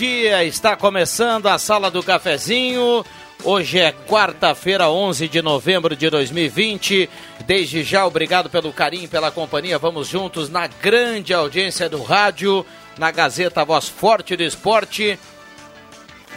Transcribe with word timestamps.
Dia. 0.00 0.42
Está 0.44 0.74
começando 0.74 1.46
a 1.46 1.58
Sala 1.58 1.90
do 1.90 2.02
Cafezinho. 2.02 3.04
Hoje 3.44 3.78
é 3.78 3.92
quarta-feira, 3.92 4.88
11 4.88 5.28
de 5.28 5.42
novembro 5.42 5.94
de 5.94 6.08
2020. 6.08 7.06
Desde 7.44 7.82
já, 7.82 8.06
obrigado 8.06 8.48
pelo 8.48 8.72
carinho, 8.72 9.10
pela 9.10 9.30
companhia. 9.30 9.78
Vamos 9.78 10.08
juntos 10.08 10.48
na 10.48 10.66
grande 10.66 11.34
audiência 11.34 11.86
do 11.86 12.02
rádio, 12.02 12.64
na 12.96 13.10
Gazeta 13.10 13.62
Voz 13.62 13.90
Forte 13.90 14.34
do 14.36 14.42
Esporte 14.42 15.18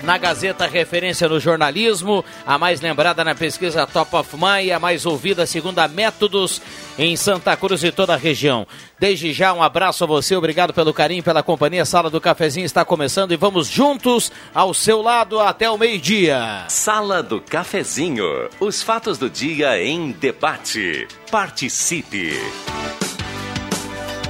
na 0.02 0.18
Gazeta 0.18 0.66
Referência 0.66 1.30
no 1.30 1.40
Jornalismo, 1.40 2.26
a 2.46 2.58
mais 2.58 2.82
lembrada 2.82 3.24
na 3.24 3.36
pesquisa 3.36 3.86
Top 3.86 4.16
of 4.16 4.36
Mind, 4.36 4.72
a 4.72 4.80
mais 4.80 5.06
ouvida 5.06 5.46
segundo 5.46 5.80
a 5.80 5.88
Métodos 5.88 6.62
em 6.98 7.16
Santa 7.16 7.56
Cruz 7.56 7.84
e 7.84 7.92
toda 7.92 8.14
a 8.14 8.18
região. 8.18 8.66
Desde 9.00 9.34
já, 9.34 9.54
um 9.54 9.62
abraço 9.62 10.04
a 10.04 10.08
você, 10.08 10.36
obrigado 10.36 10.74
pelo 10.74 10.94
carinho, 10.94 11.24
pela 11.24 11.44
companhia. 11.44 11.86
Sala 11.86 12.10
do 12.10 12.22
Cafezinho 12.22 12.66
está 12.66 12.84
começando 12.86 13.32
e 13.32 13.38
vamos 13.38 13.68
juntos 13.68 14.32
ao 14.54 14.74
seu 14.74 15.02
lado 15.02 15.40
até 15.40 15.70
o 15.70 15.78
meio-dia. 15.78 16.66
Sala 16.70 17.22
do 17.22 17.42
Cafezinho. 17.42 18.50
Os 18.60 18.82
fatos 18.82 19.18
do 19.18 19.30
dia 19.30 19.82
em 19.84 20.12
debate. 20.12 21.08
Participe. 21.30 22.34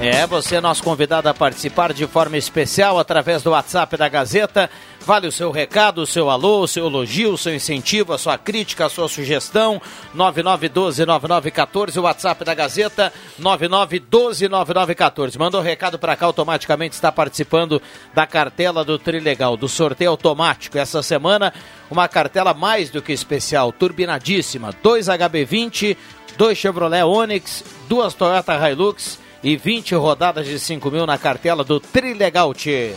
É, 0.00 0.26
você 0.26 0.56
é 0.56 0.60
nosso 0.60 0.82
convidado 0.82 1.28
a 1.28 1.34
participar 1.34 1.92
de 1.92 2.06
forma 2.06 2.36
especial 2.36 2.98
através 2.98 3.42
do 3.42 3.50
WhatsApp 3.50 3.96
da 3.96 4.08
Gazeta. 4.08 4.68
Vale 5.06 5.26
o 5.26 5.32
seu 5.32 5.50
recado, 5.50 6.00
o 6.00 6.06
seu 6.06 6.30
alô, 6.30 6.60
o 6.60 6.68
seu 6.68 6.86
elogio, 6.86 7.34
o 7.34 7.38
seu 7.38 7.54
incentivo, 7.54 8.14
a 8.14 8.18
sua 8.18 8.38
crítica, 8.38 8.86
a 8.86 8.88
sua 8.88 9.06
sugestão. 9.06 9.78
9912-9914, 10.16 11.98
o 11.98 12.04
WhatsApp 12.04 12.42
da 12.42 12.54
Gazeta, 12.54 13.12
9912-9914. 13.38 15.38
Mandou 15.38 15.60
recado 15.60 15.98
para 15.98 16.16
cá, 16.16 16.24
automaticamente 16.24 16.94
está 16.94 17.12
participando 17.12 17.82
da 18.14 18.26
cartela 18.26 18.82
do 18.82 18.98
Trilegal, 18.98 19.58
do 19.58 19.68
sorteio 19.68 20.10
automático. 20.10 20.78
Essa 20.78 21.02
semana, 21.02 21.52
uma 21.90 22.08
cartela 22.08 22.54
mais 22.54 22.88
do 22.88 23.02
que 23.02 23.12
especial, 23.12 23.72
turbinadíssima. 23.72 24.70
2 24.82 25.08
HB20, 25.08 25.98
2 26.38 26.56
Chevrolet 26.56 27.04
Onix, 27.04 27.62
duas 27.90 28.14
Toyota 28.14 28.54
Hilux 28.54 29.18
e 29.42 29.54
20 29.54 29.96
rodadas 29.96 30.46
de 30.46 30.58
5 30.58 30.90
mil 30.90 31.04
na 31.04 31.18
cartela 31.18 31.62
do 31.62 31.78
Trilegal 31.78 32.54
Tchê. 32.54 32.94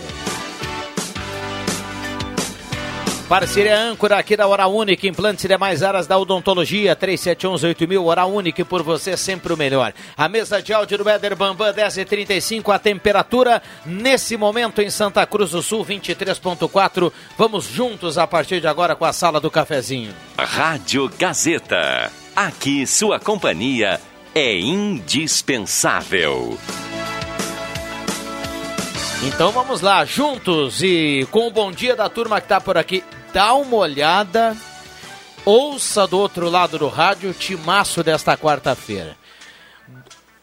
Parceria 3.27 3.77
âncora 3.77 4.17
aqui 4.17 4.37
da 4.37 4.47
Hora 4.47 4.67
Única, 4.67 5.05
implantes 5.05 5.43
e 5.43 5.49
demais 5.49 5.83
áreas 5.83 6.07
da 6.07 6.17
odontologia, 6.17 6.95
3711-8000, 6.95 8.01
Hora 8.01 8.25
Única, 8.25 8.63
por 8.63 8.81
você 8.81 9.17
sempre 9.17 9.51
o 9.51 9.57
melhor. 9.57 9.91
A 10.15 10.29
mesa 10.29 10.61
de 10.61 10.71
áudio 10.71 10.99
do 10.99 11.09
Éder 11.09 11.35
Bambam, 11.35 11.73
10h35, 11.73 12.73
a 12.73 12.79
temperatura 12.79 13.61
nesse 13.85 14.37
momento 14.37 14.81
em 14.81 14.89
Santa 14.89 15.25
Cruz 15.25 15.51
do 15.51 15.61
Sul, 15.61 15.85
23.4. 15.85 17.11
Vamos 17.37 17.65
juntos 17.65 18.17
a 18.17 18.25
partir 18.25 18.61
de 18.61 18.67
agora 18.67 18.95
com 18.95 19.03
a 19.03 19.11
Sala 19.11 19.41
do 19.41 19.51
Cafezinho. 19.51 20.13
Rádio 20.37 21.11
Gazeta. 21.19 22.09
Aqui 22.33 22.87
sua 22.87 23.19
companhia 23.19 23.99
é 24.33 24.57
indispensável. 24.57 26.57
Então 29.23 29.51
vamos 29.51 29.81
lá, 29.81 30.05
juntos 30.05 30.81
e 30.81 31.27
com 31.31 31.47
o 31.47 31.51
bom 31.51 31.71
dia 31.71 31.95
da 31.95 32.07
turma 32.07 32.39
que 32.39 32.45
está 32.45 32.61
por 32.61 32.77
aqui. 32.77 33.03
Dá 33.33 33.53
uma 33.53 33.75
olhada, 33.75 34.55
ouça 35.45 36.07
do 36.07 36.17
outro 36.17 36.49
lado 36.49 36.77
do 36.79 36.87
rádio 36.87 37.29
o 37.29 37.33
timaço 37.33 38.03
desta 38.03 38.37
quarta-feira. 38.37 39.15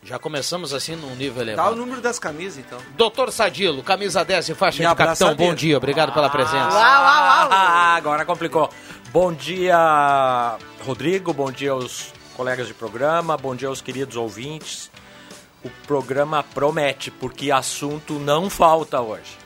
Já 0.02 0.18
começamos 0.18 0.74
assim 0.74 0.96
num 0.96 1.14
nível 1.16 1.40
elevado. 1.42 1.66
Dá 1.66 1.72
o 1.72 1.76
número 1.76 2.02
das 2.02 2.18
camisas, 2.18 2.58
então. 2.58 2.78
Doutor 2.94 3.32
Sadilo, 3.32 3.82
camisa 3.82 4.22
10 4.22 4.50
e 4.50 4.54
faixa 4.54 4.82
E 4.82 4.86
de 4.86 4.94
capitão, 4.94 5.34
bom 5.34 5.54
dia, 5.54 5.78
obrigado 5.78 6.12
pela 6.12 6.28
presença. 6.28 6.76
Ah, 6.78 7.94
agora 7.96 8.24
complicou. 8.26 8.68
Bom 9.10 9.32
dia, 9.32 10.58
Rodrigo. 10.84 11.32
Bom 11.32 11.50
dia 11.50 11.70
aos 11.70 12.12
colegas 12.36 12.66
de 12.66 12.74
programa. 12.74 13.36
Bom 13.36 13.56
dia 13.56 13.68
aos 13.68 13.80
queridos 13.80 14.16
ouvintes. 14.16 14.90
O 15.64 15.70
programa 15.86 16.42
promete, 16.42 17.10
porque 17.10 17.50
assunto 17.50 18.14
não 18.14 18.50
falta 18.50 19.00
hoje. 19.00 19.43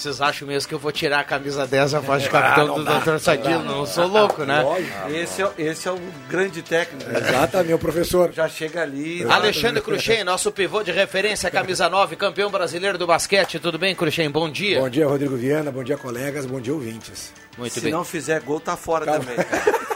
Vocês 0.00 0.18
acham 0.18 0.48
mesmo 0.48 0.66
que 0.66 0.74
eu 0.74 0.78
vou 0.78 0.90
tirar 0.90 1.20
a 1.20 1.24
camisa 1.24 1.66
10 1.66 1.92
e 1.92 1.96
a 1.96 2.00
faixa 2.00 2.24
de 2.24 2.30
capitão 2.32 2.74
do 2.74 2.84
doutor 2.84 3.20
Sadilo? 3.20 3.62
Não 3.62 3.84
sou 3.84 4.06
louco, 4.06 4.44
né? 4.44 4.64
Esse 5.10 5.42
é, 5.42 5.50
esse 5.58 5.86
é 5.86 5.92
o 5.92 6.00
grande 6.26 6.62
técnico. 6.62 7.10
Exatamente, 7.10 7.68
meu 7.68 7.78
professor. 7.78 8.32
Já 8.32 8.48
chega 8.48 8.80
ali. 8.80 9.22
Alexandre 9.24 9.82
Cruxem, 9.82 10.24
nosso 10.24 10.50
pivô 10.50 10.82
de 10.82 10.90
referência, 10.90 11.50
camisa 11.50 11.86
9, 11.90 12.16
campeão 12.16 12.50
brasileiro 12.50 12.96
do 12.96 13.06
basquete. 13.06 13.58
Tudo 13.58 13.78
bem, 13.78 13.94
Cruxem? 13.94 14.30
Bom 14.30 14.48
dia. 14.48 14.80
Bom 14.80 14.88
dia, 14.88 15.06
Rodrigo 15.06 15.36
Viana. 15.36 15.70
Bom 15.70 15.84
dia, 15.84 15.98
colegas. 15.98 16.46
Bom 16.46 16.62
dia, 16.62 16.72
ouvintes. 16.72 17.30
Muito 17.58 17.74
Se 17.74 17.82
bem. 17.82 17.92
não 17.92 18.02
fizer 18.02 18.40
gol, 18.40 18.58
tá 18.58 18.78
fora 18.78 19.04
Calma. 19.04 19.20
também. 19.20 19.36
cara. 19.36 19.80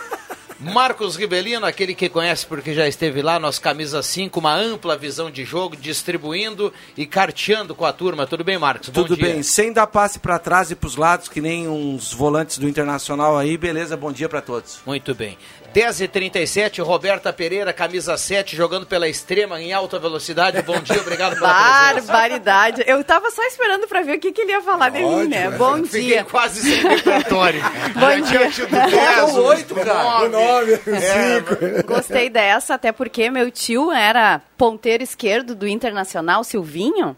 Marcos 0.73 1.17
Ribelino, 1.17 1.67
aquele 1.67 1.95
que 1.95 2.09
conhece 2.09 2.47
porque 2.47 2.73
já 2.75 2.89
esteve 2.89 3.21
lá, 3.23 3.39
nosso 3.39 3.61
camisa 3.61 4.03
5, 4.03 4.39
uma 4.41 4.55
ampla 4.55 4.97
visão 4.97 5.31
de 5.31 5.45
jogo, 5.45 5.77
distribuindo 5.77 6.73
e 6.97 7.07
carteando 7.07 7.75
com 7.75 7.85
a 7.85 7.93
turma. 7.93 8.27
Tudo 8.27 8.43
bem, 8.45 8.59
Marcos? 8.59 8.89
Bom 8.89 9.03
Tudo 9.03 9.17
dia. 9.17 9.27
bem, 9.27 9.43
sem 9.43 9.73
dar 9.73 9.87
passe 9.87 10.19
pra 10.19 10.39
trás 10.39 10.71
e 10.71 10.75
pros 10.75 10.97
lados, 10.97 11.29
que 11.29 11.41
nem 11.41 11.69
uns 11.69 12.13
volantes 12.13 12.59
do 12.59 12.69
Internacional 12.69 13.37
aí. 13.37 13.57
Beleza, 13.57 13.97
bom 13.97 14.13
dia 14.13 14.29
pra 14.29 14.41
todos. 14.41 14.81
Muito 14.87 15.15
bem. 15.15 15.37
10h37, 15.75 16.81
Roberta 16.85 17.33
Pereira, 17.33 17.73
camisa 17.73 18.17
7, 18.17 18.55
jogando 18.55 18.87
pela 18.87 19.09
extrema 19.09 19.61
em 19.61 19.73
alta 19.73 19.99
velocidade. 19.99 20.63
Bom 20.63 20.79
dia, 20.79 21.01
obrigado 21.01 21.35
pela 21.35 21.53
presença. 21.53 22.13
Barbaridade. 22.13 22.85
Eu 22.87 23.03
tava 23.03 23.29
só 23.33 23.43
esperando 23.43 23.89
pra 23.89 24.03
ver 24.03 24.17
o 24.17 24.21
que, 24.21 24.31
que 24.31 24.43
ele 24.43 24.53
ia 24.53 24.63
falar 24.63 24.91
de 24.91 25.01
mim, 25.01 25.27
né? 25.27 25.51
Bom 25.51 25.83
Fiquei 25.83 26.03
dia. 26.03 26.25
quase 26.25 26.61
sem 26.63 26.81
repertório. 26.81 27.61
Bom 27.95 28.21
dia. 28.25 28.39
Diante 28.39 28.61
do 28.67 28.69
10, 28.71 29.35
o 29.35 29.43
oito, 29.43 29.75
cara. 29.75 30.23
O 30.25 30.29
nove, 30.29 30.75
o 30.87 30.95
É, 30.95 31.41
cinco. 31.41 31.87
Gostei 31.87 32.31
dessa, 32.31 32.75
até 32.75 32.93
porque 32.93 33.29
meu 33.29 33.51
tio 33.51 33.91
era 33.91 34.41
ponteiro 34.57 35.03
esquerdo 35.03 35.57
do 35.57 35.67
Internacional, 35.67 36.45
Silvinho. 36.45 37.17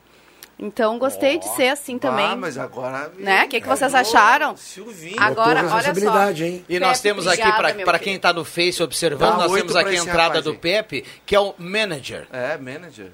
Então 0.59 0.99
gostei 0.99 1.39
de 1.39 1.47
ser 1.55 1.69
assim 1.69 1.99
também. 1.99 2.25
Ah, 2.25 2.37
mas 2.37 2.57
agora... 2.57 3.13
Né? 3.19 3.45
O 3.45 3.49
que 3.49 3.61
que 3.61 3.69
vocês 3.69 3.95
acharam? 3.95 4.57
Silvinho. 4.57 5.21
Agora, 5.21 5.61
olha 5.61 5.95
só. 5.95 6.45
hein? 6.45 6.65
E 6.67 6.81
nós 6.81 6.99
Pepe, 6.99 7.03
temos 7.03 7.27
aqui, 7.27 7.43
obrigada, 7.43 7.85
para 7.85 7.99
quem 7.99 8.15
está 8.15 8.33
no 8.33 8.45
Face 8.45 8.83
observando, 8.83 9.33
Dá 9.33 9.37
nós 9.49 9.53
temos 9.53 9.77
aqui 9.77 9.97
a 9.97 9.99
entrada 9.99 10.23
rapaz 10.29 10.45
do. 10.45 10.55
Pepe, 10.55 11.05
que 11.27 11.35
é 11.35 11.41
o 11.41 11.55
manager. 11.59 12.27
É, 12.33 12.57
manager. 12.57 13.11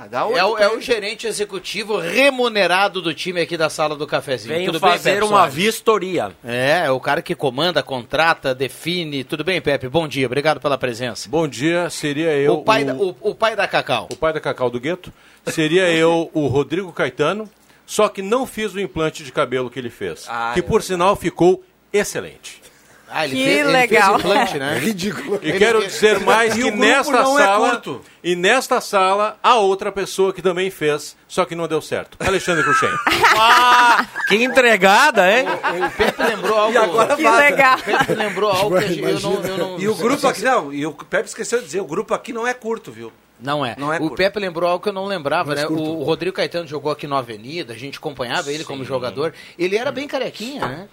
Ah, 0.00 0.06
É 0.36 0.44
o, 0.44 0.58
é 0.58 0.68
o 0.76 0.80
gerente 0.80 1.26
executivo 1.26 1.98
remunerado 1.98 3.02
do 3.02 3.12
time 3.12 3.40
aqui 3.40 3.56
da 3.56 3.68
sala 3.68 3.96
do 3.96 4.06
cafezinho. 4.06 4.54
Venho 4.54 4.72
Tudo 4.72 4.80
bem, 4.80 4.90
fazer 4.92 5.12
Pepe 5.14 5.24
uma 5.24 5.38
Soares? 5.38 5.54
vistoria. 5.54 6.32
É, 6.44 6.82
é 6.86 6.90
o 6.90 7.00
cara 7.00 7.20
que 7.20 7.34
comanda, 7.34 7.82
contrata, 7.82 8.54
define. 8.54 9.24
Tudo 9.24 9.42
bem, 9.42 9.60
Pepe? 9.60 9.88
Bom 9.88 10.06
dia, 10.06 10.26
obrigado 10.26 10.60
pela 10.60 10.78
presença. 10.78 11.28
Bom 11.28 11.48
dia, 11.48 11.90
seria 11.90 12.32
eu. 12.36 12.54
o, 12.54 12.62
pai 12.62 12.84
da, 12.84 12.94
o, 12.94 13.16
o 13.20 13.34
pai 13.34 13.56
da 13.56 13.66
Cacau. 13.66 14.08
o 14.12 14.16
pai 14.16 14.32
da 14.32 14.40
Cacau 14.40 14.70
do 14.70 14.78
Gueto. 14.78 15.12
Seria 15.46 15.90
eu 15.92 16.30
o 16.32 16.46
Rodrigo 16.46 16.92
Caetano, 16.92 17.48
só 17.84 18.08
que 18.08 18.22
não 18.22 18.46
fiz 18.46 18.74
o 18.74 18.80
implante 18.80 19.24
de 19.24 19.32
cabelo 19.32 19.68
que 19.70 19.78
ele 19.78 19.90
fez. 19.90 20.26
Ah, 20.28 20.52
que 20.54 20.60
é 20.60 20.62
por 20.62 20.82
sinal 20.82 21.16
ficou 21.16 21.64
excelente. 21.92 22.60
Ah, 23.10 23.24
ele 23.24 23.36
Que 23.36 23.44
fez, 23.44 23.58
ele 23.60 23.68
legal. 23.72 24.14
fez 24.18 24.24
implante, 24.24 24.58
né? 24.58 24.78
Ridículo. 24.82 25.40
E 25.42 25.52
quero 25.52 25.80
dizer 25.86 26.20
mais 26.24 26.52
que 26.54 26.60
o 26.60 26.64
grupo 26.64 26.78
nesta 26.78 27.16
é 27.18 27.24
sala. 27.24 27.70
curto. 27.70 28.00
e 28.22 28.36
nesta 28.36 28.80
sala 28.80 29.38
há 29.42 29.54
outra 29.56 29.90
pessoa 29.90 30.32
que 30.32 30.42
também 30.42 30.70
fez, 30.70 31.16
só 31.26 31.44
que 31.44 31.54
não 31.54 31.66
deu 31.66 31.80
certo. 31.80 32.16
Alexandre 32.20 32.62
Cruxem. 32.64 32.90
Ah, 33.40 34.06
que 34.28 34.34
entregada, 34.36 35.30
hein? 35.30 35.46
O 35.86 35.90
Pepe 35.96 36.22
lembrou 36.22 36.58
algo. 36.58 36.72
E 36.72 36.76
agora 36.76 37.16
Que 37.16 37.22
vaza. 37.22 37.36
legal. 37.38 37.78
O 37.78 37.82
Pepe 37.82 38.14
lembrou 38.14 38.50
algo 38.50 38.78
que 38.80 39.00
eu 39.00 39.20
não, 39.20 39.44
eu 39.44 39.58
não- 39.58 39.78
E 39.78 39.88
o 39.88 39.94
grupo 39.94 40.26
aqui, 40.26 40.42
não, 40.42 40.72
e 40.72 40.84
o 40.86 40.92
Pepe 40.92 41.28
esqueceu 41.28 41.58
de 41.60 41.66
dizer, 41.66 41.80
o 41.80 41.84
grupo 41.86 42.12
aqui 42.14 42.32
não 42.32 42.46
é 42.46 42.52
curto, 42.54 42.90
viu? 42.90 43.12
Não 43.40 43.64
é. 43.64 43.76
Não 43.78 43.92
é 43.92 43.96
o 43.96 44.00
curto. 44.00 44.16
Pepe 44.16 44.40
lembrou 44.40 44.68
algo 44.68 44.82
que 44.82 44.88
eu 44.88 44.92
não 44.92 45.06
lembrava, 45.06 45.54
né? 45.54 45.64
curto. 45.66 45.82
O 45.82 46.02
Rodrigo 46.02 46.34
Caetano 46.34 46.66
jogou 46.66 46.90
aqui 46.90 47.06
no 47.06 47.14
Avenida, 47.16 47.72
a 47.72 47.76
gente 47.76 47.98
acompanhava 47.98 48.52
ele 48.52 48.64
como 48.64 48.84
jogador. 48.84 49.32
Ele 49.56 49.76
era 49.76 49.92
bem 49.92 50.08
carequinha, 50.08 50.66
né? 50.66 50.88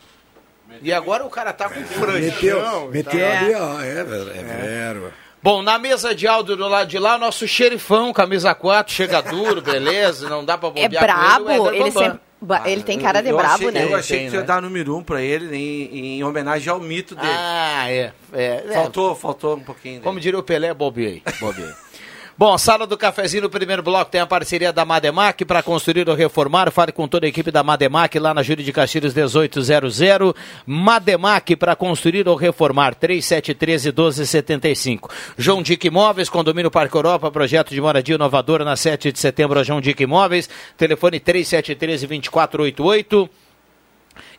E 0.82 0.92
agora 0.94 1.24
o 1.26 1.30
cara 1.30 1.54
tá 1.54 1.70
com 1.70 1.82
franjão. 1.84 2.20
Meteu, 2.20 2.90
meteu 2.92 3.20
É. 3.26 3.38
ali, 3.38 3.54
ó. 3.56 3.82
É, 3.82 4.04
velho, 4.04 4.30
é, 4.32 4.44
verba. 4.44 5.14
Bom, 5.42 5.62
na 5.62 5.78
mesa 5.78 6.14
de 6.16 6.28
áudio 6.28 6.56
do 6.56 6.68
lado 6.68 6.88
de 6.90 6.98
lá, 6.98 7.18
nosso 7.20 7.48
xerifão, 7.48 8.12
camisa 8.12 8.54
4, 8.56 8.92
chega 8.94 9.22
duro, 9.22 9.62
beleza, 9.64 10.28
não 10.28 10.44
dá 10.44 10.58
pra 10.58 10.70
É 10.70 10.72
bobear 10.90 10.90
com 10.92 11.00
brabo, 11.00 11.50
ele, 11.52 11.60
o 11.60 11.68
Éder 11.68 11.82
ele 11.82 11.92
Bambam. 11.92 12.04
sempre. 12.04 12.26
Ele 12.72 12.84
tem 12.84 13.00
cara 13.00 13.22
de 13.22 13.30
eu 13.30 13.38
brabo, 13.38 13.54
achei, 13.56 13.72
né? 13.72 13.84
Eu 13.86 13.96
achei 13.96 14.20
Tem, 14.20 14.30
que 14.30 14.36
ia 14.36 14.42
né? 14.42 14.46
dar 14.46 14.62
número 14.62 14.96
um 14.96 15.02
pra 15.04 15.22
ele 15.22 15.56
em, 15.56 16.18
em 16.20 16.24
homenagem 16.24 16.70
ao 16.70 16.80
mito 16.80 17.16
dele. 17.16 17.28
Ah, 17.32 17.90
é. 17.90 18.12
é, 18.34 18.64
é. 18.68 18.74
faltou, 18.74 19.16
faltou 19.16 19.56
um 19.56 19.62
pouquinho. 19.62 20.02
Como 20.02 20.14
Dele. 20.16 20.22
diria 20.24 20.40
o 20.40 20.44
Pelé, 20.44 20.74
bobeei. 20.74 21.24
bobeei. 21.40 21.70
Bom, 22.38 22.58
sala 22.58 22.86
do 22.86 22.98
cafezinho 22.98 23.44
no 23.44 23.50
primeiro 23.50 23.82
bloco 23.82 24.12
tem 24.12 24.20
a 24.20 24.28
parceria 24.28 24.74
da 24.74 24.84
Mademac 24.84 25.46
para 25.46 25.64
construir 25.64 26.10
ou 26.10 26.16
reformar. 26.16 26.70
Fale 26.70 26.92
com 26.92 27.08
toda 27.08 27.26
a 27.26 27.30
equipe 27.30 27.50
da 27.50 27.64
Mademac 27.64 28.20
lá 28.20 28.34
na 28.34 28.44
Júlia 28.44 28.66
de 28.66 28.74
Castilhos 28.74 29.14
1800. 29.14 30.02
Mademac 30.68 31.56
para 31.56 31.78
construir 31.78 32.28
ou 32.28 32.36
reformar 32.36 32.94
3713 32.94 33.88
1275. 33.88 35.10
João 35.38 35.64
Dick 35.64 35.88
Imóveis, 35.88 36.28
condomínio 36.28 36.70
Parque 36.70 36.98
Europa, 36.98 37.32
projeto 37.32 37.70
de 37.70 37.80
moradia 37.80 38.16
inovadora 38.16 38.66
na 38.66 38.76
7 38.76 39.14
de 39.14 39.20
setembro. 39.20 39.64
João 39.64 39.80
Dick 39.80 40.04
Imóveis, 40.04 40.50
telefone 40.78 41.22
3713 41.22 42.06
2488. 42.06 43.30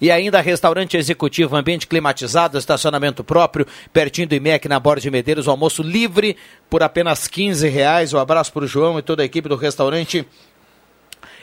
E 0.01 0.11
ainda 0.11 0.41
restaurante 0.41 0.97
executivo, 0.97 1.57
ambiente 1.57 1.87
climatizado, 1.87 2.59
estacionamento 2.59 3.25
próprio, 3.25 3.67
pertinho 3.93 4.29
do 4.29 4.35
IMEC, 4.35 4.69
na 4.69 4.79
Borda 4.79 5.01
de 5.01 5.11
Medeiros, 5.11 5.47
o 5.47 5.51
almoço 5.51 5.83
livre 5.83 6.37
por 6.69 6.83
apenas 6.83 7.27
15 7.27 7.69
reais. 7.69 8.13
Um 8.13 8.19
abraço 8.19 8.53
para 8.53 8.65
o 8.65 8.67
João 8.67 8.99
e 8.99 9.03
toda 9.03 9.23
a 9.23 9.25
equipe 9.27 9.49
do 9.49 9.57
restaurante 9.57 10.27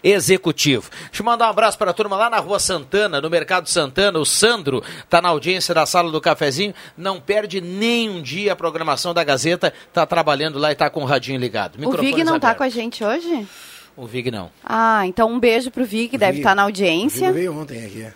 executivo. 0.04 0.90
Deixa 1.06 1.22
eu 1.22 1.26
mandar 1.26 1.48
um 1.48 1.50
abraço 1.50 1.78
para 1.78 1.92
a 1.92 1.94
turma 1.94 2.18
lá 2.18 2.30
na 2.30 2.38
Rua 2.40 2.60
Santana, 2.60 3.22
no 3.22 3.30
Mercado 3.30 3.70
Santana. 3.70 4.20
O 4.20 4.26
Sandro 4.26 4.84
está 5.04 5.22
na 5.22 5.30
audiência 5.30 5.74
da 5.74 5.86
sala 5.86 6.12
do 6.12 6.20
cafezinho, 6.20 6.74
não 6.98 7.20
perde 7.22 7.62
nem 7.62 8.10
um 8.10 8.22
dia 8.22 8.54
a 8.54 8.56
programação 8.56 9.14
da 9.14 9.24
Gazeta, 9.24 9.74
está 9.88 10.06
trabalhando 10.06 10.60
lá 10.60 10.70
e 10.70 10.74
está 10.74 10.90
com 10.90 11.02
o 11.04 11.06
radinho 11.06 11.40
ligado. 11.40 11.78
O 11.88 11.92
Vig 11.98 12.24
não 12.24 12.40
tá 12.40 12.50
abertos. 12.50 12.58
com 12.58 12.64
a 12.64 12.70
gente 12.70 13.04
hoje? 13.04 13.48
O 13.96 14.06
Vig 14.06 14.30
não. 14.32 14.52
Ah, 14.64 15.08
então 15.08 15.32
um 15.32 15.40
beijo 15.40 15.72
pro 15.72 15.86
Vig, 15.86 16.18
deve 16.18 16.34
Vig- 16.34 16.42
estar 16.42 16.56
na 16.56 16.64
O 16.64 16.66
audiência. 16.66 17.28
Vigo 17.28 17.34
veio 17.34 17.58
ontem 17.58 17.86
aqui. 17.86 18.08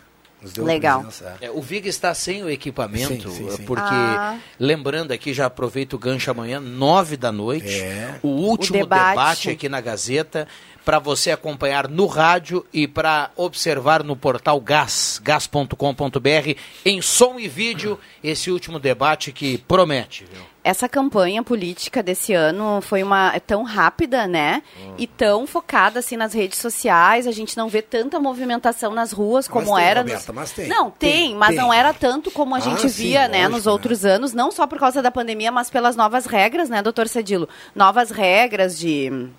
Legal. 0.57 0.99
presença, 1.01 1.37
é. 1.41 1.47
É, 1.47 1.51
o 1.51 1.61
Vig 1.61 1.87
está 1.87 2.13
sem 2.13 2.43
o 2.43 2.49
equipamento, 2.49 3.29
Sim, 3.31 3.49
sim, 3.49 3.51
sim. 3.57 3.63
porque, 3.65 3.81
Ah. 3.91 4.37
lembrando 4.59 5.11
aqui, 5.11 5.33
já 5.33 5.47
aproveito 5.47 5.93
o 5.93 5.97
gancho 5.99 6.29
amanhã, 6.29 6.59
nove 6.59 7.17
da 7.17 7.31
noite, 7.31 7.79
É. 7.81 8.19
o 8.21 8.27
último 8.27 8.77
O 8.77 8.81
debate. 8.83 9.09
debate. 9.09 9.49
aqui 9.49 9.67
na 9.69 9.81
Gazeta, 9.81 10.47
para 10.85 10.99
você 10.99 11.31
acompanhar 11.31 11.87
no 11.89 12.05
rádio 12.05 12.65
e 12.71 12.87
para 12.87 13.31
observar 13.35 14.03
no 14.03 14.15
portal 14.15 14.61
Gas, 14.61 15.19
gas.com.br, 15.21 16.55
em 16.85 17.01
som 17.01 17.39
e 17.39 17.47
vídeo, 17.47 17.99
esse 18.23 18.49
último 18.51 18.79
debate 18.79 19.31
que 19.31 19.57
promete. 19.57 20.25
Viu? 20.31 20.41
Essa 20.67 20.89
campanha 20.89 21.41
política 21.41 22.03
desse 22.03 22.33
ano 22.33 22.81
foi 22.81 23.01
uma 23.01 23.33
é 23.33 23.39
tão 23.39 23.63
rápida, 23.63 24.27
né? 24.27 24.61
E 24.97 25.07
tão 25.07 25.47
focada 25.47 25.99
assim 25.99 26.17
nas 26.17 26.33
redes 26.33 26.59
sociais. 26.59 27.25
A 27.25 27.31
gente 27.31 27.55
não 27.55 27.69
vê 27.69 27.81
tanta 27.81 28.19
movimentação 28.19 28.93
nas 28.93 29.13
ruas 29.13 29.47
como 29.47 29.77
era. 29.77 30.01
Roberta, 30.01 30.33
mas 30.33 30.51
tem. 30.51 30.67
Não, 30.67 30.91
tem, 30.91 31.11
Tem, 31.29 31.35
mas 31.35 31.49
tem. 31.51 31.57
não 31.57 31.73
era 31.73 31.93
tanto 31.93 32.29
como 32.31 32.53
a 32.53 32.57
Ah, 32.57 32.59
gente 32.59 32.89
sim, 32.89 33.03
via, 33.03 33.29
né, 33.29 33.37
lógico, 33.37 33.55
nos 33.55 33.65
né? 33.65 33.71
outros 33.71 34.03
anos, 34.05 34.33
não 34.33 34.51
só 34.51 34.67
por 34.67 34.77
causa 34.77 35.01
da 35.01 35.09
pandemia, 35.09 35.53
mas 35.53 35.69
pelas 35.69 35.95
novas 35.95 36.25
regras, 36.25 36.69
né, 36.69 36.81
doutor 36.81 37.07
Cedilo? 37.07 37.47
Novas 37.73 38.11
regras 38.11 38.77
de 38.77 39.29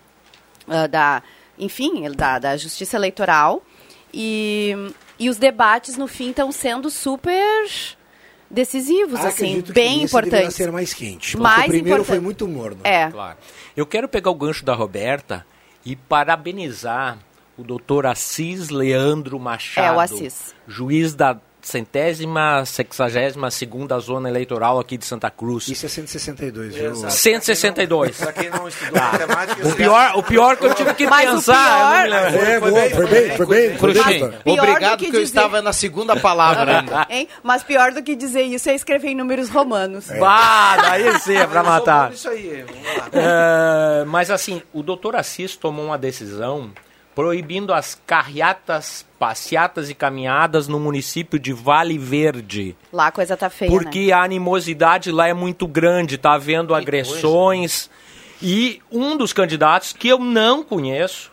ah, 0.67 0.87
da, 0.87 1.23
enfim, 1.59 2.11
da, 2.13 2.39
da 2.39 2.57
justiça 2.57 2.97
eleitoral. 2.97 3.63
E, 4.15 4.75
e 5.19 5.29
os 5.29 5.37
debates, 5.37 5.99
no 5.99 6.07
fim, 6.07 6.31
estão 6.31 6.51
sendo 6.51 6.89
super 6.89 7.67
decisivos, 8.51 9.21
Ah, 9.21 9.29
assim, 9.29 9.63
bem 9.69 10.03
importantes. 10.03 10.55
ser 10.55 10.71
mais 10.73 10.95
quente. 10.95 11.33
Porque 11.33 11.43
Mais 11.43 11.65
o 11.67 11.69
primeiro 11.69 11.89
importante. 12.03 12.07
foi 12.07 12.21
muito 12.21 12.49
morno. 12.49 12.81
É. 12.85 13.11
Claro. 13.11 13.37
Eu 13.77 13.87
quero 13.87 14.09
pegar 14.09 14.31
o 14.31 14.35
gancho 14.35 14.65
da 14.65 14.75
Roberta 14.75 15.45
e 15.85 15.95
parabenizar 15.95 17.19
o 17.57 17.63
doutor 17.65 18.07
Assis 18.07 18.69
Leandro 18.71 19.39
Machado. 19.39 19.87
É, 19.87 19.93
o 19.97 20.01
Assis. 20.01 20.55
Juiz 20.67 21.15
da 21.15 21.37
centésima, 21.61 22.65
sexagésima 22.65 23.51
segunda 23.51 23.99
zona 23.99 24.29
eleitoral 24.29 24.79
aqui 24.79 24.97
de 24.97 25.05
Santa 25.05 25.31
Cruz. 25.31 25.69
Isso 25.69 25.87
é 25.87 25.89
162, 25.89 26.75
viu? 26.75 26.95
162. 27.11 28.17
Pra 28.19 28.33
quem 28.33 28.51
não 28.51 28.67
estudou 28.69 29.01
matemática, 29.01 29.69
O 29.69 29.75
pior, 29.75 30.13
o 30.17 30.23
pior 30.23 30.57
que 30.57 30.67
eu 30.67 30.75
tive 30.75 30.95
que 30.95 31.07
Mas 31.07 31.29
o 31.31 31.35
pensar. 31.35 32.07
eu 32.07 32.11
não 32.11 32.25
me 32.25 32.31
pior-. 32.31 32.49
É, 32.49 32.61
boa, 32.61 32.71
foi 32.71 32.81
bem, 32.81 32.91
foi 32.91 33.07
bem, 33.07 33.37
foi 33.37 33.47
bem, 33.47 33.77
Cruxem, 33.77 34.19
doutor. 34.21 34.43
Pior 34.43 34.57
do 34.57 34.63
obrigado 34.71 34.99
que 34.99 35.05
que 35.11 35.17
eu 35.17 35.21
dizer- 35.21 35.23
estava 35.25 35.61
na 35.63 35.73
segunda 35.73 36.17
palavra 36.17 36.79
ainda. 36.81 37.07
Hein? 37.11 37.29
Mas 37.43 37.63
pior 37.63 37.93
do 37.93 38.03
que 38.03 38.15
dizer 38.15 38.43
isso 38.43 38.69
é 38.71 38.75
escrever 38.75 39.09
em 39.09 39.15
números 39.15 39.49
romanos. 39.49 40.07
Bah, 40.19 40.77
daí 40.77 41.19
sim 41.21 41.37
é 41.37 41.47
pra 41.47 41.63
matar. 41.63 42.05
bom 42.07 42.11
nisso 42.13 42.29
aí. 42.29 42.65
Vamos 42.67 42.97
lá. 42.99 43.09
É, 43.13 44.05
mas 44.05 44.31
assim, 44.31 44.63
o 44.73 44.83
doutor 44.83 45.17
Assis 45.17 45.57
tomou 45.57 45.87
uma 45.87 45.99
decisão 45.99 46.71
proibindo 47.19 47.75
as 47.75 48.01
carreatas, 48.07 49.05
passeatas 49.19 49.91
e 49.91 49.95
caminhadas 49.95 50.69
no 50.69 50.79
município 50.79 51.37
de 51.37 51.53
Vale 51.53 51.99
Verde. 51.99 52.77
Lá 52.93 53.09
a 53.09 53.11
coisa 53.11 53.37
tá 53.37 53.51
feia, 53.51 53.69
né? 53.69 53.77
Porque 53.77 54.13
a 54.13 54.23
animosidade 54.23 55.11
lá 55.11 55.27
é 55.27 55.35
muito 55.35 55.67
grande, 55.67 56.17
tá 56.17 56.35
havendo 56.35 56.77
agressões. 56.77 57.91
E 58.41 58.81
um 58.89 59.17
dos 59.17 59.33
candidatos, 59.33 59.93
que 59.93 60.07
eu 60.07 60.21
não 60.21 60.63
conheço, 60.63 61.33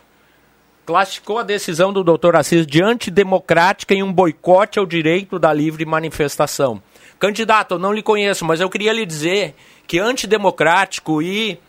classificou 0.84 1.38
a 1.38 1.44
decisão 1.44 1.92
do 1.92 2.02
doutor 2.02 2.34
Assis 2.34 2.66
de 2.66 2.82
antidemocrática 2.82 3.94
e 3.94 4.02
um 4.02 4.12
boicote 4.12 4.80
ao 4.80 4.86
direito 4.86 5.38
da 5.38 5.52
livre 5.52 5.84
manifestação. 5.84 6.82
Candidato, 7.16 7.74
eu 7.74 7.78
não 7.78 7.92
lhe 7.92 8.02
conheço, 8.02 8.44
mas 8.44 8.60
eu 8.60 8.68
queria 8.68 8.92
lhe 8.92 9.06
dizer 9.06 9.54
que 9.86 10.00
antidemocrático 10.00 11.22
e 11.22 11.60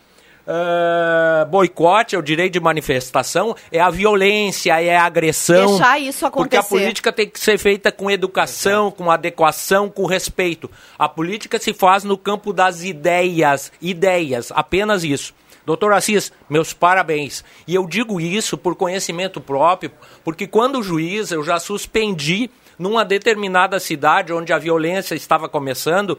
ah, 0.50 1.44
boicote 1.44 2.16
ao 2.16 2.22
direito 2.22 2.54
de 2.54 2.60
manifestação 2.60 3.54
é 3.70 3.80
a 3.80 3.90
violência, 3.90 4.80
é 4.80 4.96
a 4.96 5.04
agressão. 5.04 5.66
Deixar 5.66 5.98
isso 5.98 6.30
Porque 6.30 6.56
a 6.56 6.60
acontecer. 6.60 6.68
política 6.84 7.12
tem 7.12 7.28
que 7.28 7.38
ser 7.38 7.58
feita 7.58 7.92
com 7.92 8.10
educação, 8.10 8.90
com 8.90 9.10
adequação, 9.10 9.90
com 9.90 10.06
respeito. 10.06 10.70
A 10.98 11.06
política 11.06 11.58
se 11.58 11.74
faz 11.74 12.02
no 12.02 12.16
campo 12.16 12.50
das 12.50 12.82
ideias, 12.82 13.70
ideias, 13.82 14.50
apenas 14.54 15.04
isso. 15.04 15.34
Doutor 15.66 15.92
Assis, 15.92 16.32
meus 16.48 16.72
parabéns. 16.72 17.44
E 17.66 17.74
eu 17.74 17.86
digo 17.86 18.18
isso 18.18 18.56
por 18.56 18.74
conhecimento 18.74 19.42
próprio, 19.42 19.92
porque 20.24 20.46
quando 20.46 20.82
juiz 20.82 21.30
eu 21.30 21.44
já 21.44 21.60
suspendi 21.60 22.50
numa 22.78 23.04
determinada 23.04 23.78
cidade 23.78 24.32
onde 24.32 24.50
a 24.50 24.58
violência 24.58 25.14
estava 25.14 25.46
começando, 25.46 26.18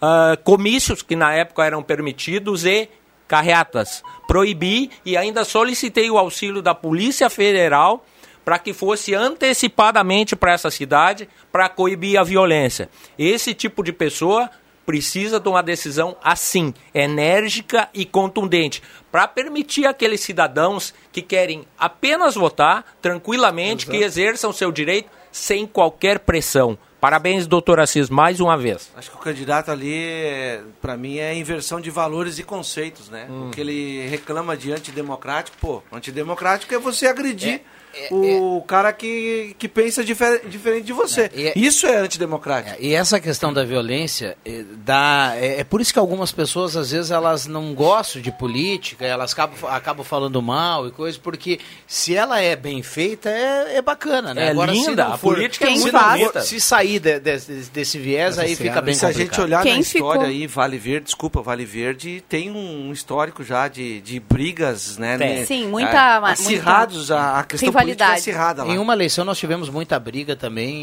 ah, 0.00 0.38
comícios 0.44 1.02
que 1.02 1.16
na 1.16 1.34
época 1.34 1.64
eram 1.64 1.82
permitidos 1.82 2.64
e 2.64 2.88
carreatas. 3.28 4.02
Proibi 4.26 4.90
e 5.04 5.16
ainda 5.16 5.44
solicitei 5.44 6.10
o 6.10 6.18
auxílio 6.18 6.62
da 6.62 6.74
Polícia 6.74 7.28
Federal 7.28 8.04
para 8.44 8.58
que 8.58 8.72
fosse 8.72 9.14
antecipadamente 9.14 10.34
para 10.34 10.54
essa 10.54 10.70
cidade 10.70 11.28
para 11.52 11.68
coibir 11.68 12.18
a 12.18 12.24
violência. 12.24 12.88
Esse 13.18 13.52
tipo 13.52 13.84
de 13.84 13.92
pessoa 13.92 14.50
precisa 14.86 15.38
tomar 15.38 15.60
decisão 15.60 16.16
assim, 16.24 16.72
enérgica 16.94 17.90
e 17.92 18.06
contundente, 18.06 18.82
para 19.12 19.28
permitir 19.28 19.84
aqueles 19.86 20.22
cidadãos 20.22 20.94
que 21.12 21.20
querem 21.20 21.66
apenas 21.78 22.36
votar 22.36 22.96
tranquilamente, 23.02 23.86
que 23.86 23.98
exerçam 23.98 24.50
seu 24.50 24.72
direito 24.72 25.10
sem 25.30 25.66
qualquer 25.66 26.20
pressão. 26.20 26.78
Parabéns, 27.00 27.46
doutor 27.46 27.78
Assis, 27.78 28.10
mais 28.10 28.40
uma 28.40 28.56
vez. 28.58 28.90
Acho 28.96 29.10
que 29.10 29.16
o 29.16 29.20
candidato 29.20 29.70
ali, 29.70 30.60
pra 30.80 30.96
mim, 30.96 31.18
é 31.18 31.32
inversão 31.34 31.80
de 31.80 31.90
valores 31.90 32.38
e 32.38 32.42
conceitos, 32.42 33.08
né? 33.08 33.26
Hum. 33.30 33.48
O 33.48 33.50
que 33.50 33.60
ele 33.60 34.06
reclama 34.08 34.56
de 34.56 34.72
antidemocrático, 34.72 35.56
pô, 35.60 35.82
antidemocrático 35.92 36.74
é 36.74 36.78
você 36.78 37.06
agredir 37.06 37.54
É, 37.54 37.60
o 38.10 38.62
cara 38.66 38.92
que, 38.92 39.54
que 39.58 39.68
pensa 39.68 40.04
difer- 40.04 40.42
diferente 40.48 40.84
de 40.84 40.92
você. 40.92 41.22
É, 41.22 41.30
e 41.34 41.46
é- 41.48 41.52
Isso 41.56 41.86
é 41.86 41.96
antidemocrático. 41.96 42.76
É, 42.76 42.84
E 42.84 42.94
essa 42.94 43.18
questão 43.20 43.52
da 43.52 43.64
violência, 43.64 44.36
dá, 44.84 45.32
é, 45.36 45.60
é 45.60 45.64
por 45.64 45.80
isso 45.80 45.92
que 45.92 45.98
algumas 45.98 46.32
pessoas, 46.32 46.76
às 46.76 46.90
vezes, 46.90 47.10
elas 47.10 47.46
não 47.46 47.74
gostam 47.74 48.20
de 48.22 48.30
política, 48.32 49.04
elas 49.04 49.32
acabam, 49.32 49.70
acabam 49.70 50.04
falando 50.04 50.40
mal 50.42 50.86
e 50.86 50.90
coisa, 50.90 51.18
porque 51.22 51.58
se 51.86 52.14
ela 52.14 52.40
é 52.40 52.54
bem 52.56 52.82
feita, 52.82 53.28
é, 53.30 53.76
é 53.76 53.82
bacana, 53.82 54.32
né? 54.34 54.48
É 54.50 54.54
se 54.54 54.66
linda, 54.72 55.04
não 55.04 55.12
a 55.14 55.18
for- 55.18 55.34
política 55.34 55.66
é 55.66 55.74
se 55.74 55.80
muito 55.80 55.98
for- 55.98 56.08
bonita. 56.10 56.40
Se 56.42 56.60
sair 56.60 56.98
de- 57.00 57.20
de- 57.20 57.38
desse 57.72 57.98
viés, 57.98 58.32
Essa 58.32 58.42
aí 58.42 58.54
seara, 58.56 58.70
fica 58.70 58.82
bem 58.82 58.92
E 58.92 58.96
se 58.96 59.04
a 59.04 59.08
complicado. 59.08 59.30
gente 59.36 59.40
olhar 59.44 59.62
Quem 59.62 59.74
na 59.74 59.80
história 59.80 60.20
ficou? 60.22 60.26
aí, 60.36 60.46
Vale 60.46 60.78
Verde, 60.78 61.04
desculpa, 61.04 61.42
Vale 61.42 61.64
Verde 61.64 62.22
tem 62.28 62.50
um 62.50 62.92
histórico 62.92 63.42
já 63.44 63.68
de, 63.68 64.00
de 64.00 64.20
brigas, 64.20 64.96
né? 64.98 65.18
Tem. 65.18 65.38
né, 65.40 65.44
Sim, 65.44 65.68
muita- 65.68 65.90
é, 65.90 66.20
muita 66.20 66.32
acirrados, 66.32 67.10
a, 67.10 67.40
a 67.40 67.44
questão 67.44 67.68
é 67.82 67.84
lá. 68.64 68.70
Em 68.72 68.78
uma 68.78 68.92
eleição 68.92 69.24
nós 69.24 69.38
tivemos 69.38 69.68
muita 69.68 69.98
briga 69.98 70.34
também 70.36 70.74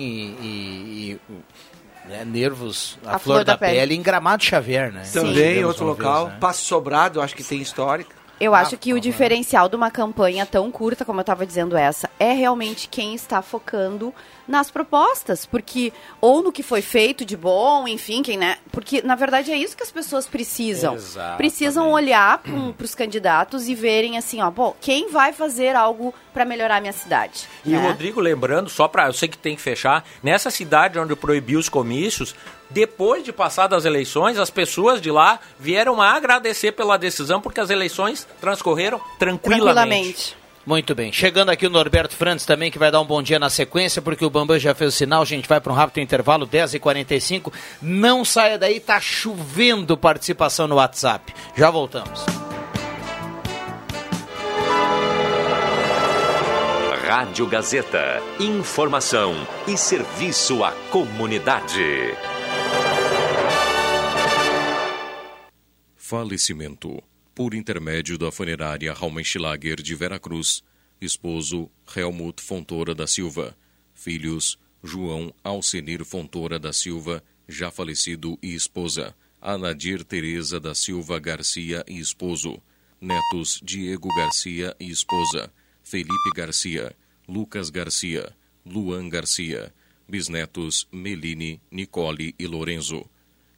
e, 0.42 0.46
e- 0.46 1.20
e, 1.30 2.10
né, 2.10 2.26
nervos 2.26 2.98
à 3.06 3.18
flor, 3.20 3.44
da, 3.44 3.58
pele. 3.58 3.96
em 3.96 4.02
Gramado 4.02 4.44
Xavier, 4.44 4.92
né? 4.92 5.04
Também, 5.12 5.64
outro 5.66 5.86
local. 5.86 6.24
vez, 6.26 6.34
né? 6.36 6.40
Passo 6.40 6.64
Sobrado, 6.66 7.22
acho 7.22 7.36
que 7.36 7.44
tem 7.44 7.62
histórica. 7.62 8.16
Eu 8.40 8.54
acho 8.54 8.78
que 8.78 8.94
o 8.94 9.00
diferencial 9.00 9.70
de 9.70 9.76
uma 9.76 9.90
campanha 9.90 10.46
tão 10.46 10.70
curta, 10.72 11.06
como 11.06 11.20
eu 11.20 11.22
estava 11.22 11.46
dizendo 11.46 11.78
essa, 11.78 12.10
é 12.20 12.34
realmente 12.34 12.88
quem 12.90 13.16
está 13.16 13.42
focando 13.42 14.14
nas 14.48 14.70
propostas, 14.70 15.46
porque 15.46 15.92
ou 16.22 16.44
no 16.44 16.52
que 16.52 16.62
foi 16.62 16.82
feito 16.82 17.26
de 17.26 17.36
bom, 17.36 17.88
enfim, 17.88 18.22
quem, 18.22 18.38
né? 18.38 18.58
Porque 18.72 19.02
na 19.02 19.16
verdade 19.16 19.52
é 19.52 19.58
isso 19.58 19.76
que 19.76 19.84
as 19.84 19.92
pessoas 19.92 20.28
precisam. 20.28 20.96
Exatamente. 20.96 21.38
Precisam 21.38 21.92
olhar 21.92 22.38
para 22.40 22.86
os 22.86 22.94
candidatos 22.94 23.68
e 23.68 23.74
verem 23.74 24.18
assim, 24.18 24.42
ó, 24.42 24.52
bom, 24.52 24.76
quem 24.80 25.10
vai 25.10 25.34
fazer 25.34 25.76
algo 25.76 26.14
para 26.34 26.46
melhorar 26.46 26.78
a 26.78 26.82
minha 26.82 26.94
cidade? 26.94 27.48
E 27.66 27.70
né? 27.70 27.80
o 27.80 27.82
Rodrigo, 27.82 28.20
lembrando, 28.20 28.70
só 28.70 28.88
para. 28.88 29.08
Eu 29.08 29.14
sei 29.14 29.28
que 29.28 29.38
tem 29.38 29.56
que 29.56 29.62
fechar, 29.62 30.06
nessa 30.22 30.52
cidade 30.52 31.00
onde 31.00 31.16
proibiu 31.16 31.58
os 31.60 31.70
comícios, 31.70 32.36
depois 32.70 33.24
de 33.24 33.32
passadas 33.32 33.80
as 33.80 33.86
eleições, 33.86 34.38
as 34.40 34.50
pessoas 34.50 35.02
de 35.02 35.12
lá 35.12 35.40
vieram 35.60 36.02
a 36.02 36.12
agradecer 36.12 36.72
pela 36.72 36.98
decisão, 36.98 37.42
porque 37.42 37.60
as 37.60 37.70
eleições 37.70 38.28
transcorreram 38.40 39.00
tranquilamente. 39.20 39.64
tranquilamente. 39.64 40.46
Muito 40.66 40.96
bem. 40.96 41.12
Chegando 41.12 41.50
aqui 41.50 41.68
o 41.68 41.70
Norberto 41.70 42.16
Frantes 42.16 42.46
também, 42.46 42.72
que 42.72 42.80
vai 42.80 42.90
dar 42.90 43.00
um 43.00 43.06
bom 43.06 43.22
dia 43.22 43.38
na 43.38 43.52
sequência, 43.52 44.02
porque 44.02 44.26
o 44.26 44.30
Bambam 44.32 44.58
já 44.58 44.74
fez 44.74 44.94
o 44.94 44.98
sinal. 44.98 45.22
A 45.22 45.26
gente 45.26 45.48
vai 45.48 45.62
para 45.62 45.72
um 45.72 45.76
rápido 45.76 46.02
intervalo, 46.02 46.48
10h45. 46.48 47.54
Não 47.82 48.26
saia 48.26 48.58
daí, 48.58 48.80
tá 48.80 49.00
chovendo 49.00 49.96
participação 49.96 50.68
no 50.68 50.76
WhatsApp. 50.76 51.34
Já 51.56 51.70
voltamos. 51.70 52.26
Rádio 57.08 57.46
Gazeta. 57.46 58.20
Informação 58.40 59.36
e 59.68 59.78
serviço 59.78 60.64
à 60.64 60.72
comunidade. 60.90 62.16
Falecimento. 66.08 67.02
Por 67.34 67.56
intermédio 67.56 68.16
da 68.16 68.32
funerária 68.32 68.94
Raumenschlager 68.94 69.82
de 69.82 69.96
Veracruz. 69.96 70.64
Esposo 71.02 71.68
Helmut 71.96 72.44
Fontoura 72.44 72.94
da 72.94 73.08
Silva. 73.08 73.58
Filhos 73.96 74.60
João 74.84 75.34
Alcenir 75.44 76.06
Fontoura 76.06 76.60
da 76.60 76.72
Silva, 76.72 77.24
já 77.50 77.72
falecido, 77.72 78.38
e 78.40 78.54
esposa. 78.54 79.16
Anadir 79.42 80.04
Teresa 80.04 80.60
da 80.60 80.76
Silva 80.76 81.18
Garcia 81.18 81.84
e 81.88 81.98
esposo. 81.98 82.62
Netos 83.02 83.60
Diego 83.64 84.10
Garcia 84.16 84.76
e 84.80 84.92
esposa. 84.92 85.52
Felipe 85.82 86.30
Garcia, 86.36 86.96
Lucas 87.28 87.72
Garcia, 87.72 88.32
Luan 88.64 89.10
Garcia. 89.10 89.74
Bisnetos 90.08 90.88
Meline, 90.92 91.60
Nicole 91.72 92.36
e 92.38 92.46
Lorenzo. 92.46 93.10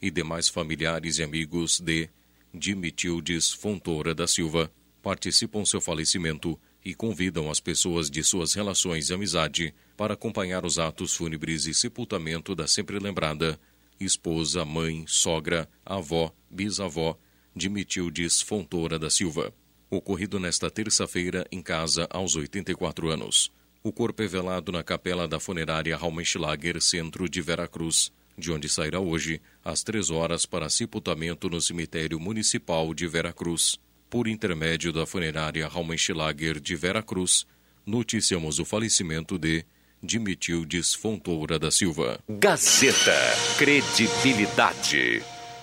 E 0.01 0.09
demais 0.09 0.47
familiares 0.47 1.17
e 1.17 1.23
amigos 1.23 1.81
de 1.81 2.09
Dimitildes 2.57 3.53
Fontoura 3.53 4.13
da 4.15 4.27
Silva 4.27 4.71
participam 5.01 5.63
seu 5.63 5.79
falecimento 5.79 6.59
e 6.83 6.93
convidam 6.93 7.49
as 7.49 7.59
pessoas 7.59 8.09
de 8.09 8.23
suas 8.23 8.53
relações 8.53 9.09
e 9.09 9.13
amizade 9.13 9.73
para 9.95 10.15
acompanhar 10.15 10.65
os 10.65 10.79
atos 10.79 11.15
fúnebres 11.15 11.65
e 11.65 11.73
sepultamento 11.73 12.55
da 12.55 12.67
sempre 12.67 12.99
lembrada 12.99 13.59
esposa, 13.99 14.63
mãe, 14.63 15.05
sogra, 15.07 15.67
avó, 15.85 16.33
bisavó 16.49 17.17
Dimitildes 17.55 18.41
Fontoura 18.41 18.99
da 18.99 19.09
Silva. 19.09 19.53
Ocorrido 19.89 20.39
nesta 20.39 20.69
terça-feira 20.69 21.47
em 21.51 21.61
casa 21.61 22.07
aos 22.11 22.35
84 22.35 23.09
anos. 23.09 23.51
O 23.81 23.91
corpo 23.91 24.21
é 24.21 24.27
velado 24.27 24.71
na 24.71 24.83
capela 24.83 25.27
da 25.27 25.39
funerária 25.39 25.95
Raumenschlager, 25.95 26.81
centro 26.81 27.27
de 27.29 27.41
Veracruz, 27.41 28.11
de 28.37 28.51
onde 28.51 28.69
sairá 28.69 28.99
hoje, 28.99 29.41
às 29.63 29.83
três 29.83 30.09
horas, 30.09 30.45
para 30.45 30.69
sepultamento 30.69 31.49
no 31.49 31.59
cemitério 31.59 32.19
municipal 32.19 32.93
de 32.93 33.07
Veracruz. 33.07 33.79
Por 34.09 34.27
intermédio 34.27 34.93
da 34.93 35.05
funerária 35.05 35.67
Raumenschlager 35.67 36.59
de 36.59 36.75
Veracruz, 36.75 37.45
noticiamos 37.85 38.59
o 38.59 38.65
falecimento 38.65 39.37
de 39.37 39.65
Dimitildes 40.01 40.93
Fontoura 40.93 41.57
da 41.57 41.71
Silva. 41.71 42.19
Gazeta. 42.29 43.15
Credibilidade. 43.57 45.23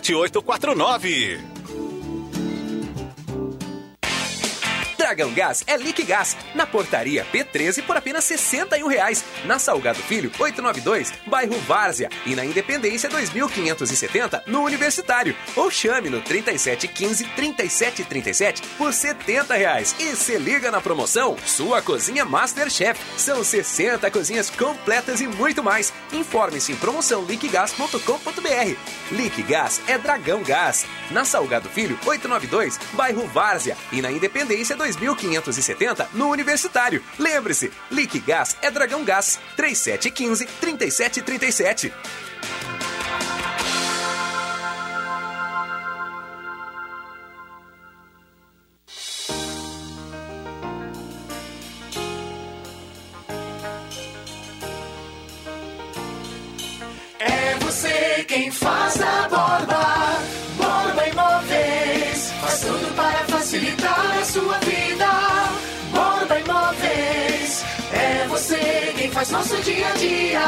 7849. 0.00 1.51
Dragão 5.02 5.34
Gás 5.34 5.64
é 5.66 5.76
Liquigás. 5.76 6.36
Na 6.54 6.64
portaria 6.64 7.26
P13 7.32 7.82
por 7.82 7.96
apenas 7.96 8.22
61 8.22 8.86
reais. 8.86 9.24
Na 9.44 9.58
Salgado 9.58 9.98
Filho, 9.98 10.30
892, 10.38 11.12
bairro 11.26 11.58
Várzea. 11.66 12.08
E 12.24 12.36
na 12.36 12.44
Independência, 12.44 13.10
2570, 13.10 14.44
no 14.46 14.62
Universitário. 14.62 15.34
Ou 15.56 15.72
chame 15.72 16.08
no 16.08 16.22
3715-3737 16.22 18.62
por 18.78 18.92
70 18.92 19.54
reais. 19.54 19.96
E 19.98 20.14
se 20.14 20.38
liga 20.38 20.70
na 20.70 20.80
promoção 20.80 21.36
Sua 21.44 21.82
Cozinha 21.82 22.24
Masterchef. 22.24 23.00
São 23.18 23.42
60 23.42 24.08
cozinhas 24.08 24.50
completas 24.50 25.20
e 25.20 25.26
muito 25.26 25.64
mais. 25.64 25.92
Informe-se 26.12 26.70
em 26.70 26.76
promoção 26.76 27.24
liquigás.com.br. 27.24 28.76
Liquigás 29.10 29.80
é 29.88 29.98
Dragão 29.98 30.44
Gás. 30.44 30.86
Na 31.10 31.24
Salgado 31.24 31.68
Filho, 31.68 31.98
892, 32.06 32.78
bairro 32.92 33.26
Várzea. 33.26 33.76
E 33.90 34.00
na 34.00 34.12
Independência, 34.12 34.76
2570, 34.76 34.91
no 36.12 36.28
Universitário. 36.28 37.02
Lembre-se, 37.18 37.72
Liquigás 37.90 38.56
é 38.62 38.70
Dragão 38.70 39.04
Gás. 39.04 39.40
3715-3737. 39.56 41.92
É 57.18 57.54
você 57.60 58.24
quem 58.26 58.50
faz 58.50 59.00
a 59.00 59.28
borba. 59.28 59.91
Você 68.42 68.92
quem 68.96 69.10
faz 69.10 69.30
nosso 69.30 69.56
dia 69.62 69.86
a 69.86 69.92
dia. 69.92 70.40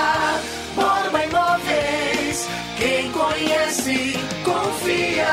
Borba 0.75 1.25
Imóveis. 1.25 2.49
Quem 2.77 3.13
conhece, 3.13 4.15
confia. 4.45 5.27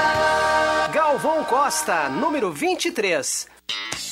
Galvão 0.93 1.43
Costa, 1.45 2.07
número 2.09 2.51
23. 2.51 3.47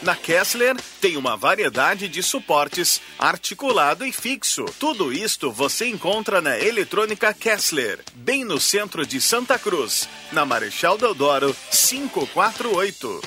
Na 0.00 0.14
Kessler 0.14 0.76
tem 1.00 1.16
uma 1.16 1.36
variedade 1.36 2.08
de 2.08 2.22
suportes 2.22 3.00
articulado 3.18 4.06
e 4.06 4.12
fixo. 4.12 4.64
Tudo 4.78 5.12
isto 5.12 5.50
você 5.50 5.88
encontra 5.88 6.40
na 6.40 6.56
Eletrônica 6.56 7.34
Kessler, 7.34 7.98
bem 8.14 8.44
no 8.44 8.60
centro 8.60 9.04
de 9.04 9.20
Santa 9.20 9.58
Cruz, 9.58 10.08
na 10.30 10.46
Marechal 10.46 10.96
Deodoro 10.96 11.54
548. 11.72 13.20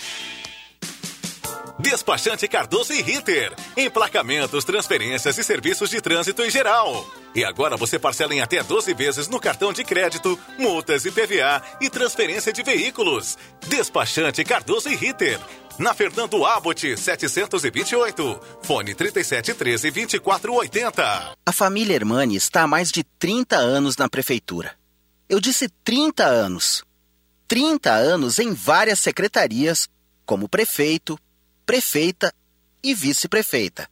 Despachante 1.78 2.48
Cardoso 2.48 2.94
e 2.94 3.02
Ritter. 3.02 3.54
Emplacamentos, 3.76 4.64
transferências 4.64 5.38
e 5.38 5.44
serviços 5.44 5.90
de 5.90 6.00
trânsito 6.00 6.44
em 6.44 6.50
geral. 6.50 7.06
E 7.34 7.44
agora 7.44 7.76
você 7.76 7.98
parcela 7.98 8.34
em 8.36 8.42
até 8.42 8.62
12 8.62 8.94
vezes 8.94 9.28
no 9.28 9.40
cartão 9.40 9.74
de 9.74 9.84
crédito, 9.84 10.40
multas 10.60 11.06
e 11.06 11.12
PVA 11.12 11.62
e 11.82 11.90
transferência 11.90 12.54
de 12.54 12.62
veículos. 12.62 13.38
Despachante 13.68 14.44
Cardoso 14.44 14.90
e 14.90 14.96
Ritter. 14.96 15.40
Na 15.82 15.94
Fernando 15.94 16.46
Abbott 16.46 16.96
728. 16.96 18.40
Fone 18.62 18.94
3713 18.94 19.92
2480. 19.92 21.38
A 21.46 21.52
família 21.52 21.96
Hermani 21.96 22.36
está 22.36 22.62
há 22.62 22.68
mais 22.68 22.92
de 22.92 23.04
30 23.04 23.58
anos 23.58 23.98
na 23.98 24.08
prefeitura. 24.08 24.76
Eu 25.28 25.40
disse 25.40 25.68
30 25.84 26.24
anos. 26.26 26.84
30 27.48 27.92
anos 27.92 28.40
em 28.40 28.54
várias 28.54 29.00
secretarias, 29.00 29.90
como 30.26 30.48
prefeito, 30.48 31.20
prefeita 31.66 32.34
e 32.84 32.94
vice-prefeita. 32.94 33.90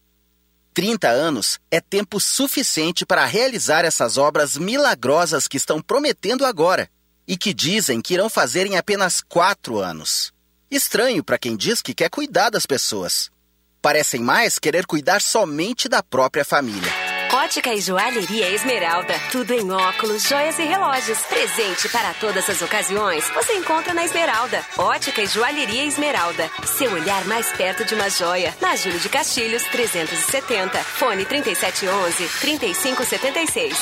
30 0.74 1.10
anos 1.10 1.60
é 1.69 1.81
tempo 1.81 2.19
suficiente 2.22 3.05
para 3.05 3.25
realizar 3.25 3.84
essas 3.84 4.17
obras 4.17 4.55
milagrosas 4.55 5.48
que 5.48 5.58
estão 5.58 5.81
prometendo 5.81 6.46
agora 6.46 6.89
e 7.27 7.36
que 7.36 7.53
dizem 7.53 8.00
que 8.00 8.13
irão 8.13 8.29
fazer 8.29 8.65
em 8.65 8.77
apenas 8.77 9.19
quatro 9.22 9.79
anos. 9.79 10.31
Estranho 10.72 11.24
para 11.24 11.40
quem 11.40 11.58
diz 11.58 11.82
que 11.82 11.96
quer 11.96 12.12
cuidar 12.12 12.52
das 12.52 12.68
pessoas. 12.68 13.32
Parecem 13.82 14.22
mais 14.22 14.60
querer 14.60 14.86
cuidar 14.86 15.20
somente 15.20 15.90
da 15.90 16.04
própria 16.04 16.46
família. 16.46 16.92
Ótica 17.34 17.74
e 17.74 17.82
Joalheria 17.82 18.52
Esmeralda. 18.52 19.16
Tudo 19.32 19.52
em 19.52 19.72
óculos, 19.72 20.28
joias 20.28 20.60
e 20.60 20.64
relógios. 20.64 21.18
Presente 21.24 21.90
para 21.90 22.14
todas 22.14 22.48
as 22.48 22.62
ocasiões. 22.62 23.28
Você 23.30 23.54
encontra 23.54 23.96
na 23.96 24.06
Esmeralda. 24.06 24.64
Ótica 24.78 25.24
e 25.24 25.26
Joalheria 25.26 25.86
Esmeralda. 25.86 26.48
Seu 26.64 26.94
olhar 26.94 27.26
mais 27.26 27.52
perto 27.54 27.84
de 27.84 27.96
uma 27.96 28.08
joia. 28.08 28.56
Na 28.62 28.76
Júlio 28.76 29.00
de 29.00 29.10
Castilhos, 29.10 29.64
370. 29.64 30.84
Fone 30.84 31.26
3711-3576. 31.26 33.76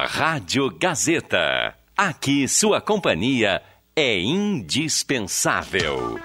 Rádio 0.00 0.70
Gazeta. 0.78 1.76
Aqui 1.96 2.48
sua 2.48 2.80
companhia 2.80 3.62
é 3.96 4.18
indispensável. 4.18 6.18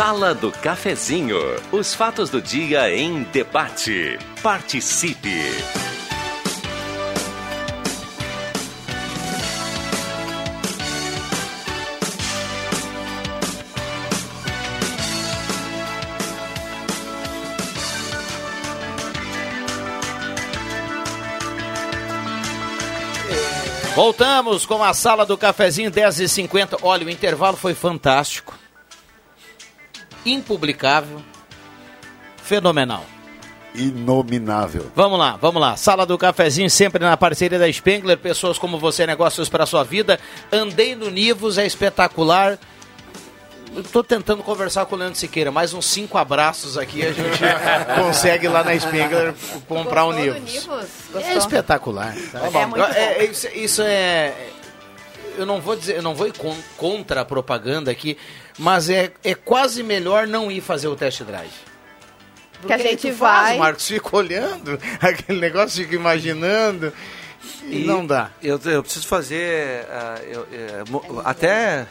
Sala 0.00 0.34
do 0.34 0.50
Cafezinho. 0.50 1.36
Os 1.70 1.94
fatos 1.94 2.30
do 2.30 2.40
dia 2.40 2.90
em 2.90 3.22
debate. 3.24 4.18
Participe. 4.42 5.28
Voltamos 23.94 24.64
com 24.64 24.82
a 24.82 24.94
sala 24.94 25.26
do 25.26 25.36
cafezinho 25.36 25.90
10h50. 25.90 26.78
Olha, 26.80 27.04
o 27.04 27.10
intervalo 27.10 27.58
foi 27.58 27.74
fantástico. 27.74 28.54
Impublicável. 30.24 31.22
Fenomenal. 32.42 33.04
Inominável. 33.74 34.90
Vamos 34.96 35.18
lá, 35.18 35.36
vamos 35.40 35.60
lá. 35.60 35.76
Sala 35.76 36.04
do 36.04 36.18
cafezinho, 36.18 36.68
sempre 36.68 37.04
na 37.04 37.16
parceria 37.16 37.58
da 37.58 37.72
Spengler. 37.72 38.18
Pessoas 38.18 38.58
como 38.58 38.78
você, 38.78 39.06
negócios 39.06 39.48
para 39.48 39.64
sua 39.66 39.84
vida. 39.84 40.18
Andei 40.50 40.94
no 40.96 41.08
Nivos, 41.10 41.56
é 41.56 41.64
espetacular. 41.64 42.58
Tô 43.92 44.02
tentando 44.02 44.42
conversar 44.42 44.84
com 44.86 44.96
o 44.96 44.98
Leandro 44.98 45.16
Siqueira. 45.16 45.52
Mais 45.52 45.72
uns 45.72 45.86
cinco 45.86 46.18
abraços 46.18 46.76
aqui 46.76 47.06
a 47.06 47.12
gente 47.12 47.38
consegue 47.94 48.48
lá 48.48 48.64
na 48.64 48.76
Spengler 48.76 49.32
comprar 49.68 50.04
um 50.06 50.12
Nivos. 50.12 50.68
É 51.14 51.36
espetacular. 51.36 52.12
tá? 52.32 52.40
É 52.52 52.66
muito 52.66 52.80
bom. 52.84 52.92
É, 52.92 53.18
é, 53.18 53.24
isso, 53.26 53.46
isso 53.54 53.82
é. 53.82 54.34
Eu 55.38 55.46
não 55.46 55.60
vou 55.60 55.76
dizer, 55.76 55.94
eu 55.96 56.02
não 56.02 56.16
vou 56.16 56.26
ir 56.26 56.32
con- 56.36 56.56
contra 56.76 57.20
a 57.20 57.24
propaganda 57.24 57.88
aqui, 57.92 58.18
mas 58.60 58.88
é, 58.88 59.10
é 59.24 59.34
quase 59.34 59.82
melhor 59.82 60.26
não 60.26 60.50
ir 60.50 60.60
fazer 60.60 60.88
o 60.88 60.94
test 60.96 61.22
drive. 61.22 61.50
Que 61.50 62.72
a 62.72 62.76
Porque 62.76 62.88
aí 62.88 62.88
gente 62.90 63.10
tu 63.12 63.16
faz, 63.16 63.48
vai- 63.48 63.56
o 63.56 63.58
Marcos 63.60 63.88
fica 63.88 64.16
olhando, 64.16 64.78
aquele 65.00 65.40
negócio 65.40 65.82
fica 65.82 65.94
imaginando. 65.94 66.92
E, 67.64 67.84
não 67.84 68.04
dá. 68.04 68.30
Eu, 68.42 68.60
eu 68.66 68.82
preciso 68.82 69.06
fazer. 69.06 69.86
ah, 69.90 70.20
eu- 70.28 70.46
é, 70.52 70.84
mo- 70.90 71.22
até. 71.24 71.86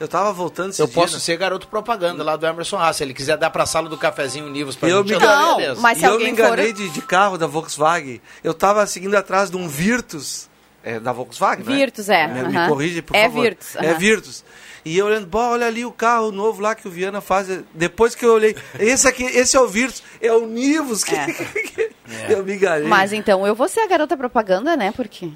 Eu 0.00 0.06
tava 0.06 0.32
voltando 0.32 0.70
esse 0.70 0.80
Eu 0.80 0.86
dia, 0.86 0.94
posso 0.94 1.14
né? 1.14 1.20
ser 1.20 1.36
garoto 1.36 1.66
propaganda 1.66 2.22
lá 2.22 2.36
do 2.36 2.46
Emerson 2.46 2.76
Haas. 2.78 2.96
Se 2.96 3.02
ele 3.02 3.12
quiser 3.12 3.36
dar 3.36 3.50
pra 3.50 3.66
sala 3.66 3.88
do 3.88 3.98
cafezinho 3.98 4.48
Nivos 4.48 4.76
pra 4.76 4.88
Eu 4.88 4.98
gente, 4.98 5.08
me 5.08 5.14
eu 5.14 5.20
dou, 5.20 5.28
enganei, 5.28 5.56
beleza. 5.56 5.98
e 5.98 6.04
eu 6.04 6.18
me 6.20 6.30
enganei 6.30 6.72
de, 6.72 6.88
de 6.88 7.02
carro 7.02 7.36
da 7.36 7.46
Volkswagen. 7.48 8.20
Eu 8.44 8.54
tava 8.54 8.86
seguindo 8.86 9.16
atrás 9.16 9.50
de 9.50 9.56
um 9.56 9.68
Virtus. 9.68 10.48
É 10.84 11.00
da 11.00 11.12
Volkswagen, 11.12 11.64
né? 11.64 11.76
Virtus, 11.76 12.08
é, 12.08 12.28
Me, 12.28 12.44
me 12.48 12.56
aham. 12.56 12.68
corrige, 12.68 13.02
por 13.02 13.14
É 13.16 13.24
favor. 13.24 13.42
Virtus, 13.42 13.76
É 13.76 13.90
aham. 13.90 13.98
Virtus. 13.98 14.44
E 14.88 14.98
eu 14.98 15.06
olhando, 15.06 15.26
"Bom, 15.26 15.50
olha 15.50 15.66
ali 15.66 15.84
o 15.84 15.92
carro 15.92 16.30
novo 16.32 16.60
lá 16.62 16.74
que 16.74 16.86
o 16.88 16.90
Viana 16.90 17.20
faz. 17.20 17.48
Depois 17.74 18.14
que 18.14 18.24
eu 18.24 18.32
olhei, 18.34 18.56
esse 18.78 19.06
aqui, 19.06 19.22
esse 19.24 19.56
é 19.56 19.60
o 19.60 19.68
Virtus, 19.68 20.02
é 20.20 20.32
o 20.32 20.46
Nivus. 20.46 21.04
Que... 21.04 21.14
eu 22.28 22.44
me 22.44 22.54
enganei. 22.54 22.88
Mas 22.88 23.12
então 23.12 23.46
eu 23.46 23.54
vou 23.54 23.68
ser 23.68 23.80
a 23.80 23.86
garota 23.86 24.16
propaganda, 24.16 24.76
né? 24.76 24.92
Porque 24.94 25.30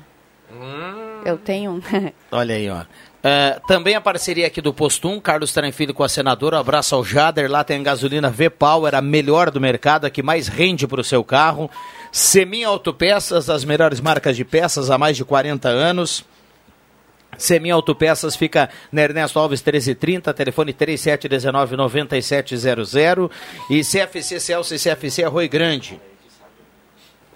Hum. 0.54 1.22
eu 1.24 1.38
tenho. 1.38 1.72
um. 1.72 1.82
Olha 2.30 2.54
aí, 2.54 2.68
ó. 2.68 2.84
É, 3.24 3.60
também 3.68 3.94
a 3.94 4.00
parceria 4.00 4.48
aqui 4.48 4.60
do 4.60 4.74
Postum, 4.74 5.20
Carlos 5.20 5.52
Tranfilho 5.52 5.94
com 5.94 6.02
a 6.02 6.08
senadora. 6.08 6.58
Abraço 6.58 6.94
ao 6.94 7.04
Jader. 7.04 7.48
Lá 7.50 7.62
tem 7.62 7.80
gasolina 7.82 8.28
V-Power, 8.28 8.94
a 8.94 9.00
melhor 9.00 9.50
do 9.50 9.60
mercado, 9.60 10.06
a 10.06 10.10
que 10.10 10.22
mais 10.22 10.48
rende 10.48 10.86
para 10.88 11.00
o 11.00 11.04
seu 11.04 11.22
carro. 11.22 11.70
Semin 12.10 12.64
Autopeças, 12.64 13.48
as 13.48 13.64
melhores 13.64 14.00
marcas 14.00 14.36
de 14.36 14.44
peças 14.44 14.90
há 14.90 14.98
mais 14.98 15.16
de 15.16 15.24
40 15.24 15.68
anos. 15.68 16.24
Semin 17.42 17.70
Autopeças 17.70 18.36
fica 18.36 18.68
na 18.92 19.02
Ernesto 19.02 19.36
Alves 19.36 19.60
1330, 19.60 20.32
telefone 20.32 20.72
3719-9700 20.72 23.28
e 23.68 23.82
CFC 23.82 24.38
Celso 24.38 24.72
e 24.72 24.78
CFC 24.78 25.24
Arroio 25.24 25.48
Grande. 25.48 26.00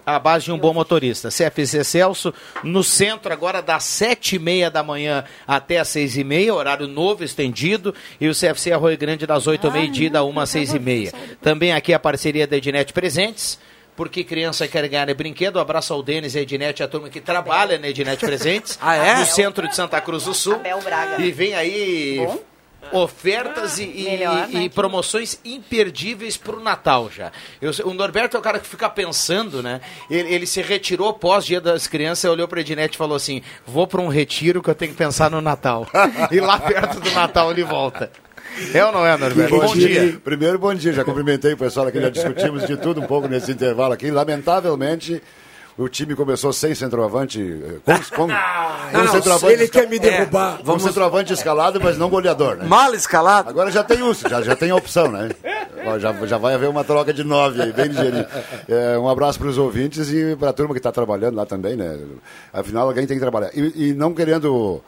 A 0.06 0.20
base 0.20 0.44
de 0.44 0.52
um 0.52 0.58
bom 0.58 0.72
motorista. 0.72 1.28
CFC 1.28 1.82
Celso, 1.82 2.32
no 2.62 2.84
centro, 2.84 3.32
agora 3.32 3.60
das 3.60 3.82
sete 3.82 4.36
e 4.36 4.38
meia 4.38 4.70
da 4.70 4.84
manhã 4.84 5.24
até 5.44 5.78
as 5.78 5.88
seis 5.88 6.16
e 6.16 6.22
meia, 6.22 6.54
horário 6.54 6.86
novo, 6.86 7.24
estendido, 7.24 7.92
e 8.20 8.28
o 8.28 8.32
CFC 8.32 8.70
Arroio 8.70 8.96
Grande 8.96 9.26
das 9.26 9.48
oito 9.48 9.66
ao 9.66 9.72
meio-dia, 9.72 10.08
da 10.08 10.22
uma 10.22 10.44
às 10.44 10.50
seis 10.50 10.72
e 10.72 10.78
meia. 10.78 11.12
Também 11.42 11.72
aqui 11.72 11.92
a 11.92 11.98
parceria 11.98 12.46
da 12.46 12.56
Ednet 12.56 12.92
Presentes, 12.92 13.58
porque 13.96 14.22
criança 14.22 14.68
quer 14.68 14.86
ganhar 14.88 15.12
brinquedo. 15.14 15.58
Abraço 15.58 15.92
ao 15.94 16.02
Denis 16.02 16.34
e 16.34 16.38
a 16.38 16.42
Ednet, 16.42 16.82
a 16.82 16.88
turma 16.88 17.08
que 17.08 17.20
trabalha 17.20 17.78
na 17.78 17.88
Ednet 17.88 18.18
Presentes, 18.24 18.78
Ah, 18.80 18.94
é? 18.94 19.16
no 19.16 19.26
centro 19.26 19.66
de 19.66 19.74
Santa 19.74 20.00
Cruz 20.00 20.24
do 20.24 20.34
Sul. 20.34 20.54
Abel 20.56 20.80
Braga. 20.82 21.22
E 21.22 21.32
vem 21.32 21.54
aí 21.54 22.18
Bom. 22.18 22.38
ofertas 22.92 23.78
e, 23.78 23.84
e- 23.84 24.04
Melhor, 24.04 24.48
e 24.50 24.54
né? 24.64 24.68
promoções 24.68 25.40
imperdíveis 25.44 26.36
para 26.36 26.56
o 26.56 26.60
Natal 26.60 27.10
já. 27.10 27.32
Eu 27.60 27.72
o 27.84 27.92
Norberto 27.94 28.36
é 28.36 28.40
o 28.40 28.42
cara 28.42 28.58
que 28.60 28.66
fica 28.66 28.88
pensando, 28.88 29.62
né? 29.62 29.80
Ele, 30.10 30.32
ele 30.34 30.46
se 30.46 30.62
retirou 30.62 31.12
pós 31.14 31.44
Dia 31.44 31.60
das 31.60 31.86
Crianças, 31.86 32.30
olhou 32.30 32.46
para 32.46 32.60
a 32.60 32.62
Ednet 32.62 32.94
e 32.94 32.98
falou 32.98 33.16
assim: 33.16 33.42
vou 33.66 33.86
para 33.86 34.00
um 34.00 34.08
retiro 34.08 34.62
que 34.62 34.70
eu 34.70 34.74
tenho 34.74 34.92
que 34.92 34.98
pensar 34.98 35.30
no 35.30 35.40
Natal. 35.40 35.86
e 36.30 36.38
lá 36.40 36.58
perto 36.60 37.00
do 37.00 37.10
Natal 37.10 37.50
ele 37.50 37.64
volta. 37.64 38.10
É 38.74 38.84
ou 38.84 38.92
não 38.92 39.06
é, 39.06 39.16
Norberto? 39.16 39.56
Bom, 39.56 39.74
dia. 39.74 40.18
Primeiro, 40.24 40.58
bom 40.58 40.74
dia. 40.74 40.92
Já 40.92 41.04
cumprimentei 41.04 41.52
o 41.52 41.56
pessoal 41.56 41.86
aqui, 41.86 42.00
já 42.00 42.08
discutimos 42.10 42.66
de 42.66 42.76
tudo 42.76 43.00
um 43.00 43.06
pouco 43.06 43.28
nesse 43.28 43.52
intervalo 43.52 43.92
aqui. 43.92 44.10
Lamentavelmente, 44.10 45.22
o 45.76 45.88
time 45.88 46.14
começou 46.14 46.52
sem 46.52 46.74
centroavante. 46.74 47.40
eh, 47.40 47.74
Com, 47.84 47.94
com, 47.94 48.28
com 48.92 48.98
Não, 48.98 49.08
centroavante 49.08 49.52
ele 49.52 49.68
quer 49.68 49.88
me 49.88 49.98
derrubar. 49.98 50.58
Com 50.58 50.64
Vamos- 50.64 50.82
centroavante 50.84 51.32
escalado, 51.32 51.80
mas 51.82 51.98
não 51.98 52.08
goleador, 52.08 52.56
né? 52.56 52.64
Mal 52.66 52.94
escalado. 52.94 53.50
Agora 53.50 53.70
já 53.70 53.84
tem 53.84 54.02
um, 54.02 54.14
já, 54.14 54.40
já 54.42 54.56
tem 54.56 54.70
a 54.70 54.76
opção, 54.76 55.10
né? 55.10 55.28
Ó, 55.86 55.98
Já, 55.98 56.12
já 56.26 56.36
vai 56.36 56.54
haver 56.54 56.68
uma 56.68 56.82
troca 56.82 57.12
de 57.12 57.22
nove 57.22 57.62
aí, 57.62 57.72
bem 57.72 57.86
ligeirinho. 57.86 58.26
É, 58.68 58.98
um 58.98 59.08
abraço 59.08 59.38
para 59.38 59.48
os 59.48 59.58
ouvintes 59.58 60.10
e 60.10 60.34
para 60.36 60.50
a 60.50 60.52
turma 60.52 60.74
que 60.74 60.78
está 60.80 60.90
trabalhando 60.90 61.36
lá 61.36 61.46
também, 61.46 61.76
né? 61.76 61.98
Afinal, 62.52 62.88
alguém 62.88 63.06
tem 63.06 63.16
que 63.16 63.20
trabalhar. 63.20 63.50
E, 63.54 63.90
e 63.90 63.94
não 63.94 64.12
querendo 64.12 64.82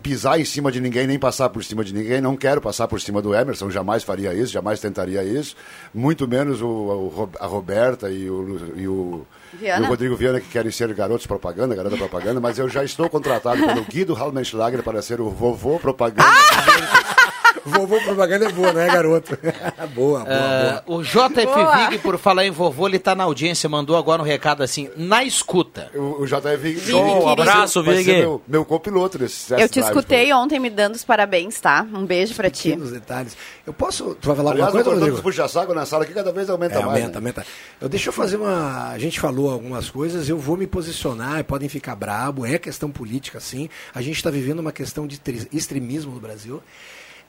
pisar 0.00 0.38
em 0.38 0.44
cima 0.44 0.70
de 0.70 0.80
ninguém, 0.80 1.06
nem 1.06 1.18
passar 1.18 1.48
por 1.48 1.64
cima 1.64 1.84
de 1.84 1.92
ninguém, 1.92 2.20
não 2.20 2.36
quero 2.36 2.60
passar 2.60 2.86
por 2.86 3.00
cima 3.00 3.20
do 3.20 3.34
Emerson, 3.34 3.70
jamais 3.70 4.04
faria 4.04 4.32
isso, 4.32 4.52
jamais 4.52 4.78
tentaria 4.80 5.24
isso. 5.24 5.56
Muito 5.92 6.28
menos 6.28 6.62
o, 6.62 6.66
o 6.68 7.30
a 7.40 7.46
Roberta 7.46 8.08
e 8.10 8.30
o, 8.30 8.60
e 8.76 8.86
o, 8.86 9.26
Viana. 9.54 9.84
e 9.84 9.86
o 9.86 9.90
Rodrigo 9.90 10.16
Viana, 10.16 10.40
que 10.40 10.48
querem 10.48 10.70
ser 10.70 10.92
garotos 10.94 11.26
propaganda, 11.26 11.74
garota 11.74 11.96
propaganda, 11.96 12.40
mas 12.40 12.58
eu 12.58 12.68
já 12.68 12.84
estou 12.84 13.08
contratado 13.10 13.66
pelo 13.66 13.84
Guido 13.84 14.14
Halmenschlager 14.14 14.82
para 14.82 15.02
ser 15.02 15.20
o 15.20 15.30
vovô 15.30 15.78
propaganda. 15.78 16.22
Vovô 17.64 18.00
propaganda 18.00 18.46
é 18.46 18.52
boa, 18.52 18.72
não 18.72 18.80
é, 18.80 18.86
garoto? 18.86 19.36
boa, 19.94 20.20
boa, 20.20 20.24
Ah, 20.26 20.82
boa. 20.86 20.98
o 20.98 21.02
JF 21.02 21.44
Boa. 21.46 21.88
Vig, 21.88 21.98
por 21.98 22.18
falar 22.18 22.46
em 22.46 22.50
vovô, 22.50 22.86
ele 22.88 22.98
tá 22.98 23.14
na 23.14 23.24
audiência, 23.24 23.68
mandou 23.68 23.96
agora 23.96 24.22
um 24.22 24.24
recado 24.24 24.62
assim, 24.62 24.88
na 24.96 25.24
escuta. 25.24 25.90
O, 25.94 26.22
o 26.22 26.26
JF 26.26 26.56
Vig, 26.58 26.78
Vig, 26.80 26.92
querido. 26.98 27.28
abraço, 27.28 27.82
vai 27.82 27.96
ser 27.96 28.02
Vig. 28.04 28.18
Meu, 28.20 28.42
meu 28.46 28.64
copiloto 28.64 29.18
nesse 29.18 29.52
Eu 29.52 29.68
te 29.68 29.80
escutei 29.80 30.32
ontem 30.32 30.58
me 30.58 30.70
dando 30.70 30.94
os 30.94 31.04
parabéns, 31.04 31.60
tá? 31.60 31.86
Um 31.92 32.04
beijo 32.06 32.34
pra 32.34 32.48
ti. 32.50 32.70
Pequenos 32.70 32.92
detalhes. 32.92 33.36
Eu 33.66 33.72
posso. 33.72 34.14
Tu 34.20 34.26
vai 34.28 34.36
falar 34.36 34.52
Aliás, 34.52 34.66
alguma 34.68 34.84
coisa, 34.84 34.96
o 34.98 35.00
Rodrigo? 35.04 35.22
puxa-saco 35.22 35.74
na 35.74 35.84
sala 35.86 36.04
aqui 36.04 36.12
cada 36.14 36.32
vez 36.32 36.48
aumenta 36.48 36.74
É, 36.74 36.78
mais. 36.78 36.88
aumenta, 36.88 37.08
né? 37.08 37.16
aumenta. 37.16 37.46
Eu, 37.80 37.88
deixa 37.88 38.08
eu 38.08 38.12
fazer 38.12 38.36
uma. 38.36 38.90
A 38.90 38.98
gente 38.98 39.20
falou 39.20 39.50
algumas 39.50 39.90
coisas, 39.90 40.28
eu 40.28 40.38
vou 40.38 40.56
me 40.56 40.66
posicionar, 40.66 41.44
podem 41.44 41.68
ficar 41.68 41.94
brabo, 41.94 42.46
é 42.46 42.58
questão 42.58 42.90
política, 42.90 43.38
sim. 43.40 43.68
A 43.94 44.00
gente 44.00 44.16
está 44.16 44.30
vivendo 44.30 44.60
uma 44.60 44.72
questão 44.72 45.06
de 45.06 45.20
extremismo 45.52 46.12
no 46.12 46.20
Brasil. 46.20 46.62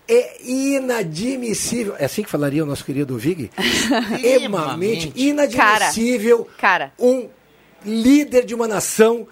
É 0.08 0.42
inadmissível. 0.44 1.96
É 1.98 2.06
assim 2.06 2.24
que 2.24 2.30
falaria 2.30 2.64
o 2.64 2.66
nosso 2.66 2.84
querido 2.84 3.18
Vig? 3.18 3.50
Extremamente 3.58 5.12
inadmissível 5.16 6.48
Cara. 6.58 6.92
um 7.00 7.28
líder 7.86 8.46
de 8.46 8.54
uma 8.54 8.68
nação 8.68 9.28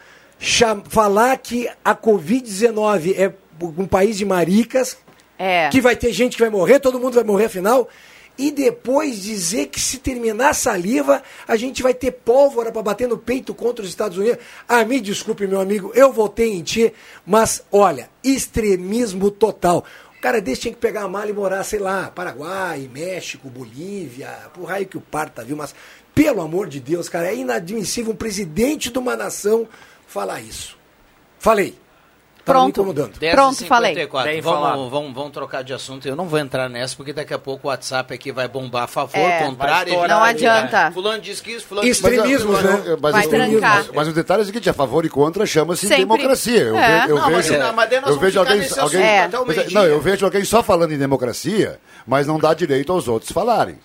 falar 0.90 1.38
que 1.38 1.70
a 1.84 1.94
Covid-19 1.96 3.14
é 3.18 3.34
um 3.78 3.86
país 3.86 4.18
de 4.18 4.26
maricas, 4.26 4.98
É. 5.38 5.70
que 5.70 5.82
vai 5.82 5.96
ter 5.96 6.12
gente 6.14 6.36
que 6.38 6.42
vai 6.42 6.50
morrer, 6.50 6.80
todo 6.80 7.00
mundo 7.00 7.14
vai 7.16 7.24
morrer 7.24 7.46
afinal. 7.46 7.88
E 8.38 8.52
depois 8.52 9.22
dizer 9.22 9.66
que 9.68 9.82
se 9.82 9.98
terminar 9.98 10.52
a 10.52 10.54
saliva, 10.54 11.22
a 11.46 11.58
gente 11.58 11.84
vai 11.84 11.94
ter 11.94 12.12
pólvora 12.12 12.72
para 12.72 12.82
bater 12.82 13.06
no 13.06 13.18
peito 13.18 13.54
contra 13.54 13.84
os 13.84 13.90
Estados 13.90 14.18
Unidos. 14.18 14.38
Ah, 14.66 14.86
me 14.86 15.02
desculpe, 15.02 15.46
meu 15.46 15.60
amigo, 15.60 15.92
eu 15.94 16.14
votei 16.14 16.54
em 16.54 16.64
ti, 16.64 16.94
mas 17.26 17.62
olha, 17.70 18.10
extremismo 18.24 19.30
total. 19.30 19.84
Cara 20.22 20.42
desse 20.42 20.62
tinha 20.62 20.74
que 20.74 20.80
pegar 20.80 21.04
a 21.04 21.08
mala 21.08 21.30
e 21.30 21.34
morar, 21.34 21.64
sei 21.64 21.80
lá, 21.80 22.12
Paraguai, 22.12 22.90
México, 22.92 23.50
Bolívia, 23.50 24.30
por 24.54 24.66
raio 24.66 24.86
que 24.86 24.98
o 24.98 25.02
parta, 25.02 25.46
viu? 25.46 25.56
Mas, 25.56 25.74
pelo 26.14 26.42
amor 26.42 26.68
de 26.68 26.80
Deus, 26.80 27.08
cara, 27.08 27.28
é 27.28 27.36
inadmissível 27.36 28.12
um 28.12 28.16
presidente 28.16 28.92
de 28.92 29.00
uma 29.00 29.16
nação 29.16 29.68
falar 30.08 30.42
isso. 30.42 30.78
Falei. 31.40 31.76
10 33.20 33.34
Pronto, 33.36 33.62
e 33.62 33.68
falei. 33.68 33.92
54. 33.92 34.32
Bem 34.32 34.42
falado. 34.42 34.76
Vamos, 34.78 34.92
vamos, 34.92 35.14
vamos 35.14 35.32
trocar 35.32 35.64
de 35.64 35.74
assunto. 35.74 36.08
Eu 36.08 36.16
não 36.16 36.26
vou 36.28 36.40
entrar 36.40 36.68
nessa, 36.70 36.96
porque 36.96 37.14
daqui 37.14 37.34
a 37.34 37.38
pouco 37.38 37.68
o 37.68 37.70
WhatsApp 37.70 38.14
aqui 38.14 38.32
vai 38.32 38.48
bombar 38.48 38.84
a 38.84 38.88
favor, 38.88 39.18
É, 39.20 39.44
contrário. 39.46 39.92
estourar. 39.92 40.18
Não 40.18 40.24
adianta. 40.24 40.92
Fulano 40.92 41.22
disse 41.22 41.44
que 41.44 41.52
isso, 41.52 41.66
fulano 41.68 41.88
disse 41.88 42.02
Extremismos, 42.02 42.60
que 42.60 42.66
isso. 42.66 42.78
né? 42.90 42.98
Mas, 43.02 43.12
Vai 43.12 43.28
o- 43.28 43.62
mas, 43.62 43.92
mas 43.94 44.08
o 44.08 44.14
detalhe 44.14 44.42
é 44.42 44.44
o 44.44 44.46
seguinte, 44.48 44.70
a 44.70 44.74
favor 44.74 45.06
e 45.06 45.10
contra 45.10 45.46
chama-se 45.46 45.88
democracia. 45.88 46.62
Eu, 46.62 46.78
É. 46.78 47.06
ve- 47.06 47.12
eu 47.12 47.16
Não, 47.18 47.30
mas 47.30 47.48
vejo, 47.48 47.60
não, 47.60 47.68
eu 48.10 48.20
alguém, 48.40 48.62
alguém 48.80 49.02
É. 49.02 49.30
não, 49.72 49.84
eu 49.86 50.02
vejo 50.02 50.26
alguém 50.26 50.44
só 50.44 50.64
falando 50.64 50.92
em 50.92 50.98
democracia, 50.98 51.80
mas 52.08 52.26
não 52.26 52.40
dá 52.40 52.54
direito 52.54 52.92
aos 52.92 53.08
outros 53.08 53.32
falarem. 53.32 53.78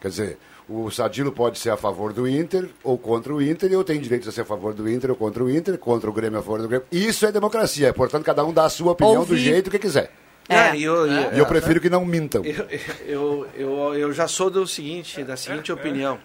Quer 0.00 0.08
dizer, 0.08 0.38
o 0.68 0.90
Sadilo 0.90 1.32
pode 1.32 1.58
ser 1.58 1.70
a 1.70 1.76
favor 1.76 2.12
do 2.12 2.28
Inter 2.28 2.68
ou 2.84 2.96
contra 2.96 3.34
o 3.34 3.42
Inter, 3.42 3.70
e 3.70 3.74
eu 3.74 3.84
tenho 3.84 4.00
direito 4.00 4.28
a 4.28 4.32
ser 4.32 4.42
a 4.42 4.44
favor 4.44 4.72
do 4.72 4.88
Inter 4.90 5.10
ou 5.10 5.16
contra 5.16 5.42
o 5.42 5.50
Inter, 5.50 5.76
contra 5.78 6.08
o 6.08 6.12
Grêmio 6.12 6.38
a 6.38 6.42
favor 6.42 6.62
do 6.62 6.68
Grêmio. 6.68 6.86
Isso 6.90 7.26
é 7.26 7.32
democracia. 7.32 7.92
Portanto, 7.92 8.24
cada 8.24 8.44
um 8.44 8.52
dá 8.52 8.64
a 8.64 8.68
sua 8.70 8.92
opinião 8.92 9.20
Ouvir. 9.20 9.34
do 9.34 9.40
jeito 9.40 9.70
que 9.70 9.78
quiser. 9.78 10.10
É, 10.48 10.76
e 10.76 10.82
eu, 10.82 11.06
E 11.06 11.38
eu 11.38 11.46
prefiro 11.46 11.80
que 11.80 11.88
não 11.88 12.04
mintam. 12.04 12.44
Eu, 12.44 12.66
eu, 13.06 13.46
eu, 13.54 13.94
eu 13.94 14.12
já 14.12 14.26
sou 14.26 14.50
do 14.50 14.66
seguinte, 14.66 15.22
da 15.22 15.36
seguinte 15.36 15.70
opinião, 15.70 16.18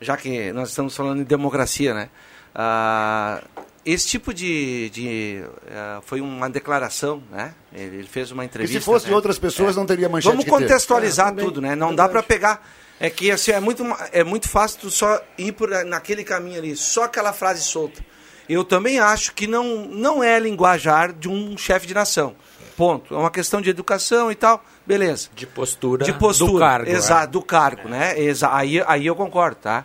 já 0.00 0.16
que 0.16 0.52
nós 0.52 0.68
estamos 0.70 0.94
falando 0.96 1.20
em 1.20 1.24
democracia, 1.24 1.92
né? 1.92 2.08
Ah, 2.54 3.42
esse 3.84 4.06
tipo 4.06 4.32
de, 4.34 4.88
de 4.90 5.42
ah, 5.70 6.00
foi 6.04 6.20
uma 6.20 6.48
declaração, 6.48 7.22
né? 7.30 7.52
Ele, 7.72 7.96
ele 7.98 8.08
fez 8.08 8.30
uma 8.30 8.44
E 8.44 8.46
entrevista. 8.46 8.78
se 8.78 8.84
fosse 8.84 9.08
né? 9.08 9.14
outras 9.14 9.38
pessoas, 9.38 9.74
não 9.76 9.84
teria 9.86 10.08
manchete 10.08 10.30
Vamos 10.36 10.44
contextualizar 10.48 11.32
É, 11.32 11.36
tudo, 11.36 11.60
né? 11.60 11.74
Não 11.74 11.94
dá 11.94 12.08
para 12.08 12.22
pegar. 12.22 12.64
É 13.00 13.08
que 13.08 13.30
assim, 13.30 13.50
é 13.52 13.58
muito, 13.60 13.82
é 14.12 14.22
muito 14.22 14.46
fácil 14.48 14.78
tu 14.80 14.90
só 14.90 15.20
ir 15.38 15.52
por 15.52 15.70
naquele 15.86 16.22
caminho 16.22 16.58
ali, 16.58 16.76
só 16.76 17.04
aquela 17.04 17.32
frase 17.32 17.62
solta. 17.64 18.04
Eu 18.48 18.62
também 18.62 18.98
acho 19.00 19.32
que 19.34 19.46
não, 19.46 19.86
não 19.86 20.22
é 20.22 20.38
linguajar 20.38 21.12
de 21.12 21.28
um 21.28 21.56
chefe 21.56 21.86
de 21.86 21.94
nação. 21.94 22.34
Ponto. 22.76 23.14
É 23.14 23.18
uma 23.18 23.30
questão 23.30 23.60
de 23.60 23.70
educação 23.70 24.30
e 24.30 24.34
tal. 24.34 24.62
Beleza. 24.86 25.28
De 25.34 25.46
postura, 25.46 26.04
De 26.04 26.12
postura. 26.12 26.52
do 26.52 26.58
cargo. 26.58 26.90
Exato, 26.90 27.24
é. 27.24 27.26
do 27.28 27.42
cargo, 27.42 27.88
né? 27.88 28.18
Exa 28.20 28.54
aí, 28.54 28.82
aí 28.86 29.06
eu 29.06 29.14
concordo, 29.14 29.56
tá? 29.56 29.84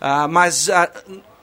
Ah, 0.00 0.26
mas 0.28 0.68
ah, 0.68 0.90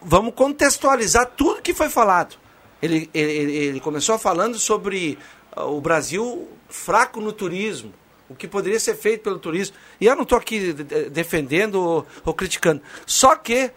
vamos 0.02 0.34
contextualizar 0.36 1.28
tudo 1.38 1.62
que 1.62 1.74
foi 1.74 1.90
falado. 1.90 2.36
Ele, 2.82 3.10
ele, 3.14 3.32
ele- 3.32 3.56
ele 3.56 3.80
começou 3.80 4.18
falando 4.20 4.60
sobre 4.60 5.18
ah, 5.56 5.66
o 5.66 5.80
Brasil 5.80 6.48
fraco 6.70 7.22
no 7.22 7.32
turismo, 7.32 7.94
o 8.30 8.36
que 8.36 8.48
poderia 8.48 8.80
ser 8.80 8.96
feito 8.96 9.24
pelo 9.24 9.40
turismo. 9.40 9.76
E 10.00 10.06
eu 10.06 10.16
não 10.16 10.24
estou 10.24 10.38
aqui 10.38 10.72
de- 10.74 10.84
de- 10.84 11.10
defendendo 11.10 11.76
ou, 11.76 12.08
ou 12.24 12.34
criticando. 12.34 12.82
Só 13.06 13.36
que, 13.36 13.72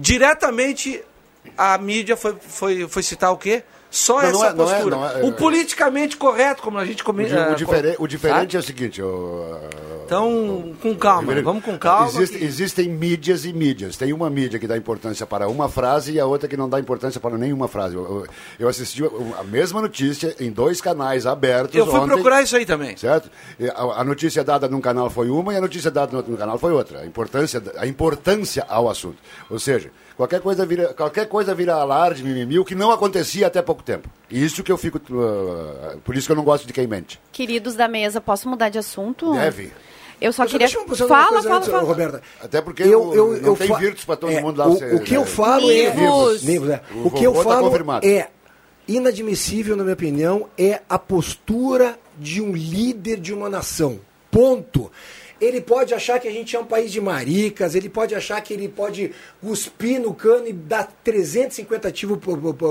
diretamente, 0.00 1.02
a 1.56 1.76
mídia 1.78 2.16
foi, 2.16 2.34
foi, 2.40 2.88
foi 2.88 3.02
citar 3.02 3.32
o 3.32 3.36
quê? 3.36 3.62
Só 3.94 4.20
Não, 4.20 4.28
essa 4.28 4.46
é- 4.46 4.52
não 4.54 4.68
é- 4.68 4.74
postura. 4.74 4.96
não 4.96 5.06
é- 5.08 5.22
o 5.22 5.32
politicamente 5.32 6.16
correto, 6.16 6.60
como 6.62 6.78
a 6.78 6.84
gente 6.84 7.02
O, 7.02 7.04
come, 7.04 7.26
di- 7.26 7.32
o 7.32 7.38
ah, 7.38 7.54
difere- 7.54 7.94
o 7.96 8.06
diferente 8.08 8.56
é 8.56 8.58
o 8.58 8.62
seguinte, 8.62 9.00
o, 9.00 9.56
Então, 10.04 10.74
com 10.82 10.94
calma, 10.96 11.32
vamos 11.42 11.64
com 11.64 11.78
calma. 11.78 12.08
existe- 12.08 12.38
que- 12.38 12.44
Existem 12.44 12.88
mídias 12.88 13.44
e 13.44 13.52
mídias. 13.52 13.96
Tem 13.96 14.12
uma 14.12 14.28
mídia 14.28 14.58
que 14.58 14.66
dá 14.66 14.76
importância 14.76 15.24
para 15.24 15.46
uma 15.48 15.68
frase 15.68 16.10
e 16.12 16.18
a 16.18 16.26
outra 16.26 16.48
que 16.48 16.56
não 16.56 16.68
dá 16.68 16.80
importância 16.80 17.20
para 17.20 17.38
nenhuma 17.38 17.68
frase. 17.68 17.94
Eu, 17.94 18.26
eu- 18.58 18.68
assisti 18.68 19.02
a 19.38 19.44
mesma 19.44 19.80
notícia 19.80 20.34
em 20.40 20.50
dois 20.50 20.80
canais 20.80 21.24
abertos. 21.24 21.76
Eu 21.76 21.86
fui 21.86 22.00
ontem, 22.00 22.14
procurar 22.14 22.42
isso 22.42 22.56
aí 22.56 22.66
também. 22.66 22.96
Certo? 22.96 23.30
A, 23.76 24.00
a 24.00 24.04
notícia 24.04 24.42
dada 24.42 24.68
num 24.68 24.80
canal 24.80 25.08
foi 25.08 25.30
uma 25.30 25.54
e 25.54 25.56
a 25.56 25.60
notícia 25.60 25.90
dada 25.90 26.10
no 26.10 26.18
outro 26.18 26.36
canal 26.36 26.58
foi 26.58 26.72
outra. 26.72 26.98
A 26.98 27.06
importância, 27.06 27.62
a 27.78 27.86
importância 27.86 28.66
ao 28.68 28.90
assunto. 28.90 29.18
Ou 29.48 29.58
seja, 29.60 29.90
qualquer 30.16 30.40
coisa 30.40 30.64
vira, 30.66 30.94
qualquer 30.94 31.28
coisa 31.28 31.54
vira 31.54 31.74
alarde, 31.74 32.22
mimimi, 32.22 32.58
o 32.58 32.64
que 32.64 32.74
não 32.74 32.90
acontecia 32.90 33.46
até 33.46 33.60
pouco 33.62 33.82
tempo. 33.82 34.08
Isso 34.30 34.62
que 34.62 34.70
eu 34.72 34.76
fico. 34.78 34.98
uh, 34.98 35.98
por 36.04 36.16
isso 36.16 36.26
que 36.26 36.32
eu 36.32 36.36
não 36.36 36.44
gosto 36.44 36.66
de 36.66 36.72
quem 36.72 36.86
mente. 36.86 37.20
Queridos 37.32 37.74
da 37.74 37.88
mesa, 37.88 38.20
posso 38.20 38.48
mudar 38.48 38.68
de 38.68 38.78
assunto? 38.78 39.32
Deve. 39.34 39.72
Eu 40.20 40.32
só 40.32 40.44
Deixa- 40.44 40.52
queria. 40.58 40.66
deixa 40.86 41.04
eu 41.04 41.08
Fala, 41.08 41.28
coisa 41.28 41.42
fala, 41.48 41.56
antes, 41.58 41.68
fala. 41.68 41.82
Roberta. 41.82 42.22
Até 42.40 42.60
porque 42.62 42.82
eu, 42.84 43.12
eu, 43.14 43.26
não 43.40 43.48
eu 43.48 43.56
tem 43.56 43.68
fa- 43.68 43.76
virtus 43.78 44.04
para 44.04 44.16
todo 44.16 44.32
é, 44.32 44.40
mundo 44.40 44.56
lá. 44.58 44.68
O, 44.68 44.76
ser- 44.78 44.94
o 44.94 45.00
que 45.00 45.14
eu 45.14 45.26
falo 45.26 45.70
é. 45.70 45.92
Nivos. 45.94 46.42
Nivos, 46.44 46.70
é. 46.70 46.80
O 46.94 47.08
O 47.08 47.10
que 47.10 47.24
eu 47.24 47.32
tá 47.34 47.42
falo 47.42 47.66
confirmado. 47.68 48.06
é 48.06 48.28
inadmissível, 48.86 49.76
na 49.76 49.82
minha 49.82 49.94
opinião, 49.94 50.46
é 50.56 50.80
a 50.88 50.98
postura 50.98 51.98
de 52.18 52.40
um 52.40 52.52
líder 52.52 53.18
de 53.18 53.32
uma 53.34 53.48
nação. 53.48 53.98
Ponto. 54.30 54.90
Ele 55.40 55.60
pode 55.60 55.92
achar 55.92 56.18
que 56.20 56.28
a 56.28 56.30
gente 56.30 56.54
é 56.54 56.60
um 56.60 56.64
país 56.64 56.92
de 56.92 57.00
maricas, 57.00 57.74
ele 57.74 57.88
pode 57.88 58.14
achar 58.14 58.40
que 58.40 58.54
ele 58.54 58.68
pode 58.68 59.10
cuspir 59.42 60.00
no 60.00 60.14
cano 60.14 60.46
e 60.48 60.52
dar 60.52 60.90
350 61.02 61.88
ativos 61.88 62.18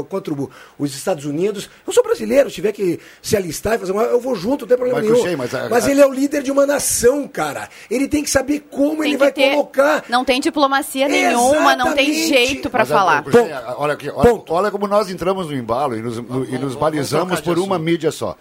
contra 0.09 0.33
o- 0.33 0.49
os 0.79 0.95
Estados 0.95 1.25
Unidos. 1.25 1.69
Eu 1.85 1.93
sou 1.93 2.03
brasileiro, 2.03 2.49
se 2.49 2.55
tiver 2.55 2.71
que 2.71 2.99
se 3.21 3.35
alistar 3.35 3.75
e 3.75 3.79
fazer 3.79 3.91
uma. 3.91 4.03
Eu 4.03 4.19
vou 4.19 4.33
junto, 4.35 4.61
não 4.61 4.67
tem 4.69 4.77
problema 4.77 5.01
Mas, 5.01 5.23
nenhum. 5.23 5.37
Mas 5.37 5.53
a- 5.53 5.69
mas 5.69 5.87
ele 5.87 6.01
é 6.01 6.05
o 6.07 6.13
líder 6.13 6.41
de 6.41 6.51
uma 6.51 6.65
nação, 6.65 7.27
cara. 7.27 7.69
Ele 7.91 8.07
tem 8.07 8.23
que 8.23 8.29
saber 8.29 8.61
como 8.71 8.97
Tem 9.01 9.07
ele 9.07 9.11
que 9.11 9.17
vai 9.17 9.31
ter- 9.31 9.51
colocar. 9.51 10.05
Não 10.09 10.23
tem 10.25 10.39
diplomacia 10.39 11.07
nenhuma, 11.07 11.75
não 11.75 11.93
tem 11.93 12.13
jeito 12.27 12.69
pra 12.69 12.79
Mas, 12.79 12.89
falar. 12.89 13.23
Olha, 13.77 13.93
aqui, 13.93 14.09
olha, 14.09 14.41
olha 14.49 14.71
como 14.71 14.87
nós 14.87 15.09
entramos 15.09 15.47
no 15.47 15.53
embalo 15.55 15.95
e 15.97 16.01
nos, 16.01 16.17
no- 16.17 16.45
e 16.45 16.57
nos 16.57 16.75
balizamos 16.75 17.41
por 17.41 17.59
uma 17.59 17.77
mídia 17.77 18.11
só. 18.11 18.37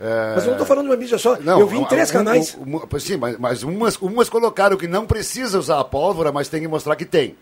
É, 0.00 0.32
Mas 0.34 0.42
eu 0.44 0.46
não 0.46 0.52
estou 0.52 0.66
falando 0.66 0.86
de 0.86 0.90
uma 0.90 0.96
mídia 0.96 1.18
só. 1.18 1.36
Não, 1.40 1.60
eu 1.60 1.66
vi 1.66 1.78
em 1.78 1.84
três 1.84 2.10
um- 2.10 2.12
canais. 2.12 2.56
um- 2.58 2.76
um- 2.76 2.98
sim, 3.00 3.16
mas, 3.16 3.38
mas 3.38 3.62
umas, 3.62 3.96
umas 3.96 4.28
colocaram 4.28 4.76
que 4.76 4.86
não 4.88 5.06
precisa 5.06 5.58
usar 5.58 5.78
a 5.80 5.84
pólvora, 5.84 6.32
mas 6.32 6.48
tem 6.48 6.60
que 6.60 6.68
mostrar 6.68 6.96
que 6.96 7.04
tem. 7.04 7.36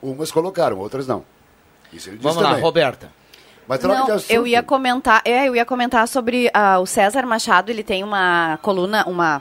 Umas 0.00 0.30
colocaram, 0.30 0.78
outras 0.78 1.06
não. 1.06 1.24
Isso 1.92 2.08
ele 2.08 2.16
disse 2.16 2.28
Vamos 2.28 2.42
lá, 2.42 2.50
também. 2.50 2.62
Roberta. 2.64 3.10
Não, 3.82 4.06
eu 4.28 4.46
ia 4.46 4.62
comentar, 4.62 5.22
é, 5.24 5.48
eu 5.48 5.54
ia 5.54 5.64
comentar 5.64 6.06
sobre 6.08 6.50
ah, 6.52 6.78
o 6.80 6.86
César 6.86 7.24
Machado, 7.24 7.70
ele 7.70 7.82
tem 7.84 8.02
uma 8.02 8.58
coluna, 8.60 9.04
uma 9.06 9.40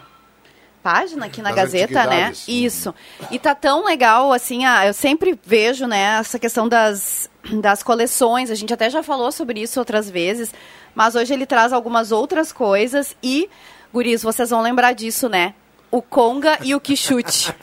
página 0.82 1.26
aqui 1.26 1.42
na 1.42 1.50
Das 1.50 1.72
Gazeta, 1.72 2.06
né? 2.06 2.34
Isso. 2.48 2.94
E 3.30 3.40
tá 3.40 3.54
tão 3.54 3.86
legal, 3.86 4.34
assim, 4.34 4.66
ah, 4.66 4.86
eu 4.86 4.94
sempre 4.94 5.40
vejo, 5.46 5.88
né, 5.88 6.20
essa 6.20 6.40
questão 6.40 6.68
das, 6.68 7.30
das 7.62 7.84
coleções, 7.84 8.50
a 8.50 8.56
gente 8.56 8.74
até 8.74 8.90
já 8.90 9.04
falou 9.04 9.32
sobre 9.32 9.62
isso 9.62 9.80
outras 9.80 10.10
vezes, 10.10 10.54
mas 10.96 11.16
hoje 11.16 11.34
ele 11.34 11.46
traz 11.46 11.72
algumas 11.72 12.12
outras 12.12 12.52
coisas 12.52 13.16
e, 13.24 13.50
guris, 13.94 14.24
vocês 14.24 14.50
vão 14.50 14.62
lembrar 14.62 14.94
disso, 14.94 15.30
né? 15.30 15.54
O 15.92 16.02
Conga 16.02 16.58
e 16.64 16.74
o 16.74 16.80
Quixute. 16.80 17.54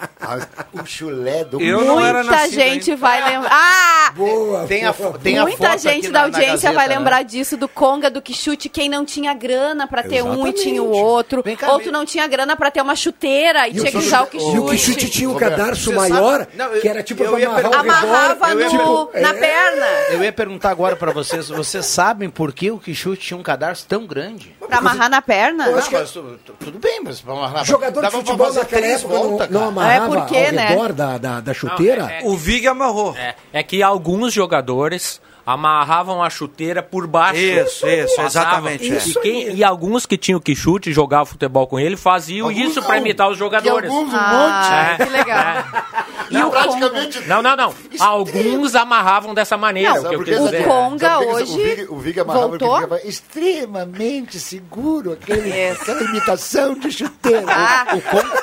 O 0.75 0.85
chulé 0.85 1.45
do 1.45 1.61
Eu 1.63 1.83
não 1.85 1.99
era 2.05 2.19
Muita 2.23 2.31
nascido 2.37 2.53
gente 2.55 2.91
ainda. 2.91 3.01
vai 3.01 3.25
lembrar. 3.33 3.51
Ah! 3.51 4.13
Boa, 4.15 4.67
Tem 4.67 4.85
a, 4.85 4.93
boa. 4.93 5.19
tem 5.19 5.39
a 5.39 5.43
Muita 5.43 5.57
foto 5.71 5.79
gente 5.79 6.09
da 6.09 6.13
na- 6.13 6.19
na 6.19 6.25
audiência 6.25 6.69
vai 6.71 6.75
Gazeta, 6.75 6.89
né? 6.89 6.99
lembrar 6.99 7.23
disso, 7.23 7.57
do 7.57 7.69
Conga, 7.69 8.11
do 8.11 8.21
Quixute, 8.21 8.69
quem 8.69 8.89
não 8.89 9.05
tinha 9.05 9.33
grana 9.33 9.87
pra 9.87 10.03
ter 10.03 10.23
um 10.23 10.47
e 10.47 10.53
tinha 10.53 10.83
o 10.83 10.91
outro. 10.91 11.43
Cá, 11.59 11.73
Outro 11.73 11.91
não 11.91 12.05
tinha 12.05 12.27
grana 12.27 12.55
pra 12.57 12.71
ter 12.71 12.83
uma 12.83 12.95
chuteira 12.95 13.67
e, 13.67 13.73
E 13.73 13.81
o 13.81 13.81
tinha 13.81 13.93
que 13.93 13.99
Quixute- 13.99 14.07
usar 14.07 14.23
o 14.23 14.25
E 14.25 14.59
o 14.59 14.67
Quixute. 14.67 14.71
Quixute 14.97 15.11
tinha 15.11 15.31
um 15.31 15.35
cadarço 15.35 15.93
maior, 15.95 16.47
Não, 16.55 16.67
eu- 16.67 16.81
que 16.83 16.89
era 16.89 17.03
tipo 17.03 17.23
eu 17.25 17.31
pra 17.31 17.41
ia 17.41 17.49
amarrar. 17.49 17.75
Amarrava 17.81 18.51
Eu 18.51 18.61
ia 18.61 18.65
no, 18.67 18.71
tipo, 18.71 19.11
na 19.21 19.31
é. 19.31 19.33
perna. 19.35 19.87
Eu 20.11 20.23
ia 20.25 20.33
perguntar 20.33 20.71
agora 20.71 20.97
pra 20.97 21.13
vocês, 21.13 21.49
vocês 21.49 21.87
sabem 21.87 22.29
por 22.29 22.53
que 22.53 22.71
o 22.71 22.79
Quixute 22.79 23.23
tinha 23.29 23.39
um 23.39 23.43
cadarço 23.43 23.87
tão 23.87 24.07
grande? 24.07 24.55
Pra 24.69 24.79
amarrar 24.79 25.09
na 25.09 25.23
perna? 25.23 25.67
Eu 25.69 25.79
acho 25.79 25.89
que- 25.89 25.97
mas 25.97 26.11
tu- 26.11 26.39
tu- 26.45 26.53
tudo 26.61 26.79
bem, 26.79 27.01
mas 27.03 27.21
pra 27.23 27.33
amarrar... 27.33 27.65
Jogador 27.65 28.01
de 28.01 28.03
dava 28.03 28.18
pra 28.18 28.18
futebol 28.21 28.53
naquela 28.53 28.83
três 28.83 29.01
época 29.01 29.15
não, 29.15 29.29
voltas, 29.29 29.51
não 29.51 29.61
cara. 29.61 29.69
amarrava 29.73 30.05
É, 30.05 30.09
por 30.21 30.27
quê, 30.27 30.45
ao 30.47 30.53
né? 30.53 30.67
redor 30.69 30.93
da, 30.93 31.19
da, 31.19 31.41
da 31.41 31.55
chuteira. 31.55 32.03
Não, 32.03 32.11
é- 32.11 32.21
O 32.25 32.37
Vig 32.37 32.67
amarrou. 32.67 33.17
É, 33.17 33.35
é 33.53 33.63
que 33.63 33.83
alguns 33.83 34.33
jogadores 34.33 35.21
amarravam 35.53 36.23
a 36.23 36.29
chuteira 36.29 36.83
por 36.83 37.07
baixo. 37.07 37.41
Isso, 37.41 37.87
isso, 37.87 38.17
Passavam. 38.17 38.27
exatamente, 38.27 38.85
é. 38.85 38.95
E, 38.95 38.97
Isso 38.99 39.21
quem- 39.21 39.49
aí. 39.49 39.57
e 39.57 39.65
alguns 39.65 40.05
que 40.05 40.19
tinham 40.19 40.39
que 40.41 40.55
chute 40.55 40.91
e 40.91 40.93
jogavam 40.93 41.25
futebol 41.27 41.67
com 41.67 41.81
ele 41.81 41.97
faziam 41.97 42.49
Alguns 42.49 42.65
isso 42.71 42.83
para 42.83 42.97
não. 42.97 43.01
imitar 43.03 43.31
os 43.31 43.39
jogadores. 43.39 43.91
E 43.91 43.95
alguns 43.95 44.13
um 44.13 44.17
Ah, 44.17 44.97
É. 44.99 45.05
que 45.05 45.11
legal. 45.11 45.65
E 46.31 46.37
o 46.43 46.51
praticamente... 46.51 47.21
Não, 47.27 47.41
não, 47.41 47.57
não. 47.57 47.75
Alguns 47.99 48.75
amarravam 48.75 49.33
dessa 49.33 49.57
maneira. 49.57 49.95
Não, 49.95 50.03
o 50.03 50.09
que 50.09 50.15
eu 50.15 50.19
porque 50.19 50.31
quis 50.33 50.41
o. 50.61 50.65
Conga 50.65 51.19
que 51.19 51.25
hoje 51.25 51.53
O 51.53 51.57
Vig, 51.57 51.87
o 51.89 51.97
Vig 51.99 52.21
amarrava 52.21 52.49
porque 52.51 52.65
voltou? 52.67 52.83
ficava 52.83 53.09
extremamente 53.09 54.39
seguro, 54.39 55.13
aquele, 55.13 55.71
aquela 55.71 56.03
imitação 56.03 56.75
de 56.75 56.93
chuteira. 56.93 57.47
Ah, 57.49 57.87
O 57.97 58.03
Conga, 58.03 58.43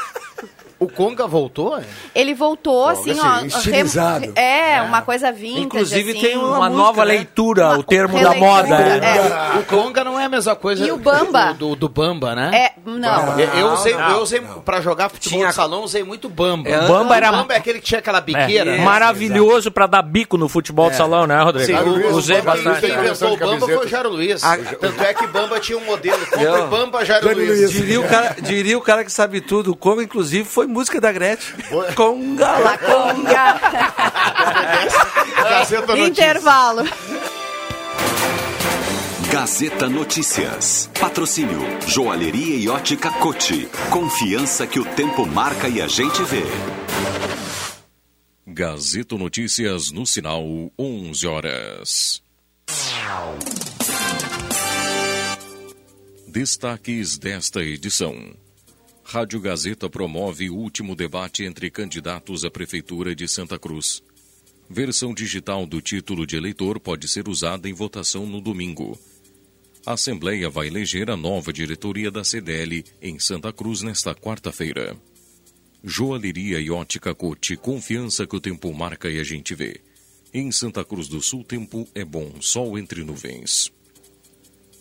o 0.80 0.88
Conga 0.88 1.26
voltou? 1.28 1.78
é? 1.78 1.84
ele 2.14 2.34
voltou 2.34 2.88
assim, 2.88 3.12
assim, 3.12 3.22
ó. 3.24 3.46
estilizado. 3.46 4.26
rem- 4.26 4.34
É, 4.36 4.82
uma 4.82 5.02
coisa 5.02 5.32
vintage. 5.32 5.62
Inclusive 5.66 6.12
assim. 6.12 6.20
tem 6.22 6.38
uma, 6.38 6.58
Uma 6.58 6.70
nova 6.70 6.84
música, 6.92 7.06
né? 7.06 7.12
leitura, 7.14 7.66
Uma 7.70 7.78
o 7.80 7.84
termo 7.84 8.20
da 8.20 8.34
moda. 8.36 8.76
é. 8.76 9.56
é. 9.56 9.60
O 9.60 9.64
Conga 9.64 10.04
não 10.04 10.20
é 10.20 10.26
a 10.26 10.30
mesma 10.30 10.56
coisa 10.56 10.86
E 10.86 10.92
o 10.92 10.98
Bamba? 10.98 11.54
do, 11.54 11.70
do, 11.70 11.76
do 11.76 11.90
Bamba, 11.90 12.36
né? 12.36 12.52
É, 12.54 12.74
não. 12.90 13.40
Eu, 13.40 13.50
eu 13.50 13.68
usei, 13.74 13.94
não, 13.96 14.12
eu 14.12 14.22
usei 14.22 14.42
pra 14.64 14.82
jogar 14.82 15.10
futebol 15.10 15.40
Tinha- 15.40 15.50
de 15.50 15.56
salão, 15.56 15.84
usei 15.84 16.04
muito 16.04 16.28
Bamba. 16.30 16.70
É, 16.70 16.88
Bamba 16.88 17.16
era- 17.16 17.30
O 17.32 17.38
Bamba 17.38 17.54
é 17.54 17.58
aquele 17.58 17.80
que 17.80 17.86
tinha 17.86 18.00
aquela 18.00 18.22
biqueira. 18.22 18.72
É, 18.76 18.78
né? 18.78 18.84
maravilhoso 18.84 19.72
para 19.72 19.88
dar 19.88 20.02
bico 20.02 20.38
no 20.38 20.50
futebol 20.50 20.90
de 20.90 20.96
salão, 20.98 21.26
né, 21.26 21.42
Rodrigo? 21.42 21.66
Sim, 21.66 21.76
o, 21.90 22.16
Usei 22.16 22.42
bastante. 22.42 22.82
quem 22.82 22.90
né? 22.96 23.06
inventou 23.06 23.34
o 23.34 23.38
Bamba 23.38 23.66
foi 23.66 23.78
o. 23.78 23.88
Jairo 23.88 24.10
Luiz. 24.10 24.42
Tanto 24.42 25.04
é 25.04 25.14
que 25.14 25.28
Bamba 25.28 25.60
tinha 25.60 25.78
um 25.78 25.86
modelo. 25.86 26.18
Compre 26.26 26.44
Eu- 26.44 26.68
Bamba, 26.68 27.06
Jairo, 27.06 27.34
Luiz. 27.34 27.48
Luiz. 27.60 27.72
Diria 27.72 28.00
o, 28.02 28.08
cara, 28.08 28.36
diria 28.42 28.78
o 28.78 28.82
cara 28.82 29.04
que 29.06 29.12
sabe 29.12 29.42
tudo. 29.42 29.72
O 29.72 29.76
Conga, 29.76 30.04
inclusive, 30.04 30.44
foi 30.48 30.64
música 30.67 30.99
da 31.01 31.12
Gretchen. 31.12 31.56
Conga. 31.95 32.58
La 32.60 32.78
Conga. 32.78 33.60
Gazeta 35.49 35.88
Notícias. 35.88 36.10
Intervalo. 36.10 36.84
Gazeta 39.32 39.89
Notícias. 39.89 40.89
Patrocínio 40.99 41.60
Joalheria 41.88 42.56
e 42.56 42.69
Ótica 42.69 43.12
Cote. 43.12 43.67
Confiança 43.89 44.65
que 44.65 44.80
o 44.80 44.86
tempo 44.86 45.25
marca 45.25 45.67
e 45.67 45.82
a 45.82 45.88
gente 45.88 46.23
vê. 46.23 46.43
Gazeta 48.47 49.17
Notícias 49.17 49.91
no 49.91 50.06
sinal 50.06 50.43
11 50.80 51.28
horas. 51.28 52.23
Destaques 56.28 57.17
desta 57.17 57.62
edição. 57.62 58.15
Rádio 59.08 59.39
Gazeta 59.39 59.88
promove 59.88 60.50
o 60.50 60.56
último 60.56 60.96
debate 60.96 61.44
entre 61.44 61.70
candidatos 61.70 62.44
à 62.44 62.50
Prefeitura 62.50 63.15
de 63.15 63.28
Santa 63.28 63.58
Cruz. 63.60 64.02
Versão 64.68 65.13
digital 65.13 65.68
do 65.68 65.80
título 65.80 66.26
de 66.26 66.36
eleitor 66.36 66.80
pode 66.80 67.08
ser 67.08 67.30
usada 67.30 67.70
em 67.70 67.74
votação 67.74 68.26
no 68.26 68.41
domingo. 68.41 68.98
A 69.86 69.94
Assembleia 69.94 70.50
vai 70.50 70.68
eleger 70.68 71.12
a 71.12 71.15
nova 71.15 71.54
diretoria 71.54 72.10
da 72.10 72.24
CDL 72.24 72.84
em 73.00 73.20
Santa 73.20 73.54
Cruz 73.54 73.84
nesta 73.84 74.15
quarta-feira. 74.15 74.98
Joalheria 75.84 76.60
e 76.60 76.72
ótica 76.72 77.13
Cote, 77.13 77.56
confiança 77.56 78.26
que 78.26 78.36
o 78.36 78.41
tempo 78.41 78.74
marca 78.74 79.08
e 79.08 79.20
a 79.20 79.24
gente 79.24 79.54
vê. 79.54 79.80
Em 80.34 80.52
Santa 80.52 80.84
Cruz 80.84 81.08
do 81.08 81.22
Sul, 81.22 81.44
tempo 81.44 81.88
é 81.94 82.04
bom, 82.04 82.41
sol 82.41 82.78
entre 82.78 83.04
nuvens. 83.04 83.72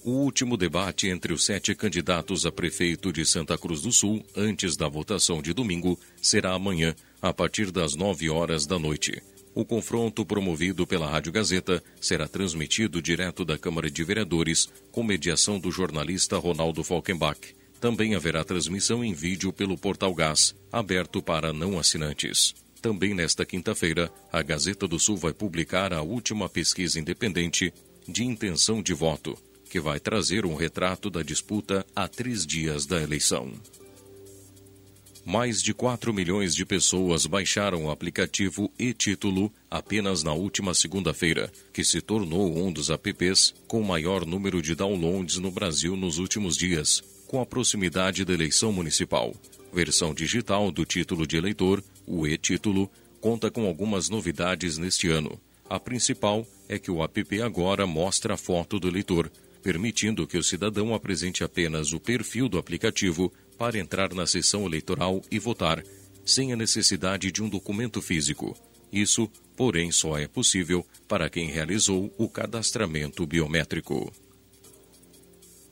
O 0.04 0.10
último 0.10 0.58
debate 0.58 1.08
entre 1.08 1.32
os 1.32 1.46
sete 1.46 1.74
candidatos 1.74 2.44
a 2.44 2.52
prefeito 2.52 3.10
de 3.10 3.24
Santa 3.24 3.56
Cruz 3.56 3.80
do 3.80 3.90
Sul, 3.90 4.22
antes 4.36 4.76
da 4.76 4.86
votação 4.86 5.40
de 5.40 5.54
domingo, 5.54 5.98
será 6.20 6.52
amanhã, 6.52 6.94
a 7.22 7.32
partir 7.32 7.70
das 7.70 7.94
nove 7.94 8.28
horas 8.28 8.66
da 8.66 8.78
noite. 8.78 9.22
O 9.54 9.64
confronto 9.64 10.22
promovido 10.22 10.86
pela 10.86 11.08
Rádio 11.08 11.32
Gazeta 11.32 11.82
será 12.02 12.28
transmitido 12.28 13.00
direto 13.00 13.46
da 13.46 13.56
Câmara 13.56 13.90
de 13.90 14.04
Vereadores, 14.04 14.68
com 14.92 15.02
mediação 15.02 15.58
do 15.58 15.72
jornalista 15.72 16.36
Ronaldo 16.36 16.84
Falkenbach. 16.84 17.40
Também 17.80 18.14
haverá 18.14 18.44
transmissão 18.44 19.02
em 19.02 19.14
vídeo 19.14 19.54
pelo 19.54 19.78
Portal 19.78 20.14
Gás, 20.14 20.54
aberto 20.70 21.22
para 21.22 21.50
não 21.50 21.78
assinantes. 21.78 22.54
Também 22.82 23.14
nesta 23.14 23.46
quinta-feira, 23.46 24.12
a 24.30 24.42
Gazeta 24.42 24.86
do 24.86 24.98
Sul 24.98 25.16
vai 25.16 25.32
publicar 25.32 25.94
a 25.94 26.02
última 26.02 26.46
pesquisa 26.46 27.00
independente 27.00 27.72
de 28.06 28.22
intenção 28.22 28.82
de 28.82 28.92
voto, 28.92 29.34
que 29.74 29.80
vai 29.80 29.98
trazer 29.98 30.46
um 30.46 30.54
retrato 30.54 31.10
da 31.10 31.20
disputa 31.20 31.84
a 31.96 32.06
três 32.06 32.46
dias 32.46 32.86
da 32.86 33.02
eleição. 33.02 33.50
Mais 35.26 35.60
de 35.60 35.74
4 35.74 36.14
milhões 36.14 36.54
de 36.54 36.64
pessoas 36.64 37.26
baixaram 37.26 37.86
o 37.86 37.90
aplicativo 37.90 38.70
e-Título 38.78 39.52
apenas 39.68 40.22
na 40.22 40.32
última 40.32 40.74
segunda-feira, 40.74 41.50
que 41.72 41.82
se 41.82 42.00
tornou 42.00 42.56
um 42.56 42.70
dos 42.70 42.88
apps 42.88 43.52
com 43.66 43.82
maior 43.82 44.24
número 44.24 44.62
de 44.62 44.76
downloads 44.76 45.38
no 45.38 45.50
Brasil 45.50 45.96
nos 45.96 46.18
últimos 46.18 46.56
dias, 46.56 47.02
com 47.26 47.40
a 47.40 47.46
proximidade 47.46 48.24
da 48.24 48.32
eleição 48.32 48.72
municipal. 48.72 49.34
Versão 49.72 50.14
digital 50.14 50.70
do 50.70 50.84
título 50.84 51.26
de 51.26 51.36
eleitor, 51.36 51.82
o 52.06 52.28
e-Título, 52.28 52.88
conta 53.20 53.50
com 53.50 53.66
algumas 53.66 54.08
novidades 54.08 54.78
neste 54.78 55.08
ano. 55.08 55.36
A 55.68 55.80
principal 55.80 56.46
é 56.68 56.78
que 56.78 56.90
o 56.90 57.02
app 57.02 57.42
agora 57.42 57.86
mostra 57.88 58.34
a 58.34 58.36
foto 58.36 58.78
do 58.78 58.86
eleitor, 58.86 59.30
permitindo 59.64 60.26
que 60.26 60.36
o 60.36 60.44
cidadão 60.44 60.94
apresente 60.94 61.42
apenas 61.42 61.94
o 61.94 61.98
perfil 61.98 62.50
do 62.50 62.58
aplicativo 62.58 63.32
para 63.56 63.78
entrar 63.78 64.12
na 64.12 64.26
sessão 64.26 64.66
eleitoral 64.66 65.22
e 65.30 65.38
votar, 65.38 65.82
sem 66.22 66.52
a 66.52 66.56
necessidade 66.56 67.32
de 67.32 67.42
um 67.42 67.48
documento 67.48 68.02
físico. 68.02 68.54
Isso, 68.92 69.26
porém, 69.56 69.90
só 69.90 70.18
é 70.18 70.28
possível 70.28 70.86
para 71.08 71.30
quem 71.30 71.50
realizou 71.50 72.12
o 72.18 72.28
cadastramento 72.28 73.26
biométrico. 73.26 74.12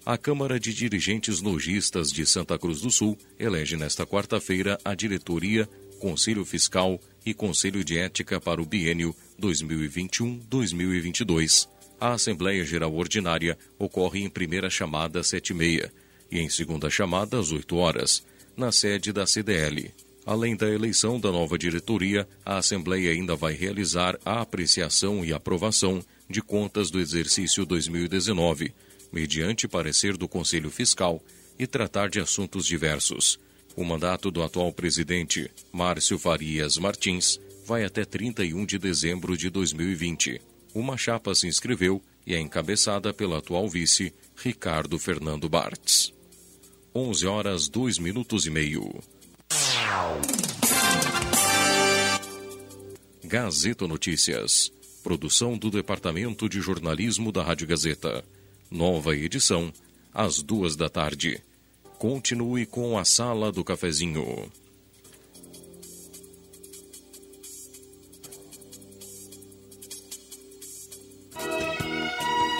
A 0.06 0.16
Câmara 0.16 0.58
de 0.58 0.72
Dirigentes 0.72 1.42
Lojistas 1.42 2.10
de 2.10 2.24
Santa 2.24 2.58
Cruz 2.58 2.80
do 2.80 2.90
Sul 2.90 3.18
elege 3.38 3.76
nesta 3.76 4.06
quarta-feira 4.06 4.78
a 4.82 4.94
diretoria, 4.94 5.68
Conselho 6.00 6.46
Fiscal 6.46 6.98
e 7.26 7.34
Conselho 7.34 7.84
de 7.84 7.98
Ética 7.98 8.40
para 8.40 8.62
o 8.62 8.66
biênio 8.66 9.14
2021-2022. 9.38 11.71
A 12.02 12.14
Assembleia 12.14 12.64
Geral 12.64 12.92
Ordinária 12.92 13.56
ocorre 13.78 14.24
em 14.24 14.28
primeira 14.28 14.68
chamada 14.68 15.20
às 15.20 15.28
7h30 15.28 15.88
e 16.32 16.40
em 16.40 16.48
segunda 16.50 16.90
chamada 16.90 17.38
às 17.38 17.52
8 17.52 17.76
horas, 17.76 18.24
na 18.56 18.72
sede 18.72 19.12
da 19.12 19.24
CDL. 19.24 19.88
Além 20.26 20.56
da 20.56 20.68
eleição 20.68 21.20
da 21.20 21.30
nova 21.30 21.56
diretoria, 21.56 22.26
a 22.44 22.58
Assembleia 22.58 23.12
ainda 23.12 23.36
vai 23.36 23.52
realizar 23.52 24.18
a 24.24 24.40
apreciação 24.40 25.24
e 25.24 25.32
aprovação 25.32 26.04
de 26.28 26.42
contas 26.42 26.90
do 26.90 26.98
exercício 26.98 27.64
2019, 27.64 28.74
mediante 29.12 29.68
parecer 29.68 30.16
do 30.16 30.26
Conselho 30.26 30.70
Fiscal, 30.70 31.22
e 31.56 31.68
tratar 31.68 32.10
de 32.10 32.18
assuntos 32.18 32.66
diversos. 32.66 33.38
O 33.76 33.84
mandato 33.84 34.28
do 34.28 34.42
atual 34.42 34.72
presidente, 34.72 35.48
Márcio 35.72 36.18
Farias 36.18 36.78
Martins, 36.78 37.38
vai 37.64 37.84
até 37.84 38.04
31 38.04 38.66
de 38.66 38.76
dezembro 38.76 39.36
de 39.36 39.48
2020. 39.48 40.50
Uma 40.74 40.96
chapa 40.96 41.34
se 41.34 41.46
inscreveu 41.46 42.02
e 42.26 42.34
é 42.34 42.40
encabeçada 42.40 43.12
pelo 43.12 43.36
atual 43.36 43.68
vice, 43.68 44.12
Ricardo 44.36 44.98
Fernando 44.98 45.48
Bartz. 45.48 46.12
11 46.94 47.26
horas 47.26 47.68
2 47.68 47.98
minutos 47.98 48.46
e 48.46 48.50
meio. 48.50 49.02
Gazeta 53.22 53.86
Notícias. 53.86 54.72
Produção 55.02 55.58
do 55.58 55.70
Departamento 55.70 56.48
de 56.48 56.60
Jornalismo 56.60 57.32
da 57.32 57.42
Rádio 57.42 57.66
Gazeta. 57.66 58.24
Nova 58.70 59.14
edição, 59.16 59.72
às 60.12 60.42
duas 60.42 60.76
da 60.76 60.88
tarde. 60.88 61.42
Continue 61.98 62.64
com 62.64 62.98
a 62.98 63.04
Sala 63.04 63.52
do 63.52 63.62
Cafezinho. 63.62 64.50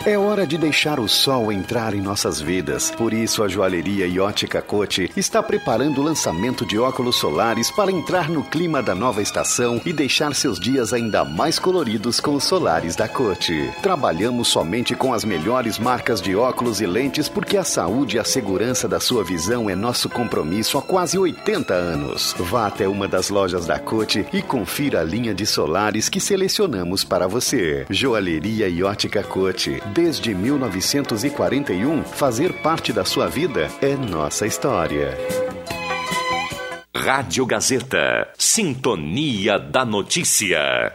É 0.04 0.18
hora 0.18 0.44
de 0.44 0.58
deixar 0.58 0.98
o 0.98 1.06
sol 1.06 1.52
entrar 1.52 1.94
em 1.94 2.00
nossas 2.00 2.40
vidas. 2.40 2.90
Por 2.90 3.12
isso, 3.12 3.40
a 3.40 3.46
joalheria 3.46 4.04
e 4.04 4.18
ótica 4.18 4.60
Cote 4.60 5.08
está 5.16 5.40
preparando 5.40 6.00
o 6.00 6.02
lançamento 6.02 6.66
de 6.66 6.76
óculos 6.76 7.14
solares 7.14 7.70
para 7.70 7.92
entrar 7.92 8.28
no 8.28 8.42
clima 8.42 8.82
da 8.82 8.96
nova 8.96 9.22
estação 9.22 9.80
e 9.86 9.92
deixar 9.92 10.34
seus 10.34 10.58
dias 10.58 10.92
ainda 10.92 11.24
mais 11.24 11.56
coloridos 11.56 12.18
com 12.18 12.34
os 12.34 12.42
solares 12.42 12.96
da 12.96 13.06
Cote. 13.06 13.70
Trabalhamos 13.80 14.48
somente 14.48 14.96
com 14.96 15.14
as 15.14 15.24
melhores 15.24 15.78
marcas 15.78 16.20
de 16.20 16.34
óculos 16.34 16.80
e 16.80 16.86
lentes 16.86 17.28
porque 17.28 17.56
a 17.56 17.62
saúde 17.62 18.16
e 18.16 18.18
a 18.18 18.24
segurança 18.24 18.88
da 18.88 18.98
sua 18.98 19.22
visão 19.22 19.70
é 19.70 19.76
nosso 19.76 20.08
compromisso 20.08 20.78
há 20.78 20.82
quase 20.82 21.16
80 21.16 21.72
anos. 21.72 22.34
Vá 22.40 22.66
até 22.66 22.88
uma 22.88 23.06
das 23.06 23.30
lojas 23.30 23.66
da 23.66 23.78
Cote 23.78 24.26
e 24.32 24.42
confira 24.42 25.02
a 25.02 25.04
linha 25.04 25.32
de 25.32 25.46
solares 25.46 26.08
que 26.08 26.18
selecionamos 26.18 27.04
para 27.04 27.28
você. 27.28 27.86
Joalheria 27.88 28.68
e 28.68 28.82
ótica 28.82 29.22
Cote 29.22 29.80
Desde 29.92 30.34
1941, 30.34 32.02
fazer 32.02 32.62
parte 32.62 32.94
da 32.94 33.04
sua 33.04 33.26
vida 33.26 33.70
é 33.82 33.94
nossa 33.94 34.46
história. 34.46 35.18
Rádio 36.96 37.44
Gazeta. 37.44 38.26
Sintonia 38.38 39.58
da 39.58 39.84
Notícia. 39.84 40.94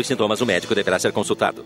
sintomas, 0.07 0.41
o 0.41 0.45
médico 0.45 0.75
deverá 0.75 0.99
ser 0.99 1.11
consultado. 1.11 1.65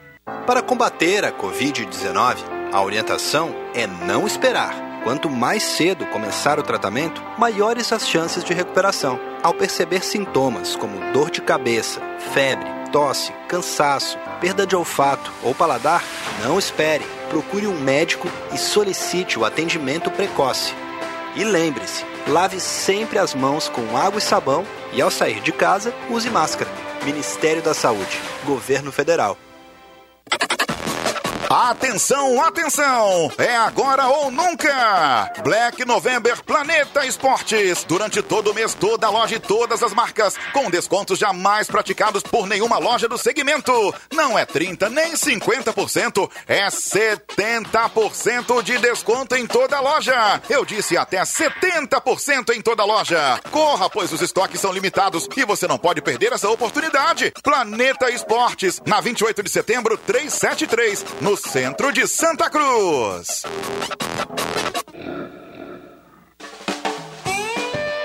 Para 0.25 0.61
combater 0.61 1.25
a 1.25 1.31
Covid-19, 1.31 2.37
a 2.71 2.83
orientação 2.83 3.55
é 3.73 3.87
não 3.87 4.27
esperar. 4.27 5.01
Quanto 5.03 5.29
mais 5.29 5.63
cedo 5.63 6.05
começar 6.07 6.59
o 6.59 6.63
tratamento, 6.63 7.23
maiores 7.37 7.91
as 7.91 8.07
chances 8.07 8.43
de 8.43 8.53
recuperação. 8.53 9.19
Ao 9.41 9.53
perceber 9.53 10.03
sintomas 10.03 10.75
como 10.75 11.11
dor 11.11 11.31
de 11.31 11.41
cabeça, 11.41 11.99
febre, 12.33 12.69
tosse, 12.91 13.31
cansaço, 13.47 14.19
perda 14.39 14.67
de 14.67 14.75
olfato 14.75 15.31
ou 15.41 15.55
paladar, 15.55 16.03
não 16.43 16.59
espere. 16.59 17.05
Procure 17.29 17.65
um 17.65 17.79
médico 17.79 18.27
e 18.53 18.57
solicite 18.57 19.39
o 19.39 19.45
atendimento 19.45 20.11
precoce. 20.11 20.75
E 21.35 21.43
lembre-se, 21.43 22.05
lave 22.27 22.59
sempre 22.59 23.17
as 23.17 23.33
mãos 23.33 23.69
com 23.69 23.97
água 23.97 24.19
e 24.19 24.21
sabão 24.21 24.65
e 24.93 25.01
ao 25.01 25.09
sair 25.09 25.39
de 25.39 25.51
casa, 25.51 25.93
use 26.09 26.29
máscara. 26.29 26.69
Ministério 27.03 27.63
da 27.63 27.73
Saúde, 27.73 28.19
Governo 28.45 28.91
Federal. 28.91 29.35
Atenção, 31.53 32.41
atenção! 32.41 33.29
É 33.37 33.57
agora 33.57 34.07
ou 34.07 34.31
nunca! 34.31 35.33
Black 35.43 35.83
November 35.83 36.41
Planeta 36.45 37.05
Esportes. 37.05 37.83
Durante 37.83 38.21
todo 38.21 38.51
o 38.51 38.53
mês, 38.53 38.73
toda 38.73 39.07
a 39.07 39.09
loja 39.09 39.35
e 39.35 39.39
todas 39.39 39.83
as 39.83 39.93
marcas, 39.93 40.37
com 40.53 40.71
descontos 40.71 41.19
jamais 41.19 41.67
praticados 41.67 42.23
por 42.23 42.47
nenhuma 42.47 42.77
loja 42.77 43.05
do 43.05 43.17
segmento. 43.17 43.93
Não 44.13 44.39
é 44.39 44.45
30 44.45 44.89
nem 44.91 45.11
50%, 45.11 46.31
é 46.47 46.67
70% 46.67 48.63
de 48.63 48.77
desconto 48.77 49.35
em 49.35 49.45
toda 49.45 49.75
a 49.75 49.81
loja. 49.81 50.41
Eu 50.49 50.63
disse 50.63 50.95
até 50.95 51.21
70% 51.21 52.55
em 52.55 52.61
toda 52.61 52.83
a 52.83 52.85
loja. 52.85 53.41
Corra, 53.51 53.89
pois 53.89 54.13
os 54.13 54.21
estoques 54.21 54.61
são 54.61 54.71
limitados 54.71 55.27
e 55.35 55.43
você 55.43 55.67
não 55.67 55.77
pode 55.77 56.01
perder 56.01 56.31
essa 56.31 56.49
oportunidade. 56.49 57.33
Planeta 57.43 58.09
Esportes, 58.09 58.81
na 58.85 59.01
28 59.01 59.43
de 59.43 59.49
setembro, 59.49 59.97
373, 59.97 61.03
no 61.19 61.40
centro 61.41 61.91
de 61.91 62.07
Santa 62.07 62.49
Cruz. 62.49 63.43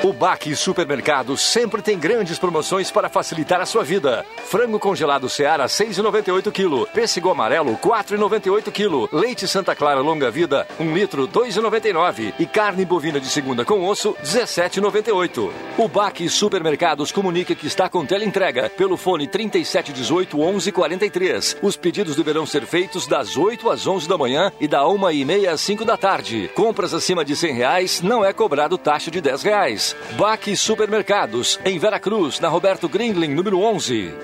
O 0.07 0.13
Baque 0.13 0.55
Supermercado 0.55 1.37
sempre 1.37 1.83
tem 1.83 1.99
grandes 1.99 2.39
promoções 2.39 2.93
para 2.93 3.09
facilitar 3.09 3.61
a 3.61 3.67
sua 3.67 3.83
vida. 3.83 4.25
Frango 4.45 4.79
congelado 4.79 5.29
Seara 5.29 5.67
6,98 5.67 6.53
kg, 6.53 6.89
pêssego 6.93 7.29
amarelo 7.29 7.77
4,98 7.79 8.71
kg, 8.71 9.13
leite 9.13 9.49
Santa 9.49 9.75
Clara 9.75 9.99
longa 9.99 10.31
vida 10.31 10.65
1 10.79 10.95
litro 10.95 11.27
2,99 11.27 12.35
e 12.39 12.47
carne 12.47 12.85
bovina 12.85 13.19
de 13.19 13.27
segunda 13.27 13.65
com 13.65 13.85
osso 13.85 14.15
17,98. 14.23 15.51
O 15.77 15.89
Baque 15.89 16.29
Supermercados 16.29 17.11
comunica 17.11 17.57
que 17.57 17.67
está 17.67 17.89
com 17.89 18.07
teleentrega 18.07 18.71
pelo 18.71 18.97
fone 18.97 19.27
3718 19.27 20.37
1143. 20.37 21.57
Os 21.61 21.77
pedidos 21.77 22.15
deverão 22.15 22.47
ser 22.47 22.65
feitos 22.65 23.09
das 23.09 23.37
8 23.37 23.69
às 23.69 23.85
11 23.85 24.09
da 24.09 24.17
manhã 24.17 24.53
e 24.61 24.69
da 24.69 24.87
1 24.87 25.11
e 25.11 25.25
meia 25.25 25.51
às 25.51 25.61
5 25.63 25.85
da 25.85 25.97
tarde. 25.97 26.49
Compras 26.55 26.95
acima 26.95 27.25
de 27.25 27.35
100 27.35 27.55
reais 27.55 28.01
não 28.03 28.25
é 28.25 28.33
cobrado 28.33 28.79
taxa 28.79 29.11
de 29.11 29.21
10 29.21 29.43
reais. 29.43 29.96
Baque 30.19 30.57
Supermercados, 30.57 31.61
em 31.65 31.79
Veracruz, 31.79 32.41
na 32.41 32.49
Roberto 32.49 32.89
Grindlin, 32.89 33.35
número 33.35 33.61
11. 33.61 34.15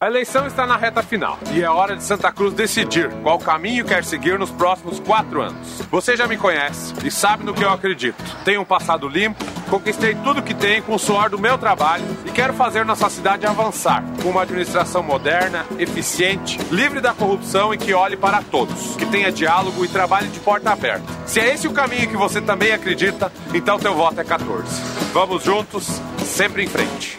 A 0.00 0.06
eleição 0.06 0.46
está 0.46 0.64
na 0.64 0.76
reta 0.76 1.02
final 1.02 1.36
e 1.50 1.60
é 1.60 1.68
hora 1.68 1.96
de 1.96 2.04
Santa 2.04 2.30
Cruz 2.30 2.54
decidir 2.54 3.10
qual 3.20 3.36
caminho 3.36 3.84
quer 3.84 4.04
seguir 4.04 4.38
nos 4.38 4.48
próximos 4.48 5.00
quatro 5.00 5.42
anos. 5.42 5.80
Você 5.90 6.16
já 6.16 6.28
me 6.28 6.36
conhece 6.36 6.94
e 7.04 7.10
sabe 7.10 7.42
no 7.42 7.52
que 7.52 7.64
eu 7.64 7.68
acredito. 7.68 8.22
Tenho 8.44 8.60
um 8.60 8.64
passado 8.64 9.08
limpo, 9.08 9.44
conquistei 9.68 10.14
tudo 10.14 10.40
que 10.40 10.54
tenho 10.54 10.84
com 10.84 10.94
o 10.94 11.00
suor 11.00 11.28
do 11.28 11.36
meu 11.36 11.58
trabalho 11.58 12.04
e 12.24 12.30
quero 12.30 12.52
fazer 12.52 12.84
nossa 12.84 13.10
cidade 13.10 13.44
avançar 13.44 14.04
com 14.22 14.30
uma 14.30 14.42
administração 14.42 15.02
moderna, 15.02 15.66
eficiente, 15.80 16.60
livre 16.70 17.00
da 17.00 17.12
corrupção 17.12 17.74
e 17.74 17.76
que 17.76 17.92
olhe 17.92 18.16
para 18.16 18.40
todos, 18.40 18.94
que 18.94 19.06
tenha 19.06 19.32
diálogo 19.32 19.84
e 19.84 19.88
trabalhe 19.88 20.28
de 20.28 20.38
porta 20.38 20.70
aberta. 20.70 21.12
Se 21.26 21.40
é 21.40 21.52
esse 21.52 21.66
o 21.66 21.72
caminho 21.72 22.08
que 22.08 22.16
você 22.16 22.40
também 22.40 22.70
acredita, 22.70 23.32
então 23.52 23.80
teu 23.80 23.96
voto 23.96 24.20
é 24.20 24.24
14. 24.24 24.80
Vamos 25.12 25.42
juntos, 25.42 26.00
sempre 26.24 26.62
em 26.62 26.68
frente. 26.68 27.18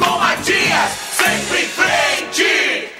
Com 0.00 0.18
Matias, 0.18 0.90
sempre 1.12 1.60
em 1.60 1.68
frente! 1.68 2.90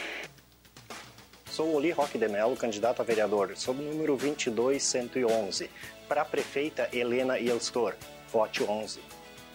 Sou 1.50 1.74
Oli 1.74 1.92
Roque 1.92 2.18
de 2.18 2.28
Mello, 2.28 2.54
candidato 2.54 3.00
a 3.00 3.04
vereador, 3.04 3.56
sob 3.56 3.80
o 3.80 3.82
número 3.82 4.16
22111. 4.16 5.70
Para 6.06 6.20
a 6.20 6.24
prefeita 6.26 6.90
Helena 6.92 7.38
Yelstor, 7.38 7.94
vote 8.30 8.62
11. 8.62 9.00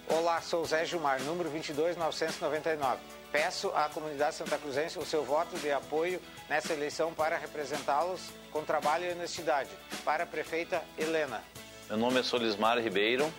Olá, 0.09 0.41
sou 0.41 0.65
Zé 0.65 0.85
Gilmar, 0.85 1.21
número 1.21 1.47
22999. 1.51 2.99
Peço 3.31 3.69
à 3.75 3.89
comunidade 3.89 4.35
santa 4.35 4.57
cruzense 4.57 4.97
o 4.97 5.05
seu 5.05 5.23
voto 5.23 5.55
de 5.59 5.71
apoio 5.71 6.19
nessa 6.49 6.73
eleição 6.73 7.13
para 7.13 7.37
representá-los 7.37 8.21
com 8.51 8.63
trabalho 8.63 9.05
e 9.05 9.11
honestidade. 9.11 9.69
Para 10.03 10.23
a 10.23 10.27
prefeita 10.27 10.81
Helena. 10.97 11.43
Meu 11.89 11.97
nome 11.97 12.21
é 12.21 12.23
Solismar 12.23 12.79
Ribeiro, 12.79 13.31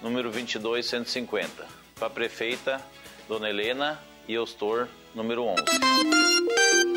número 0.00 0.30
22150. 0.30 1.66
Para 1.96 2.06
a 2.06 2.10
prefeita 2.10 2.80
Dona 3.30 3.48
Helena 3.48 3.96
Eustor, 4.28 4.88
número 5.14 5.44
11. 5.44 5.62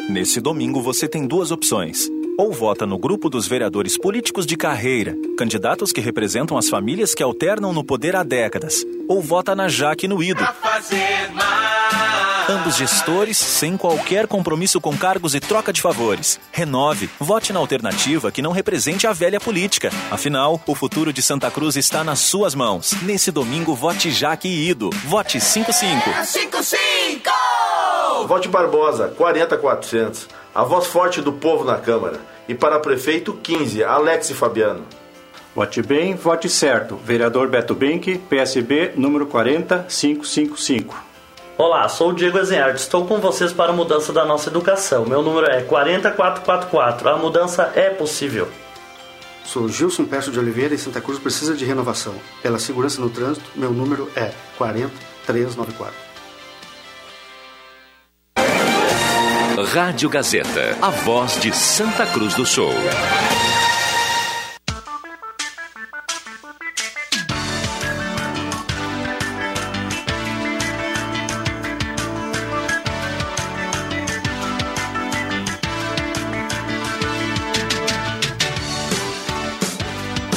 Nesse 0.10 0.42
domingo 0.42 0.82
você 0.82 1.08
tem 1.08 1.28
duas 1.28 1.52
opções. 1.52 2.10
Ou 2.40 2.52
vota 2.52 2.88
no 2.88 2.98
grupo 2.98 3.30
dos 3.30 3.48
vereadores 3.48 4.00
políticos 4.00 4.48
de 4.48 4.58
carreira, 4.58 5.16
candidatos 5.38 5.92
que 5.92 6.02
representam 6.02 6.58
as 6.58 6.70
famílias 6.70 7.14
que 7.14 7.22
alternam 7.22 7.72
no 7.72 7.84
poder 7.84 8.16
há 8.16 8.24
décadas. 8.24 8.84
Ou 9.08 9.22
vota 9.22 9.54
na 9.54 9.68
Jaque 9.68 10.08
no 10.08 10.24
Ido. 10.24 10.44
Ambos 12.50 12.76
gestores 12.76 13.38
sem 13.38 13.78
qualquer 13.78 14.28
compromisso 14.28 14.82
com 14.82 14.98
cargos 14.98 15.34
e 15.34 15.40
troca 15.40 15.72
de 15.72 15.82
favores. 15.82 16.38
Renove. 16.52 17.10
Vote 17.18 17.54
na 17.54 17.60
alternativa 17.60 18.34
que 18.34 18.42
não 18.42 18.52
represente 18.52 19.08
a 19.08 19.14
velha 19.14 19.40
política. 19.40 19.90
Afinal, 20.12 20.62
o 20.68 20.76
futuro 20.76 21.14
de 21.14 21.22
Santa 21.22 21.50
Cruz 21.50 21.78
está 21.78 22.04
nas 22.04 22.20
suas 22.20 22.54
mãos. 22.54 22.92
Nesse 23.04 23.32
domingo, 23.32 23.74
vote 23.74 24.12
Jaque 24.12 24.50
e 24.50 24.70
Ido. 24.70 24.90
Vote 25.06 25.40
55. 25.40 26.26
55! 26.26 27.32
Vote 28.28 28.50
Barbosa, 28.50 29.08
40400. 29.18 30.28
a 30.54 30.64
voz 30.64 30.86
forte 30.88 31.22
do 31.22 31.32
povo 31.32 31.64
na 31.64 31.78
Câmara. 31.78 32.20
E 32.48 32.54
para 32.54 32.78
prefeito, 32.80 33.34
15, 33.42 33.84
Alex 33.86 34.32
Fabiano. 34.32 34.86
Vote 35.56 35.82
bem, 35.82 36.14
vote 36.16 36.50
certo. 36.50 36.98
Vereador 36.98 37.48
Beto 37.48 37.74
Bink, 37.74 38.18
PSB, 38.18 38.92
número 38.98 39.28
40555. 39.28 41.13
Olá, 41.56 41.88
sou 41.88 42.10
o 42.10 42.14
Diego 42.14 42.40
Ezenhardt. 42.40 42.80
Estou 42.80 43.06
com 43.06 43.20
vocês 43.20 43.54
para 43.54 43.72
a 43.72 43.76
mudança 43.76 44.12
da 44.12 44.26
nossa 44.26 44.50
educação. 44.50 45.06
Meu 45.06 45.22
número 45.22 45.46
é 45.46 45.62
40444. 45.62 47.10
A 47.10 47.18
mudança 47.18 47.72
é 47.76 47.92
possível. 47.92 48.50
Sou 49.46 49.70
Gilson 49.70 50.06
Peço 50.06 50.32
de 50.32 50.40
Oliveira 50.40 50.74
e 50.74 50.80
Santa 50.80 51.00
Cruz 51.00 51.20
precisa 51.20 51.54
de 51.56 51.64
renovação. 51.64 52.16
Pela 52.42 52.58
segurança 52.58 53.00
no 53.00 53.10
trânsito, 53.10 53.46
meu 53.56 53.72
número 53.72 54.10
é 54.16 54.32
40394. 54.58 55.94
Rádio 59.74 60.10
Gazeta, 60.10 60.76
a 60.82 60.90
voz 60.90 61.40
de 61.40 61.56
Santa 61.56 62.06
Cruz 62.08 62.34
do 62.34 62.46
Sul. 62.46 62.74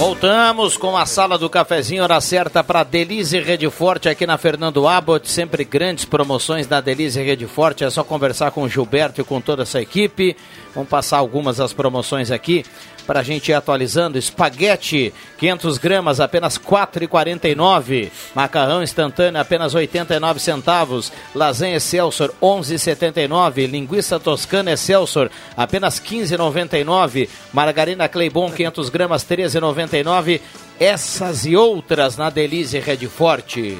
Voltamos 0.07 0.77
com 0.77 0.97
a 0.97 1.05
sala 1.05 1.37
do 1.37 1.51
cafezinho, 1.51 2.05
hora 2.05 2.21
certa 2.21 2.63
para 2.63 2.85
Delize 2.85 3.41
Rede 3.41 3.69
Forte 3.69 4.09
aqui 4.09 4.25
na 4.25 4.39
Fernando 4.39 4.87
Abbott. 4.87 5.29
Sempre 5.29 5.65
grandes 5.65 6.05
promoções 6.05 6.65
da 6.65 6.81
Delize 6.81 7.21
Rede 7.21 7.45
Forte. 7.49 7.83
É 7.83 7.91
só 7.91 8.05
conversar 8.05 8.53
com 8.53 8.63
o 8.63 8.69
Gilberto 8.69 9.21
e 9.21 9.25
com 9.25 9.41
toda 9.41 9.65
essa 9.65 9.83
equipe. 9.83 10.37
Vamos 10.73 10.89
passar 10.89 11.19
algumas 11.19 11.57
das 11.57 11.73
promoções 11.73 12.31
aqui 12.31 12.65
para 13.07 13.21
a 13.21 13.23
gente 13.23 13.51
ir 13.51 13.55
atualizando. 13.55 14.19
Espaguete, 14.19 15.13
500 15.39 15.79
gramas, 15.79 16.21
apenas 16.21 16.57
R$ 16.57 16.65
4,49. 16.65 18.11
Macarrão 18.35 18.83
instantâneo, 18.83 19.41
apenas 19.41 19.75
89 19.75 20.41
centavos. 20.41 21.13
Lasanha 21.35 21.77
Excelsior, 21.77 22.33
11,79. 22.43 23.67
Linguiça 23.67 24.19
toscana 24.19 24.73
Excelsior, 24.73 25.31
apenas 25.57 26.01
15,99. 26.01 27.29
Margarina 27.53 28.09
Cleibon, 28.09 28.51
500 28.51 28.89
gramas, 28.89 29.25
13,99. 29.25 30.41
Essas 30.79 31.47
e 31.47 31.57
outras 31.57 32.17
na 32.17 32.29
Delize 32.29 32.79
Rede 32.79 33.09
Forte. 33.09 33.79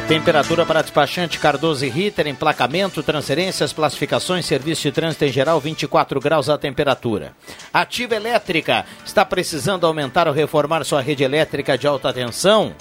A 0.00 0.02
temperatura 0.10 0.64
para 0.64 0.80
despachante 0.80 1.38
Cardoso 1.38 1.84
e 1.84 1.90
Ritter, 1.90 2.26
emplacamento, 2.26 3.02
transferências, 3.02 3.70
classificações, 3.70 4.46
serviço 4.46 4.80
de 4.80 4.92
trânsito 4.92 5.26
em 5.26 5.30
geral, 5.30 5.60
24 5.60 6.18
graus 6.18 6.48
a 6.48 6.56
temperatura. 6.56 7.32
Ativa 7.72 8.16
Elétrica, 8.16 8.86
está 9.04 9.26
precisando 9.26 9.86
aumentar 9.86 10.26
ou 10.26 10.32
reformar 10.32 10.84
sua 10.84 11.02
rede 11.02 11.22
elétrica 11.22 11.76
de 11.76 11.86
alta 11.86 12.14
tensão? 12.14 12.74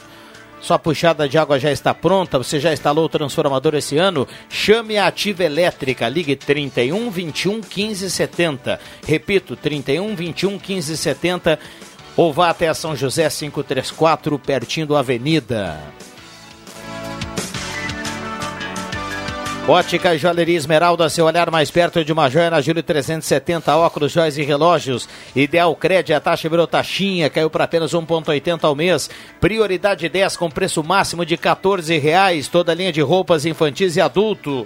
Sua 0.62 0.80
puxada 0.80 1.28
de 1.28 1.38
água 1.38 1.60
já 1.60 1.70
está 1.70 1.94
pronta, 1.94 2.38
você 2.38 2.58
já 2.58 2.72
instalou 2.72 3.04
o 3.04 3.10
transformador 3.10 3.76
esse 3.76 3.98
ano? 3.98 4.26
Chame 4.50 4.98
a 4.98 5.08
Ativa 5.08 5.44
Elétrica, 5.44 6.08
ligue 6.08 6.38
31 6.38 7.12
21 7.12 7.60
15 7.60 8.10
70. 8.10 8.80
Repito, 9.06 9.58
31 9.58 10.16
21 10.16 10.58
15 10.58 10.96
70 10.96 11.60
ou 12.16 12.32
vá 12.32 12.50
até 12.50 12.74
São 12.74 12.96
José 12.96 13.30
534, 13.30 14.40
pertinho 14.40 14.88
da 14.88 15.00
Avenida. 15.00 15.78
Ótica 19.70 20.18
Joalheria 20.18 20.58
Esmeralda, 20.58 21.08
seu 21.10 21.26
olhar 21.26 21.52
mais 21.52 21.70
perto 21.70 22.04
de 22.04 22.12
uma 22.12 22.28
joia 22.28 22.50
na 22.50 22.60
Júlio 22.60 22.82
370, 22.82 23.78
óculos, 23.78 24.12
joias 24.12 24.36
e 24.36 24.42
relógios. 24.42 25.08
Ideal 25.36 25.76
Crédito, 25.76 26.16
a 26.16 26.20
taxa 26.20 26.50
virou 26.50 26.66
taxinha, 26.66 27.30
caiu 27.30 27.52
para 27.52 27.66
apenas 27.66 27.92
1,80 27.92 28.64
ao 28.64 28.74
mês. 28.74 29.12
Prioridade 29.40 30.10
10 30.10 30.38
com 30.38 30.50
preço 30.50 30.84
máximo 30.84 31.24
de 31.24 31.38
14 31.38 31.96
reais. 32.00 32.48
Toda 32.48 32.74
linha 32.74 32.92
de 32.92 33.02
roupas 33.02 33.46
infantis 33.46 33.96
e 33.96 34.02
adulto. 34.02 34.66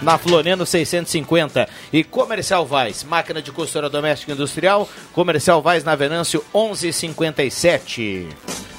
Na 0.00 0.16
Floriano 0.16 0.64
650 0.64 1.68
e 1.92 2.02
Comercial 2.02 2.64
Vaz, 2.64 3.04
máquina 3.04 3.42
de 3.42 3.52
costura 3.52 3.90
doméstica 3.90 4.32
industrial, 4.32 4.88
Comercial 5.12 5.60
Vaz 5.60 5.84
na 5.84 5.94
Venâncio 5.94 6.42
1157. 6.54 8.71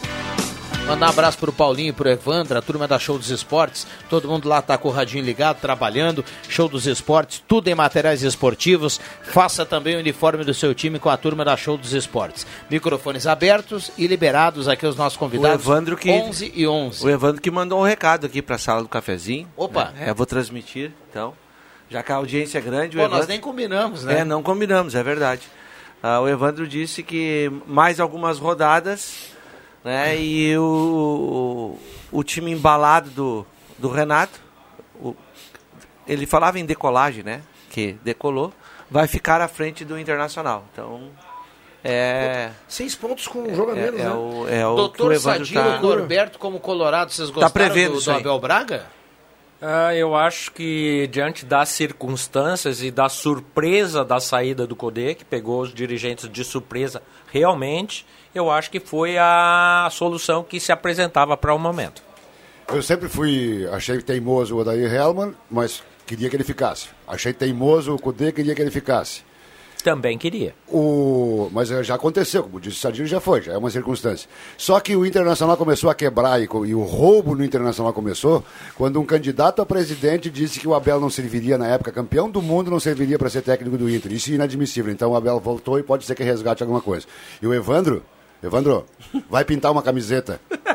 Mandar 0.88 1.08
um 1.08 1.10
abraço 1.10 1.38
pro 1.38 1.54
Paulinho 1.54 1.90
e 1.90 1.94
pro 1.94 2.10
Evandro, 2.10 2.58
a 2.58 2.62
turma 2.62 2.88
da 2.88 3.00
Show 3.00 3.18
dos 3.18 3.30
Esportes. 3.30 3.88
Todo 4.10 4.28
mundo 4.28 4.50
lá 4.50 4.62
tá 4.62 4.78
com 4.78 4.90
o 4.90 4.92
radinho 4.92 5.24
ligado, 5.24 5.62
trabalhando. 5.62 6.26
Show 6.50 6.68
dos 6.68 6.86
Esportes, 6.86 7.42
tudo 7.48 7.70
em 7.70 7.76
materiais 7.76 8.22
esportivos. 8.22 9.00
Faça 9.24 9.66
também 9.66 9.96
o 9.96 10.00
uniforme 10.00 10.44
do 10.44 10.54
seu 10.54 10.76
time 10.76 11.00
com 11.00 11.10
a 11.10 11.16
turma 11.16 11.46
da 11.46 11.56
Show 11.56 11.78
dos 11.78 11.94
Esportes. 11.94 12.46
Microfones 12.70 13.26
abertos 13.26 13.92
e 13.98 14.08
liberados 14.08 14.68
aqui 14.68 14.86
os 14.86 14.98
nossos 14.98 15.18
convidados. 15.18 15.66
O 15.66 15.72
Evandro 15.72 15.96
que 15.96 16.12
11 16.12 16.52
e 16.54 16.68
11. 16.68 17.06
O 17.06 17.10
Evandro 17.10 17.42
que 17.42 17.50
mandou 17.50 17.80
um 17.80 17.84
recado 17.84 18.26
aqui 18.26 18.42
para 18.42 18.58
a 18.58 18.60
sala 18.60 18.82
do 18.82 18.90
cafezinho. 18.90 19.48
Opa. 19.56 19.94
É, 19.98 20.10
eu 20.10 20.16
vou 20.16 20.26
transmitir, 20.26 20.92
então. 21.10 21.34
Já 21.90 22.04
que 22.04 22.12
a 22.12 22.16
audiência 22.16 22.58
é 22.58 22.62
grande. 22.62 22.98
Pô, 22.98 23.04
o 23.04 23.06
Evandro... 23.06 23.18
nós 23.20 23.28
nem 23.28 23.40
combinamos, 23.40 24.04
né? 24.04 24.20
É, 24.20 24.26
não 24.26 24.44
combinamos, 24.44 24.96
é 24.96 25.02
verdade. 25.02 25.44
Ah, 26.04 26.20
o 26.20 26.28
Evandro 26.28 26.68
disse 26.68 27.02
que 27.02 27.50
mais 27.66 28.02
algumas 28.02 28.38
rodadas 28.38 29.33
né? 29.84 30.20
E 30.20 30.58
o, 30.58 31.78
o 32.12 32.24
time 32.24 32.52
embalado 32.52 33.10
do, 33.10 33.46
do 33.78 33.90
Renato, 33.90 34.40
o, 34.96 35.16
ele 36.08 36.26
falava 36.26 36.60
em 36.60 36.66
decolagem, 36.66 37.24
né? 37.24 37.42
Que 37.70 37.94
decolou, 38.04 38.54
vai 38.90 39.08
ficar 39.08 39.42
à 39.42 39.48
frente 39.48 39.84
do 39.84 39.98
Internacional. 39.98 40.66
Então, 40.72 41.10
é... 41.84 42.52
Seis 42.68 42.96
pontos 42.96 43.28
com 43.28 43.40
um 43.40 43.54
jogo 43.54 43.72
a 43.72 43.76
menos, 43.76 44.00
é, 44.00 44.04
né? 44.04 44.10
É 44.10 44.14
o, 44.14 44.48
é 44.48 44.68
o 44.68 44.76
Doutor 44.76 44.96
que 44.96 45.14
o 45.14 45.14
Evandro 45.14 45.46
Sadilo 45.46 45.64
tá... 45.64 45.82
Norberto 45.82 46.40
como 46.40 46.60
Colorado, 46.60 47.12
vocês 47.12 47.30
gostaram 47.30 47.52
prevendo 47.52 47.96
do, 47.96 48.02
do. 48.02 48.12
Abel 48.12 48.40
Braga? 48.40 48.86
Ah, 49.62 49.94
eu 49.96 50.16
acho 50.16 50.52
que 50.52 51.08
diante 51.12 51.46
das 51.46 51.70
circunstâncias 51.70 52.82
e 52.82 52.92
da 52.92 53.10
surpresa 53.10 54.04
da 54.04 54.20
saída 54.20 54.66
do 54.68 54.76
Codê, 54.76 55.16
que 55.16 55.24
pegou 55.26 55.62
os 55.62 55.74
dirigentes 55.74 56.30
de 56.30 56.44
surpresa 56.44 57.02
realmente, 57.32 58.06
eu 58.34 58.50
acho 58.50 58.72
que 58.72 58.80
foi 58.80 59.18
a 59.18 59.88
solução 59.92 60.44
que 60.44 60.60
se 60.60 60.72
apresentava 60.72 61.38
para 61.38 61.54
o 61.54 61.60
momento. 61.60 62.02
Eu 62.68 62.82
sempre 62.82 63.10
fui, 63.10 63.68
achei 63.72 64.02
teimoso 64.02 64.56
o 64.56 64.60
Odair 64.60 64.92
Hellman, 64.92 65.36
mas 65.52 65.84
queria 66.06 66.30
que 66.30 66.36
ele 66.36 66.44
ficasse. 66.44 66.90
Achei 67.08 67.34
teimoso 67.34 67.94
o 67.94 68.00
Cudê, 68.00 68.32
queria 68.32 68.56
que 68.56 68.62
ele 68.62 68.72
ficasse. 68.72 69.22
Também 69.84 70.18
queria. 70.18 70.56
O... 70.70 71.50
Mas 71.52 71.70
eh, 71.70 71.84
já 71.84 71.96
aconteceu, 71.96 72.44
como 72.44 72.58
disse 72.58 72.78
o 72.78 72.80
Sadinho, 72.80 73.06
já 73.06 73.20
foi, 73.20 73.42
já 73.42 73.52
é 73.52 73.58
uma 73.58 73.70
circunstância. 73.70 74.30
Só 74.58 74.80
que 74.80 74.96
o 74.96 75.06
Internacional 75.06 75.58
começou 75.58 75.90
a 75.90 75.96
quebrar 75.96 76.40
e, 76.40 76.46
e 76.46 76.74
o 76.74 76.84
roubo 76.84 77.36
no 77.36 77.44
Internacional 77.44 77.92
começou 77.92 78.46
quando 78.78 79.00
um 79.00 79.06
candidato 79.06 79.62
a 79.62 79.66
presidente 79.66 80.30
disse 80.30 80.58
que 80.58 80.68
o 80.68 80.74
Abel 80.74 81.02
não 81.02 81.10
serviria 81.10 81.58
na 81.58 81.68
época, 81.68 81.92
campeão 81.92 82.30
do 82.30 82.42
mundo, 82.42 82.72
não 82.72 82.80
serviria 82.80 83.20
para 83.20 83.30
ser 83.30 83.42
técnico 83.42 83.78
do 83.78 83.90
Inter. 83.90 84.14
Isso 84.14 84.32
é 84.32 84.36
inadmissível. 84.36 84.92
Então 84.92 85.12
o 85.12 85.18
Abel 85.18 85.38
voltou 85.42 85.78
e 85.78 85.84
pode 85.84 86.06
ser 86.06 86.16
que 86.16 86.24
resgate 86.24 86.64
alguma 86.64 86.82
coisa. 86.82 87.06
E 87.42 87.46
o 87.46 87.54
Evandro, 87.54 88.02
Evandro, 88.44 88.86
vai 89.30 89.46
pintar 89.46 89.72
uma 89.72 89.82
camiseta. 89.82 90.40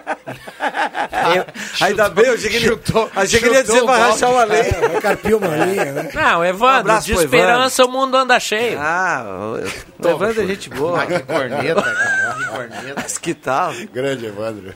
Ainda 1.81 2.09
bem, 2.09 2.27
eu 2.27 2.35
achei 2.35 2.51
que 2.51 2.57
ele, 2.57 2.81
achei 3.15 3.41
que 3.41 3.47
ele 3.47 3.55
ia 3.55 3.63
dizer 3.63 3.75
chutou 3.75 3.89
vai 3.89 4.01
rachar 4.01 4.31
uma 4.31 4.45
lei. 4.45 4.61
É, 4.61 4.89
vai 4.89 5.01
carpir 5.01 5.37
uma 5.37 5.49
linha, 5.49 5.93
né? 5.93 6.11
Não, 6.15 6.41
Um 6.41 6.45
Evandro, 6.45 6.79
abraço 6.81 7.07
de 7.07 7.13
esperança 7.15 7.85
o 7.85 7.91
mundo 7.91 8.17
anda 8.17 8.39
cheio. 8.41 8.79
Ah, 8.81 9.25
o, 9.99 10.07
o 10.07 10.11
Evandro 10.11 10.43
é 10.43 10.47
gente 10.47 10.71
boa. 10.71 11.03
Ah, 11.03 11.07
que 11.07 11.19
corneta, 11.21 11.83
cara, 11.83 12.18
corneta. 12.47 12.95
Mas 12.97 13.19
que 13.19 13.35
tal? 13.35 13.73
Grande 13.93 14.27
Evandro. 14.27 14.73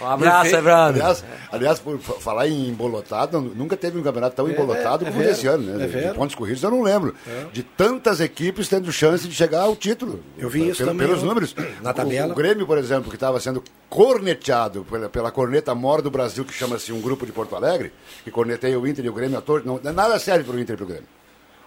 Um 0.00 0.06
abraço, 0.06 0.54
Evandro. 0.56 1.00
Aliás, 1.02 1.24
aliás, 1.50 1.78
por 1.78 1.98
fa- 1.98 2.14
falar 2.14 2.48
em 2.48 2.68
embolotado, 2.68 3.40
nunca 3.40 3.76
teve 3.76 3.98
um 3.98 4.02
campeonato 4.02 4.36
tão 4.36 4.48
É, 4.48 4.52
embolotado 4.52 5.04
é 5.04 5.08
como 5.08 5.18
vero, 5.20 5.32
esse 5.32 5.46
ano, 5.46 5.62
né? 5.64 5.84
é 5.84 5.86
De- 5.88 6.08
de 6.08 6.14
pontos 6.14 6.34
corridos 6.34 6.62
eu 6.62 6.70
não 6.70 6.82
lembro. 6.82 7.14
De 7.52 7.62
tantas 7.62 8.20
equipes 8.20 8.68
tendo 8.68 8.90
chance 8.92 9.26
de 9.28 9.34
chegar 9.34 9.62
ao 9.62 9.76
título. 9.76 10.20
Eu 10.38 10.48
vi 10.48 10.68
isso 10.68 10.78
Pelo- 10.78 10.90
também, 10.90 11.06
Pelos 11.06 11.22
números. 11.22 11.54
na 11.82 11.90
O- 11.90 11.94
tabela. 11.94 12.32
O, 12.32 12.36
Grêmio, 12.36 12.66
por 12.66 12.78
exemplo, 12.78 13.10
que 13.10 13.16
estava 13.16 13.38
sendo 13.40 13.62
corneteado 13.88 14.84
pela, 14.84 15.08
pela 15.08 15.30
corneta 15.30 15.74
mor 15.74 16.02
do 16.02 16.10
Brasil, 16.10 16.44
que 16.44 16.52
chama-se 16.52 16.92
um 16.92 17.00
grupo 17.00 17.24
de 17.24 17.32
Porto 17.32 17.54
Alegre, 17.56 17.92
que 18.24 18.30
corneteia 18.30 18.78
o 18.78 18.86
Inter 18.86 19.04
e 19.04 19.08
o 19.08 19.12
Grêmio 19.12 19.38
a 19.38 19.40
todos. 19.40 19.64
Não, 19.66 19.80
nada 19.92 20.18
serve 20.18 20.44
para 20.44 20.54
o 20.56 20.60
Inter 20.60 20.74
e 20.74 20.76
para 20.76 20.84
o 20.84 20.88
Grêmio. 20.88 21.06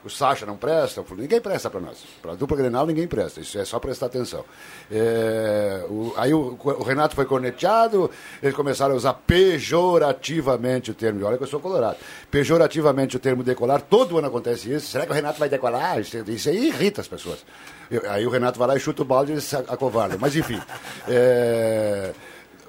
O 0.08 0.10
Sacha 0.10 0.46
não 0.46 0.56
presta, 0.56 1.04
ninguém 1.18 1.42
presta 1.42 1.70
para 1.70 1.82
nós. 1.82 1.98
Para 2.22 2.32
a 2.32 2.36
dupla 2.36 2.56
Grenal 2.56 2.86
ninguém 2.86 3.06
presta, 3.08 3.42
isso 3.42 3.60
é 3.60 3.66
só 3.66 3.78
prestar 3.78 4.06
atenção. 4.06 4.46
É, 4.90 5.84
o- 5.90 6.14
aí 6.16 6.34
o, 6.34 6.58
o 6.64 6.84
Renato 6.84 7.14
foi 7.14 7.26
corneteado, 7.26 8.10
eles 8.42 8.56
começaram 8.56 8.94
a 8.94 8.98
usar 8.98 9.14
pejorativamente 9.16 10.92
o 10.92 10.94
termo, 10.94 11.26
olha 11.26 11.38
que 11.38 11.44
eu 11.44 11.48
sou 11.48 11.60
colorado, 11.60 11.98
pejorativamente 12.32 13.18
o 13.18 13.20
termo 13.20 13.44
decolar, 13.44 13.82
todo 13.82 14.18
ano 14.18 14.28
acontece 14.28 14.72
isso, 14.74 14.88
será 14.88 15.06
que 15.06 15.12
o 15.12 15.16
Renato 15.16 15.40
vai 15.40 15.50
decolar? 15.50 16.00
Isso, 16.00 16.18
isso 16.30 16.50
aí 16.50 16.68
irrita 16.68 17.02
as 17.02 17.08
pessoas. 17.08 17.46
Eu- 17.92 18.10
aí 18.10 18.26
o 18.26 18.30
Renato 18.30 18.58
vai 18.58 18.68
lá 18.70 18.76
e 18.76 18.80
chuta 18.80 19.02
o 19.02 19.06
balde 19.06 19.34
e 19.34 19.42
se 19.42 19.56
acovardam, 19.56 20.18
mas 20.20 20.36
enfim. 20.36 20.62
é, 21.08 22.14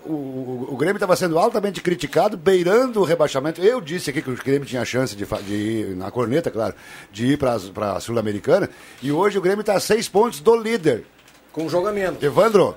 o, 0.05 0.13
o, 0.13 0.69
o 0.71 0.77
Grêmio 0.77 0.97
estava 0.97 1.17
sendo 1.17 1.39
altamente 1.39 1.81
criticado, 1.81 2.37
beirando 2.37 3.01
o 3.01 3.05
rebaixamento. 3.05 3.61
Eu 3.61 3.81
disse 3.81 4.11
aqui 4.11 4.23
que 4.23 4.31
o 4.31 4.37
Grêmio 4.37 4.67
tinha 4.67 4.85
chance 4.85 5.15
de, 5.17 5.25
de 5.25 5.55
ir, 5.55 5.97
na 5.97 6.11
corneta, 6.11 6.51
claro, 6.51 6.75
de 7.13 7.27
ir 7.27 7.39
para 7.39 7.55
a 7.93 8.01
Sul-Americana. 8.01 8.69
E 9.03 9.13
hoje 9.13 9.39
o 9.39 9.41
Grêmio 9.41 9.61
está 9.61 9.75
a 9.75 9.81
seis 9.81 10.09
pontos 10.09 10.41
do 10.41 10.57
líder. 10.57 11.05
Com 11.53 11.69
jogo 11.69 11.89
a 11.89 11.93
menos. 11.93 12.23
Evandro, 12.23 12.77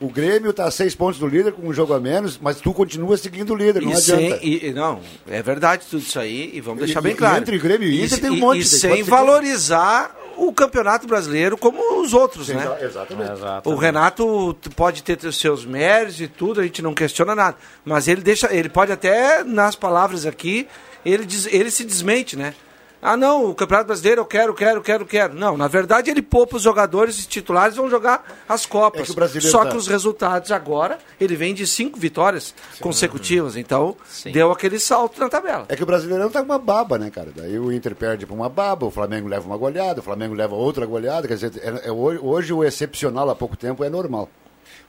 o 0.00 0.08
Grêmio 0.08 0.50
está 0.50 0.64
a 0.64 0.70
seis 0.70 0.94
pontos 0.94 1.18
do 1.20 1.26
líder 1.26 1.52
com 1.52 1.66
um 1.68 1.72
jogo 1.74 1.92
a 1.92 2.00
menos, 2.00 2.38
mas 2.40 2.58
tu 2.60 2.72
continua 2.72 3.16
seguindo 3.18 3.52
o 3.52 3.56
líder, 3.56 3.82
não 3.82 3.90
E 3.92 3.94
adianta. 3.94 4.38
sem, 4.38 4.48
e, 4.48 4.66
e 4.68 4.72
não, 4.72 5.00
é 5.28 5.42
verdade 5.42 5.84
tudo 5.90 6.02
isso 6.02 6.18
aí, 6.18 6.50
e 6.54 6.60
vamos 6.60 6.82
E- 6.82 6.86
deixar 6.86 7.00
e- 7.00 7.02
bem 7.02 7.12
e 7.12 7.16
claro. 7.16 7.36
entre 7.38 7.58
Grêmio 7.58 7.86
e 7.88 8.02
Inter 8.04 8.18
tem 8.20 8.30
um 8.30 8.36
monte 8.36 8.60
E 8.60 8.62
de- 8.62 8.68
sem 8.68 9.02
valorizar 9.02 10.16
o 10.36 10.52
Campeonato 10.54 11.06
Brasileiro 11.06 11.58
como 11.58 12.00
os 12.02 12.14
outros, 12.14 12.46
Sim, 12.46 12.54
né? 12.54 12.62
exa- 12.62 12.78
exatamente. 12.86 13.68
O 13.68 13.74
Renato 13.76 14.56
pode 14.74 15.02
ter 15.02 15.18
os 15.26 15.38
seus 15.38 15.66
méritos 15.66 16.18
e 16.20 16.26
tudo, 16.28 16.60
a 16.60 16.64
gente 16.64 16.80
não 16.80 16.94
questiona 16.94 17.34
nada. 17.34 17.56
Mas 17.84 18.08
ele 18.08 18.22
deixa, 18.22 18.48
ele 18.54 18.70
pode 18.70 18.90
até, 18.90 19.44
nas 19.44 19.76
palavras 19.76 20.24
aqui, 20.24 20.66
ele, 21.04 21.26
diz, 21.26 21.46
ele 21.46 21.70
se 21.70 21.84
desmente, 21.84 22.36
né? 22.36 22.54
Ah, 23.02 23.16
não, 23.16 23.46
o 23.50 23.54
Campeonato 23.54 23.86
Brasileiro 23.86 24.20
eu 24.20 24.26
quero, 24.26 24.52
quero, 24.52 24.82
quero, 24.82 25.06
quero. 25.06 25.34
Não, 25.34 25.56
na 25.56 25.66
verdade 25.68 26.10
ele 26.10 26.20
poupa 26.20 26.56
os 26.56 26.62
jogadores 26.62 27.18
e 27.24 27.26
titulares 27.26 27.76
vão 27.76 27.88
jogar 27.88 28.42
as 28.46 28.66
Copas. 28.66 29.00
É 29.00 29.04
que 29.04 29.10
o 29.10 29.14
brasileiro 29.14 29.50
Só 29.50 29.64
tá- 29.64 29.70
que 29.70 29.76
os 29.78 29.86
resultados 29.86 30.52
agora, 30.52 30.98
ele 31.18 31.34
vem 31.34 31.54
de 31.54 31.66
cinco 31.66 31.98
vitórias 31.98 32.54
consecutivas, 32.78 33.56
então 33.56 33.96
deu 34.32 34.52
aquele 34.52 34.78
salto 34.78 35.18
na 35.18 35.30
tabela. 35.30 35.64
É 35.70 35.76
que 35.76 35.82
o 35.82 35.86
Brasileirão 35.86 36.28
tá 36.30 36.42
uma 36.42 36.58
baba, 36.58 36.98
né, 36.98 37.08
cara? 37.10 37.30
Daí 37.34 37.58
o 37.58 37.72
Inter 37.72 37.94
perde 37.94 38.26
pra 38.26 38.34
uma 38.34 38.48
baba, 38.50 38.84
o 38.84 38.90
Flamengo 38.90 39.28
leva 39.28 39.46
uma 39.46 39.56
goleada, 39.56 40.00
o 40.00 40.02
Flamengo 40.02 40.34
leva 40.34 40.54
outra 40.54 40.84
goleada. 40.84 41.26
Quer 41.26 41.34
dizer, 41.34 41.52
é- 41.62 41.88
é 41.88 41.92
hoje, 41.92 42.20
hoje 42.22 42.52
o 42.52 42.62
excepcional 42.62 43.30
há 43.30 43.34
pouco 43.34 43.56
tempo 43.56 43.82
é 43.82 43.88
normal. 43.88 44.28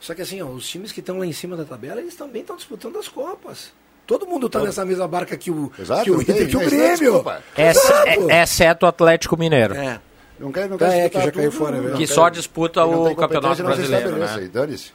Só 0.01 0.13
que 0.13 0.21
assim, 0.21 0.41
ó, 0.41 0.47
os 0.47 0.67
times 0.67 0.91
que 0.91 0.99
estão 0.99 1.19
lá 1.19 1.25
em 1.25 1.31
cima 1.31 1.55
da 1.55 1.63
tabela, 1.63 2.01
eles 2.01 2.15
também 2.15 2.41
estão 2.41 2.55
disputando 2.57 2.97
as 2.97 3.07
Copas. 3.07 3.71
Todo 4.19 4.27
mundo 4.27 4.47
está 4.47 4.59
nessa 4.59 4.83
mesma 4.83 5.07
barca 5.07 5.37
que 5.37 5.49
o, 5.49 5.71
Exato, 5.79 6.03
que 6.03 6.11
o 6.11 6.21
Inter, 6.21 6.47
que 6.49 6.57
o 6.57 6.59
tem 6.59 6.69
Grêmio. 6.69 6.97
desculpa. 6.97 7.41
Ex- 7.57 7.77
Exato. 7.77 8.29
é- 8.29 8.43
exceto 8.43 8.85
o 8.85 8.89
Atlético 8.89 9.37
Mineiro. 9.37 9.73
É. 9.75 9.99
Não 10.37 10.51
quer, 10.51 10.67
não 10.67 10.75
Ah, 10.75 10.79
quer 10.79 11.05
é, 11.05 11.09
que 11.09 11.21
já 11.21 11.31
caiu 11.31 11.51
fora, 11.51 11.71
é 11.71 11.75
não 11.75 11.81
verdade. 11.83 12.03
Que 12.05 12.11
só 12.11 12.27
disputa 12.27 12.83
o 12.83 13.15
Campeonato 13.15 13.63
Brasileiro, 13.63 14.11
né? 14.17 14.49
Dane-se. 14.51 14.91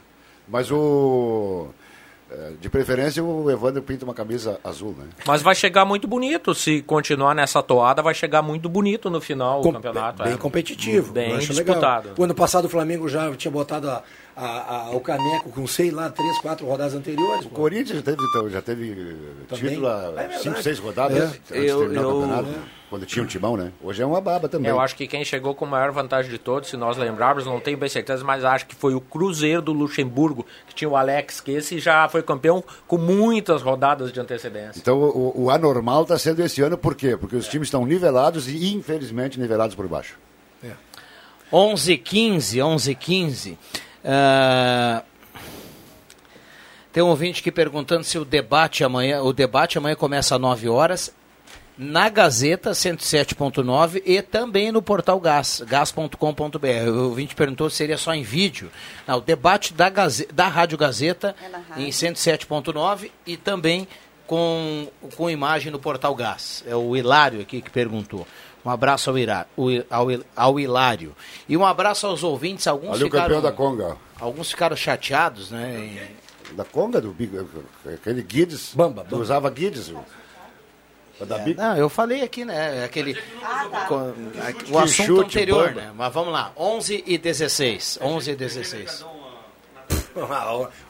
Mas 0.47 0.69
o. 0.71 1.67
eh, 2.29 2.51
De 2.61 2.69
preferência, 2.69 3.23
o 3.23 3.49
Evandro 3.49 3.81
pinta 3.81 4.03
uma 4.05 4.13
camisa 4.13 4.59
azul, 4.63 4.93
né? 4.97 5.05
Mas 5.25 5.41
vai 5.41 5.55
chegar 5.55 5.83
muito 5.85 6.07
bonito. 6.07 6.53
Se 6.53 6.81
continuar 6.81 7.33
nessa 7.33 7.63
toada, 7.63 8.01
vai 8.01 8.13
chegar 8.13 8.41
muito 8.41 8.67
bonito 8.69 9.09
no 9.09 9.19
final 9.21 9.61
Com- 9.61 9.69
o 9.69 9.73
campeonato. 9.73 10.23
bem 10.23 10.33
é. 10.33 10.37
competitivo. 10.37 11.11
Bem 11.13 11.37
disputado. 11.39 12.09
Legal. 12.09 12.15
O 12.19 12.23
ano 12.23 12.35
passado 12.35 12.65
o 12.65 12.69
Flamengo 12.69 13.07
já 13.09 13.33
tinha 13.35 13.51
botado 13.51 13.89
a- 13.89 14.03
a- 14.37 14.87
a- 14.87 14.91
o 14.91 14.99
caneco 14.99 15.49
com, 15.49 15.65
sei 15.65 15.89
lá, 15.91 16.09
três, 16.09 16.37
quatro 16.39 16.65
rodadas 16.67 16.93
anteriores. 16.93 17.45
O 17.45 17.49
Corinthians 17.49 17.97
já 17.97 18.03
teve, 18.03 18.17
então, 18.29 18.49
já 18.49 18.61
teve 18.61 18.91
eh, 18.91 19.15
Também. 19.49 19.69
título 19.69 19.87
É 19.87 19.91
há 19.91 20.09
verdade. 20.11 20.43
cinco, 20.43 20.61
seis 20.63 20.79
rodadas 20.79 21.17
É. 21.17 21.21
antes 21.25 21.41
de 21.49 21.65
Eu- 21.67 21.79
terminar 21.79 22.01
eu- 22.03 22.09
o 22.09 22.21
campeonato, 22.21 22.49
quando 22.89 23.05
tinha 23.05 23.23
um 23.23 23.25
timão, 23.25 23.57
né? 23.57 23.71
Hoje 23.83 24.01
é 24.01 24.05
uma 24.05 24.21
baba 24.21 24.47
também. 24.47 24.69
Eu 24.69 24.79
acho 24.79 24.95
que 24.95 25.07
quem 25.07 25.25
chegou 25.25 25.55
com 25.55 25.65
maior 25.65 25.91
vantagem 25.91 26.29
de 26.31 26.37
todos, 26.37 26.69
se 26.69 26.77
nós 26.77 26.95
lembrarmos, 26.97 27.45
não 27.45 27.59
tenho 27.59 27.77
bem 27.77 27.89
certeza, 27.89 28.23
mas 28.23 28.45
acho 28.45 28.67
que 28.67 28.75
foi 28.75 28.93
o 28.93 29.01
Cruzeiro 29.01 29.61
do 29.61 29.73
Luxemburgo, 29.73 30.45
que 30.67 30.75
tinha 30.75 30.89
o 30.89 30.95
Alex, 30.95 31.41
que 31.41 31.51
esse 31.51 31.79
já 31.79 32.07
foi 32.07 32.21
campeão 32.21 32.63
com 32.87 32.97
muitas 32.97 33.61
rodadas 33.61 34.11
de 34.13 34.19
antecedência. 34.19 34.79
Então 34.79 34.97
o, 34.99 35.45
o 35.45 35.49
anormal 35.49 36.03
está 36.03 36.17
sendo 36.17 36.41
esse 36.43 36.61
ano, 36.61 36.77
por 36.77 36.93
quê? 36.95 37.17
Porque 37.17 37.35
os 37.35 37.47
times 37.47 37.67
estão 37.67 37.85
nivelados 37.85 38.47
e, 38.47 38.73
infelizmente, 38.73 39.39
nivelados 39.39 39.75
por 39.75 39.87
baixo. 39.87 40.15
11 41.51 41.97
15 41.97 42.61
11 42.61 42.93
15 42.93 43.57
Ah, 44.09 45.03
Tem 46.93 47.03
um 47.03 47.07
ouvinte 47.07 47.41
aqui 47.41 47.51
perguntando 47.51 48.03
se 48.05 48.17
o 48.17 48.23
debate 48.25 48.83
amanhã, 48.83 49.21
o 49.21 49.33
debate 49.33 49.77
amanhã 49.77 49.95
começa 49.95 50.35
às 50.35 50.41
9 50.41 50.69
horas 50.69 51.13
na 51.77 52.09
Gazeta 52.09 52.71
107.9 52.71 54.01
e 54.03 54.19
também 54.23 54.71
no 54.71 54.81
portal 54.81 55.19
Gas, 55.19 55.61
gas.com.br. 55.67 56.89
O 56.89 57.09
ouvinte 57.09 57.35
perguntou 57.35 57.69
se 57.69 57.75
seria 57.75 57.97
só 57.97 58.15
em 58.15 58.23
vídeo. 58.23 58.71
Não, 59.05 59.17
o 59.17 59.21
debate 59.21 59.73
da, 59.75 59.89
Gaze- 59.89 60.27
da 60.33 60.47
Rádio 60.47 60.77
Gazeta 60.77 61.35
em 61.75 61.89
107.9 61.89 63.11
e 63.27 63.37
também 63.37 63.87
com, 64.25 64.87
com 65.15 65.29
imagem 65.29 65.71
no 65.71 65.77
portal 65.79 66.15
Gas. 66.15 66.63
É 66.65 66.75
o 66.75 66.95
Hilário 66.95 67.41
aqui 67.41 67.61
que 67.61 67.69
perguntou. 67.69 68.25
Um 68.67 68.69
abraço 68.69 69.09
ao, 69.09 69.17
Ira, 69.17 69.47
o- 69.55 69.69
ao, 69.89 70.07
ao 70.35 70.59
Hilário. 70.59 71.15
E 71.47 71.55
um 71.55 71.65
abraço 71.65 72.05
aos 72.05 72.21
ouvintes. 72.21 72.67
Alguns 72.67 72.89
Olha 72.89 73.03
o 73.03 73.05
ficaram, 73.05 73.23
campeão 73.35 73.41
da 73.41 73.51
Conga. 73.53 73.97
Alguns 74.19 74.49
ficaram 74.51 74.75
chateados, 74.75 75.51
né? 75.51 76.09
Da 76.51 76.65
Conga, 76.65 76.99
do 76.99 77.11
Big, 77.11 77.31
aquele 77.93 78.21
Guides. 78.21 78.73
Bamba, 78.75 79.05
Tu 79.09 79.15
usava 79.15 79.49
Guides. 79.49 79.93
Big. 81.45 81.57
Não, 81.57 81.77
eu 81.77 81.87
falei 81.87 82.21
aqui, 82.23 82.43
né? 82.43 82.83
Aquele, 82.83 83.13
co- 83.87 84.13
Que 84.65 84.71
o 84.73 84.77
assunto 84.79 85.05
chute, 85.05 85.37
anterior, 85.37 85.69
bomba. 85.69 85.81
né? 85.81 85.91
Mas 85.95 86.13
vamos 86.13 86.33
lá. 86.33 86.51
11 86.57 87.03
e 87.07 87.17
16. 87.17 87.97
11 88.01 88.31
e 88.31 88.35
16. 88.35 89.05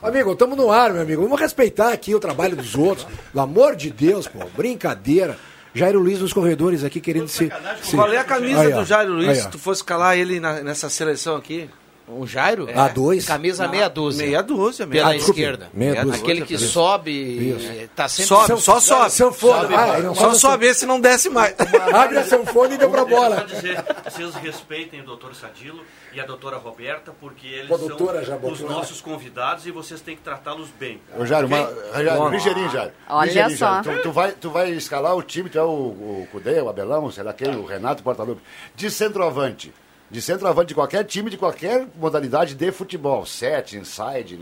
Amigo, 0.01 0.31
estamos 0.33 0.57
no 0.57 0.71
ar, 0.71 0.91
meu 0.93 1.03
amigo. 1.03 1.21
Vamos 1.21 1.39
respeitar 1.39 1.93
aqui 1.93 2.15
o 2.15 2.19
trabalho 2.19 2.55
dos 2.55 2.73
outros. 2.75 3.05
Pelo 3.31 3.43
amor 3.43 3.75
de 3.75 3.91
Deus, 3.91 4.27
pô. 4.27 4.39
Brincadeira. 4.55 5.37
Jairo 5.77 5.99
Luiz 5.99 6.19
nos 6.19 6.33
corredores 6.33 6.83
aqui 6.83 6.99
querendo 6.99 7.27
se. 7.27 7.51
se... 7.81 7.95
Qual 7.95 8.11
é 8.11 8.17
a 8.17 8.23
camisa 8.23 8.61
Aí, 8.61 8.73
do 8.73 8.83
Jairo 8.85 9.13
Luiz 9.13 9.29
Aí, 9.29 9.35
se 9.35 9.49
tu 9.49 9.57
fosse 9.59 9.83
calar 9.83 10.17
ele 10.17 10.39
na- 10.39 10.61
nessa 10.61 10.89
seleção 10.89 11.35
aqui? 11.35 11.69
O 12.09 12.25
Jairo? 12.25 12.69
A 12.73 12.87
dois? 12.87 13.25
Camisa 13.25 13.65
Não, 13.65 13.71
meia 13.71 13.89
dúzia. 13.89 14.25
Meia 14.25 14.41
dúzia, 14.41 14.85
meia 14.85 15.01
Pela 15.03 15.13
dúzia. 15.15 15.29
esquerda. 15.29 15.69
Meia 15.73 16.05
dúzia. 16.05 16.21
Aquele 16.21 16.41
que 16.45 16.53
Isso. 16.53 16.69
sobe, 16.69 17.11
Isso. 17.11 17.67
eh, 17.69 17.87
tá 17.93 18.07
sempre... 18.07 18.27
Sobe, 18.29 18.61
só 18.61 18.79
sobe. 18.79 19.11
Sanfona. 19.11 19.61
Sobe, 19.63 19.73
Ah, 19.75 19.99
não 19.99 20.15
Só 20.15 20.33
sobe 20.33 20.67
esse 20.67 20.85
não 20.85 21.01
desce 21.01 21.29
mais. 21.29 21.53
Abre 21.93 22.19
a 22.19 22.23
sanfona 22.23 22.75
e 22.75 22.77
deu 22.77 22.89
pra 22.89 23.03
bola. 23.03 23.39
Só 23.39 23.43
dizer, 23.55 23.83
vocês 24.09 24.35
respeitem 24.35 25.01
o 25.01 25.03
doutor 25.03 25.35
Sadilo 25.35 25.81
e 26.17 26.19
a 26.19 26.25
doutora 26.25 26.57
Roberta, 26.57 27.13
porque 27.19 27.45
eles 27.45 27.67
são 27.67 27.77
botou 27.89 28.11
os 28.51 28.59
nossos 28.61 28.99
convidados 29.01 29.67
e 29.67 29.71
vocês 29.71 30.01
têm 30.01 30.15
que 30.15 30.23
tratá-los 30.23 30.67
bem. 30.71 30.99
Ô, 31.15 31.23
Jairo, 31.27 31.45
Ok? 31.45 31.59
uma, 31.59 32.03
Jairo, 32.03 32.29
ligeirinho, 32.29 32.69
Jairo. 32.71 32.91
Olha 33.07 33.27
Ligeirinho, 33.27 33.57
só. 33.59 33.83
Jairo. 33.83 34.01
Tu, 34.01 34.01
tu 34.01 34.11
vai, 34.11 34.31
tu 34.31 34.49
vai 34.49 34.71
escalar 34.71 35.15
o 35.15 35.21
time, 35.21 35.47
tu 35.47 35.59
é 35.59 35.63
o, 35.63 35.67
o 35.67 36.27
Cudê, 36.31 36.59
o 36.59 36.69
Abelão, 36.69 37.11
sei 37.11 37.23
lá 37.23 37.33
quem, 37.33 37.55
o 37.55 37.65
Renato 37.65 38.01
Portaluppi, 38.01 38.41
de 38.75 38.89
centroavante. 38.89 39.71
De 40.09 40.19
centroavante 40.19 40.69
de 40.69 40.73
qualquer 40.73 41.03
time, 41.03 41.29
de 41.29 41.37
qualquer 41.37 41.85
modalidade 41.95 42.55
de 42.55 42.71
futebol. 42.71 43.23
Set, 43.23 43.77
inside, 43.77 44.35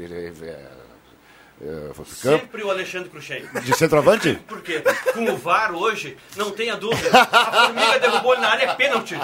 campo. 1.59 2.05
Sempre 2.05 2.63
o 2.63 2.69
Alexandre 2.69 3.09
Cruxem. 3.09 3.45
De 3.63 3.77
centroavante? 3.77 4.39
Porque 4.47 4.81
com 5.13 5.25
o 5.31 5.37
VAR 5.37 5.73
hoje, 5.73 6.17
não 6.35 6.51
tenha 6.51 6.75
dúvida, 6.75 7.09
a 7.11 7.67
formiga 7.67 7.99
derrubou 7.99 8.33
ele 8.33 8.41
na 8.41 8.49
área, 8.49 8.65
é 8.65 8.75
pênalti. 8.75 9.15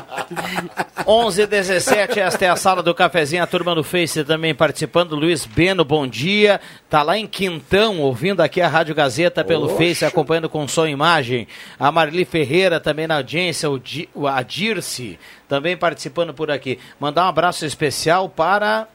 11 1.06 1.42
e 1.42 1.48
17, 1.48 2.20
esta 2.20 2.46
é 2.46 2.50
a 2.50 2.56
sala 2.56 2.82
do 2.82 2.94
cafezinho, 2.96 3.44
a 3.44 3.48
turma 3.48 3.76
do 3.76 3.84
Face 3.84 4.24
também 4.24 4.56
participando. 4.56 5.16
Luiz 5.16 5.46
Beno, 5.46 5.84
bom 5.84 6.08
dia. 6.08 6.62
Tá 6.90 7.04
lá 7.04 7.18
em 7.18 7.28
Quintão, 7.28 8.00
ouvindo 8.00 8.42
aqui 8.42 8.62
a 8.62 8.68
Rádio 8.68 8.96
Gazeta 8.96 9.44
pelo. 9.44 9.72
Face, 9.78 10.04
acompanhando 10.04 10.50
com 10.50 10.68
som 10.68 10.86
e 10.86 10.92
imagem. 10.92 11.48
A 11.80 11.92
Marli 11.92 12.26
Ferreira 12.26 12.80
também 12.80 13.08
na 13.08 13.16
audiência, 13.16 13.70
o, 13.70 13.80
Di, 13.80 14.10
o 14.14 14.28
a 14.28 14.42
Dirce 14.42 15.18
também 15.48 15.78
participando 15.78 16.34
por 16.34 16.52
aqui. 16.52 16.80
Mandar 17.00 17.26
um 17.26 17.30
abraço 17.30 17.66
especial 17.66 18.30
para. 18.30 18.88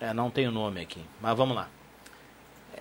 É, 0.00 0.14
não 0.14 0.30
tem 0.30 0.46
o 0.46 0.52
nome 0.52 0.80
aqui, 0.80 1.00
mas 1.20 1.36
vamos 1.36 1.56
lá. 1.56 1.68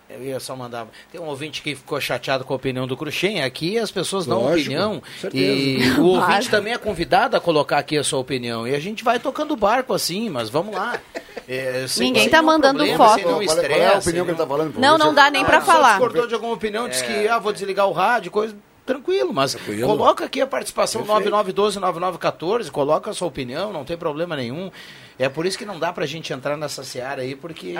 Eu 0.09 0.23
ia 0.23 0.39
só 0.39 0.55
mandar. 0.55 0.87
Tem 1.11 1.19
um 1.19 1.25
ouvinte 1.25 1.61
que 1.61 1.75
ficou 1.75 1.99
chateado 1.99 2.45
com 2.45 2.53
a 2.53 2.55
opinião 2.55 2.87
do 2.87 2.95
Cruxem. 2.95 3.43
Aqui 3.43 3.77
as 3.77 3.91
pessoas 3.91 4.25
dão 4.25 4.39
Lógico, 4.41 4.59
opinião. 4.69 5.03
certeza. 5.19 5.43
E 5.45 5.99
o 5.99 6.05
ouvinte 6.05 6.49
também 6.49 6.71
é 6.73 6.77
convidado 6.77 7.35
a 7.35 7.41
colocar 7.41 7.77
aqui 7.77 7.97
a 7.97 8.03
sua 8.03 8.19
opinião. 8.19 8.65
E 8.65 8.73
a 8.73 8.79
gente 8.79 9.03
vai 9.03 9.19
tocando 9.19 9.51
o 9.53 9.57
barco 9.57 9.93
assim, 9.93 10.29
mas 10.29 10.49
vamos 10.49 10.73
lá. 10.73 10.99
É, 11.47 11.85
sem- 11.87 12.07
Ninguém 12.07 12.29
tá 12.29 12.37
nenhum 12.37 12.47
mandando 12.53 12.77
problema, 12.79 12.97
foto. 13.05 13.15
nenhum 13.17 13.27
Qual 13.29 13.41
é- 13.41 13.45
qual 13.45 13.57
é 13.57 13.59
a 13.59 13.63
estresse, 13.87 14.07
opinião 14.09 14.25
que 14.25 14.31
ele 14.31 14.37
tá 14.37 14.47
falando? 14.47 14.79
Não, 14.79 14.97
não 14.97 15.13
dá 15.13 15.29
nem 15.29 15.43
pra 15.43 15.57
Ah, 15.57 15.61
falar. 15.61 15.89
Discordou 15.91 16.27
de 16.27 16.33
alguma 16.33 16.53
opinião, 16.53 16.87
disse 16.87 17.03
que 17.03 17.27
ah, 17.27 17.37
vou 17.39 17.51
desligar 17.51 17.87
o 17.87 17.91
rádio, 17.91 18.31
coisa. 18.31 18.55
Tranquilo, 18.85 19.33
mas 19.33 19.53
coloca 19.83 20.23
aqui 20.23 20.39
a 20.39 20.47
participação 20.47 21.03
9912-9914, 21.03 22.69
coloca 22.71 23.11
a 23.11 23.13
sua 23.13 23.27
opinião, 23.27 23.73
não 23.73 23.83
tem 23.83 23.97
problema 23.97 24.35
nenhum. 24.35 24.71
É 25.19 25.27
por 25.27 25.47
isso 25.47 25.57
que 25.57 25.65
não 25.65 25.79
dá 25.79 25.91
pra 25.91 26.05
gente 26.05 26.31
entrar 26.31 26.55
nessa 26.55 26.83
seara 26.83 27.23
aí, 27.23 27.35
porque. 27.35 27.73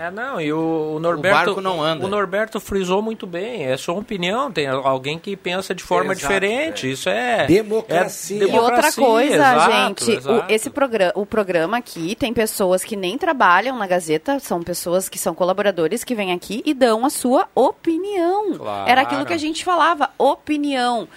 É, 0.00 0.10
não, 0.10 0.38
e 0.38 0.52
o, 0.52 0.94
o 0.96 1.00
Norberto. 1.00 1.36
barco 1.46 1.60
não 1.62 1.82
anda. 1.82 2.04
O 2.04 2.08
Norberto 2.08 2.60
frisou 2.60 3.00
muito 3.00 3.26
bem. 3.26 3.64
É 3.66 3.76
sua 3.78 3.94
opinião. 3.94 4.52
Tem 4.52 4.66
alguém 4.66 5.18
que 5.18 5.34
pensa 5.34 5.74
de 5.74 5.82
forma 5.82 6.12
Exato, 6.12 6.20
diferente. 6.28 6.90
Isso 6.90 7.08
é. 7.08 7.46
Democracia. 7.46 8.36
é 8.36 8.40
E 8.40 8.44
outra 8.44 8.60
democracia, 8.60 9.04
coisa, 9.04 9.34
exato, 9.34 10.04
gente, 10.04 10.28
o, 10.28 10.44
esse 10.50 10.68
programa, 10.68 11.12
o 11.16 11.24
programa 11.24 11.76
aqui 11.78 12.14
tem 12.14 12.32
pessoas 12.34 12.84
que 12.84 12.94
nem 12.94 13.16
trabalham 13.16 13.78
na 13.78 13.86
Gazeta, 13.86 14.38
são 14.38 14.62
pessoas 14.62 15.08
que 15.08 15.18
são 15.18 15.34
colaboradores 15.34 16.04
que 16.04 16.14
vêm 16.14 16.32
aqui 16.32 16.62
e 16.66 16.74
dão 16.74 17.06
a 17.06 17.10
sua 17.10 17.48
opinião. 17.54 18.54
Claro. 18.58 18.90
Era 18.90 19.00
aquilo 19.00 19.24
que 19.24 19.32
a 19.32 19.38
gente 19.38 19.64
falava, 19.64 20.10
opinião. 20.18 21.08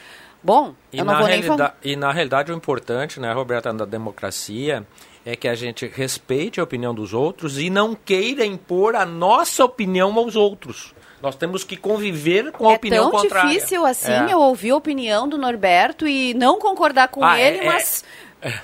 Bom, 0.42 0.74
E 0.94 1.00
eu 1.00 1.06
não 1.06 1.14
na, 1.14 1.20
vou 1.20 1.28
nem 1.28 1.42
falar. 1.42 1.76
e 1.84 1.96
na 1.96 2.12
realidade 2.12 2.52
o 2.52 2.56
importante, 2.56 3.20
né, 3.20 3.34
Roberta, 3.34 3.74
da 3.74 3.84
democracia 3.84 4.86
é 5.26 5.36
que 5.36 5.48
a 5.48 5.56
gente 5.56 5.88
respeite 5.88 6.60
a 6.60 6.64
opinião 6.64 6.94
dos 6.94 7.14
outros 7.14 7.58
e 7.60 7.70
não 7.70 7.96
queira 7.96 8.46
impor 8.46 8.96
a 8.96 9.06
nossa 9.06 9.66
opinião 9.66 10.14
aos 10.18 10.36
outros. 10.36 10.94
Nós 11.22 11.36
temos 11.36 11.64
que 11.64 11.76
conviver 11.76 12.52
com 12.52 12.70
a 12.70 12.74
é 12.74 12.76
opinião 12.76 13.10
tão 13.10 13.22
contrária. 13.22 13.50
difícil 13.50 13.84
assim 13.86 14.12
É. 14.12 14.28
eu 14.34 14.40
ouvir 14.40 14.72
a 14.72 14.76
opinião 14.76 15.28
do 15.28 15.38
Norberto 15.38 16.08
e 16.08 16.34
não 16.36 16.60
concordar 16.60 17.08
com 17.08 17.24
Ah, 17.24 17.40
ele, 17.40 17.60
é- 17.60 17.66
mas, 17.66 18.04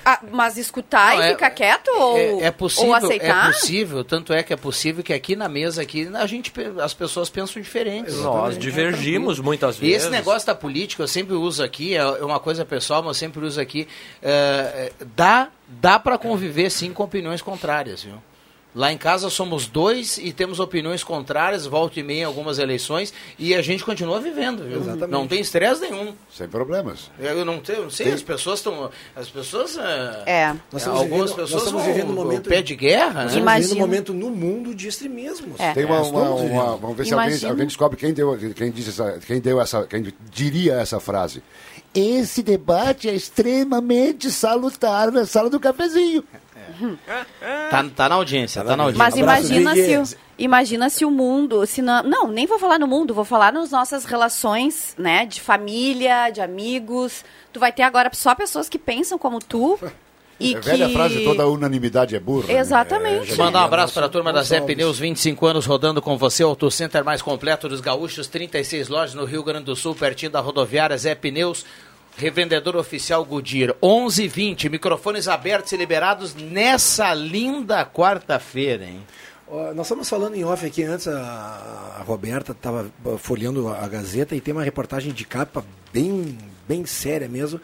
ah, 0.04 0.20
mas 0.30 0.56
escutar 0.56 1.14
Não, 1.16 1.22
e 1.22 1.26
é- 1.26 1.30
ficar 1.32 1.50
quieto 1.50 1.88
ou, 1.88 2.16
É, 2.18 2.46
é 2.46 2.50
possível, 2.50 2.88
ou 2.90 2.94
aceitar? 2.94 3.48
é 3.48 3.52
possível, 3.52 4.04
tanto 4.04 4.32
é 4.32 4.42
que 4.42 4.52
é 4.52 4.56
possível 4.56 5.02
que 5.02 5.12
aqui 5.12 5.34
na 5.36 5.48
mesa 5.48 5.82
aqui 5.82 6.08
a 6.14 6.26
gente 6.26 6.52
as 6.82 6.94
pessoas 6.94 7.28
pensam 7.30 7.60
diferentes. 7.62 8.16
Nós 8.16 8.58
divergimos 8.58 9.38
muitas 9.40 9.76
E 9.76 9.80
vezes. 9.80 10.02
esse 10.02 10.10
negócio 10.10 10.46
da 10.46 10.54
política 10.54 11.02
eu 11.02 11.08
sempre 11.08 11.34
uso 11.34 11.62
aqui, 11.62 11.94
é 11.96 12.00
é 12.00 12.24
uma 12.24 12.38
coisa 12.40 12.64
pessoal, 12.64 13.02
mas 13.02 13.16
eu 13.16 13.20
sempre 13.20 13.44
uso 13.44 13.60
aqui, 13.60 13.86
é, 14.22 14.90
é, 15.00 15.04
dá 15.16 15.48
dá 15.66 15.98
para 15.98 16.18
conviver 16.18 16.68
sim 16.70 16.92
com 16.92 17.02
opiniões 17.02 17.40
contrárias, 17.42 18.02
viu? 18.02 18.22
Lá 18.74 18.90
em 18.90 18.96
casa 18.96 19.28
somos 19.28 19.66
dois 19.66 20.16
e 20.16 20.32
temos 20.32 20.58
opiniões 20.58 21.04
contrárias, 21.04 21.66
volta 21.66 22.00
e 22.00 22.02
meia 22.02 22.20
em 22.22 22.24
algumas 22.24 22.58
eleições, 22.58 23.12
e 23.38 23.54
a 23.54 23.60
gente 23.60 23.84
continua 23.84 24.18
vivendo, 24.18 24.64
viu? 24.64 24.78
Exatamente. 24.80 25.10
Não 25.10 25.26
tem 25.28 25.40
estresse 25.40 25.82
nenhum. 25.82 26.14
Sem 26.34 26.48
problemas. 26.48 27.10
Eu 27.18 27.44
não, 27.44 27.58
tenho, 27.60 27.82
não 27.82 27.90
sei, 27.90 28.06
Tem- 28.06 28.14
as 28.14 28.22
pessoas 28.22 28.60
estão. 28.60 28.90
As 29.14 29.28
pessoas. 29.28 29.76
É. 29.76 30.22
É. 30.24 30.46
Nós 30.72 30.80
estamos 30.80 31.00
algumas 31.00 31.30
vivendo- 31.30 31.40
nós 31.40 31.50
pessoas 31.50 31.62
estamos 31.64 31.82
vão- 31.84 31.92
vivendo 31.92 32.10
um 32.10 32.14
momento- 32.14 32.48
pé 32.48 32.62
de 32.62 32.74
guerra, 32.74 33.24
Nós 33.24 33.34
né? 33.34 33.38
estamos 33.40 33.52
vivendo 33.66 33.76
um 33.76 33.80
momento 33.80 34.14
no 34.14 34.30
mundo 34.30 34.74
de 34.74 34.88
extremismos. 34.88 35.60
É. 35.60 35.74
Tem 35.74 35.84
uma, 35.84 35.96
Nós 35.98 36.06
estamos 36.06 36.40
uma- 36.40 36.62
uma- 36.64 36.76
vamos 36.78 36.96
ver 36.96 37.04
se 37.06 37.12
alguém, 37.12 37.44
alguém 37.50 37.66
descobre 37.66 37.98
quem 37.98 38.14
deu, 38.14 38.38
quem 38.56 38.70
disse 38.70 38.88
essa, 38.88 39.18
quem 39.26 39.38
deu 39.38 39.60
essa, 39.60 39.86
quem 39.86 40.02
diria 40.30 40.74
essa 40.76 40.98
frase. 40.98 41.42
Esse 41.94 42.42
debate 42.42 43.06
é 43.06 43.14
extremamente 43.14 44.30
salutar 44.30 45.12
na 45.12 45.26
sala 45.26 45.50
do 45.50 45.60
cafezinho. 45.60 46.24
Tá, 47.70 47.84
tá 47.94 48.08
na 48.08 48.14
audiência, 48.16 48.62
tá 48.62 48.76
na 48.76 48.84
audiência. 48.84 48.98
Mas 49.04 49.16
imagina 49.16 49.74
se, 49.74 49.96
o, 49.96 50.18
imagina 50.38 50.90
se 50.90 51.04
o 51.04 51.10
mundo, 51.10 51.66
se 51.66 51.82
não, 51.82 52.02
não, 52.02 52.28
nem 52.28 52.46
vou 52.46 52.58
falar 52.58 52.78
no 52.78 52.86
mundo, 52.86 53.14
vou 53.14 53.24
falar 53.24 53.52
nas 53.52 53.70
nossas 53.70 54.04
relações, 54.04 54.94
né, 54.98 55.26
de 55.26 55.40
família, 55.40 56.30
de 56.30 56.40
amigos. 56.40 57.24
Tu 57.52 57.60
vai 57.60 57.72
ter 57.72 57.82
agora 57.82 58.10
só 58.12 58.34
pessoas 58.34 58.68
que 58.68 58.78
pensam 58.78 59.18
como 59.18 59.38
tu 59.38 59.78
e 60.42 60.54
é 60.54 60.60
que 60.60 60.66
velha 60.66 60.88
frase, 60.88 61.22
toda 61.24 61.46
unanimidade 61.46 62.16
é 62.16 62.20
burra. 62.20 62.48
né? 62.48 62.58
Exatamente. 62.58 63.32
É, 63.32 63.34
já 63.34 63.44
Mandar 63.44 63.60
um 63.60 63.62
diria 63.62 63.66
abraço 63.66 63.94
para 63.94 64.06
a 64.06 64.08
turma 64.08 64.32
da 64.32 64.42
Zé. 64.42 64.60
Pneus, 64.60 64.98
25 64.98 65.46
anos 65.46 65.66
rodando 65.66 66.02
com 66.02 66.18
você, 66.18 66.42
Auto 66.42 66.70
Center 66.70 67.04
mais 67.04 67.22
completo 67.22 67.68
dos 67.68 67.80
gaúchos, 67.80 68.26
36 68.26 68.88
lojas 68.88 69.14
no 69.14 69.24
Rio 69.24 69.44
Grande 69.44 69.66
do 69.66 69.76
Sul, 69.76 69.94
pertinho 69.94 70.32
da 70.32 70.40
rodoviária 70.40 70.98
Zé 70.98 71.14
Pneus, 71.14 71.64
revendedor 72.16 72.76
oficial 72.76 73.24
Goodyear, 73.24 73.74
11:20, 73.82 74.68
microfones 74.68 75.28
abertos 75.28 75.72
e 75.72 75.76
liberados 75.76 76.34
nessa 76.34 77.12
linda 77.14 77.84
quarta-feira, 77.84 78.84
hein? 78.84 79.02
Nós 79.74 79.86
estamos 79.86 80.08
falando 80.08 80.34
em 80.34 80.44
off 80.44 80.64
aqui 80.64 80.82
antes, 80.82 81.06
a, 81.06 82.02
Roberta 82.06 82.52
estava 82.52 82.90
folheando 83.18 83.68
a 83.68 83.86
Gazeta 83.86 84.34
e 84.34 84.40
tem 84.40 84.54
uma 84.54 84.62
reportagem 84.62 85.12
de 85.12 85.26
capa 85.26 85.62
bem, 85.92 86.38
bem 86.66 86.86
séria 86.86 87.28
mesmo, 87.28 87.60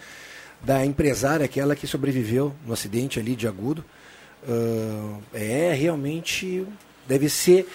da 0.62 0.84
empresária, 0.84 1.46
aquela 1.46 1.74
que 1.74 1.86
sobreviveu 1.86 2.54
no 2.66 2.74
acidente 2.74 3.18
ali 3.18 3.34
de 3.34 3.48
agudo. 3.48 3.82
Ah, 4.46 5.18
é 5.32 5.72
realmente, 5.72 6.66
deve 7.06 7.28
ser 7.30 7.66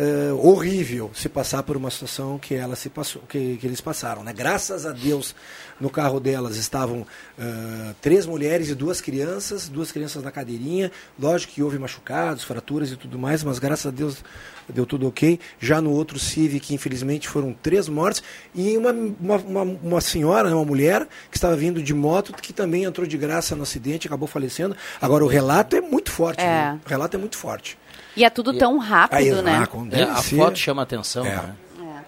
ah, 0.00 0.34
horrível 0.34 1.10
se 1.12 1.28
passar 1.28 1.62
por 1.62 1.76
uma 1.76 1.90
situação 1.90 2.38
que, 2.38 2.54
ela 2.54 2.74
se 2.74 2.88
passou, 2.88 3.20
que, 3.28 3.58
que 3.58 3.66
eles 3.66 3.82
passaram. 3.82 4.24
Né? 4.24 4.32
Graças 4.32 4.86
a 4.86 4.92
Deus, 4.92 5.34
no 5.78 5.90
carro 5.90 6.18
delas 6.18 6.56
estavam 6.56 7.06
ah, 7.38 7.94
três 8.00 8.24
mulheres 8.24 8.70
e 8.70 8.74
duas 8.74 9.02
crianças, 9.02 9.68
duas 9.68 9.92
crianças 9.92 10.22
na 10.22 10.30
cadeirinha. 10.30 10.90
Lógico 11.18 11.52
que 11.52 11.62
houve 11.62 11.78
machucados, 11.78 12.44
fraturas 12.44 12.90
e 12.90 12.96
tudo 12.96 13.18
mais, 13.18 13.44
mas 13.44 13.58
graças 13.58 13.86
a 13.86 13.90
Deus 13.90 14.24
deu 14.70 14.86
tudo 14.86 15.06
ok. 15.06 15.38
Já 15.60 15.82
no 15.82 15.90
outro 15.90 16.18
Civic, 16.18 16.72
infelizmente, 16.72 17.28
foram 17.28 17.52
três 17.52 17.86
mortes. 17.86 18.22
E 18.54 18.78
uma, 18.78 18.92
uma, 18.92 19.36
uma, 19.36 19.62
uma 19.62 20.00
senhora, 20.00 20.48
né, 20.48 20.54
uma 20.54 20.64
mulher, 20.64 21.06
que 21.30 21.36
estava 21.36 21.54
vindo 21.56 21.82
de 21.82 21.92
moto, 21.92 22.32
que 22.32 22.54
também 22.54 22.84
entrou 22.84 23.06
de 23.06 23.18
graça 23.18 23.54
no 23.54 23.64
acidente, 23.64 24.06
acabou 24.06 24.26
falecendo. 24.26 24.74
Agora, 24.98 25.24
o 25.24 25.28
relato 25.28 25.76
é 25.76 25.80
muito 25.82 26.10
forte. 26.10 26.40
É. 26.40 26.46
né? 26.46 26.80
O 26.86 26.88
relato 26.88 27.18
é 27.18 27.20
muito 27.20 27.36
forte. 27.36 27.76
E 28.16 28.24
é 28.24 28.30
tudo 28.30 28.52
tão 28.52 28.78
rápido, 28.78 29.42
né? 29.42 29.66
ah, 29.66 29.78
É, 29.86 29.88
deve 29.88 30.10
a 30.10 30.16
foto 30.16 30.58
chama 30.58 30.82
atenção, 30.82 31.24
É. 31.24 31.30
né? 31.36 31.54
É. 31.80 32.00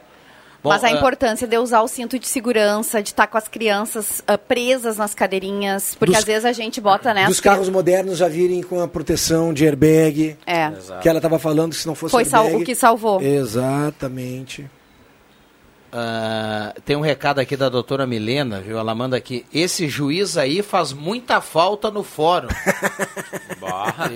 Mas 0.64 0.84
a 0.84 0.90
é, 0.90 0.92
importância 0.92 1.46
de 1.48 1.58
usar 1.58 1.80
o 1.82 1.88
cinto 1.88 2.16
de 2.20 2.28
segurança, 2.28 3.02
de 3.02 3.08
estar 3.08 3.26
com 3.26 3.36
as 3.36 3.48
crianças 3.48 4.22
ah, 4.28 4.38
presas 4.38 4.96
nas 4.96 5.12
cadeirinhas, 5.12 5.96
porque 5.98 6.12
Dos- 6.12 6.18
às 6.20 6.24
vezes 6.24 6.44
a 6.44 6.52
gente 6.52 6.80
bota, 6.80 7.12
né? 7.12 7.26
Dos 7.26 7.40
carros 7.40 7.68
modernos 7.68 8.18
já 8.18 8.28
virem 8.28 8.62
com 8.62 8.80
a 8.80 8.86
proteção 8.86 9.52
de 9.52 9.64
airbag. 9.66 10.36
É. 10.46 10.70
Que 11.00 11.08
ela 11.08 11.18
estava 11.18 11.38
falando 11.38 11.72
que 11.72 11.78
se 11.78 11.86
não 11.86 11.94
fosse 11.96 12.12
Foi 12.12 12.24
sal- 12.24 12.44
airbag... 12.44 12.62
o 12.62 12.66
que 12.66 12.74
salvou. 12.76 13.20
Exatamente. 13.20 14.70
Ah, 15.94 16.72
tem 16.86 16.96
um 16.96 17.02
recado 17.02 17.38
aqui 17.38 17.54
da 17.54 17.68
doutora 17.68 18.06
Milena, 18.06 18.60
viu? 18.60 18.78
Ela 18.78 18.94
manda 18.94 19.14
aqui. 19.14 19.44
Esse 19.52 19.88
juiz 19.88 20.38
aí 20.38 20.62
faz 20.62 20.94
muita 20.94 21.42
falta 21.42 21.90
no 21.90 22.02
fórum. 22.02 22.48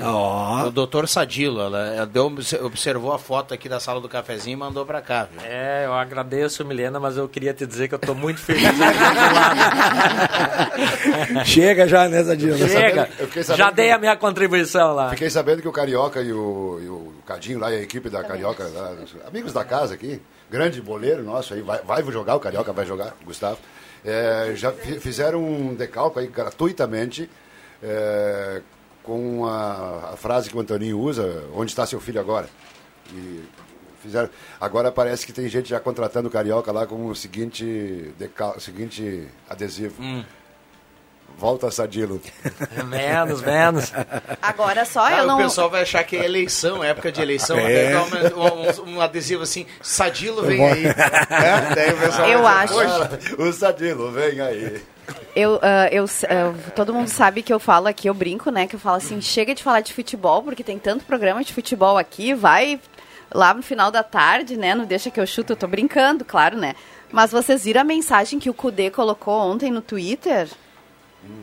Ó. 0.02 0.66
O 0.66 0.70
doutor 0.70 1.06
Sadilo, 1.06 1.60
ela, 1.60 2.06
deu, 2.06 2.32
observou 2.62 3.12
a 3.12 3.18
foto 3.18 3.52
aqui 3.52 3.68
da 3.68 3.78
sala 3.78 4.00
do 4.00 4.08
cafezinho 4.08 4.54
e 4.54 4.56
mandou 4.56 4.86
pra 4.86 5.02
cá, 5.02 5.28
viu? 5.30 5.40
É, 5.44 5.84
eu 5.84 5.92
agradeço, 5.92 6.64
Milena, 6.64 6.98
mas 6.98 7.18
eu 7.18 7.28
queria 7.28 7.52
te 7.52 7.66
dizer 7.66 7.88
que 7.88 7.94
eu 7.94 7.98
estou 7.98 8.14
muito 8.14 8.40
feliz. 8.40 8.62
Chega 11.44 11.86
já, 11.86 12.08
né, 12.08 12.22
Zadilo? 12.22 12.56
Chega, 12.56 13.10
Eu 13.18 13.28
sabendo 13.28 13.58
já 13.58 13.70
dei 13.70 13.92
a 13.92 13.98
minha 13.98 14.16
contribuição 14.16 14.94
lá. 14.94 15.10
Fiquei 15.10 15.28
sabendo 15.28 15.60
que 15.60 15.68
o 15.68 15.72
Carioca 15.72 16.22
e 16.22 16.32
o, 16.32 16.80
e 16.82 16.88
o 16.88 17.12
Cadinho 17.26 17.58
lá, 17.58 17.70
e 17.70 17.76
a 17.76 17.82
equipe 17.82 18.08
da 18.08 18.24
Carioca, 18.24 18.64
lá, 18.74 18.94
amigos 19.28 19.52
da 19.52 19.64
casa 19.64 19.92
aqui, 19.94 20.20
grande 20.50 20.80
boleiro 20.80 21.22
nosso 21.22 21.54
aí, 21.54 21.60
vai, 21.62 21.82
vai 21.82 22.02
jogar, 22.04 22.36
o 22.36 22.40
Carioca 22.40 22.72
vai 22.72 22.86
jogar, 22.86 23.14
Gustavo, 23.24 23.58
é, 24.04 24.52
já 24.54 24.70
fi- 24.72 25.00
fizeram 25.00 25.42
um 25.44 25.74
decalque 25.74 26.18
aí 26.20 26.26
gratuitamente 26.28 27.28
é, 27.82 28.62
com 29.02 29.46
a, 29.46 30.10
a 30.12 30.16
frase 30.16 30.48
que 30.50 30.56
o 30.56 30.60
Antoninho 30.60 30.98
usa, 30.98 31.44
onde 31.54 31.70
está 31.70 31.84
seu 31.86 32.00
filho 32.00 32.20
agora? 32.20 32.48
E 33.12 33.44
fizeram, 34.02 34.28
agora 34.60 34.90
parece 34.92 35.26
que 35.26 35.32
tem 35.32 35.48
gente 35.48 35.68
já 35.68 35.80
contratando 35.80 36.28
o 36.28 36.30
Carioca 36.30 36.70
lá 36.72 36.86
com 36.86 37.06
o 37.06 37.14
seguinte, 37.14 38.12
decal, 38.18 38.58
seguinte 38.60 39.26
adesivo. 39.48 40.00
Volta, 41.38 41.70
Sadilo. 41.70 42.20
Menos, 42.88 43.42
menos. 43.42 43.92
Agora 44.40 44.84
só 44.86 45.04
Ah, 45.06 45.18
eu 45.18 45.26
não. 45.26 45.38
O 45.38 45.42
pessoal 45.42 45.68
vai 45.68 45.82
achar 45.82 46.02
que 46.04 46.16
é 46.16 46.24
eleição, 46.24 46.82
época 46.82 47.12
de 47.12 47.20
eleição. 47.20 47.58
É. 47.58 47.92
Uma- 48.32 48.52
um, 48.86 48.94
um 48.96 49.00
adesivo 49.02 49.42
assim, 49.42 49.66
Sadilo 49.82 50.42
vem 50.42 50.64
aí. 50.64 50.86
É, 50.86 51.74
daí 51.74 51.92
o 51.92 51.98
pessoal 51.98 52.28
Eu 52.28 52.38
dizer, 52.38 52.48
acho. 52.50 52.74
"Poxa, 52.74 53.42
O 53.42 53.52
Sadilo, 53.52 54.10
vem 54.12 54.40
aí. 54.40 54.82
Eu, 55.36 55.58
ah, 55.62 55.88
eu, 55.92 56.04
ah, 56.04 56.54
todo 56.74 56.94
mundo 56.94 57.08
sabe 57.08 57.42
que 57.42 57.52
eu 57.52 57.60
falo 57.60 57.86
aqui, 57.86 58.08
eu 58.08 58.14
brinco, 58.14 58.50
né? 58.50 58.66
Que 58.66 58.76
eu 58.76 58.80
falo 58.80 58.96
assim, 58.96 59.20
chega 59.20 59.54
de 59.54 59.62
falar 59.62 59.80
de 59.82 59.92
futebol, 59.92 60.42
porque 60.42 60.64
tem 60.64 60.78
tanto 60.78 61.04
programa 61.04 61.44
de 61.44 61.52
futebol 61.52 61.98
aqui, 61.98 62.32
vai 62.32 62.80
lá 63.32 63.52
no 63.52 63.62
final 63.62 63.90
da 63.90 64.02
tarde, 64.02 64.56
né? 64.56 64.74
Não 64.74 64.86
deixa 64.86 65.10
que 65.10 65.20
eu 65.20 65.26
chuto, 65.26 65.52
eu 65.52 65.56
tô 65.56 65.66
brincando, 65.66 66.24
claro, 66.24 66.56
né? 66.56 66.74
Mas 67.12 67.30
vocês 67.30 67.64
viram 67.64 67.82
a 67.82 67.84
mensagem 67.84 68.38
que 68.38 68.48
o 68.50 68.54
Kudê 68.54 68.90
colocou 68.90 69.38
ontem 69.38 69.70
no 69.70 69.82
Twitter? 69.82 70.48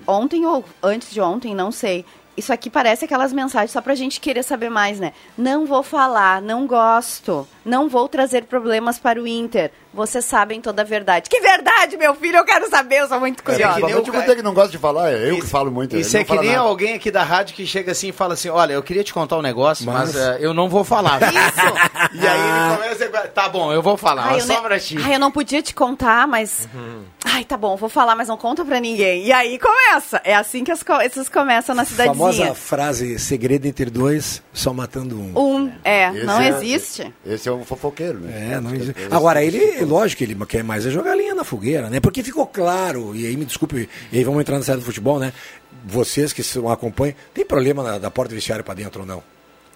Ontem 0.05 0.45
ou 0.45 0.63
antes 0.81 1.11
de 1.11 1.21
ontem, 1.21 1.55
não 1.55 1.71
sei. 1.71 2.05
Isso 2.35 2.51
aqui 2.51 2.69
parece 2.69 3.05
aquelas 3.05 3.31
mensagens 3.31 3.71
só 3.71 3.81
pra 3.81 3.93
gente 3.95 4.19
querer 4.19 4.43
saber 4.43 4.69
mais, 4.69 4.99
né? 4.99 5.13
Não 5.37 5.65
vou 5.65 5.83
falar, 5.83 6.41
não 6.41 6.65
gosto, 6.65 7.47
não 7.63 7.87
vou 7.87 8.07
trazer 8.09 8.45
problemas 8.45 8.97
para 8.97 9.21
o 9.21 9.27
Inter. 9.27 9.71
Vocês 9.93 10.25
sabem 10.25 10.59
toda 10.59 10.81
a 10.81 10.85
verdade. 10.85 11.29
Que 11.29 11.39
verdade, 11.39 11.95
meu 11.97 12.15
filho? 12.15 12.37
Eu 12.37 12.43
quero 12.45 12.67
saber, 12.67 13.01
eu 13.01 13.07
sou 13.07 13.19
muito 13.19 13.41
É, 13.41 13.43
curiosa. 13.43 13.73
principalmente 13.75 14.09
quando 14.11 14.29
é 14.31 14.35
que 14.35 14.41
não 14.41 14.53
gosta 14.55 14.71
de 14.71 14.79
falar, 14.79 15.11
é 15.11 15.29
eu 15.29 15.35
que 15.35 15.45
falo 15.45 15.69
muito. 15.71 15.95
Isso 15.95 16.17
é 16.17 16.23
que 16.23 16.35
nem 16.39 16.53
nada. 16.53 16.61
alguém 16.67 16.95
aqui 16.95 17.11
da 17.11 17.21
rádio 17.21 17.55
que 17.55 17.67
chega 17.67 17.91
assim 17.91 18.07
e 18.09 18.11
fala 18.11 18.33
assim: 18.33 18.49
Olha, 18.49 18.73
eu 18.73 18.81
queria 18.81 19.03
te 19.03 19.13
contar 19.13 19.37
um 19.37 19.41
negócio, 19.43 19.85
mas, 19.85 20.15
Mas- 20.15 20.15
eh, 20.15 20.37
eu 20.39 20.51
não 20.51 20.67
vou 20.67 20.83
falar. 20.83 21.19
Isso! 21.31 22.13
e 22.15 22.27
aí 22.27 22.39
ele 22.39 22.75
começa 22.97 23.05
a. 23.19 23.27
Tá 23.27 23.47
bom, 23.47 23.71
eu 23.71 23.83
vou 23.83 23.95
falar, 23.95 24.23
Ai, 24.23 24.31
mas 24.33 24.49
eu, 24.49 24.55
só 24.55 24.61
ne- 24.61 24.67
pra 24.67 24.79
ti. 24.79 24.97
Ai, 24.99 25.13
eu 25.15 25.19
não 25.19 25.31
podia 25.31 25.61
te 25.61 25.75
contar, 25.75 26.27
mas. 26.27 26.67
Ai, 27.23 27.43
tá 27.43 27.55
bom, 27.55 27.75
vou 27.75 27.89
falar, 27.89 28.15
mas 28.15 28.27
não 28.27 28.37
conta 28.37 28.65
pra 28.65 28.79
ninguém. 28.79 29.25
E 29.25 29.31
aí 29.31 29.59
começa. 29.59 30.19
É 30.23 30.33
assim 30.35 30.63
que 30.63 30.71
as 30.71 30.81
coisas 30.81 31.29
começam 31.29 31.75
na 31.75 31.85
cidadezinha. 31.85 32.22
Famosa 32.31 32.53
frase 32.55 33.19
segredo 33.19 33.65
entre 33.65 33.89
dois, 33.89 34.41
só 34.53 34.73
matando 34.73 35.15
um. 35.19 35.37
Um, 35.37 35.71
é, 35.83 36.09
Esse 36.15 36.25
não 36.25 36.39
é- 36.41 36.49
existe. 36.49 37.13
Esse 37.25 37.49
é 37.49 37.51
um 37.51 37.63
fofoqueiro, 37.65 38.19
né? 38.19 38.53
É, 38.53 38.59
não 38.59 38.73
existe. 38.73 38.95
Agora, 39.11 39.43
ele, 39.43 39.83
lógico 39.85 40.19
que 40.19 40.23
ele 40.23 40.45
quer 40.45 40.63
mais 40.63 40.85
é 40.85 40.89
jogar 40.89 41.15
linha 41.15 41.35
na 41.35 41.43
fogueira, 41.43 41.89
né? 41.89 41.99
Porque 41.99 42.23
ficou 42.23 42.45
claro, 42.47 43.15
e 43.15 43.25
aí 43.25 43.35
me 43.37 43.45
desculpe, 43.45 43.89
e 44.11 44.17
aí 44.17 44.23
vamos 44.23 44.41
entrar 44.41 44.57
na 44.57 44.63
série 44.63 44.79
do 44.79 44.85
futebol, 44.85 45.19
né? 45.19 45.33
Vocês 45.85 46.31
que 46.31 46.43
são- 46.43 46.69
acompanham, 46.69 47.15
tem 47.33 47.45
problema 47.45 47.83
na- 47.83 47.97
da 47.97 48.09
porta 48.11 48.29
do 48.29 48.35
vestiário 48.35 48.63
pra 48.63 48.73
dentro 48.73 49.01
ou 49.01 49.05
não? 49.07 49.23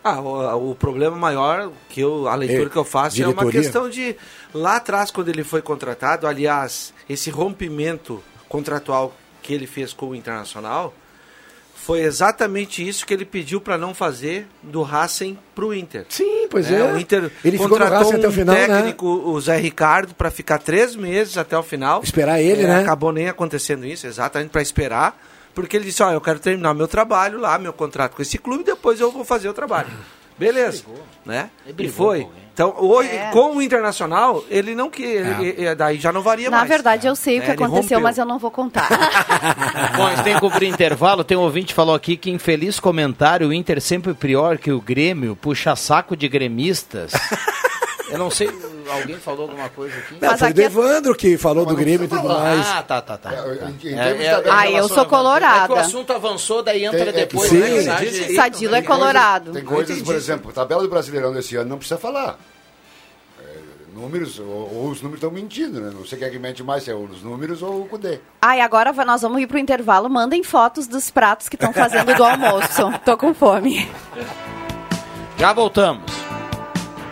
Ah, 0.03 0.21
o, 0.21 0.71
o 0.71 0.75
problema 0.75 1.17
maior 1.17 1.69
que 1.89 1.99
eu, 1.99 2.29
a 2.29 2.35
leitura 2.35 2.67
É, 2.67 2.69
que 2.69 2.77
eu 2.77 2.85
faço 2.85 3.21
é 3.21 3.25
uma 3.25 3.33
diretoria? 3.33 3.61
questão 3.61 3.89
de 3.89 4.15
lá 4.53 4.77
atrás 4.77 5.11
quando 5.11 5.27
ele 5.27 5.43
foi 5.43 5.61
contratado, 5.61 6.25
aliás, 6.27 6.93
esse 7.09 7.29
rompimento 7.29 8.23
contratual 8.47 9.13
que 9.41 9.53
ele 9.53 9.67
fez 9.67 9.91
com 9.91 10.07
o 10.09 10.15
Internacional 10.15 10.93
Foi 11.88 12.01
exatamente 12.01 12.85
isso 12.85 13.05
que 13.05 13.13
ele 13.13 13.23
pediu 13.23 13.61
para 13.61 13.77
não 13.77 13.93
fazer 13.93 14.45
do 14.61 14.81
Racing 14.81 15.38
pro 15.55 15.73
Inter. 15.73 16.05
Sim, 16.09 16.45
pois 16.49 16.69
é. 16.69 16.83
O 16.83 16.99
Inter 16.99 17.31
Ele 17.45 17.57
ficou 17.57 17.69
no 17.69 17.77
contratou 17.77 18.13
o 18.13 18.27
um 18.27 18.29
final, 18.29 18.53
né? 18.53 18.67
técnico, 18.67 19.07
o 19.07 19.39
Zé 19.39 19.55
Ricardo, 19.55 20.13
para 20.13 20.29
ficar 20.29 20.57
três 20.57 20.97
meses 20.97 21.38
até 21.38 21.57
o 21.57 21.63
final. 21.63 22.03
Esperar 22.03 22.41
ele, 22.41 22.63
É, 22.63 22.67
né? 22.67 22.81
Acabou 22.81 23.13
nem 23.13 23.29
acontecendo 23.29 23.85
isso, 23.85 24.05
exatamente 24.05 24.49
para 24.49 24.61
esperar, 24.61 25.17
porque 25.55 25.77
ele 25.77 25.85
disse: 25.85 26.03
ó, 26.03 26.11
eu 26.11 26.19
quero 26.19 26.39
terminar 26.39 26.73
meu 26.73 26.89
trabalho 26.89 27.39
lá, 27.39 27.57
meu 27.57 27.71
contrato 27.71 28.17
com 28.17 28.21
esse 28.21 28.38
clube, 28.38 28.65
depois 28.65 28.99
eu 28.99 29.09
vou 29.09 29.23
fazer 29.23 29.47
o 29.47 29.53
trabalho. 29.53 29.88
Beleza, 30.38 30.83
né? 31.25 31.49
E 31.79 31.88
foi. 31.88 32.27
Então, 32.57 32.73
hoje, 32.79 33.09
É. 33.15 33.29
com 33.31 33.55
o 33.55 33.61
Internacional, 33.61 34.43
ele 34.49 34.73
não 34.73 34.89
que 34.89 35.03
ele- 35.03 35.75
daí 35.75 35.99
já 35.99 36.11
não 36.11 36.23
varia 36.23 36.49
Na 36.49 36.57
mais. 36.57 36.67
verdade, 36.69 37.05
eu 37.05 37.15
sei 37.15 37.37
o 37.37 37.41
que 37.43 37.51
É, 37.51 37.53
ele 37.53 37.63
aconteceu, 37.63 37.99
rompeu. 37.99 37.99
mas 38.01 38.17
eu 38.17 38.25
não 38.25 38.39
vou 38.39 38.49
contar. 38.49 38.89
Bom, 39.95 40.07
a 40.07 40.15
gente 40.15 40.23
tem 40.23 40.33
que 40.33 40.39
cobrir 40.39 40.65
intervalo. 40.67 41.23
Tem 41.23 41.37
um 41.37 41.41
ouvinte 41.41 41.67
que 41.67 41.73
falou 41.75 41.93
aqui 41.93 42.17
que, 42.17 42.31
infeliz 42.31 42.79
comentário, 42.79 43.49
o 43.49 43.53
Inter 43.53 43.79
sempre 43.79 44.11
pior 44.15 44.57
que 44.57 44.71
o 44.71 44.81
Grêmio, 44.81 45.35
puxa 45.35 45.75
saco 45.75 46.17
de 46.17 46.27
gremistas. 46.27 47.11
Eu 48.09 48.17
não 48.17 48.31
sei, 48.31 48.49
alguém 48.89 49.17
falou 49.17 49.41
alguma 49.49 49.67
coisa 49.69 49.97
aqui? 49.97 50.15
Não, 50.21 50.37
foi 50.37 50.49
o 50.49 50.53
Devandro 50.53 51.13
que 51.15 51.37
falou 51.37 51.65
do 51.65 51.75
Grêmio 51.75 52.05
e 52.05 52.07
tudo 52.07 52.23
mais. 52.27 52.65
Ah, 52.67 52.81
tá, 52.83 53.01
tá, 53.01 53.17
tá. 53.17 53.31
em 53.33 53.93
É, 53.97 54.03
termos 54.03 54.25
é, 54.25 54.49
Ah, 54.49 54.71
eu 54.71 54.87
sou 54.87 55.05
colorada. 55.05 55.63
É 55.65 55.67
que 55.67 55.73
o 55.73 55.75
assunto 55.77 56.13
avançou, 56.13 56.63
daí 56.63 56.85
entra 56.85 56.99
Tem- 56.99 57.07
é 57.09 57.11
que 57.11 57.19
depois 57.19 57.49
sim. 57.49 57.59
na 57.59 57.65
mensagem. 57.99 58.35
Sadilo 58.35 58.75
é 58.75 58.81
colorado. 58.81 59.51
Tem 59.51 59.63
coisas, 59.63 60.01
por 60.01 60.15
exemplo, 60.15 60.49
a 60.51 60.53
tabela 60.53 60.81
do 60.83 60.89
Brasileirão 60.89 61.33
desse 61.33 61.55
ano 61.57 61.69
não 61.69 61.77
precisa 61.77 61.99
falar. 61.99 62.39
É, 63.43 63.45
números, 63.93 64.39
ou, 64.39 64.45
ou 64.47 64.89
os 64.89 65.01
números 65.01 65.21
estão 65.23 65.29
mentindo, 65.31 65.81
né? 65.81 65.91
Não 65.93 66.05
sei 66.05 66.17
quem 66.17 66.27
é 66.27 66.31
que 66.31 66.39
mente 66.39 66.63
mais, 66.63 66.83
se 66.83 66.91
é 66.91 66.95
os 66.95 67.21
números 67.21 67.61
ou 67.61 67.81
o 67.81 67.85
Cudê. 67.89 68.19
Ah, 68.41 68.55
e 68.55 68.61
agora 68.61 68.93
va- 68.93 69.03
nós 69.03 69.21
vamos 69.21 69.41
ir 69.41 69.47
pro 69.47 69.57
intervalo. 69.59 70.09
Mandem 70.09 70.43
fotos 70.43 70.87
dos 70.87 71.11
pratos 71.11 71.49
que 71.49 71.55
estão 71.57 71.73
fazendo 71.73 72.15
do 72.15 72.23
almoço. 72.23 72.89
Tô 73.03 73.17
com 73.17 73.33
fome. 73.33 73.89
Já 75.37 75.51
voltamos. 75.51 76.03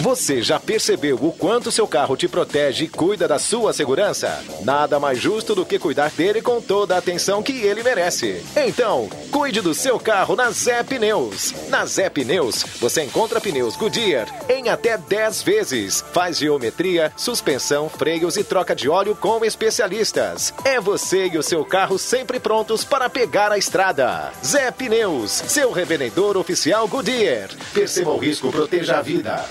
Você 0.00 0.40
já 0.40 0.58
percebeu 0.58 1.18
o 1.20 1.30
quanto 1.30 1.70
seu 1.70 1.86
carro 1.86 2.16
te 2.16 2.26
protege 2.26 2.84
e 2.84 2.88
cuida 2.88 3.28
da 3.28 3.38
sua 3.38 3.70
segurança? 3.74 4.42
Nada 4.64 4.98
mais 4.98 5.18
justo 5.18 5.54
do 5.54 5.66
que 5.66 5.78
cuidar 5.78 6.10
dele 6.12 6.40
com 6.40 6.58
toda 6.58 6.94
a 6.94 6.98
atenção 6.98 7.42
que 7.42 7.52
ele 7.52 7.82
merece. 7.82 8.42
Então, 8.56 9.10
cuide 9.30 9.60
do 9.60 9.74
seu 9.74 10.00
carro 10.00 10.34
na 10.34 10.50
Zé 10.50 10.82
Pneus. 10.82 11.52
Na 11.68 11.84
Zé 11.84 12.08
Pneus, 12.08 12.64
você 12.80 13.02
encontra 13.02 13.42
pneus 13.42 13.76
Goodyear 13.76 14.26
em 14.48 14.70
até 14.70 14.96
10 14.96 15.42
vezes. 15.42 16.02
Faz 16.14 16.38
geometria, 16.38 17.12
suspensão, 17.14 17.90
freios 17.90 18.38
e 18.38 18.42
troca 18.42 18.74
de 18.74 18.88
óleo 18.88 19.14
com 19.14 19.44
especialistas. 19.44 20.54
É 20.64 20.80
você 20.80 21.26
e 21.26 21.36
o 21.36 21.42
seu 21.42 21.62
carro 21.62 21.98
sempre 21.98 22.40
prontos 22.40 22.84
para 22.84 23.10
pegar 23.10 23.52
a 23.52 23.58
estrada. 23.58 24.32
Zé 24.42 24.70
Pneus, 24.70 25.30
seu 25.30 25.70
revendedor 25.70 26.38
oficial 26.38 26.88
Goodyear. 26.88 27.50
Perceba 27.74 28.12
o 28.12 28.18
risco, 28.18 28.50
proteja 28.50 28.96
a 28.96 29.02
vida. 29.02 29.44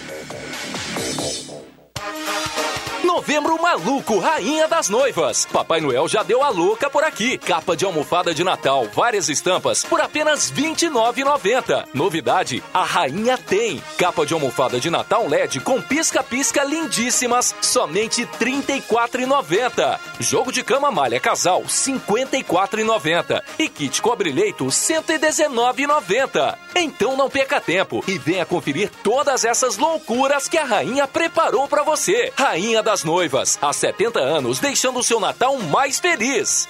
Thank 1.99 2.57
you. 2.57 2.68
Novembro 3.09 3.59
maluco, 3.59 4.19
rainha 4.19 4.67
das 4.67 4.87
noivas. 4.87 5.47
Papai 5.51 5.81
Noel 5.81 6.07
já 6.07 6.21
deu 6.21 6.43
a 6.43 6.49
louca 6.49 6.91
por 6.91 7.03
aqui. 7.03 7.39
Capa 7.39 7.75
de 7.75 7.83
almofada 7.83 8.35
de 8.35 8.43
Natal, 8.43 8.87
várias 8.93 9.29
estampas 9.29 9.83
por 9.83 9.99
apenas 9.99 10.51
R$ 10.51 10.61
29,90. 10.61 11.87
Novidade, 11.91 12.63
a 12.71 12.83
rainha 12.83 13.35
tem. 13.35 13.81
Capa 13.97 14.27
de 14.27 14.35
almofada 14.35 14.79
de 14.79 14.91
Natal 14.91 15.27
LED 15.27 15.59
com 15.61 15.81
pisca-pisca 15.81 16.63
lindíssimas, 16.63 17.55
somente 17.59 18.25
R$ 18.25 18.29
34,90. 18.39 19.99
Jogo 20.19 20.51
de 20.51 20.63
cama 20.63 20.91
malha 20.91 21.19
casal, 21.19 21.61
R$ 21.61 21.67
54,90. 21.67 23.41
E 23.57 23.67
kit 23.67 24.03
cobre-leito, 24.03 24.65
R$ 24.65 24.69
119,90. 24.69 26.55
Então 26.75 27.17
não 27.17 27.27
perca 27.27 27.59
tempo 27.59 28.03
e 28.07 28.19
venha 28.19 28.45
conferir 28.45 28.91
todas 29.03 29.43
essas 29.43 29.77
loucuras 29.77 30.47
que 30.47 30.59
a 30.59 30.63
rainha 30.63 31.07
preparou 31.07 31.67
para 31.67 31.81
você. 31.81 32.31
Rainha 32.37 32.83
das 32.83 32.98
Noivas, 33.03 33.57
há 33.61 33.71
70 33.71 34.19
anos, 34.19 34.59
deixando 34.59 34.99
o 34.99 35.03
seu 35.03 35.19
Natal 35.19 35.57
mais 35.57 35.99
feliz. 35.99 36.67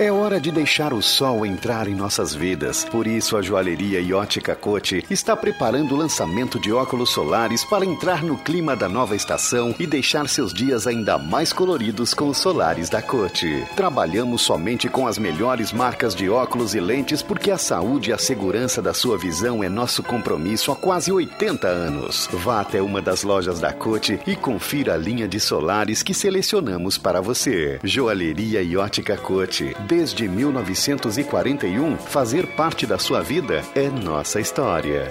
É 0.00 0.10
hora 0.10 0.40
de 0.40 0.50
deixar 0.50 0.94
o 0.94 1.02
sol 1.02 1.44
entrar 1.44 1.86
em 1.86 1.94
nossas 1.94 2.34
vidas. 2.34 2.86
Por 2.86 3.06
isso, 3.06 3.36
a 3.36 3.42
joalheria 3.42 4.00
e 4.00 4.14
ótica 4.14 4.56
Cote 4.56 5.04
está 5.10 5.36
preparando 5.36 5.94
o 5.94 5.98
lançamento 5.98 6.58
de 6.58 6.72
óculos 6.72 7.10
solares 7.10 7.66
para 7.66 7.84
entrar 7.84 8.22
no 8.24 8.38
clima 8.38 8.74
da 8.74 8.88
nova 8.88 9.14
estação 9.14 9.74
e 9.78 9.86
deixar 9.86 10.26
seus 10.26 10.54
dias 10.54 10.86
ainda 10.86 11.18
mais 11.18 11.52
coloridos 11.52 12.14
com 12.14 12.28
os 12.28 12.38
solares 12.38 12.88
da 12.88 13.02
Cote. 13.02 13.62
Trabalhamos 13.76 14.40
somente 14.40 14.88
com 14.88 15.06
as 15.06 15.18
melhores 15.18 15.70
marcas 15.70 16.14
de 16.14 16.30
óculos 16.30 16.74
e 16.74 16.80
lentes 16.80 17.20
porque 17.20 17.50
a 17.50 17.58
saúde 17.58 18.08
e 18.08 18.12
a 18.14 18.18
segurança 18.18 18.80
da 18.80 18.94
sua 18.94 19.18
visão 19.18 19.62
é 19.62 19.68
nosso 19.68 20.02
compromisso 20.02 20.72
há 20.72 20.76
quase 20.76 21.12
80 21.12 21.68
anos. 21.68 22.26
Vá 22.32 22.62
até 22.62 22.80
uma 22.80 23.02
das 23.02 23.22
lojas 23.22 23.60
da 23.60 23.70
Cote 23.70 24.18
e 24.26 24.34
confira 24.34 24.94
a 24.94 24.96
linha 24.96 25.28
de 25.28 25.38
solares 25.38 26.02
que 26.02 26.14
selecionamos 26.14 26.96
para 26.96 27.20
você. 27.20 27.78
Joalheria 27.84 28.62
e 28.62 28.78
ótica 28.78 29.14
Cote. 29.18 29.76
Desde 29.90 30.28
1941, 30.28 31.96
fazer 31.96 32.46
parte 32.54 32.86
da 32.86 32.96
sua 32.96 33.20
vida 33.22 33.60
é 33.74 33.88
nossa 33.90 34.40
história. 34.40 35.10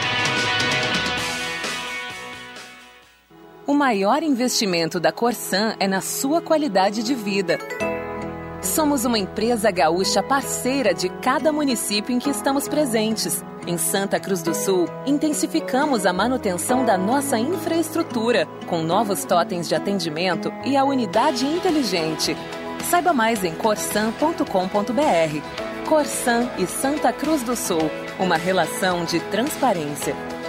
O 3.71 3.73
maior 3.73 4.21
investimento 4.21 4.99
da 4.99 5.13
Corsan 5.13 5.77
é 5.79 5.87
na 5.87 6.01
sua 6.01 6.41
qualidade 6.41 7.01
de 7.01 7.15
vida. 7.15 7.57
Somos 8.61 9.05
uma 9.05 9.17
empresa 9.17 9.71
gaúcha 9.71 10.21
parceira 10.21 10.93
de 10.93 11.07
cada 11.07 11.53
município 11.53 12.13
em 12.13 12.19
que 12.19 12.29
estamos 12.29 12.67
presentes. 12.67 13.41
Em 13.65 13.77
Santa 13.77 14.19
Cruz 14.19 14.43
do 14.43 14.53
Sul, 14.53 14.89
intensificamos 15.05 16.05
a 16.05 16.11
manutenção 16.11 16.83
da 16.83 16.97
nossa 16.97 17.39
infraestrutura, 17.39 18.45
com 18.67 18.83
novos 18.83 19.23
totens 19.23 19.69
de 19.69 19.73
atendimento 19.73 20.51
e 20.65 20.75
a 20.75 20.83
unidade 20.83 21.45
inteligente. 21.45 22.35
Saiba 22.89 23.13
mais 23.13 23.41
em 23.41 23.55
corsan.com.br. 23.55 24.43
Corsan 25.87 26.49
e 26.57 26.67
Santa 26.67 27.13
Cruz 27.13 27.41
do 27.41 27.55
Sul, 27.55 27.89
uma 28.19 28.35
relação 28.35 29.05
de 29.05 29.21
transparência. 29.31 30.40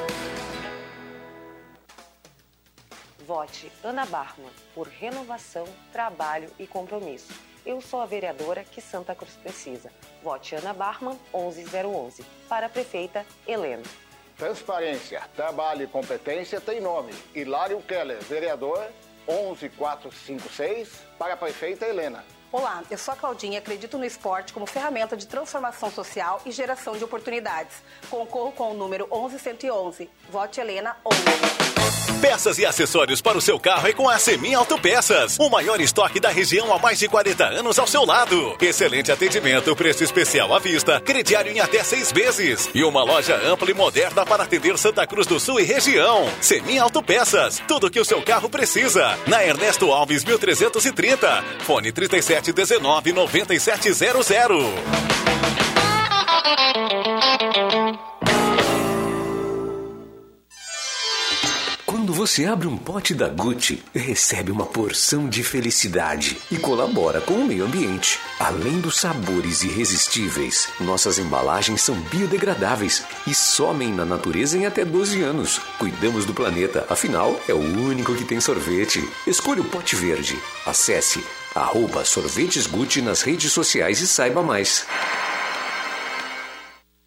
Vote 3.35 3.73
Ana 3.83 4.05
Barman 4.05 4.51
por 4.75 4.87
renovação, 4.87 5.65
trabalho 5.91 6.51
e 6.59 6.67
compromisso. 6.67 7.33
Eu 7.65 7.81
sou 7.81 8.03
a 8.03 8.05
vereadora 8.05 8.63
que 8.63 8.79
Santa 8.79 9.15
Cruz 9.15 9.33
precisa. 9.43 9.91
Vote 10.23 10.55
Ana 10.55 10.75
Barman, 10.75 11.19
11011. 11.33 12.27
Para 12.47 12.67
a 12.67 12.69
prefeita, 12.69 13.25
Helena. 13.49 13.85
Transparência, 14.37 15.23
trabalho 15.35 15.85
e 15.85 15.87
competência 15.87 16.61
tem 16.61 16.79
nome. 16.79 17.15
Hilário 17.35 17.81
Keller, 17.81 18.21
vereador 18.21 18.87
11456, 19.27 20.91
para 21.19 21.33
a 21.33 21.37
prefeita 21.39 21.87
Helena. 21.87 22.23
Olá, 22.53 22.83
eu 22.91 22.99
sou 22.99 23.15
a 23.15 23.17
Claudinha 23.17 23.55
e 23.55 23.57
acredito 23.57 23.97
no 23.97 24.05
esporte 24.05 24.53
como 24.53 24.67
ferramenta 24.67 25.17
de 25.17 25.27
transformação 25.27 25.91
social 25.91 26.39
e 26.45 26.51
geração 26.51 26.95
de 26.99 27.03
oportunidades. 27.03 27.75
Concorro 28.11 28.53
com 28.53 28.73
o 28.73 28.75
número 28.75 29.09
11111. 29.11 30.11
Vote 30.31 30.61
Helena 30.61 30.95
11. 31.03 31.63
Peças 32.23 32.57
e 32.57 32.65
acessórios 32.65 33.21
para 33.21 33.37
o 33.37 33.41
seu 33.41 33.59
carro 33.59 33.89
é 33.89 33.93
com 33.93 34.09
a 34.09 34.17
Semi 34.17 34.55
Autopeças. 34.55 35.37
O 35.41 35.51
maior 35.51 35.81
estoque 35.81 36.21
da 36.21 36.29
região 36.29 36.73
há 36.73 36.79
mais 36.79 37.01
de 37.01 37.09
40 37.09 37.45
anos 37.47 37.81
ao 37.81 37.87
seu 37.89 38.05
lado. 38.05 38.57
Excelente 38.61 39.11
atendimento, 39.11 39.75
preço 39.75 40.05
especial 40.05 40.55
à 40.55 40.61
vista, 40.61 41.01
crediário 41.01 41.51
em 41.51 41.59
até 41.59 41.83
seis 41.83 42.13
vezes. 42.13 42.71
E 42.73 42.85
uma 42.85 43.03
loja 43.03 43.35
ampla 43.45 43.69
e 43.69 43.75
moderna 43.75 44.25
para 44.25 44.45
atender 44.45 44.79
Santa 44.79 45.05
Cruz 45.05 45.27
do 45.27 45.41
Sul 45.41 45.59
e 45.59 45.65
região. 45.65 46.29
Semi 46.41 46.79
Autopeças, 46.79 47.61
tudo 47.67 47.91
que 47.91 47.99
o 47.99 48.05
seu 48.05 48.23
carro 48.23 48.49
precisa. 48.49 49.19
Na 49.27 49.45
Ernesto 49.45 49.91
Alves 49.91 50.25
1330. 50.25 51.43
Fone 51.67 51.91
3719 52.43 53.13
9700. 53.13 54.67
Quando 61.87 62.13
você 62.13 62.45
abre 62.47 62.67
um 62.67 62.77
pote 62.77 63.15
da 63.15 63.29
Gucci, 63.29 63.83
recebe 63.95 64.51
uma 64.51 64.67
porção 64.67 65.29
de 65.29 65.45
felicidade 65.45 66.37
e 66.51 66.57
colabora 66.57 67.21
com 67.21 67.35
o 67.35 67.45
meio 67.45 67.65
ambiente. 67.65 68.19
Além 68.41 68.81
dos 68.81 68.97
sabores 68.97 69.63
irresistíveis, 69.63 70.69
nossas 70.81 71.19
embalagens 71.19 71.81
são 71.81 71.95
biodegradáveis 71.95 73.05
e 73.27 73.35
somem 73.35 73.93
na 73.93 74.05
natureza 74.05 74.59
em 74.59 74.67
até 74.67 74.85
12 74.85 75.23
anos. 75.23 75.59
Cuidamos 75.79 76.25
do 76.25 76.35
planeta, 76.35 76.85
afinal, 76.91 77.39
é 77.49 77.55
o 77.55 77.61
único 77.61 78.15
que 78.15 78.25
tem 78.25 78.41
sorvete. 78.41 79.07
Escolha 79.27 79.61
o 79.61 79.65
pote 79.65 79.95
verde. 79.95 80.37
Acesse 80.67 81.23
arroba 81.55 82.05
sorvetes 82.05 82.67
Gucci 82.67 83.03
nas 83.03 83.23
redes 83.23 83.53
sociais 83.53 84.01
e 84.01 84.07
saiba 84.07 84.43
mais. 84.43 84.87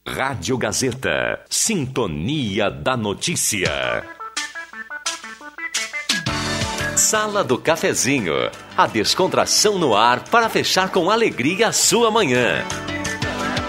Rádio 0.08 0.58
Gazeta. 0.58 1.42
Sintonia 1.50 2.70
da 2.70 2.96
Notícia. 2.96 4.04
Sala 6.96 7.44
do 7.44 7.58
Cafezinho. 7.58 8.34
A 8.78 8.88
descontração 8.88 9.78
no 9.78 9.96
ar 9.96 10.24
para 10.26 10.48
fechar 10.48 10.90
com 10.90 11.10
alegria 11.10 11.70
a 11.70 11.72
sua 11.72 12.12
manhã. 12.12 12.64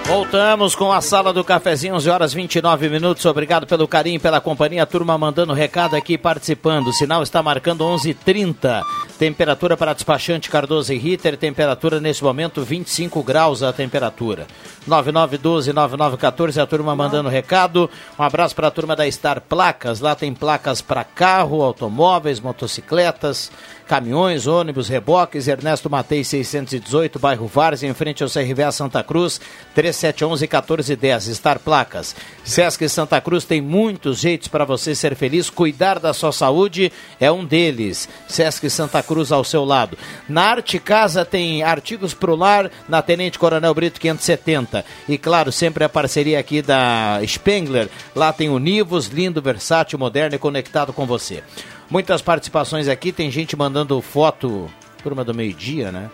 Voltamos 0.06 0.76
com 0.76 0.92
a 0.92 1.00
sala 1.00 1.32
do 1.32 1.42
cafezinho, 1.42 1.96
11 1.96 2.08
horas 2.08 2.32
29 2.32 2.88
minutos. 2.88 3.24
Obrigado 3.26 3.66
pelo 3.66 3.88
carinho, 3.88 4.20
pela 4.20 4.40
companhia. 4.40 4.84
A 4.84 4.86
turma 4.86 5.18
mandando 5.18 5.52
recado 5.52 5.96
aqui 5.96 6.16
participando. 6.16 6.86
O 6.88 6.92
sinal 6.92 7.24
está 7.24 7.42
marcando 7.42 7.84
11:30. 7.84 8.84
Temperatura 9.18 9.78
para 9.78 9.94
despachante 9.94 10.50
Cardoso 10.50 10.92
e 10.92 10.98
Ritter. 10.98 11.38
Temperatura 11.38 11.98
nesse 11.98 12.22
momento 12.22 12.62
25 12.62 13.22
graus 13.22 13.62
a 13.62 13.72
temperatura. 13.72 14.46
9912 14.86 15.72
9914 15.72 16.60
a 16.60 16.66
turma 16.66 16.94
mandando 16.94 17.30
recado. 17.30 17.88
Um 18.18 18.22
abraço 18.22 18.54
para 18.54 18.68
a 18.68 18.70
turma 18.70 18.94
da 18.94 19.10
Star 19.10 19.40
Placas. 19.40 20.00
Lá 20.00 20.14
tem 20.14 20.34
placas 20.34 20.82
para 20.82 21.02
carro, 21.02 21.62
automóveis, 21.62 22.40
motocicletas, 22.40 23.50
caminhões, 23.86 24.46
ônibus, 24.46 24.88
reboques. 24.88 25.48
Ernesto 25.48 25.88
Matei 25.88 26.24
618, 26.24 27.18
bairro 27.18 27.46
Várzea, 27.46 27.88
em 27.88 27.94
frente 27.94 28.22
ao 28.22 28.28
CRVA 28.28 28.70
Santa 28.72 29.02
Cruz, 29.02 29.40
3711-1410. 29.76 31.34
Star 31.34 31.58
Placas. 31.58 32.14
Sesc 32.44 32.88
Santa 32.88 33.20
Cruz 33.20 33.44
tem 33.44 33.60
muitos 33.60 34.18
jeitos 34.18 34.48
para 34.48 34.64
você 34.64 34.94
ser 34.94 35.14
feliz. 35.14 35.48
Cuidar 35.48 35.98
da 35.98 36.12
sua 36.12 36.32
saúde 36.32 36.92
é 37.20 37.30
um 37.30 37.44
deles. 37.44 38.08
Sesc 38.28 38.68
Santa 38.68 39.02
Cruz 39.02 39.32
ao 39.32 39.44
seu 39.44 39.64
lado. 39.64 39.96
Na 40.28 40.42
Arte 40.42 40.78
Casa 40.78 41.24
tem 41.24 41.62
artigos 41.62 42.14
pro 42.14 42.36
lar 42.36 42.70
na 42.88 43.02
Tenente 43.02 43.38
Coronel 43.38 43.74
Brito 43.74 44.00
570. 44.00 44.84
E 45.08 45.16
claro, 45.16 45.52
sempre 45.52 45.84
a 45.84 45.88
parceria 45.88 46.38
aqui 46.38 46.62
da 46.62 47.20
Spengler. 47.26 47.88
Lá 48.14 48.32
tem 48.32 48.48
o 48.48 48.58
Nivos, 48.58 49.06
lindo, 49.06 49.40
versátil, 49.40 49.98
moderno 49.98 50.34
e 50.34 50.38
conectado 50.38 50.92
com 50.92 51.06
você. 51.06 51.42
Muitas 51.90 52.20
participações 52.20 52.88
aqui, 52.88 53.12
tem 53.12 53.30
gente 53.30 53.56
mandando 53.56 54.00
foto, 54.02 54.68
turma 55.02 55.22
do 55.24 55.32
meio-dia, 55.34 55.92
né? 55.92 56.10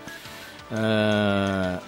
Ah, 0.71 1.79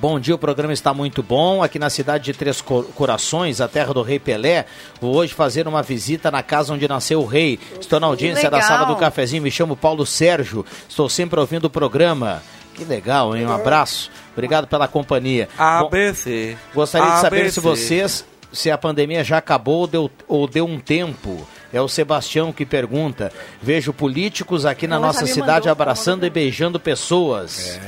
Bom 0.00 0.20
dia, 0.20 0.34
o 0.34 0.38
programa 0.38 0.72
está 0.72 0.92
muito 0.92 1.22
bom. 1.22 1.62
Aqui 1.62 1.78
na 1.78 1.88
cidade 1.88 2.24
de 2.24 2.34
Três 2.34 2.60
Co- 2.60 2.82
Corações, 2.94 3.60
a 3.62 3.68
terra 3.68 3.94
do 3.94 4.02
Rei 4.02 4.18
Pelé, 4.18 4.66
vou 5.00 5.14
hoje 5.14 5.32
fazer 5.32 5.66
uma 5.66 5.82
visita 5.82 6.30
na 6.30 6.42
casa 6.42 6.74
onde 6.74 6.86
nasceu 6.86 7.22
o 7.22 7.24
rei. 7.24 7.58
Estou 7.80 7.98
na 7.98 8.08
audiência 8.08 8.50
da 8.50 8.60
sala 8.60 8.84
do 8.84 8.96
cafezinho, 8.96 9.42
me 9.42 9.50
chamo 9.50 9.74
Paulo 9.76 10.04
Sérgio. 10.04 10.66
Estou 10.86 11.08
sempre 11.08 11.40
ouvindo 11.40 11.66
o 11.66 11.70
programa. 11.70 12.42
Que 12.74 12.84
legal, 12.84 13.34
hein? 13.34 13.46
Um 13.46 13.52
abraço. 13.52 14.10
Obrigado 14.32 14.66
pela 14.66 14.86
companhia. 14.86 15.48
Bom, 15.56 15.86
ABC. 15.86 16.54
Gostaria 16.74 17.08
de 17.14 17.20
saber 17.22 17.40
ABC. 17.42 17.52
se 17.52 17.60
vocês, 17.60 18.24
se 18.52 18.70
a 18.70 18.76
pandemia 18.76 19.24
já 19.24 19.38
acabou 19.38 19.82
ou 19.82 19.86
deu, 19.86 20.10
ou 20.28 20.46
deu 20.46 20.66
um 20.66 20.78
tempo. 20.80 21.46
É 21.74 21.80
o 21.80 21.88
Sebastião 21.88 22.52
que 22.52 22.64
pergunta. 22.64 23.32
Vejo 23.60 23.92
políticos 23.92 24.64
aqui 24.64 24.86
na 24.86 24.96
nossa 25.00 25.22
me 25.22 25.28
cidade 25.28 25.68
abraçando 25.68 26.24
e 26.24 26.30
beijando 26.30 26.78
pessoas. 26.78 27.80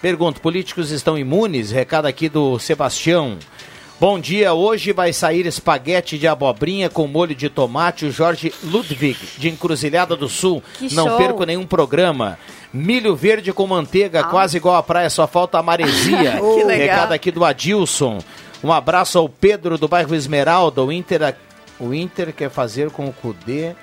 Pergunto, 0.00 0.40
políticos 0.40 0.92
estão 0.92 1.18
imunes? 1.18 1.72
Recado 1.72 2.06
aqui 2.06 2.28
do 2.28 2.60
Sebastião. 2.60 3.36
Bom 3.98 4.20
dia, 4.20 4.54
hoje 4.54 4.92
vai 4.92 5.12
sair 5.12 5.44
espaguete 5.46 6.16
de 6.16 6.28
abobrinha 6.28 6.88
com 6.88 7.08
molho 7.08 7.34
de 7.34 7.48
tomate. 7.48 8.06
O 8.06 8.12
Jorge 8.12 8.54
Ludwig, 8.62 9.18
de 9.36 9.48
Encruzilhada 9.48 10.14
do 10.14 10.28
Sul. 10.28 10.62
Que 10.78 10.94
Não 10.94 11.08
show. 11.08 11.18
perco 11.18 11.42
nenhum 11.42 11.66
programa. 11.66 12.38
Milho 12.72 13.16
verde 13.16 13.52
com 13.52 13.66
manteiga, 13.66 14.22
quase 14.22 14.58
igual 14.58 14.76
à 14.76 14.82
praia, 14.84 15.10
só 15.10 15.26
falta 15.26 15.58
a 15.58 15.62
maresia. 15.64 16.38
Que 16.54 16.62
legal. 16.62 16.76
Recado 16.76 17.12
aqui 17.12 17.32
do 17.32 17.44
Adilson. 17.44 18.18
Um 18.62 18.72
abraço 18.72 19.18
ao 19.18 19.28
Pedro 19.28 19.76
do 19.76 19.88
bairro 19.88 20.14
Esmeralda. 20.14 20.84
O 20.84 20.92
Inter, 20.92 21.34
o 21.80 21.94
Inter 21.94 22.32
quer 22.32 22.50
fazer 22.50 22.90
com 22.90 23.06
o 23.06 23.12
Cudê 23.12 23.74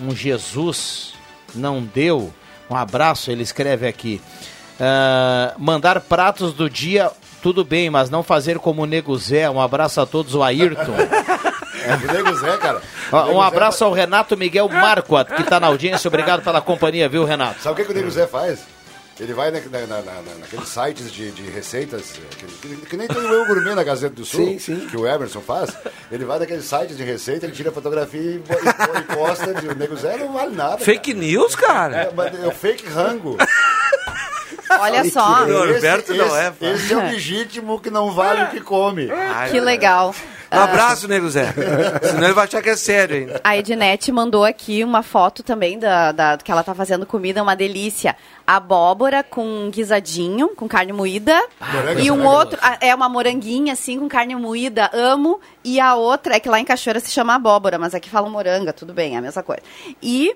um 0.00 0.14
Jesus. 0.14 1.14
Não 1.54 1.82
deu. 1.82 2.32
Um 2.68 2.76
abraço, 2.76 3.30
ele 3.30 3.42
escreve 3.42 3.86
aqui. 3.86 4.20
Ah, 4.78 5.54
mandar 5.58 6.00
pratos 6.00 6.54
do 6.54 6.70
dia, 6.70 7.10
tudo 7.42 7.64
bem, 7.64 7.90
mas 7.90 8.08
não 8.08 8.22
fazer 8.22 8.58
como 8.58 8.82
o 8.82 8.86
Nego 8.86 9.16
Zé. 9.18 9.50
Um 9.50 9.60
abraço 9.60 10.00
a 10.00 10.06
todos, 10.06 10.34
o 10.34 10.42
Ayrton. 10.42 10.94
O 11.80 12.12
Nego 12.12 12.34
Zé, 12.34 12.56
cara. 12.58 12.82
Nego 13.10 13.30
Um 13.30 13.40
Zé 13.40 13.46
abraço 13.46 13.84
ao 13.84 13.92
Renato 13.92 14.36
Miguel 14.36 14.68
Marquardt, 14.68 15.34
que 15.34 15.40
está 15.40 15.58
na 15.58 15.66
audiência. 15.66 16.08
Obrigado 16.08 16.42
pela 16.42 16.60
companhia, 16.60 17.08
viu, 17.08 17.24
Renato? 17.24 17.62
Sabe 17.62 17.72
o 17.72 17.76
que, 17.76 17.84
que 17.84 17.92
o 17.92 17.94
Nego 17.94 18.10
Zé 18.10 18.26
faz? 18.26 18.60
Ele 19.20 19.34
vai 19.34 19.50
na, 19.50 19.60
na, 19.60 19.86
na- 19.86 20.02
na- 20.02 20.34
naqueles 20.40 20.68
sites 20.68 21.12
de, 21.12 21.30
de 21.30 21.42
receitas, 21.42 22.12
que, 22.38 22.46
que- 22.68 22.86
que 22.86 22.96
nem 22.96 23.06
tem 23.06 23.18
o 23.18 23.32
Eu 23.32 23.46
Gourmet 23.46 23.74
na 23.74 23.82
Gazeta 23.84 24.14
do 24.14 24.24
Sul, 24.24 24.46
Sim, 24.46 24.58
sim. 24.58 24.86
que 24.90 24.96
o 24.96 25.06
Emerson 25.06 25.40
faz. 25.42 25.70
Ele 26.10 26.24
vai 26.24 26.38
naqueles 26.38 26.64
sites 26.64 26.96
de 26.96 27.04
receita, 27.04 27.44
ele 27.44 27.52
tira 27.54 27.70
fotografia 27.70 28.18
e, 28.18 28.36
e, 28.36 28.98
e 28.98 29.14
posta. 29.14 29.54
e 29.62 29.68
o 29.68 29.74
Nego 29.76 29.94
Zé 29.96 30.16
não 30.16 30.32
vale 30.32 30.56
nada. 30.56 30.78
Fake 30.78 31.12
news, 31.12 31.54
cara. 31.54 31.96
É, 32.04 32.12
mas 32.14 32.42
é 32.42 32.46
o 32.46 32.50
fake 32.50 32.88
rango. 32.88 33.36
Olha 34.70 35.04
só. 35.10 35.44
O 35.46 35.56
Alberto 35.64 36.14
não 36.14 36.36
é. 36.36 36.52
Esse 36.60 36.92
é 36.92 36.96
o 36.96 37.02
legítimo 37.02 37.80
que 37.80 37.90
não 37.90 38.12
vale 38.12 38.44
o 38.44 38.50
que 38.50 38.60
come. 38.60 39.08
Que 39.50 39.60
legal. 39.60 40.14
Um 40.52 40.58
abraço, 40.58 41.06
nego 41.06 41.28
Zé. 41.30 41.52
Senão 42.02 42.24
ele 42.24 42.32
vai 42.32 42.44
achar 42.44 42.60
que 42.60 42.70
é 42.70 42.76
sério 42.76 43.16
ainda. 43.16 43.40
A 43.44 43.56
Ednete 43.56 44.10
mandou 44.10 44.44
aqui 44.44 44.82
uma 44.82 45.02
foto 45.02 45.42
também 45.42 45.78
da, 45.78 46.10
da- 46.12 46.36
do 46.36 46.42
que 46.44 46.50
ela 46.50 46.62
tá 46.64 46.74
fazendo 46.74 47.06
comida, 47.06 47.42
uma 47.42 47.54
delícia. 47.54 48.16
Abóbora 48.46 49.22
com 49.22 49.70
guisadinho, 49.70 50.48
com 50.56 50.66
carne 50.66 50.92
moída. 50.92 51.40
Moranga, 51.60 52.00
e 52.00 52.10
um 52.10 52.16
moranga, 52.16 52.36
outro, 52.38 52.58
ah, 52.62 52.78
é 52.80 52.92
uma 52.94 53.08
moranguinha 53.08 53.74
assim 53.74 53.98
com 53.98 54.08
carne 54.08 54.34
moída, 54.34 54.90
amo. 54.92 55.40
E 55.62 55.78
a 55.78 55.94
outra 55.94 56.34
é 56.34 56.40
que 56.40 56.48
lá 56.48 56.58
em 56.58 56.64
Cachoeira 56.64 56.98
se 56.98 57.10
chama 57.10 57.34
abóbora, 57.36 57.78
mas 57.78 57.94
aqui 57.94 58.10
falam 58.10 58.28
moranga, 58.28 58.72
tudo 58.72 58.92
bem, 58.92 59.14
é 59.14 59.18
a 59.18 59.22
mesma 59.22 59.42
coisa. 59.44 59.62
E 60.02 60.34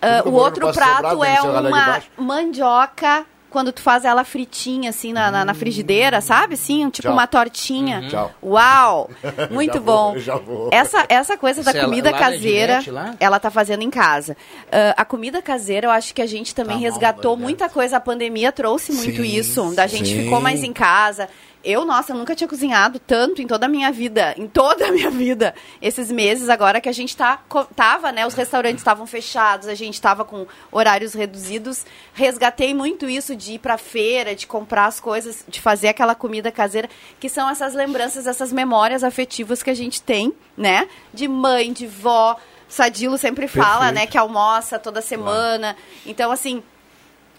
ah, 0.00 0.18
Nunca 0.18 0.28
o 0.28 0.32
outro 0.34 0.72
prato 0.72 1.10
Sobrado, 1.10 1.24
é 1.24 1.40
uma 1.42 2.02
mandioca 2.16 3.24
quando 3.56 3.72
tu 3.72 3.80
faz 3.80 4.04
ela 4.04 4.22
fritinha 4.22 4.90
assim 4.90 5.14
na, 5.14 5.30
na, 5.30 5.42
na 5.42 5.54
frigideira, 5.54 6.20
sabe? 6.20 6.58
Sim, 6.58 6.90
tipo 6.90 7.08
Tchau. 7.08 7.12
uma 7.14 7.26
tortinha. 7.26 8.00
Uhum. 8.00 8.08
Tchau. 8.08 8.32
Uau! 8.42 9.10
Muito 9.50 9.78
Já 9.78 9.80
vou, 9.80 10.12
bom. 10.12 10.18
já 10.18 10.36
vou. 10.36 10.68
Essa, 10.70 11.06
essa 11.08 11.38
coisa 11.38 11.62
da 11.62 11.70
é 11.70 11.80
comida 11.80 12.10
lá 12.10 12.18
caseira, 12.18 12.80
ela 13.18 13.40
tá 13.40 13.50
fazendo 13.50 13.80
em 13.80 13.88
casa. 13.88 14.36
Ah, 14.70 14.92
a 14.98 15.04
comida 15.06 15.40
caseira, 15.40 15.86
eu 15.86 15.90
acho 15.90 16.12
que 16.14 16.20
a 16.20 16.26
gente 16.26 16.54
também 16.54 16.76
Tá 16.76 16.82
resgatou 16.82 17.34
muita 17.34 17.66
coisa. 17.70 17.96
A 17.96 18.00
pandemia 18.00 18.52
trouxe 18.52 18.92
muito 18.92 19.22
Sim, 19.22 19.38
isso. 19.38 19.74
Da 19.74 19.86
gente 19.86 20.10
sim. 20.10 20.24
ficou 20.24 20.38
mais 20.38 20.62
em 20.62 20.74
casa. 20.74 21.30
Eu, 21.66 21.84
nossa, 21.84 22.12
eu 22.12 22.16
nunca 22.16 22.34
tinha 22.36 22.46
cozinhado 22.46 23.00
tanto 23.00 23.42
em 23.42 23.46
toda 23.46 23.66
a 23.66 23.68
minha 23.68 23.90
vida, 23.90 24.32
em 24.38 24.46
toda 24.46 24.86
a 24.86 24.92
minha 24.92 25.10
vida, 25.10 25.52
esses 25.82 26.12
meses 26.12 26.48
agora 26.48 26.80
que 26.80 26.88
a 26.88 26.92
gente 26.92 27.16
tá, 27.16 27.40
tava, 27.74 28.12
né, 28.12 28.24
os 28.24 28.34
restaurantes 28.34 28.80
estavam 28.80 29.04
fechados, 29.04 29.66
a 29.66 29.74
gente 29.74 30.00
tava 30.00 30.24
com 30.24 30.46
horários 30.70 31.12
reduzidos, 31.12 31.84
resgatei 32.14 32.72
muito 32.72 33.10
isso 33.10 33.34
de 33.34 33.54
ir 33.54 33.58
pra 33.58 33.76
feira, 33.76 34.36
de 34.36 34.46
comprar 34.46 34.86
as 34.86 35.00
coisas, 35.00 35.44
de 35.48 35.60
fazer 35.60 35.88
aquela 35.88 36.14
comida 36.14 36.52
caseira, 36.52 36.88
que 37.18 37.28
são 37.28 37.50
essas 37.50 37.74
lembranças, 37.74 38.28
essas 38.28 38.52
memórias 38.52 39.02
afetivas 39.02 39.60
que 39.60 39.70
a 39.70 39.74
gente 39.74 40.00
tem, 40.00 40.32
né, 40.56 40.88
de 41.12 41.26
mãe, 41.26 41.72
de 41.72 41.86
vó, 41.86 42.36
Sadilo 42.68 43.18
sempre 43.18 43.48
fala, 43.48 43.86
Perfeito. 43.86 43.94
né, 43.94 44.06
que 44.06 44.18
almoça 44.18 44.78
toda 44.78 45.00
semana, 45.00 45.76
então 46.04 46.30
assim, 46.30 46.62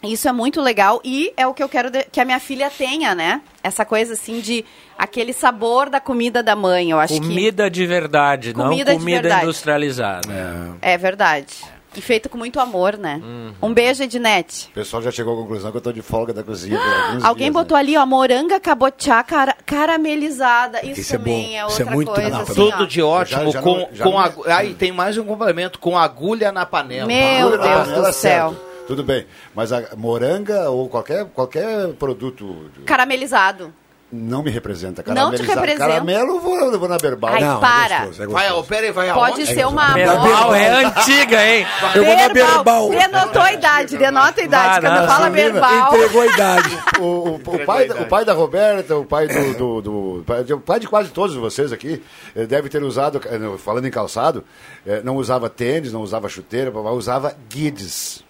isso 0.04 0.28
é 0.28 0.32
muito 0.32 0.62
legal 0.62 1.02
e 1.04 1.34
é 1.36 1.46
o 1.48 1.54
que 1.54 1.62
eu 1.64 1.70
quero 1.70 1.90
que 2.12 2.20
a 2.20 2.26
minha 2.26 2.40
filha 2.40 2.70
tenha, 2.70 3.14
né? 3.16 3.42
Essa 3.64 3.84
coisa 3.86 4.14
assim 4.14 4.40
de 4.40 4.64
aquele 4.98 5.34
sabor 5.34 5.90
da 5.90 6.00
comida 6.00 6.42
da 6.44 6.56
mãe, 6.56 6.92
eu 6.92 7.00
acho 7.00 7.14
que 7.16 7.20
Comida 7.20 7.70
de 7.70 7.86
verdade, 7.86 8.54
Comida 8.54 8.92
não 8.92 8.98
de 9.00 9.04
comida 9.04 9.22
verdade. 9.22 9.44
industrializada. 9.44 10.78
é 10.82 10.98
verdade. 10.98 11.54
E 11.96 12.02
feito 12.02 12.30
com 12.30 12.38
muito 12.38 12.60
amor, 12.60 12.96
né? 12.96 13.20
Um 13.60 13.74
beijo, 13.74 14.04
Ednete. 14.04 14.68
O 14.70 14.74
pessoal 14.74 15.02
já 15.02 15.10
chegou 15.10 15.34
à 15.34 15.38
conclusão 15.42 15.72
que 15.72 15.78
eu 15.78 15.82
tô 15.82 15.92
de 15.92 16.04
folga 16.04 16.32
da 16.32 16.44
cozinha. 16.44 16.78
alguns 17.08 17.24
Alguém 17.24 17.46
dias, 17.50 17.54
botou 17.56 17.76
ali, 17.76 17.98
ó, 17.98 18.06
moranga 18.06 18.60
cabotiá 18.60 19.24
cara- 19.24 19.56
caramelizada. 19.66 20.86
Isso, 20.86 21.02
Isso 21.02 21.16
é 21.16 21.18
também 21.18 21.34
bom. 21.44 21.50
é 21.50 21.54
Isso 21.54 21.60
é 21.60 21.66
outra 21.86 21.86
muito 21.96 22.12
coisa. 22.12 22.38
assim, 22.42 22.54
Tudo 22.54 22.84
ó. 22.84 22.86
de 22.86 23.02
ótimo, 23.02 23.46
Já- 23.46 23.52
já 23.52 23.62
com, 23.62 23.76
não- 23.78 23.90
já 23.92 24.04
com 24.04 24.12
não- 24.12 24.20
agu- 24.20 24.44
Aí 24.48 24.74
tem 24.76 24.92
mais 24.92 25.18
um 25.18 25.24
complemento, 25.26 25.80
com 25.80 25.98
agulha 25.98 26.52
na 26.52 26.66
panela. 26.68 27.08
Meu 27.08 27.58
na 27.58 27.84
Deus 27.84 27.88
do 27.88 28.04
céu. 28.14 28.52
certo. 28.52 28.67
Tudo 28.88 29.04
bem, 29.04 29.28
mas 29.54 29.72
a 29.74 29.96
moranga 29.96 30.70
ou 30.70 30.88
qualquer, 30.90 31.26
qualquer 31.26 31.90
produto 31.94 32.72
Caramelizado. 32.86 33.74
não 34.10 34.42
me 34.42 34.50
representa. 34.50 35.04
Não 35.06 35.14
te 35.14 35.16
Caramelizado. 35.46 35.60
representa. 35.60 35.88
Caramelo 35.90 36.36
eu 36.36 36.40
vou, 36.40 36.58
eu 36.58 36.80
vou 36.80 36.88
na 36.88 36.98
Berbal. 36.98 37.34
Ai, 37.34 37.42
Não, 37.42 37.58
é 37.58 37.60
para. 37.60 37.98
gostoso, 38.06 38.24
é 38.24 38.28
Vai, 38.28 38.44
gostoso. 38.48 38.60
ó, 38.60 38.64
pera 38.64 38.86
aí, 38.86 38.92
vai 38.94 39.14
Pode 39.14 39.42
aonde? 39.42 39.46
ser 39.54 39.68
uma 39.68 39.90
Berbal 39.94 40.56
é 40.56 40.86
antiga, 40.86 41.46
hein? 41.46 41.68
Eu 41.94 42.06
vou 42.06 42.16
na 42.16 42.30
Berbal. 42.30 42.90
Denotou 42.90 43.42
a 43.42 43.52
idade, 43.52 43.98
denota 43.98 44.40
a 44.40 44.44
idade. 44.46 44.86
Quando 44.88 45.08
fala 45.08 45.30
Berbal. 45.30 45.94
Entregou 45.94 46.22
a 46.22 46.26
idade. 46.28 46.80
O, 47.00 47.04
o- 47.04 47.36
o 47.36 47.66
pai, 47.66 47.88
da- 47.90 47.96
o 47.96 48.06
pai 48.08 48.24
da 48.26 48.34
Roberta, 48.34 48.96
o 48.96 49.06
pai 49.06 49.28
do, 49.28 49.54
do, 49.54 49.82
do- 49.82 50.56
o 50.56 50.60
pai 50.62 50.80
de 50.80 50.88
quase 50.88 51.10
todos 51.10 51.36
vocês 51.36 51.74
aqui, 51.74 52.02
eh, 52.36 52.46
deve 52.46 52.70
ter 52.70 52.82
usado, 52.82 53.22
eh, 53.26 53.58
falando 53.58 53.86
em 53.86 53.92
calçado, 53.92 54.46
eh, 54.86 55.02
não 55.04 55.18
usava 55.18 55.50
tênis, 55.50 55.92
não 55.92 56.02
usava 56.02 56.30
chuteira, 56.30 56.72
usava 56.72 57.36
guides. 57.50 58.26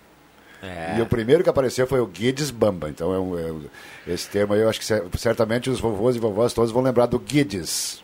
E 0.98 1.02
o 1.02 1.06
primeiro 1.06 1.44
que 1.44 1.50
apareceu 1.50 1.86
foi 1.86 2.00
o 2.00 2.08
Guides 2.08 2.50
Bamba. 2.52 2.90
Então, 2.90 3.14
é 3.14 3.20
um, 3.20 3.38
é 3.38 4.12
esse 4.14 4.28
termo 4.30 4.54
aí, 4.54 4.62
eu 4.62 4.70
acho 4.70 4.80
que 4.80 4.86
cer- 4.86 5.04
certamente 5.18 5.70
os 5.70 5.80
vovôs 5.80 6.16
e 6.16 6.20
vovós 6.20 6.54
todos 6.54 6.72
vão 6.72 6.82
lembrar 6.82 7.06
do 7.06 7.20
Guides. 7.20 8.04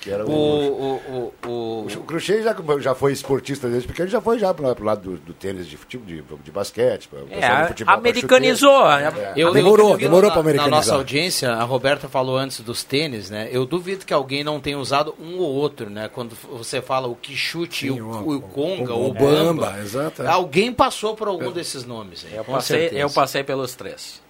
Que 0.00 0.10
era 0.10 0.26
O, 0.26 0.30
o, 0.30 1.32
o, 1.44 1.48
o, 1.48 1.86
o 1.86 2.04
Cruxê 2.04 2.42
já, 2.42 2.54
já 2.80 2.94
foi 2.94 3.12
esportista 3.12 3.68
desde 3.68 3.86
pequeno, 3.86 4.08
já 4.08 4.20
foi 4.20 4.38
já 4.38 4.52
pro, 4.52 4.74
pro 4.74 4.84
lado 4.84 5.10
do, 5.12 5.16
do 5.18 5.32
tênis 5.32 5.66
de, 5.66 5.76
fute- 5.76 5.98
de, 5.98 6.22
de 6.22 6.50
basquete. 6.50 7.08
pro 7.08 7.26
pessoal 7.26 7.56
do 7.56 7.62
É, 7.64 7.68
futebol 7.68 7.94
americanizou. 7.94 8.84
né? 8.88 9.32
Eu, 9.36 9.52
Demorou, 9.52 9.92
eu 9.92 9.98
demorou 9.98 10.28
na- 10.28 10.32
pra 10.32 10.40
americanizar. 10.40 10.70
Na 10.70 10.76
nossa 10.76 10.94
audiência, 10.94 11.52
a 11.52 11.62
Roberta 11.64 12.08
falou 12.08 12.36
antes 12.36 12.60
dos 12.60 12.82
tênis, 12.82 13.30
né? 13.30 13.48
Eu 13.52 13.64
duvido 13.66 14.04
que 14.04 14.12
alguém 14.14 14.42
não 14.42 14.60
tenha 14.60 14.78
usado 14.78 15.14
um 15.20 15.38
ou 15.38 15.52
outro, 15.54 15.88
né? 15.90 16.08
Quando 16.12 16.34
você 16.50 16.80
fala 16.82 17.06
o 17.08 17.14
Quichute, 17.14 17.90
o, 17.90 18.04
o, 18.04 18.36
o 18.36 18.40
Conga, 18.40 18.94
o 18.94 19.08
o, 19.10 19.14
Bamba. 19.14 19.66
Bamba, 19.66 19.78
exato. 19.80 20.22
Alguém 20.26 20.72
passou 20.72 21.14
por 21.14 21.28
algum 21.28 21.50
desses 21.52 21.84
nomes 21.84 22.24
aí. 22.26 22.36
Eu 22.36 22.44
com 22.44 22.52
passei, 22.52 22.80
certeza. 22.80 23.00
eu 23.02 23.10
passei 23.10 23.44
pelos 23.44 23.74
três. 23.74 24.20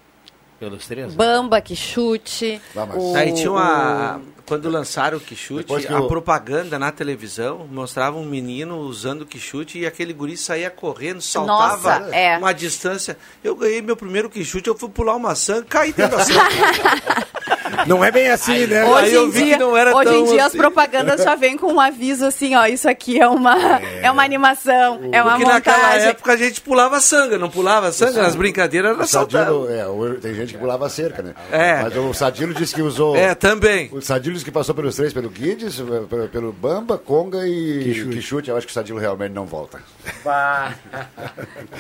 Pelos 0.59 0.87
três? 0.87 1.15
Bamba, 1.15 1.61
que 1.63 1.75
chute. 1.75 2.61
o- 2.95 3.17
Aí 3.17 3.33
tinha 3.33 3.51
uma. 3.51 4.21
Quando 4.47 4.69
lançaram 4.69 5.19
o 5.19 5.21
Quixute, 5.21 5.87
a 5.89 6.01
o- 6.01 6.09
propaganda 6.09 6.79
na 6.79 6.91
televisão 6.93 7.67
mostrava 7.71 8.17
um 8.19 8.25
menino 8.25 8.79
usando 8.79 9.23
o 9.23 9.27
Quixute 9.27 9.79
e 9.79 9.87
aquele 9.87 10.13
guri 10.13 10.37
saía 10.37 10.71
correndo, 10.71 11.21
saltava 11.21 12.01
Nossa, 12.01 12.15
é. 12.17 12.37
uma 12.39 12.53
distância. 12.53 13.17
Eu 13.43 13.55
ganhei 13.57 13.81
meu 13.83 13.97
primeiro 13.97 14.29
Quixute, 14.31 14.69
eu 14.69 14.77
fui 14.77 14.89
pular 14.89 15.13
uma 15.17 15.29
maçã, 15.31 15.63
caí 15.69 15.93
dentro 15.93 16.17
da. 16.19 16.25
Não 17.87 18.05
é 18.05 18.11
bem 18.11 18.29
assim, 18.29 18.67
né? 18.67 18.85
Hoje, 18.85 19.05
Aí 19.07 19.15
eu 19.15 19.27
em 19.27 19.31
vi 19.31 19.45
dia, 19.45 19.55
que 19.55 19.61
não 19.61 19.77
era 19.77 19.97
hoje 19.97 20.13
em 20.15 20.25
dia 20.25 20.41
as 20.43 20.47
assim. 20.49 20.59
propagandas 20.59 21.23
já 21.23 21.35
vêm 21.35 21.57
com 21.57 21.73
um 21.73 21.81
aviso 21.81 22.27
assim, 22.27 22.55
ó, 22.55 22.67
isso 22.67 22.89
aqui 22.89 23.19
é 23.21 23.27
uma, 23.29 23.57
é. 24.03 24.11
uma 24.11 24.23
animação, 24.23 25.01
é 25.13 25.23
uma 25.23 25.33
Porque 25.37 25.45
naquela 25.51 25.77
montagem. 25.79 26.09
época 26.09 26.33
a 26.33 26.37
gente 26.37 26.61
pulava 26.61 27.01
sanga, 27.01 27.39
não 27.39 27.49
pulava 27.49 27.91
sanga, 27.93 28.23
nas 28.23 28.35
brincadeiras 28.35 28.91
era 28.93 29.03
O 29.03 29.07
Sadilo, 29.07 29.41
saltando. 29.67 29.73
é, 29.73 29.87
o- 29.87 30.15
tem 30.21 30.35
gente 30.35 30.53
que 30.55 30.59
pulava 30.59 30.87
a 30.87 30.89
cerca, 30.91 31.23
né? 31.23 31.35
É. 31.51 31.83
Mas 31.83 31.97
o 31.97 32.13
Sadilo 32.13 32.53
disse 32.53 32.75
que 32.75 32.83
usou. 32.83 33.17
É, 33.17 33.35
também. 33.35 33.89
O 33.93 34.01
Sadilo 34.03 34.30
disse 34.33 34.45
que 34.45 34.51
passou 34.51 34.75
pelos 34.75 34.97
três, 34.97 35.13
pelo 35.13 35.29
Guides, 35.29 35.81
pelo, 36.09 36.29
pelo 36.29 36.53
Bamba, 36.53 36.99
Conga 36.99 37.47
e 37.47 37.85
Quixute. 37.85 38.17
Quixute. 38.17 38.51
Eu 38.51 38.57
acho 38.57 38.67
que 38.67 38.71
o 38.71 38.75
Sadilo 38.75 38.99
realmente 38.99 39.33
não 39.33 39.47
volta. 39.47 39.81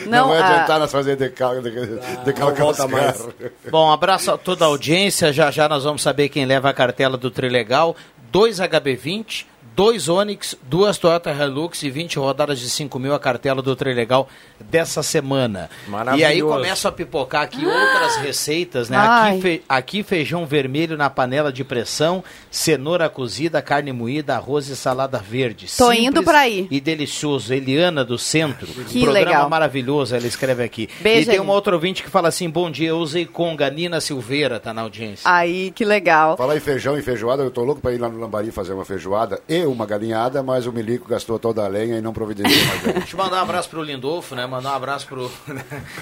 Não, 0.06 0.10
Não, 0.10 0.28
vai 0.28 0.38
ah, 0.38 0.46
adiantar 0.46 0.78
nós 0.78 0.90
fazer 0.90 1.16
decal, 1.16 1.60
decal, 1.60 1.84
decal 2.24 2.48
Não 2.50 2.56
volta 2.56 2.88
mais. 2.88 3.28
Bom, 3.70 3.90
abraço 3.90 4.30
a 4.32 4.38
toda 4.38 4.64
a 4.64 4.68
audiência. 4.68 5.32
Já 5.32 5.50
já 5.50 5.68
nós 5.68 5.84
vamos 5.84 6.02
saber 6.02 6.28
quem 6.28 6.44
leva 6.44 6.70
a 6.70 6.74
cartela 6.74 7.16
do 7.16 7.30
Trilegal. 7.30 7.96
2 8.30 8.58
HB20, 8.60 9.44
2 9.76 10.08
Onix, 10.08 10.54
duas 10.62 10.98
Toyota 10.98 11.32
Hilux 11.32 11.82
e 11.82 11.90
20 11.90 12.18
rodadas 12.18 12.58
de 12.58 12.68
5 12.68 12.98
mil 12.98 13.14
a 13.14 13.18
cartela 13.18 13.62
do 13.62 13.74
Trilegal 13.74 14.28
dessa 14.60 15.02
semana. 15.02 15.70
E 15.70 15.86
aí 15.86 15.90
Maravilhoso. 15.90 16.52
começa 16.54 16.88
a 16.88 16.92
pipocar 16.92 17.42
aqui 17.42 17.64
outras 17.64 18.16
receitas, 18.16 18.90
né? 18.90 18.96
Aqui, 18.98 19.40
fe- 19.40 19.62
aqui 19.68 20.02
feijão 20.02 20.44
vermelho 20.44 20.96
na 20.96 21.08
panela 21.08 21.52
de 21.52 21.64
pressão, 21.64 22.22
cenoura 22.50 23.08
cozida, 23.08 23.62
carne 23.62 23.92
moída, 23.92 24.34
arroz 24.36 24.68
e 24.68 24.76
salada 24.76 25.18
verde. 25.18 25.66
Tô 25.78 25.90
indo 25.92 26.22
pra 26.22 26.40
aí. 26.40 26.66
E 26.70 26.80
delicioso. 26.80 27.54
Eliana 27.54 28.04
do 28.04 28.18
Centro. 28.18 28.66
Que 28.66 29.00
Programa 29.00 29.12
legal. 29.12 29.48
maravilhoso, 29.48 30.14
ela 30.14 30.26
escreve 30.26 30.62
aqui. 30.62 30.88
Beijo, 31.00 31.22
e 31.22 31.32
tem 31.32 31.40
uma 31.40 31.52
outra 31.54 31.74
ouvinte 31.74 32.02
que 32.02 32.10
fala 32.10 32.28
assim: 32.28 32.50
bom 32.50 32.70
dia, 32.70 32.88
eu 32.88 32.98
usei 32.98 33.24
conga, 33.24 33.70
Nina 33.70 34.00
Silveira, 34.00 34.58
tá 34.60 34.74
na 34.74 34.82
audiência. 34.82 35.22
Aí, 35.30 35.70
que 35.70 35.84
legal. 35.84 36.36
Falar 36.36 36.56
em 36.56 36.60
feijão 36.60 36.98
e 36.98 37.02
feijoada, 37.02 37.42
eu 37.42 37.50
tô 37.50 37.62
louco 37.64 37.80
pra 37.80 37.92
ir 37.92 37.98
lá 37.98 38.08
no 38.08 38.18
Lambari 38.18 38.50
fazer 38.50 38.72
uma 38.74 38.84
feijoada 38.84 39.40
e 39.48 39.59
uma 39.66 39.86
galinhada, 39.86 40.42
mas 40.42 40.66
o 40.66 40.72
Milico 40.72 41.08
gastou 41.08 41.38
toda 41.38 41.64
a 41.64 41.68
lenha 41.68 41.98
e 41.98 42.00
não 42.00 42.12
providenciou 42.12 42.66
mais 42.66 42.82
lenha. 42.84 42.98
Deixa 43.00 43.16
eu 43.16 43.22
mandar 43.22 43.36
um 43.38 43.42
abraço 43.42 43.68
pro 43.68 43.82
Lindolfo, 43.82 44.34
né? 44.34 44.46
Mandar 44.46 44.72
um 44.72 44.76
abraço 44.76 45.06
pro. 45.06 45.30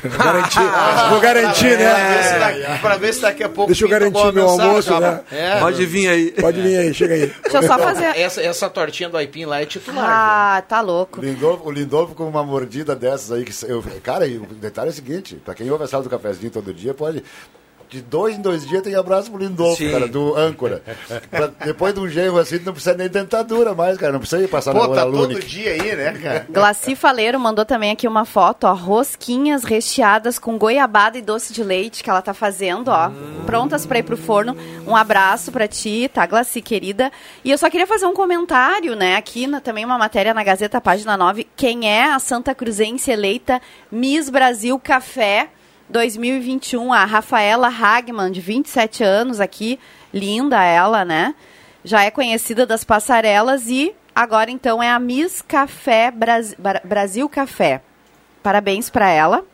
Garantir, 0.05 1.11
vou 1.11 1.21
garantir, 1.21 1.77
Pra 1.79 1.95
ver, 1.95 2.23
se 2.25 2.33
né? 2.33 2.39
daqui, 2.39 2.81
pra 2.81 2.97
ver 2.97 3.15
se 3.15 3.21
daqui 3.21 3.45
a 3.45 3.49
pouco. 3.49 3.67
Deixa 3.67 3.85
eu 3.85 3.89
garantir 3.89 4.33
meu 4.33 4.33
mensagem, 4.51 4.67
almoço, 4.69 4.95
ó. 4.95 5.01
né? 5.01 5.21
É. 5.31 5.61
Pode 5.61 5.87
vir 5.87 6.09
aí. 6.09 6.31
Pode 6.33 6.61
vir 6.61 6.77
aí, 6.77 6.95
chega 6.95 7.15
aí. 7.15 7.27
Deixa 7.43 7.59
eu 7.59 7.63
só 7.63 7.79
fazer... 7.79 8.05
Essa, 8.17 8.43
essa 8.43 8.71
tortinha 8.71 9.09
do 9.09 9.17
Aipim 9.17 9.45
lá 9.45 9.61
é 9.61 9.67
titular. 9.67 10.05
Ah, 10.09 10.63
tá 10.63 10.81
louco. 10.81 11.21
Lindolfo, 11.21 11.69
o 11.69 11.71
Lindolfo 11.71 12.15
com 12.15 12.29
uma 12.29 12.43
mordida 12.45 12.95
dessas 12.97 13.33
aí. 13.33 13.45
Que 13.45 13.53
eu, 13.67 13.83
cara, 14.03 14.27
e 14.27 14.39
o 14.39 14.47
detalhe 14.47 14.89
é 14.89 14.93
o 14.93 14.95
seguinte: 14.95 15.37
pra 15.45 15.55
quem 15.55 15.71
ouve 15.71 15.85
a 15.85 15.87
sala 15.87 16.03
do 16.03 16.11
cafezinho 16.11 16.51
todo 16.51 16.73
dia, 16.75 16.95
pode. 16.95 17.23
De 17.89 18.03
dois 18.03 18.37
em 18.37 18.41
dois 18.43 18.67
dias 18.67 18.83
tem 18.83 18.95
abraço 18.95 19.31
pro 19.31 19.41
Lindolfo, 19.43 19.77
Sim. 19.83 19.91
cara, 19.91 20.07
do 20.07 20.37
âncora. 20.37 20.83
Pra- 21.31 21.51
depois 21.65 21.95
de 21.95 22.01
um 22.01 22.09
genro 22.09 22.39
assim, 22.39 22.59
não 22.59 22.73
precisa 22.73 22.95
nem 22.95 23.09
dentadura 23.09 23.75
mais, 23.75 23.97
cara. 23.97 24.13
Não 24.13 24.21
precisa 24.21 24.43
ir 24.43 24.49
passar 24.49 24.75
na 24.75 24.81
Pô, 24.81 24.87
tá 24.89 25.03
hora 25.03 25.11
todo 25.11 25.17
Lunic. 25.33 25.47
dia 25.47 25.71
aí, 25.73 25.97
né, 25.97 26.13
cara? 26.13 26.47
Glaci 26.51 26.95
Faleiro 26.95 27.41
mandou 27.41 27.65
também 27.65 27.91
aqui 27.91 28.07
uma 28.07 28.25
foto, 28.25 28.65
ó, 28.65 28.75
rosquinhas 28.75 29.65
recheadas 29.65 30.39
com 30.39 30.59
goiabada 30.59 31.17
e 31.17 31.23
doce 31.23 31.53
de 31.53 31.63
leite 31.65 32.03
que 32.05 32.11
ela 32.11 32.21
tá 32.21 32.35
fazendo, 32.35 32.89
ó, 32.89 33.11
prontas 33.47 33.87
para 33.87 33.99
ir 33.99 34.03
pro 34.03 34.17
forno. 34.17 34.57
Um 34.87 34.95
abraço 34.95 35.51
para 35.51 35.67
ti, 35.67 36.11
tá, 36.13 36.27
Glaci, 36.27 36.61
querida. 36.61 37.11
E 37.45 37.51
eu 37.51 37.57
só 37.59 37.71
queria 37.71 37.87
fazer 37.87 38.07
um 38.07 38.15
comentário, 38.15 38.95
né, 38.95 39.17
aqui 39.17 39.47
na, 39.47 39.61
também 39.61 39.85
uma 39.85 39.97
matéria 39.99 40.35
na 40.35 40.45
Gazeta, 40.45 40.81
página 40.81 41.17
9, 41.17 41.47
quem 41.57 41.89
é 41.91 42.05
a 42.13 42.19
Santa 42.19 42.55
Cruzense 42.55 43.11
eleita 43.11 43.61
Miss 43.91 44.29
Brasil 44.29 44.79
Café 44.79 45.49
2021, 45.89 46.93
a 46.93 47.05
Rafaela 47.05 47.69
Hagman, 47.69 48.31
de 48.31 48.41
27 48.41 49.03
anos 49.03 49.41
aqui, 49.41 49.79
linda 50.13 50.63
ela, 50.63 51.05
né? 51.05 51.35
Já 51.85 52.03
é 52.05 52.11
conhecida 52.11 52.67
das 52.67 52.85
passarelas 52.85 53.69
e 53.69 53.95
agora 54.15 54.51
então 54.51 54.83
é 54.83 54.91
a 54.91 54.99
Miss 54.99 55.41
Café 55.41 56.11
Bras- 56.11 56.55
Bra- 56.59 56.83
Brasil 56.85 57.29
Café. 57.29 57.81
Parabéns 58.43 58.91
pra 58.91 59.09
ela. 59.09 59.45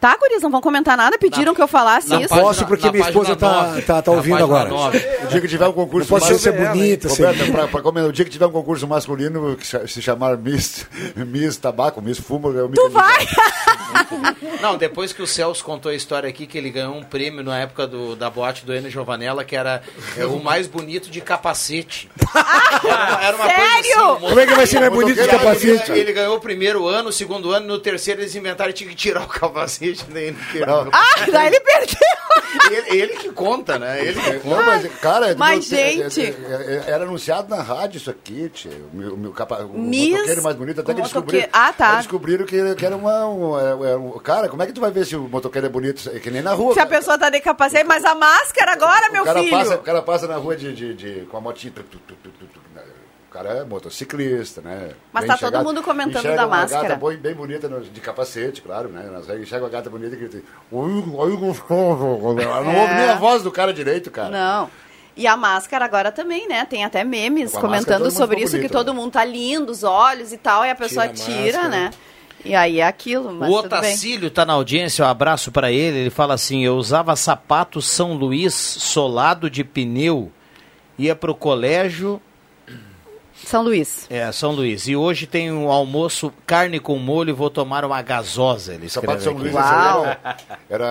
Tá, 0.00 0.16
guris? 0.16 0.42
Não 0.42 0.50
vão 0.50 0.60
comentar 0.60 0.96
nada? 0.96 1.18
Pediram 1.18 1.54
que 1.54 1.62
eu 1.62 1.66
falasse 1.68 2.08
na 2.08 2.20
isso? 2.20 2.28
página- 2.28 2.46
Posso, 2.46 2.66
porque 2.66 2.86
na 2.86 2.92
minha 2.92 3.04
esposa 3.06 3.34
tá, 3.36 3.80
tá, 3.86 4.02
tá 4.02 4.10
Na 4.10 4.16
ouvindo 4.16 4.42
agora. 4.44 4.72
O 4.74 5.26
dia 5.28 5.40
que 5.40 5.48
tiver 5.48 5.66
um 5.66 5.72
concurso 5.72 6.10
Não 6.12 6.18
pode 6.20 6.32
mas- 6.32 6.40
ser 6.42 6.52
bonita, 6.52 7.06
assim. 7.08 7.22
Roberto, 7.24 7.52
pra, 7.52 7.68
pra 7.68 7.80
comentar, 7.82 8.10
o 8.10 8.12
dia 8.12 8.24
que 8.24 8.30
tiver 8.30 8.46
um 8.46 8.52
concurso 8.52 8.86
masculino 8.86 9.56
que 9.56 9.66
se- 9.66 10.02
chamar 10.02 10.36
Miss, 10.36 10.86
Miss 11.16 11.56
Tabaco, 11.56 12.00
Miss 12.02 12.18
Fumo, 12.18 12.50
eu 12.52 12.68
me 12.68 12.74
Tu 12.74 12.88
vai! 12.90 13.26
Não, 14.60 14.76
depois 14.76 15.12
que 15.12 15.22
o 15.22 15.26
Celso 15.26 15.64
contou 15.64 15.90
a 15.90 15.94
história 15.94 16.28
aqui, 16.28 16.46
que 16.46 16.56
ele 16.58 16.70
ganhou 16.70 16.94
um 16.94 17.02
prêmio 17.02 17.42
na 17.42 17.58
época 17.58 17.86
do, 17.86 18.14
da 18.16 18.28
boate 18.28 18.64
do 18.64 18.74
Enio 18.74 18.90
Giovanella, 18.90 19.44
que 19.44 19.56
era 19.56 19.82
é, 20.16 20.24
o 20.26 20.38
mais 20.42 20.66
bonito 20.66 21.10
de 21.10 21.20
capacete. 21.20 22.10
Era 22.86 22.94
uma, 22.94 23.22
era 23.24 23.36
uma 23.36 23.44
coisa 23.46 23.60
Sério? 23.72 24.10
assim. 24.12 24.20
Como 24.26 24.40
é 24.40 24.46
que 24.46 24.54
vai 24.54 24.66
ser 24.66 24.80
mais 24.80 24.92
bonito 24.92 25.14
de 25.14 25.20
Ele- 25.20 25.28
capacete? 25.30 25.92
Ele, 25.92 26.12
ganhou 26.12 26.36
o 26.36 26.40
primeiro 26.40 26.86
ano, 26.86 27.08
o 27.08 27.12
segundo 27.12 27.50
ano, 27.50 27.66
no 27.66 27.78
terceiro 27.78 28.20
eles 28.20 28.34
inventaram 28.34 28.70
e 28.70 28.72
tinha 28.74 28.88
que 28.90 28.94
tirar 28.96 29.22
o 29.22 29.26
capacete, 29.26 29.85
ele. 29.88 30.36
Ah, 30.92 31.26
daí 31.30 31.46
ele 31.48 31.60
perdeu! 31.60 31.96
ele, 32.70 33.00
ele 33.00 33.12
que 33.16 33.30
conta, 33.30 33.78
né? 33.78 34.00
Ele 34.04 34.20
que 34.20 34.40
conta. 34.40 34.56
Não, 34.56 34.66
mas, 34.66 34.94
cara, 35.00 35.34
mas, 35.36 35.70
meu, 35.70 35.80
é- 35.80 35.92
gente- 35.92 36.20
é- 36.20 36.24
é- 36.26 36.84
é- 36.86 36.90
era 36.90 37.04
anunciado 37.04 37.48
na 37.54 37.62
rádio 37.62 37.98
isso 37.98 38.10
aqui, 38.10 38.48
tia. 38.48 38.70
O, 38.92 38.96
meu, 38.96 39.16
meu 39.16 39.32
capa, 39.32 39.62
o 39.64 39.78
Miss- 39.78 40.10
motoqueiro 40.10 40.42
mais 40.42 40.56
bonito, 40.56 40.80
até 40.80 40.94
que 40.94 41.02
descobriram. 41.02 41.48
Ah, 41.52 41.72
tá. 41.72 41.96
Descobriram 41.96 42.46
que, 42.46 42.74
que 42.74 42.86
era 42.86 42.96
uma. 42.96 43.26
um- 43.28 43.58
era- 43.58 43.98
um- 43.98 44.18
cara, 44.18 44.48
como 44.48 44.62
é 44.62 44.66
que 44.66 44.72
tu 44.72 44.80
vai 44.80 44.90
ver 44.90 45.04
se 45.06 45.16
o 45.16 45.22
motoqueiro 45.28 45.66
é 45.66 45.70
bonito? 45.70 46.10
É 46.14 46.18
que 46.18 46.30
nem 46.30 46.42
na 46.42 46.52
rua. 46.54 46.72
Se 46.74 46.80
a 46.80 46.86
cara. 46.86 46.96
pessoa 46.96 47.18
tá 47.18 47.30
de 47.30 47.40
capacete, 47.40 47.84
mas 47.84 48.04
a 48.04 48.14
máscara 48.14 48.72
agora, 48.72 49.10
meu 49.10 49.22
o 49.22 49.24
cara 49.26 49.40
filho. 49.40 49.50
Passa, 49.50 49.74
o 49.76 49.82
cara 49.82 50.02
passa 50.02 50.26
na 50.26 50.36
rua 50.36 50.56
de, 50.56 50.72
de, 50.74 50.94
de- 50.94 51.26
com 51.26 51.36
a 51.36 51.40
motinha. 51.40 51.72
tu, 51.74 51.82
tu, 51.82 51.98
tu, 52.22 52.30
cara 53.36 53.50
é 53.60 53.64
motociclista, 53.64 54.60
né? 54.62 54.90
Mas 55.12 55.22
Bem 55.24 55.28
tá 55.28 55.36
todo 55.36 55.48
chegado. 55.50 55.64
mundo 55.66 55.82
comentando 55.82 56.18
Enxerga 56.20 56.36
da 56.38 56.46
uma 56.46 56.56
máscara. 56.56 56.88
Gata 56.88 57.06
bem, 57.06 57.16
bem 57.18 57.34
bonita, 57.34 57.68
de 57.68 58.00
capacete, 58.00 58.62
claro, 58.62 58.88
né? 58.88 59.04
Enxerga 59.40 59.64
uma 59.64 59.70
gata 59.70 59.90
bonita 59.90 60.14
e 60.14 60.18
grita. 60.18 60.42
Oi, 60.72 61.04
oi, 61.14 61.36
gostoso. 61.36 62.40
Ela 62.40 62.62
não 62.62 62.72
É. 62.72 62.80
ouve 62.82 62.94
nem 62.94 63.08
a 63.10 63.14
voz 63.16 63.42
do 63.42 63.50
cara 63.52 63.72
direito, 63.74 64.10
cara. 64.10 64.30
Não. 64.30 64.70
E 65.16 65.26
a 65.26 65.36
máscara 65.36 65.84
agora 65.84 66.12
também, 66.12 66.46
né? 66.48 66.64
Tem 66.64 66.84
até 66.84 67.02
memes 67.04 67.50
Com 67.52 67.56
máscara 67.56 67.68
comentando 67.68 67.98
todo 68.02 68.12
mundo 68.12 68.18
sobre 68.18 68.40
isso, 68.40 68.52
que 68.52 68.58
bonito, 68.58 68.72
todo 68.72 68.92
né? 68.94 69.00
mundo 69.00 69.12
tá 69.12 69.24
lindo, 69.24 69.70
os 69.72 69.82
olhos 69.82 70.32
e 70.32 70.36
tal, 70.38 70.64
e 70.64 70.70
a 70.70 70.74
pessoa 70.74 71.08
Tira 71.08 71.22
a 71.22 71.26
tira, 71.42 71.58
máscara. 71.62 71.68
né? 71.68 71.90
E 72.44 72.54
aí 72.54 72.80
é 72.80 72.86
aquilo, 72.86 73.32
mas 73.32 73.50
o. 73.50 73.54
Otacílio 73.54 74.30
tá 74.30 74.44
na 74.44 74.52
audiência, 74.52 75.04
um 75.04 75.08
abraço 75.08 75.50
pra 75.50 75.72
ele. 75.72 75.98
Ele 75.98 76.10
fala 76.10 76.34
assim: 76.34 76.64
eu 76.64 76.76
usava 76.76 77.16
sapato 77.16 77.80
São 77.82 78.12
Luís 78.14 78.54
solado 78.54 79.48
de 79.50 79.64
pneu, 79.64 80.30
ia 80.98 81.16
pro 81.16 81.34
colégio. 81.34 82.20
São 83.44 83.62
Luís. 83.62 84.06
É, 84.08 84.30
São 84.32 84.52
Luís. 84.52 84.88
E 84.88 84.96
hoje 84.96 85.26
tem 85.26 85.52
um 85.52 85.70
almoço 85.70 86.32
carne 86.46 86.80
com 86.80 86.98
molho 86.98 87.30
e 87.30 87.32
vou 87.32 87.50
tomar 87.50 87.84
uma 87.84 88.00
gasosa. 88.02 88.74
Ele 88.74 88.88
Sapato 88.88 89.18
escreve 89.18 89.24
São 89.24 89.32
aqui. 89.32 89.42
Luís 89.42 89.54
era, 90.68 90.86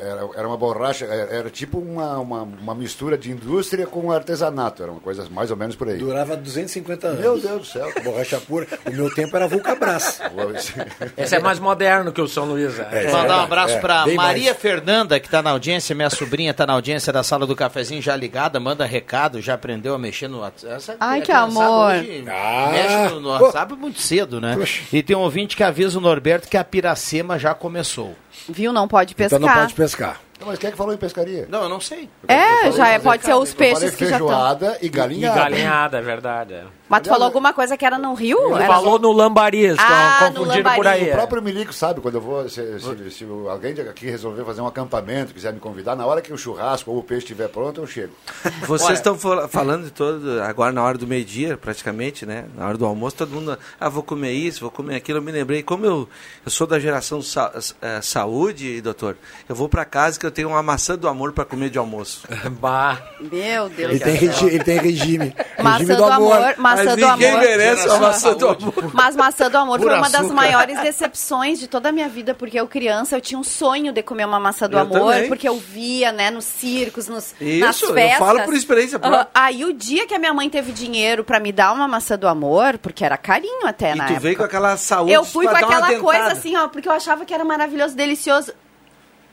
era, 0.00 0.28
era, 0.36 0.48
uma 0.48 0.56
borracha, 0.56 1.04
era, 1.04 1.34
era 1.34 1.50
tipo 1.50 1.78
uma, 1.78 2.18
uma, 2.18 2.42
uma 2.42 2.74
mistura 2.74 3.16
de 3.16 3.30
indústria 3.30 3.86
com 3.86 4.10
artesanato. 4.10 4.82
Era 4.82 4.92
uma 4.92 5.00
coisa 5.00 5.26
mais 5.30 5.50
ou 5.50 5.56
menos 5.56 5.76
por 5.76 5.88
aí. 5.88 5.98
Durava 5.98 6.36
250 6.36 7.06
anos. 7.06 7.20
Meu 7.20 7.38
Deus 7.38 7.60
do 7.60 7.64
céu. 7.66 7.92
Borracha 8.02 8.40
pura. 8.40 8.66
O 8.84 8.92
meu 8.92 9.14
tempo 9.14 9.36
era 9.36 9.46
Vulcabras. 9.46 10.20
Esse 11.16 11.36
é 11.36 11.38
mais 11.38 11.58
moderno 11.58 12.12
que 12.12 12.20
o 12.20 12.28
São 12.28 12.46
Luís. 12.46 12.78
É. 12.78 13.10
Mandar 13.10 13.38
um 13.38 13.44
abraço 13.44 13.74
é, 13.74 14.04
bem 14.04 14.16
Maria 14.16 14.50
mais. 14.50 14.56
Fernanda, 14.58 15.20
que 15.20 15.28
tá 15.28 15.42
na 15.42 15.50
audiência, 15.50 15.94
minha 15.94 16.10
sobrinha 16.10 16.52
tá 16.52 16.66
na 16.66 16.72
audiência 16.72 17.12
da 17.12 17.22
sala 17.22 17.46
do 17.46 17.56
cafezinho 17.56 18.02
já 18.02 18.16
ligada, 18.16 18.58
manda 18.58 18.84
recado, 18.84 19.40
já 19.40 19.54
aprendeu 19.54 19.94
a 19.94 19.98
mexer 19.98 20.28
no 20.28 20.40
WhatsApp. 20.40 20.96
Ai, 21.00 21.18
a 21.18 21.22
que 21.22 21.26
criançada 21.26 21.75
amor. 21.82 21.92
hoje 21.94 22.24
Ah. 22.28 22.68
mexe 22.72 23.14
no, 23.20 23.28
WhatsApp 23.28 23.74
muito 23.74 24.00
cedo, 24.00 24.40
né? 24.40 24.56
E 24.92 25.02
tem 25.02 25.16
um 25.16 25.20
ouvinte 25.20 25.56
que 25.56 25.62
avisa 25.62 25.98
o 25.98 26.00
Norberto 26.00 26.48
que 26.48 26.56
a 26.56 26.64
Piracema 26.64 27.38
já 27.38 27.54
começou. 27.54 28.14
Viu? 28.48 28.72
Não 28.72 28.86
pode 28.88 29.14
pescar. 29.14 29.38
Então 29.38 29.48
não 29.48 29.60
pode 29.60 29.74
pescar. 29.74 30.20
Não, 30.38 30.48
mas 30.48 30.58
quem 30.58 30.68
é 30.68 30.70
que 30.70 30.76
falou 30.76 30.92
em 30.92 30.98
pescaria? 30.98 31.46
Não, 31.48 31.62
eu 31.62 31.68
não 31.68 31.80
sei. 31.80 32.10
É, 32.28 32.70
já 32.72 32.88
é, 32.88 32.92
fazer 32.98 33.00
pode 33.00 33.24
ser 33.24 33.34
os 33.34 33.50
Eu 33.50 33.56
peixes 33.56 33.94
que 33.96 34.04
já 34.04 34.16
estão. 34.16 34.28
feijoada 34.28 34.78
e 34.82 34.86
E 34.86 34.88
galinhada. 34.90 35.40
galinhada, 35.40 35.98
é 35.98 36.02
verdade. 36.02 36.52
é. 36.54 36.64
Mas 36.88 37.02
tu 37.02 37.08
falou 37.08 37.24
alguma 37.26 37.52
coisa 37.52 37.76
que 37.76 37.84
era 37.84 37.98
no 37.98 38.14
Rio? 38.14 38.38
Ele 38.54 38.62
Era 38.62 38.74
falou 38.74 38.98
no 38.98 39.10
Lambariz, 39.12 39.74
Ah, 39.78 40.30
no 40.30 40.40
confundindo 40.40 40.62
por 40.62 40.84
Lambari. 40.84 40.88
aí. 40.88 41.04
O 41.04 41.08
é. 41.08 41.12
próprio 41.12 41.42
Milico 41.42 41.72
sabe, 41.72 42.00
quando 42.00 42.14
eu 42.16 42.20
vou, 42.20 42.48
se, 42.48 42.78
se- 42.78 43.10
se 43.10 43.24
alguém 43.48 43.72
aqui 43.80 44.06
resolver 44.06 44.44
fazer 44.44 44.60
um 44.60 44.66
acampamento, 44.66 45.34
quiser 45.34 45.52
me 45.52 45.58
convidar, 45.60 45.96
na 45.96 46.06
hora 46.06 46.20
que 46.22 46.32
o 46.32 46.38
churrasco 46.38 46.90
ou 46.90 46.98
o 46.98 47.02
peixe 47.02 47.24
estiver 47.24 47.48
pronto, 47.48 47.80
eu 47.80 47.86
chego. 47.86 48.12
Vocês 48.66 48.98
estão 48.98 49.18
fal- 49.18 49.48
falando 49.48 49.84
de 49.84 49.90
todo, 49.90 50.40
agora 50.42 50.70
na 50.72 50.82
hora 50.84 50.96
do 50.96 51.06
meio-dia, 51.06 51.56
praticamente, 51.56 52.24
né? 52.24 52.44
Na 52.56 52.68
hora 52.68 52.78
do 52.78 52.86
almoço, 52.86 53.16
todo 53.16 53.30
mundo, 53.30 53.58
ah, 53.80 53.88
vou 53.88 54.02
comer 54.02 54.32
isso, 54.32 54.60
vou 54.60 54.70
comer 54.70 54.96
aquilo. 54.96 55.18
Eu 55.18 55.22
me 55.22 55.32
lembrei, 55.32 55.62
como 55.62 55.84
eu, 55.84 56.08
eu 56.44 56.50
sou 56.50 56.66
da 56.66 56.78
geração 56.78 57.20
sa- 57.20 57.52
eh, 57.82 58.00
saúde, 58.00 58.80
doutor, 58.80 59.16
eu 59.48 59.54
vou 59.54 59.68
para 59.68 59.84
casa 59.84 60.18
que 60.20 60.24
eu 60.26 60.30
tenho 60.30 60.48
uma 60.48 60.62
maçã 60.62 60.96
do 60.96 61.08
amor 61.08 61.32
para 61.32 61.44
comer 61.44 61.70
de 61.70 61.78
almoço. 61.78 62.22
Bah. 62.60 62.98
Meu 63.20 63.68
Deus 63.68 63.90
Ele 63.90 63.98
do 63.98 64.04
tem, 64.04 64.14
regi 64.14 64.46
ele 64.46 64.64
tem 64.64 64.78
regime. 64.78 65.34
Maçã 65.62 65.78
regime 65.78 65.96
do 65.96 66.04
amor, 66.04 66.54
maçã 66.76 66.84
Mas 66.90 67.00
do 67.00 67.06
ninguém 67.12 67.30
amor. 67.30 67.40
merece 67.40 67.88
uma 67.88 67.98
maçã 67.98 68.34
do 68.34 68.48
amor. 68.48 68.74
Mas 68.92 69.16
maçã 69.16 69.50
do 69.50 69.58
amor 69.58 69.78
foi 69.78 69.86
Pura 69.88 69.98
uma 69.98 70.10
das 70.10 70.30
maiores 70.30 70.80
decepções 70.80 71.58
de 71.58 71.66
toda 71.66 71.88
a 71.88 71.92
minha 71.92 72.08
vida, 72.08 72.34
porque 72.34 72.58
eu 72.58 72.66
criança, 72.68 73.16
eu 73.16 73.20
tinha 73.20 73.38
um 73.38 73.44
sonho 73.44 73.92
de 73.92 74.02
comer 74.02 74.24
uma 74.26 74.38
maçã 74.40 74.68
do 74.68 74.76
Eu 74.76 74.80
amor, 74.80 75.12
também. 75.14 75.28
porque 75.28 75.48
eu 75.48 75.56
via, 75.58 76.12
né, 76.12 76.30
nos 76.30 76.44
circos, 76.44 77.08
nos, 77.08 77.34
Isso, 77.40 77.60
nas 77.64 77.82
eu 77.82 77.94
festas. 77.94 78.18
falo 78.18 78.42
por 78.42 78.54
experiência 78.54 78.98
própria. 78.98 79.20
Aham. 79.22 79.28
Aí 79.34 79.64
o 79.64 79.72
dia 79.72 80.06
que 80.06 80.14
a 80.14 80.18
minha 80.18 80.34
mãe 80.34 80.48
teve 80.50 80.72
dinheiro 80.72 81.24
pra 81.24 81.40
me 81.40 81.52
dar 81.52 81.72
uma 81.72 81.86
maçã 81.88 82.16
do 82.18 82.28
amor, 82.28 82.78
porque 82.78 83.04
era 83.04 83.16
carinho 83.16 83.66
até 83.66 83.92
E 83.92 83.94
na 83.94 84.04
tu 84.04 84.10
época. 84.10 84.20
veio 84.20 84.36
com 84.36 84.42
aquela 84.44 84.76
saúde 84.76 85.12
Eu 85.12 85.24
fui 85.24 85.46
com 85.46 85.56
aquela 85.56 85.98
coisa 85.98 86.26
assim, 86.32 86.56
ó, 86.56 86.68
porque 86.68 86.88
eu 86.88 86.92
achava 86.92 87.24
que 87.24 87.32
era 87.34 87.44
maravilhoso, 87.44 87.94
delicioso. 87.96 88.52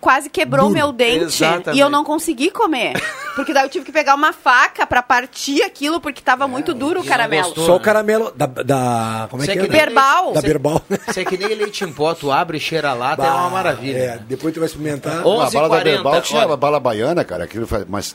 Quase 0.04 0.30
quebrou 0.30 0.64
Duro. 0.68 0.74
meu 0.78 0.92
dente 0.92 1.24
Exatamente. 1.24 1.78
e 1.78 1.80
eu 1.80 1.90
não 1.90 2.04
consegui 2.04 2.52
comer. 2.52 2.94
Porque 3.38 3.54
daí 3.54 3.64
eu 3.64 3.70
tive 3.70 3.86
que 3.86 3.92
pegar 3.92 4.16
uma 4.16 4.34
faca 4.34 4.86
pra 4.86 5.02
partir 5.02 5.64
aquilo, 5.64 6.02
porque 6.02 6.22
tava 6.22 6.46
muito 6.46 6.74
duro 6.74 7.00
o 7.00 7.06
caramelo. 7.06 7.46
gostou. 7.46 7.66
Só 7.66 7.76
o 7.78 7.80
caramelo 7.80 8.32
da, 8.36 8.46
da 8.46 9.28
como 9.32 9.42
é 9.42 9.46
Você 9.46 9.54
que 9.54 9.60
é 9.60 9.62
é? 9.62 9.66
que 9.66 9.72
nem 9.72 9.80
Berbal. 9.80 10.34
Da 10.34 10.42
Berbal. 10.42 10.82
Você 11.08 11.22
é 11.22 11.26
que 11.26 11.38
nem 11.38 11.56
leite 11.56 11.86
em 11.86 11.94
pó, 11.94 12.14
tu 12.14 12.32
abre 12.34 12.58
e 12.58 12.60
cheira 12.60 12.90
a 12.90 12.94
lata, 12.94 13.24
é 13.26 13.32
uma 13.32 13.50
maravilha. 13.50 13.98
É, 13.98 14.20
depois 14.28 14.54
tu 14.54 14.60
vai 14.60 14.68
experimentar. 14.68 15.26
Ô, 15.26 15.40
a 15.42 15.50
bala 15.50 15.70
da 15.70 15.78
11h40, 15.78 15.84
Berbal 15.84 16.22
tinha 16.22 16.42
olha. 16.42 16.54
a 16.54 16.58
bala 16.58 16.80
baiana, 16.82 17.24
cara, 17.24 17.46
aquilo 17.46 17.66
faz 17.66 17.86
mas, 17.88 18.14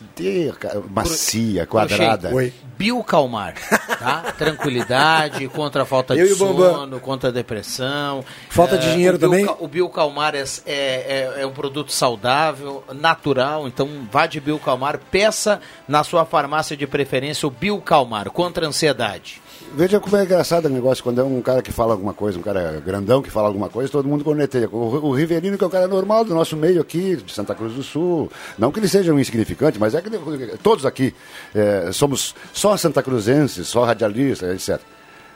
macia, 0.91 1.66
quadrada. 1.66 2.30
Oi. 2.34 2.53
Biocalmar, 2.76 3.55
tá? 3.99 4.32
Tranquilidade, 4.39 5.49
contra 5.49 5.82
a 5.82 5.86
falta 5.86 6.14
Eu 6.14 6.26
de 6.28 6.34
sono, 6.34 7.01
contra 7.01 7.28
a 7.30 7.32
depressão. 7.32 8.24
Falta 8.49 8.78
de 8.78 8.93
dinheiro 8.93 9.16
o 9.16 9.20
também? 9.20 9.47
O 9.59 9.66
Biocalmar 9.66 10.34
é, 10.36 10.43
é, 10.43 10.45
é- 10.66 11.34
é 11.43 11.47
um 11.47 11.51
produto 11.53 11.78
saudável, 11.89 12.83
natural, 12.95 13.68
então 13.68 14.09
vá 14.11 14.26
de 14.26 14.41
Biocalmar, 14.41 14.99
peça 15.11 15.61
na 15.87 16.03
sua 16.03 16.24
farmácia 16.24 16.76
de 16.76 16.87
preferência 16.87 17.47
o 17.47 17.51
Biocalmar, 17.51 18.31
contra 18.31 18.64
a 18.64 18.68
ansiedade. 18.68 19.41
Veja 19.74 20.01
como 20.01 20.16
é 20.16 20.24
engraçado 20.24 20.66
o 20.66 20.68
negócio, 20.68 21.05
quando 21.05 21.20
é 21.20 21.24
um 21.24 21.43
cara 21.43 21.61
que 21.61 21.70
fala 21.70 21.93
alguma 21.93 22.14
coisa, 22.14 22.39
um 22.39 22.43
cara 22.43 22.83
grandão 22.85 23.20
que 23.20 23.31
fala 23.31 23.49
alguma 23.49 23.68
coisa, 23.68 23.91
todo 23.91 24.09
mundo 24.09 24.24
corneteia. 24.24 24.68
O, 24.70 25.09
o 25.09 25.14
Riverino, 25.14 25.59
que 25.59 25.64
é 25.64 25.66
um 25.66 25.70
cara 25.70 25.87
normal 25.87 26.24
do 26.24 26.35
nosso 26.35 26.57
meio 26.57 26.81
aqui, 26.81 27.16
de 27.16 27.33
Santa 27.33 27.55
Cruz 27.55 27.74
do 27.74 27.83
Sul. 27.83 28.31
Não 28.57 28.72
que 28.72 28.81
ele 28.81 28.89
seja 28.89 29.12
um 29.12 29.18
insignificante, 29.18 29.79
mas 29.79 29.95
é 29.95 30.01
que 30.01 30.11
todos 30.62 30.87
aqui 30.87 31.14
eh, 31.55 31.91
somos 31.93 32.35
só 32.53 32.76
Santa 32.76 33.03
Cruzenses, 33.03 33.68
só 33.68 33.85
radialistas, 33.85 34.68
etc. 34.68 34.81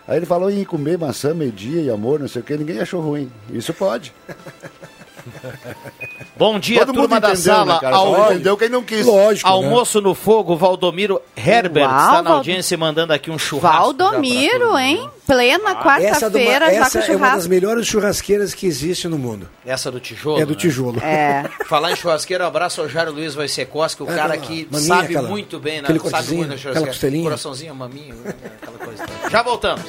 Aí 0.07 0.17
ele 0.17 0.27
falou 0.27 0.51
em 0.51 0.65
comer 0.65 0.99
maçã 0.99 1.35
meio-dia 1.35 1.83
e 1.83 1.91
amor, 1.91 2.19
não 2.19 2.29
sei 2.29 2.43
o 2.43 2.45
que, 2.45 2.57
ninguém 2.57 2.81
achou 2.81 3.01
ruim. 3.01 3.31
Isso 3.51 3.73
pode. 3.75 4.13
Bom 6.37 6.59
dia, 6.59 6.85
Todo 6.87 6.95
turma 6.97 7.21
da 7.21 7.31
entendeu, 7.33 7.53
sala. 7.55 7.75
né, 7.75 7.81
cara? 7.81 7.97
Ao- 7.97 8.33
entendeu 8.33 8.57
quem 8.57 8.69
não 8.69 8.83
quis. 8.83 9.07
Lógico. 9.07 9.49
né? 9.49 9.55
Almoço 9.55 10.01
no 10.01 10.15
Fogo, 10.15 10.57
Valdomiro 10.57 11.21
Herbert 11.37 11.87
Uau, 11.89 11.99
está 12.01 12.13
na 12.15 12.23
Val- 12.23 12.33
audiência 12.39 12.77
mandando 12.77 13.13
aqui 13.13 13.31
um 13.31 13.39
churrasco. 13.39 13.77
já 13.79 13.83
Valdomiro, 13.83 14.79
hein? 14.79 15.09
Plena 15.27 15.59
uma- 15.73 15.83
quarta-feira, 15.83 16.67
já 16.67 16.73
essa 16.87 17.01
com 17.01 17.13
é 17.13 17.17
uma 17.17 17.27
das 17.27 17.33
churrasco. 17.45 17.49
melhores 17.51 17.87
churrasqueiras 17.87 18.55
que 18.55 18.67
existe 18.67 19.07
no 19.07 19.19
mundo. 19.19 19.49
Essa 19.65 19.91
do 19.91 20.01
tijolo? 20.01 20.41
É 20.41 20.45
do 20.47 20.53
né? 20.55 20.59
tijolo. 20.59 20.99
É. 21.01 21.45
Falar 21.69 21.93
em 21.93 21.97
churrasqueira, 21.97 22.45
um 22.45 22.49
abraço 22.49 22.81
ao 22.81 22.89
Jairo 22.89 23.13
Luiz 23.13 23.37
Wojciechowski, 23.37 24.03
o 24.03 24.11
É, 24.11 24.17
cara 24.17 24.35
aquela 24.35 24.47
que 24.47 24.69
maminha, 24.71 24.89
sabe 24.95 25.05
aquela- 25.15 25.29
muito 25.29 25.61
bem, 25.61 25.81
né? 25.83 25.89
sabe 25.89 25.99
muito 26.01 26.09
da 26.09 26.55
aquela 26.55 26.59
churrasqueira. 26.59 26.87
costelinha. 26.89 27.23
Coraçãozinho, 27.25 27.75
maminho, 27.75 28.17
aquela 28.61 28.79
coisa. 28.79 29.05
Já 29.31 29.43
voltamos. 29.43 29.83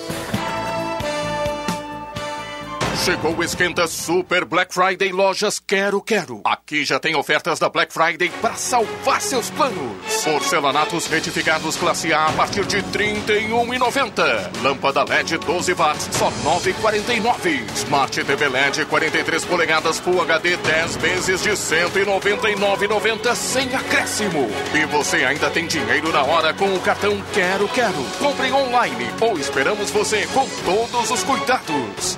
Chegou 3.04 3.36
o 3.36 3.44
Esquenta 3.44 3.86
Super 3.86 4.46
Black 4.46 4.74
Friday 4.74 5.12
Lojas 5.12 5.60
Quero 5.60 6.02
Quero. 6.02 6.40
Aqui 6.46 6.86
já 6.86 7.02
tem 7.02 7.18
ofertas 7.18 7.60
da 7.60 7.68
Black 7.68 7.92
Friday 7.92 8.32
para 8.42 8.54
salvar 8.54 9.20
seus 9.20 9.50
planos. 9.50 10.24
Porcelanatos 10.24 11.08
retificados 11.08 11.76
classe 11.76 12.14
A 12.14 12.28
a 12.28 12.32
partir 12.32 12.64
de 12.64 12.78
R$ 12.78 12.84
31,90. 12.94 14.62
Lâmpada 14.64 15.04
LED 15.04 15.38
12 15.38 15.74
watts, 15.74 16.08
só 16.14 16.30
R$ 16.30 16.36
9,49. 16.46 17.66
Smart 17.76 18.24
TV 18.24 18.48
LED 18.48 18.86
43 18.86 19.44
polegadas 19.44 20.00
Full 20.00 20.22
HD 20.22 20.56
10 20.56 20.96
vezes 20.96 21.44
de 21.44 21.50
R$ 21.50 21.56
199,90 21.56 23.36
sem 23.36 23.76
acréscimo. 23.76 24.48
E 24.74 24.86
você 24.86 25.26
ainda 25.26 25.50
tem 25.50 25.68
dinheiro 25.68 26.10
na 26.14 26.24
hora 26.24 26.54
com 26.54 26.74
o 26.74 26.80
cartão 26.80 27.22
Quero 27.34 27.68
Quero. 27.68 28.02
Compre 28.18 28.50
online 28.54 29.08
ou 29.20 29.38
esperamos 29.38 29.92
você 29.92 30.26
com 30.28 30.48
todos 30.64 31.12
os 31.12 31.22
cuidados. 31.26 32.18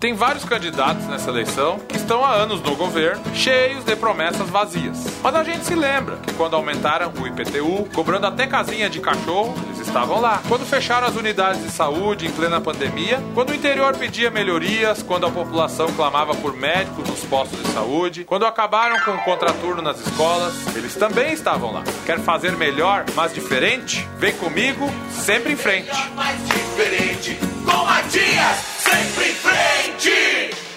Tem 0.00 0.14
vários 0.14 0.46
candidatos 0.46 1.04
nessa 1.08 1.28
eleição 1.28 1.78
que 1.80 1.98
estão 1.98 2.24
há 2.24 2.32
anos 2.32 2.62
no 2.62 2.74
governo, 2.74 3.22
cheios 3.34 3.84
de 3.84 3.94
promessas 3.94 4.48
vazias. 4.48 4.96
Mas 5.22 5.34
a 5.34 5.44
gente 5.44 5.66
se 5.66 5.74
lembra 5.74 6.16
que 6.16 6.32
quando 6.32 6.56
aumentaram 6.56 7.12
o 7.20 7.26
IPTU, 7.26 7.86
cobrando 7.94 8.26
até 8.26 8.46
casinha 8.46 8.88
de 8.88 8.98
cachorro, 8.98 9.54
eles 9.66 9.86
estavam 9.86 10.18
lá. 10.18 10.40
Quando 10.48 10.64
fecharam 10.64 11.06
as 11.06 11.16
unidades 11.16 11.62
de 11.62 11.70
saúde 11.70 12.26
em 12.26 12.30
plena 12.30 12.62
pandemia, 12.62 13.22
quando 13.34 13.50
o 13.50 13.54
interior 13.54 13.94
pedia 13.94 14.30
melhorias, 14.30 15.02
quando 15.02 15.26
a 15.26 15.30
população 15.30 15.92
clamava 15.92 16.34
por 16.34 16.56
médicos 16.56 17.06
nos 17.06 17.20
postos 17.26 17.62
de 17.62 17.68
saúde, 17.68 18.24
quando 18.24 18.46
acabaram 18.46 18.98
com 19.00 19.10
o 19.10 19.22
contraturno 19.22 19.82
nas 19.82 20.00
escolas, 20.00 20.54
eles 20.74 20.94
também 20.94 21.34
estavam 21.34 21.74
lá. 21.74 21.82
Quer 22.06 22.20
fazer 22.20 22.52
melhor, 22.52 23.04
mas 23.14 23.34
diferente? 23.34 24.08
Vem 24.16 24.32
comigo, 24.32 24.90
sempre 25.10 25.52
em 25.52 25.56
frente. 25.56 26.10
Mais 26.16 26.38
diferente, 26.48 27.38
com 27.66 27.84
Matias, 27.84 28.79
sempre 28.90 29.30
em 29.30 29.34
frente! 29.34 30.69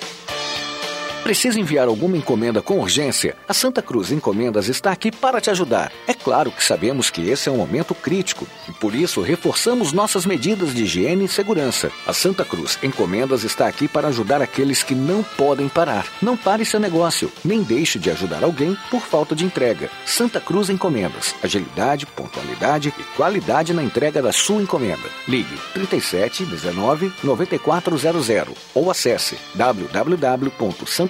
Precisa 1.24 1.58
enviar 1.58 1.88
alguma 1.88 2.18
encomenda 2.18 2.62
com 2.62 2.80
urgência? 2.80 3.38
A 3.48 3.54
Santa 3.54 3.82
Cruz 3.82 4.12
Encomendas 4.12 4.68
está 4.68 4.92
aqui 4.92 5.10
para 5.10 5.40
te 5.40 5.50
ajudar. 5.50 5.90
É 6.06 6.14
claro 6.14 6.52
que 6.52 6.62
sabemos 6.62 7.10
que 7.10 7.30
esse 7.30 7.48
é 7.48 7.52
um 7.52 7.56
momento 7.56 7.96
crítico 7.96 8.46
e 8.68 8.74
por 8.74 8.94
isso 8.94 9.22
reforçamos 9.22 9.94
nossas 9.94 10.26
medidas 10.26 10.74
de 10.74 10.84
higiene 10.84 11.24
e 11.24 11.30
segurança. 11.30 11.90
A 12.06 12.12
Santa 12.12 12.44
Cruz 12.44 12.78
Encomendas 12.84 13.46
está 13.46 13.70
aqui 13.70 13.88
para 13.88 14.10
ajudar 14.10 14.42
aqueles 14.42 14.84
que 14.84 14.94
não 14.94 15.24
podem 15.24 15.70
parar. 15.70 16.06
Não 16.22 16.36
pare 16.36 16.66
seu 16.66 16.78
negócio, 16.78 17.32
nem 17.44 17.64
deixe 17.64 17.98
de 17.98 18.12
ajudar 18.12 18.44
alguém 18.44 18.78
por 18.92 19.00
falta 19.00 19.34
de 19.34 19.46
entrega. 19.46 19.90
Santa 20.06 20.42
Cruz 20.42 20.70
Encomendas. 20.70 21.34
Agilidade, 21.42 22.06
pontualidade 22.06 22.94
e 23.00 23.04
qualidade 23.16 23.74
na 23.74 23.82
entrega 23.82 24.22
da 24.22 24.34
sua 24.34 24.62
encomenda. 24.62 25.10
Ligue 25.26 25.58
37 25.74 26.44
19 26.44 27.14
9400 27.24 28.58
ou 28.76 28.92
acesse 28.92 29.38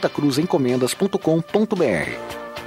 www.santacruzencomendas.com.br. 0.04 2.63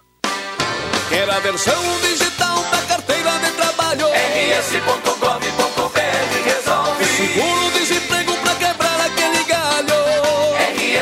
Quer 1.10 1.30
a 1.30 1.40
versão 1.40 1.76
digital 2.02 2.64
da 2.72 2.82
carteira 2.82 3.32
de 3.40 3.52
trabalho? 3.52 4.08
rs.gov.br 4.08 6.00
resolve. 6.44 7.06
Seguro-desemprego 7.06 8.36
pra 8.38 8.56
quebrar 8.56 9.02
aquele 9.02 9.44
galho. 9.44 9.94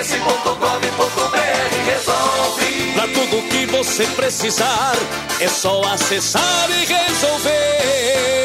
rs.gov.br 0.01 1.37
resolve. 1.85 2.91
Pra 2.93 3.07
tudo 3.07 3.41
que 3.49 3.65
você 3.67 4.05
precisar, 4.07 4.93
é 5.39 5.47
só 5.47 5.81
acessar 5.85 6.69
e 6.69 6.83
resolver. 6.85 8.42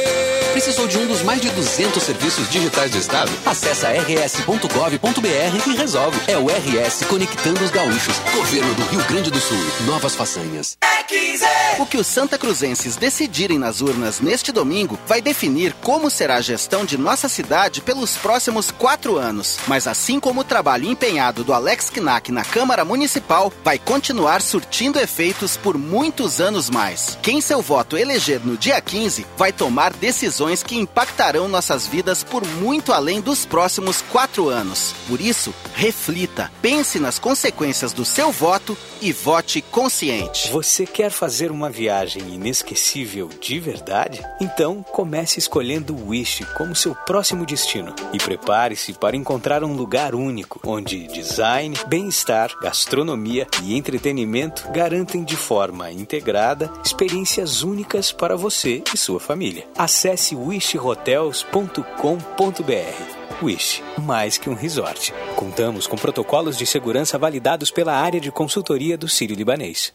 Precisou 0.58 0.88
de 0.88 0.98
um 0.98 1.06
dos 1.06 1.22
mais 1.22 1.40
de 1.40 1.48
200 1.50 2.02
serviços 2.02 2.50
digitais 2.50 2.90
do 2.90 2.98
Estado? 2.98 3.30
Acesse 3.46 3.86
rs.gov.br 3.86 5.68
e 5.68 5.76
resolve. 5.76 6.18
É 6.26 6.36
o 6.36 6.48
RS 6.48 7.04
Conectando 7.08 7.64
os 7.64 7.70
Gaúchos. 7.70 8.18
Governo 8.34 8.74
do 8.74 8.82
Rio 8.86 9.04
Grande 9.04 9.30
do 9.30 9.38
Sul. 9.38 9.56
Novas 9.86 10.16
façanhas. 10.16 10.76
O 11.78 11.86
que 11.86 11.96
os 11.96 12.06
Santa 12.08 12.36
Cruzenses 12.36 12.96
decidirem 12.96 13.56
nas 13.56 13.80
urnas 13.80 14.20
neste 14.20 14.50
domingo 14.50 14.98
vai 15.06 15.22
definir 15.22 15.72
como 15.80 16.10
será 16.10 16.36
a 16.36 16.40
gestão 16.40 16.84
de 16.84 16.98
nossa 16.98 17.28
cidade 17.28 17.80
pelos 17.80 18.16
próximos 18.16 18.72
quatro 18.72 19.16
anos. 19.16 19.58
Mas 19.68 19.86
assim 19.86 20.18
como 20.18 20.40
o 20.40 20.44
trabalho 20.44 20.90
empenhado 20.90 21.44
do 21.44 21.52
Alex 21.54 21.88
Knack 21.88 22.32
na 22.32 22.44
Câmara 22.44 22.84
Municipal 22.84 23.52
vai 23.64 23.78
continuar 23.78 24.42
surtindo 24.42 24.98
efeitos 24.98 25.56
por 25.56 25.78
muitos 25.78 26.40
anos 26.40 26.68
mais. 26.68 27.16
Quem 27.22 27.40
seu 27.40 27.62
voto 27.62 27.96
eleger 27.96 28.40
no 28.44 28.56
dia 28.56 28.80
15 28.80 29.24
vai 29.36 29.52
tomar 29.52 29.92
decisões 29.92 30.47
que 30.62 30.76
impactarão 30.76 31.46
nossas 31.46 31.86
vidas 31.86 32.24
por 32.24 32.46
muito 32.46 32.92
além 32.92 33.20
dos 33.20 33.44
próximos 33.44 34.02
quatro 34.02 34.48
anos. 34.48 34.94
Por 35.06 35.20
isso, 35.20 35.54
reflita, 35.74 36.50
pense 36.62 36.98
nas 36.98 37.18
consequências 37.18 37.92
do 37.92 38.04
seu 38.04 38.32
voto 38.32 38.76
e 39.00 39.12
vote 39.12 39.60
consciente. 39.60 40.50
Você 40.50 40.86
quer 40.86 41.10
fazer 41.10 41.50
uma 41.50 41.70
viagem 41.70 42.34
inesquecível 42.34 43.28
de 43.40 43.60
verdade? 43.60 44.20
Então 44.40 44.82
comece 44.82 45.38
escolhendo 45.38 45.94
o 45.94 46.08
Wish 46.08 46.44
como 46.56 46.74
seu 46.74 46.94
próximo 46.94 47.46
destino 47.46 47.94
e 48.12 48.18
prepare-se 48.18 48.92
para 48.94 49.16
encontrar 49.16 49.62
um 49.62 49.74
lugar 49.74 50.14
único 50.14 50.60
onde 50.64 51.06
design, 51.08 51.76
bem-estar, 51.86 52.50
gastronomia 52.60 53.46
e 53.62 53.76
entretenimento 53.76 54.68
garantem 54.72 55.22
de 55.22 55.36
forma 55.36 55.90
integrada 55.92 56.70
experiências 56.84 57.62
únicas 57.62 58.10
para 58.10 58.36
você 58.36 58.82
e 58.92 58.96
sua 58.96 59.20
família. 59.20 59.66
Acesse 59.76 60.34
wishhotels.com.br. 60.46 63.42
Wish, 63.42 63.82
mais 63.98 64.36
que 64.36 64.50
um 64.50 64.54
resort. 64.54 65.14
Contamos 65.36 65.86
com 65.86 65.96
protocolos 65.96 66.56
de 66.56 66.66
segurança 66.66 67.18
validados 67.18 67.70
pela 67.70 67.94
área 67.94 68.20
de 68.20 68.32
consultoria 68.32 68.98
do 68.98 69.08
Sírio 69.08 69.36
Libanês. 69.36 69.94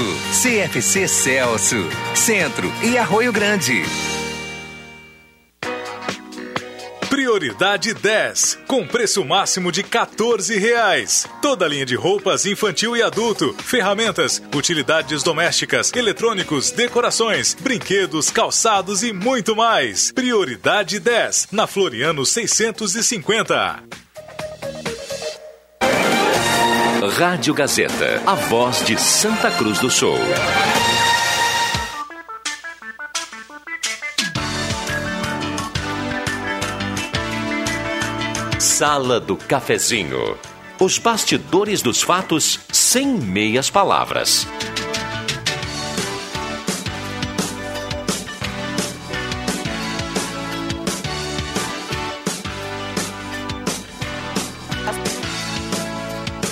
CFC 0.41 1.07
Celso, 1.07 1.77
Centro 2.15 2.71
e 2.83 2.97
Arroio 2.97 3.31
Grande. 3.31 3.83
Prioridade 7.09 7.93
10, 7.93 8.59
com 8.67 8.87
preço 8.87 9.23
máximo 9.23 9.71
de 9.71 9.83
14 9.83 10.57
reais. 10.57 11.27
Toda 11.41 11.67
linha 11.67 11.85
de 11.85 11.95
roupas 11.95 12.45
infantil 12.45 12.95
e 12.97 13.01
adulto, 13.01 13.53
ferramentas, 13.53 14.41
utilidades 14.55 15.21
domésticas, 15.21 15.91
eletrônicos, 15.93 16.71
decorações, 16.71 17.53
brinquedos, 17.53 18.29
calçados 18.29 19.03
e 19.03 19.13
muito 19.13 19.55
mais. 19.55 20.11
Prioridade 20.11 20.99
10, 20.99 21.49
na 21.51 21.67
Floriano 21.67 22.25
650. 22.25 23.83
Rádio 27.09 27.51
Gazeta, 27.55 28.21
a 28.27 28.35
voz 28.35 28.85
de 28.85 28.95
Santa 28.95 29.49
Cruz 29.49 29.79
do 29.79 29.89
Sul. 29.89 30.19
Sala 38.59 39.19
do 39.19 39.35
Cafezinho. 39.35 40.37
Os 40.79 40.99
bastidores 40.99 41.81
dos 41.81 42.03
fatos 42.03 42.59
sem 42.71 43.07
meias 43.07 43.67
palavras. 43.71 44.45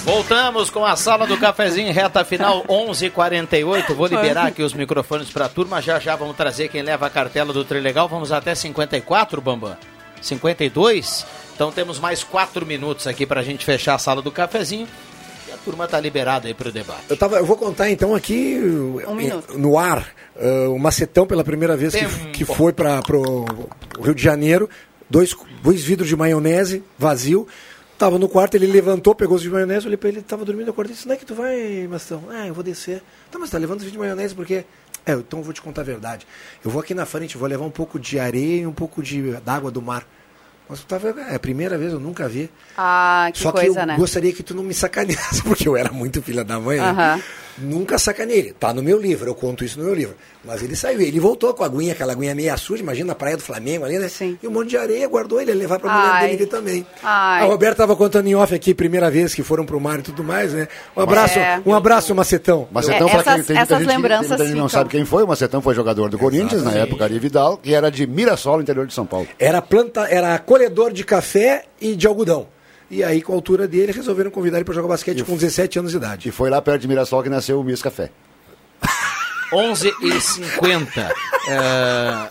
Voltamos 0.09 0.71
com 0.71 0.83
a 0.83 0.95
sala 0.95 1.27
do 1.27 1.37
cafezinho, 1.37 1.93
reta 1.93 2.25
final 2.25 2.65
11:48. 2.67 3.93
Vou 3.93 4.07
liberar 4.07 4.47
aqui 4.47 4.63
os 4.63 4.73
microfones 4.73 5.29
para 5.29 5.45
a 5.45 5.49
turma. 5.49 5.79
Já 5.83 5.99
já 5.99 6.15
vamos 6.15 6.35
trazer 6.35 6.67
quem 6.67 6.81
leva 6.81 7.05
a 7.05 7.11
cartela 7.11 7.53
do 7.53 7.63
Trilegal. 7.63 8.09
Vamos 8.09 8.31
até 8.31 8.55
54, 8.55 9.39
Bambam. 9.39 9.77
52? 10.19 11.27
Então 11.53 11.71
temos 11.71 11.99
mais 11.99 12.23
quatro 12.23 12.65
minutos 12.65 13.05
aqui 13.05 13.23
para 13.23 13.41
a 13.41 13.43
gente 13.43 13.63
fechar 13.63 13.93
a 13.93 13.99
sala 13.99 14.19
do 14.19 14.31
cafezinho. 14.31 14.87
E 15.47 15.51
a 15.51 15.57
turma 15.57 15.87
tá 15.87 15.99
liberada 15.99 16.47
aí 16.47 16.55
pro 16.55 16.71
debate. 16.71 17.03
Eu, 17.07 17.15
tava, 17.15 17.37
eu 17.37 17.45
vou 17.45 17.55
contar 17.55 17.91
então 17.91 18.15
aqui 18.15 18.59
Um 19.07 19.59
no 19.59 19.77
ar 19.77 20.07
uh, 20.35 20.73
o 20.73 20.79
Macetão 20.79 21.27
pela 21.27 21.43
primeira 21.43 21.77
vez 21.77 21.93
que, 21.93 22.05
que 22.31 22.45
foi 22.45 22.73
para 22.73 22.99
o 23.13 23.45
Rio 24.01 24.15
de 24.15 24.23
Janeiro, 24.23 24.67
dois, 25.07 25.35
dois 25.61 25.83
vidros 25.83 26.09
de 26.09 26.15
maionese 26.15 26.83
vazio. 26.97 27.47
Tava 27.99 28.17
no 28.17 28.29
quarto, 28.29 28.55
ele 28.55 28.65
levantou, 28.65 29.13
pegou 29.13 29.35
os 29.35 29.41
de 29.41 29.49
maionese, 29.49 29.85
olhei 29.85 29.97
pra 29.97 30.07
ele, 30.07 30.19
ele 30.19 30.25
tava 30.25 30.45
dormindo, 30.45 30.71
acordei, 30.71 30.93
disse, 30.95 31.05
não 31.05 31.13
é 31.13 31.17
que 31.17 31.25
tu 31.25 31.35
vai, 31.35 31.85
Macetão? 31.91 32.23
Ah, 32.29 32.47
eu 32.47 32.53
vou 32.53 32.63
descer. 32.63 33.03
Tá, 33.29 33.37
mas 33.37 33.49
tá 33.49 33.57
levando 33.57 33.81
os 33.81 33.91
de 33.91 33.97
maionese 33.97 34.33
porque... 34.33 34.63
É, 35.05 35.11
então 35.13 35.39
eu 35.39 35.43
vou 35.43 35.53
te 35.53 35.61
contar 35.61 35.81
a 35.81 35.83
verdade. 35.83 36.25
Eu 36.63 36.71
vou 36.71 36.81
aqui 36.81 36.93
na 36.93 37.05
frente, 37.05 37.37
vou 37.37 37.47
levar 37.47 37.65
um 37.65 37.69
pouco 37.69 37.99
de 37.99 38.17
areia 38.17 38.61
e 38.61 38.65
um 38.65 38.71
pouco 38.71 39.03
de 39.03 39.33
d'água 39.43 39.69
do 39.69 39.81
mar. 39.81 40.07
Mas 40.69 40.79
tu 40.79 40.85
tava, 40.85 41.09
é 41.09 41.35
a 41.35 41.39
primeira 41.39 41.77
vez, 41.77 41.91
eu 41.91 41.99
nunca 41.99 42.27
vi. 42.29 42.49
Ah, 42.77 43.29
que 43.33 43.39
Só 43.39 43.51
coisa, 43.51 43.73
que 43.73 43.79
eu 43.79 43.85
né? 43.85 43.95
gostaria 43.97 44.31
que 44.31 44.43
tu 44.43 44.53
não 44.53 44.63
me 44.63 44.73
sacaneasse, 44.73 45.41
porque 45.43 45.67
eu 45.67 45.75
era 45.75 45.91
muito 45.91 46.21
filha 46.21 46.43
da 46.45 46.59
mãe. 46.59 46.77
né? 46.77 46.83
Aham. 46.89 47.21
Nunca 47.61 47.97
sacaneei 47.97 48.39
ele. 48.39 48.53
Tá 48.53 48.73
no 48.73 48.81
meu 48.81 48.97
livro, 48.99 49.29
eu 49.29 49.35
conto 49.35 49.63
isso 49.63 49.77
no 49.79 49.85
meu 49.85 49.93
livro. 49.93 50.15
Mas 50.43 50.63
ele 50.63 50.75
saiu, 50.75 51.01
ele 51.01 51.19
voltou 51.19 51.53
com 51.53 51.63
a 51.63 51.65
aguinha, 51.65 51.91
aquela 51.93 52.13
aguinha 52.13 52.33
meia 52.33 52.55
suja, 52.55 52.81
imagina 52.81 53.07
na 53.07 53.15
praia 53.15 53.35
do 53.35 53.43
Flamengo 53.43 53.83
ali, 53.85 53.99
né? 53.99 54.07
Sim. 54.07 54.37
E 54.41 54.47
um 54.47 54.51
monte 54.51 54.69
de 54.69 54.77
areia, 54.77 55.05
guardou 55.07 55.41
ele, 55.41 55.51
ia 55.51 55.57
levar 55.57 55.79
pra 55.79 55.91
mulher 55.93 56.11
Ai. 56.13 56.27
dele 56.29 56.45
também. 56.45 56.85
Ai. 57.03 57.43
A 57.43 57.45
Roberta 57.45 57.75
tava 57.77 57.95
contando 57.95 58.27
em 58.27 58.35
off 58.35 58.53
aqui, 58.55 58.73
primeira 58.73 59.11
vez 59.11 59.33
que 59.35 59.43
foram 59.43 59.65
pro 59.65 59.79
mar 59.79 59.99
e 59.99 60.01
tudo 60.03 60.23
mais, 60.23 60.53
né? 60.53 60.67
Um 60.95 61.01
abraço, 61.01 61.37
É. 61.39 61.61
um 61.65 61.73
abraço, 61.75 62.15
Macetão. 62.15 62.67
Macetão, 62.71 63.07
É, 63.07 63.11
pra 63.11 63.19
essas- 63.19 63.33
quem 63.35 63.43
tem 63.43 63.55
muita 63.57 63.61
essas 63.61 63.77
gente 63.79 63.87
que- 63.87 63.93
lembranças 63.95 64.27
muita 64.29 64.45
gente 64.45 64.57
não 64.57 64.69
sabe 64.69 64.89
quem 64.89 65.03
foi, 65.03 65.23
o 65.23 65.27
Macetão 65.27 65.61
foi 65.61 65.75
jogador 65.75 66.09
do 66.09 66.17
Corinthians, 66.17 66.63
na 66.63 66.71
época 66.71 67.09
de 67.09 67.19
Vidal, 67.19 67.57
que 67.57 67.73
era 67.73 67.89
de 67.91 68.07
Mirassol, 68.07 68.55
no 68.57 68.61
interior 68.63 68.87
de 68.87 68.93
São 68.93 69.05
Paulo. 69.05 69.27
Era 69.37 69.61
planta, 69.61 70.07
era 70.09 70.37
colhedor 70.39 70.93
de 70.93 71.03
café 71.03 71.65
e 71.81 71.95
de 71.95 72.07
algodão. 72.07 72.47
E 72.91 73.03
aí, 73.03 73.21
com 73.21 73.33
a 73.33 73.35
altura 73.35 73.67
dele, 73.67 73.91
resolveram 73.91 74.31
convidar 74.31 74.57
ele 74.57 74.65
para 74.65 74.73
jogar 74.73 74.87
basquete 74.87 75.23
com 75.23 75.35
17 75.35 75.79
anos 75.79 75.91
de 75.91 75.97
idade. 75.97 76.29
E 76.29 76.31
foi 76.31 76.49
lá 76.49 76.61
perto 76.61 76.81
de 76.81 76.87
Mirassol 76.87 77.21
que 77.21 77.29
nasceu 77.29 77.59
o 77.59 77.63
Miss 77.63 77.81
Café. 77.81 78.09
11 79.53 79.93
e 80.01 80.21
50. 80.21 81.13
É, 81.51 82.29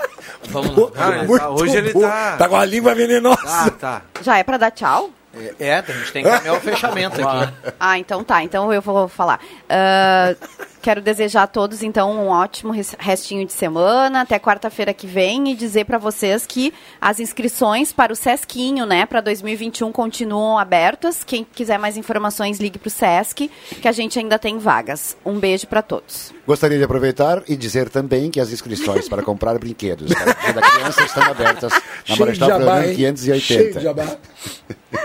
vamos 0.50 0.76
lá. 0.76 0.90
Ah, 0.94 1.24
Muito 1.24 1.38
tá, 1.40 1.50
hoje 1.50 1.76
ele 1.76 1.92
bom. 1.92 2.02
tá. 2.02 2.36
Tá 2.36 2.48
com 2.48 2.54
a 2.54 2.64
língua 2.64 2.94
venenosa. 2.94 3.40
Ah, 3.44 3.68
tá. 3.70 4.02
Já 4.22 4.38
é 4.38 4.44
pra 4.44 4.56
dar 4.56 4.70
tchau? 4.70 5.10
É, 5.58 5.74
a 5.78 5.82
gente 5.82 6.12
tem 6.12 6.22
que 6.22 6.30
caminhar 6.30 6.54
o 6.56 6.60
fechamento 6.60 7.20
aqui. 7.26 7.52
Ah, 7.80 7.98
então 7.98 8.22
tá. 8.22 8.44
Então 8.44 8.72
eu 8.72 8.80
vou 8.80 9.08
falar. 9.08 9.40
Ah, 9.68 10.36
quero 10.80 11.00
desejar 11.00 11.42
a 11.42 11.46
todos, 11.46 11.82
então, 11.82 12.10
um 12.12 12.28
ótimo 12.28 12.72
res- 12.72 12.94
restinho 12.98 13.46
de 13.46 13.52
semana, 13.52 14.22
até 14.22 14.38
quarta-feira 14.38 14.92
que 14.94 15.06
vem, 15.06 15.50
e 15.50 15.54
dizer 15.54 15.84
para 15.84 15.98
vocês 15.98 16.46
que 16.46 16.72
as 17.00 17.20
inscrições 17.20 17.92
para 17.92 18.12
o 18.12 18.16
Sesquinho, 18.16 18.86
né, 18.86 19.04
para 19.06 19.20
2021 19.20 19.90
continuam 19.92 20.58
abertas. 20.58 21.22
Quem 21.24 21.44
quiser 21.44 21.78
mais 21.78 21.96
informações, 21.96 22.58
ligue 22.58 22.78
pro 22.78 22.90
Sesc, 22.90 23.50
que 23.80 23.88
a 23.88 23.92
gente 23.92 24.18
ainda 24.18 24.38
tem 24.38 24.58
vagas. 24.58 25.16
Um 25.24 25.38
beijo 25.38 25.66
para 25.66 25.82
todos. 25.82 26.32
Gostaria 26.46 26.78
de 26.78 26.84
aproveitar 26.84 27.42
e 27.48 27.56
dizer 27.56 27.88
também 27.90 28.30
que 28.30 28.40
as 28.40 28.50
inscrições 28.52 29.08
para 29.08 29.22
comprar 29.22 29.58
brinquedos 29.58 30.12
para 30.14 30.50
o 30.50 30.54
da 30.54 30.62
Criança 30.62 31.04
estão 31.04 31.22
abertas 31.24 31.72
na 32.08 32.16
Marechal 32.16 32.48
jabá, 32.48 32.64
Floriano 32.64 32.88
hein? 32.88 32.94
580. 32.96 33.40
Cheio 33.40 33.74
de 33.74 33.80
jabá. 33.80 34.16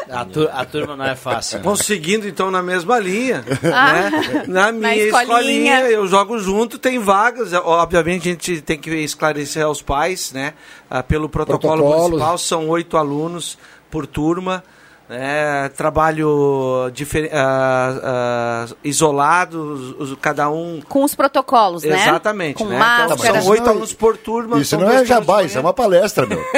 A, 0.10 0.24
tu- 0.26 0.50
a 0.54 0.64
turma 0.64 0.95
não 0.95 1.06
é 1.06 1.16
fácil. 1.16 1.58
né? 1.58 1.64
Vão 1.64 1.76
seguindo 1.76 2.28
então 2.28 2.50
na 2.50 2.62
mesma 2.64 2.98
linha. 3.00 3.44
Ah, 3.74 3.94
né? 4.10 4.44
Na 4.48 4.72
minha 4.72 4.95
escolinha. 4.95 5.24
escolinha. 5.24 5.73
Eu 5.82 6.08
jogo 6.08 6.38
junto, 6.40 6.78
tem 6.78 7.00
vagas. 7.00 7.54
Obviamente 7.54 8.30
a 8.30 8.32
gente 8.32 8.62
tem 8.62 8.78
que 8.78 8.90
esclarecer 8.91 9.66
aos 9.66 9.82
pais, 9.82 10.32
né? 10.34 10.54
Ah, 10.90 11.02
pelo 11.04 11.28
protocolo 11.30 11.78
Protocolos. 11.78 12.10
municipal, 12.12 12.38
são 12.38 12.68
oito 12.70 12.98
alunos 12.98 13.58
por 13.90 14.06
turma. 14.08 14.64
né? 15.10 15.70
trabalho 15.76 16.90
difer- 16.94 17.30
ah, 17.34 18.66
ah, 18.68 18.76
isolado, 18.84 19.62
os- 20.00 20.12
os- 20.12 20.18
cada 20.20 20.50
um. 20.50 20.82
Com 20.88 21.04
os 21.04 21.14
protocolos, 21.14 21.84
né? 21.84 22.02
Exatamente, 22.02 22.58
Com 22.58 22.66
né? 22.66 22.78
Então, 22.78 23.10
máscara. 23.18 23.41
são 23.41 23.52
oito 23.52 23.70
alunos 23.70 23.94
por 23.94 24.18
turma. 24.18 24.60
Isso 24.60 24.78
não 24.78 24.90
é 24.90 25.06
jabá, 25.06 25.44
isso 25.44 25.58
é 25.58 25.62
uma 25.62 25.74
palestra, 25.74 26.26
meu. 26.26 26.40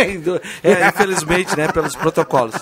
É, 0.64 0.88
infelizmente, 0.88 1.58
né, 1.58 1.68
pelos 1.70 1.96
protocolos. 1.96 2.56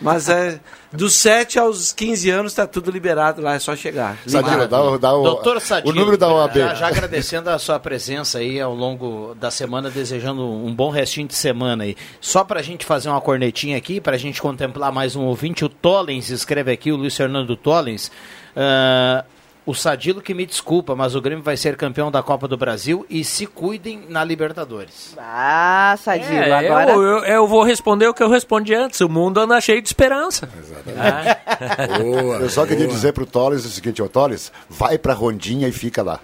Mas 0.00 0.28
é, 0.30 0.58
dos 0.92 1.14
7 1.14 1.58
aos 1.58 1.92
15 1.92 2.30
anos 2.30 2.52
está 2.52 2.66
tudo 2.66 2.90
liberado 2.90 3.42
lá, 3.42 3.54
é 3.54 3.58
só 3.58 3.76
chegar. 3.76 4.18
Sadilo, 4.26 4.66
dá, 4.66 4.96
dá 4.96 5.14
o, 5.14 5.22
Doutor 5.22 5.60
Sadilo, 5.60 5.92
o 5.92 5.98
número 5.98 6.16
da 6.16 6.28
OAB. 6.32 6.56
Já, 6.56 6.74
já 6.74 6.88
agradecendo 6.88 7.50
a 7.50 7.58
sua 7.58 7.78
presença 7.78 8.38
aí 8.38 8.60
ao 8.60 8.74
longo 8.74 9.34
da 9.34 9.50
semana, 9.50 9.90
desejando 9.90 10.42
um 10.42 10.74
bom 10.74 10.90
restinho 10.90 11.28
de 11.28 11.34
semana 11.34 11.84
aí. 11.84 11.96
Só 12.20 12.42
pra 12.42 12.62
gente 12.62 12.86
fazer 12.86 13.08
uma 13.08 13.20
cornetinha 13.20 13.76
aqui, 13.76 14.00
pra 14.00 14.16
gente 14.16 14.40
contemplar 14.40 14.90
mais 14.90 15.14
um 15.14 15.24
ouvinte, 15.24 15.64
o 15.64 15.68
Tollens 15.68 16.30
escreve 16.30 16.72
aqui, 16.72 16.90
o 16.90 16.96
Luiz 16.96 17.16
Fernando 17.16 17.56
Tollens. 17.56 18.10
ah, 18.56 19.24
o 19.68 19.74
Sadilo 19.74 20.22
que 20.22 20.32
me 20.32 20.46
desculpa, 20.46 20.96
mas 20.96 21.14
o 21.14 21.20
Grêmio 21.20 21.44
vai 21.44 21.54
ser 21.56 21.76
campeão 21.76 22.10
da 22.10 22.22
Copa 22.22 22.48
do 22.48 22.56
Brasil 22.56 23.04
e 23.10 23.22
se 23.22 23.44
cuidem 23.46 24.02
na 24.08 24.24
Libertadores. 24.24 25.14
Ah, 25.18 25.94
Sadilo, 26.02 26.32
É, 26.32 26.52
agora... 26.52 26.92
eu, 26.92 27.02
eu, 27.02 27.18
eu 27.24 27.46
vou 27.46 27.62
responder 27.62 28.08
o 28.08 28.14
que 28.14 28.22
eu 28.22 28.30
respondi 28.30 28.74
antes. 28.74 28.98
O 29.02 29.08
mundo 29.10 29.38
anda 29.40 29.60
cheio 29.60 29.82
de 29.82 29.88
esperança. 29.88 30.48
Boa, 32.00 32.36
Eu 32.38 32.48
só 32.48 32.64
queria 32.64 32.86
boa. 32.86 32.94
dizer 32.94 33.12
pro 33.12 33.26
Toles 33.26 33.64
o 33.64 33.68
seguinte, 33.68 34.00
ô 34.02 34.08
Toles, 34.08 34.50
vai 34.70 34.96
pra 34.96 35.12
Rondinha 35.12 35.68
e 35.68 35.72
fica 35.72 36.02
lá. 36.02 36.20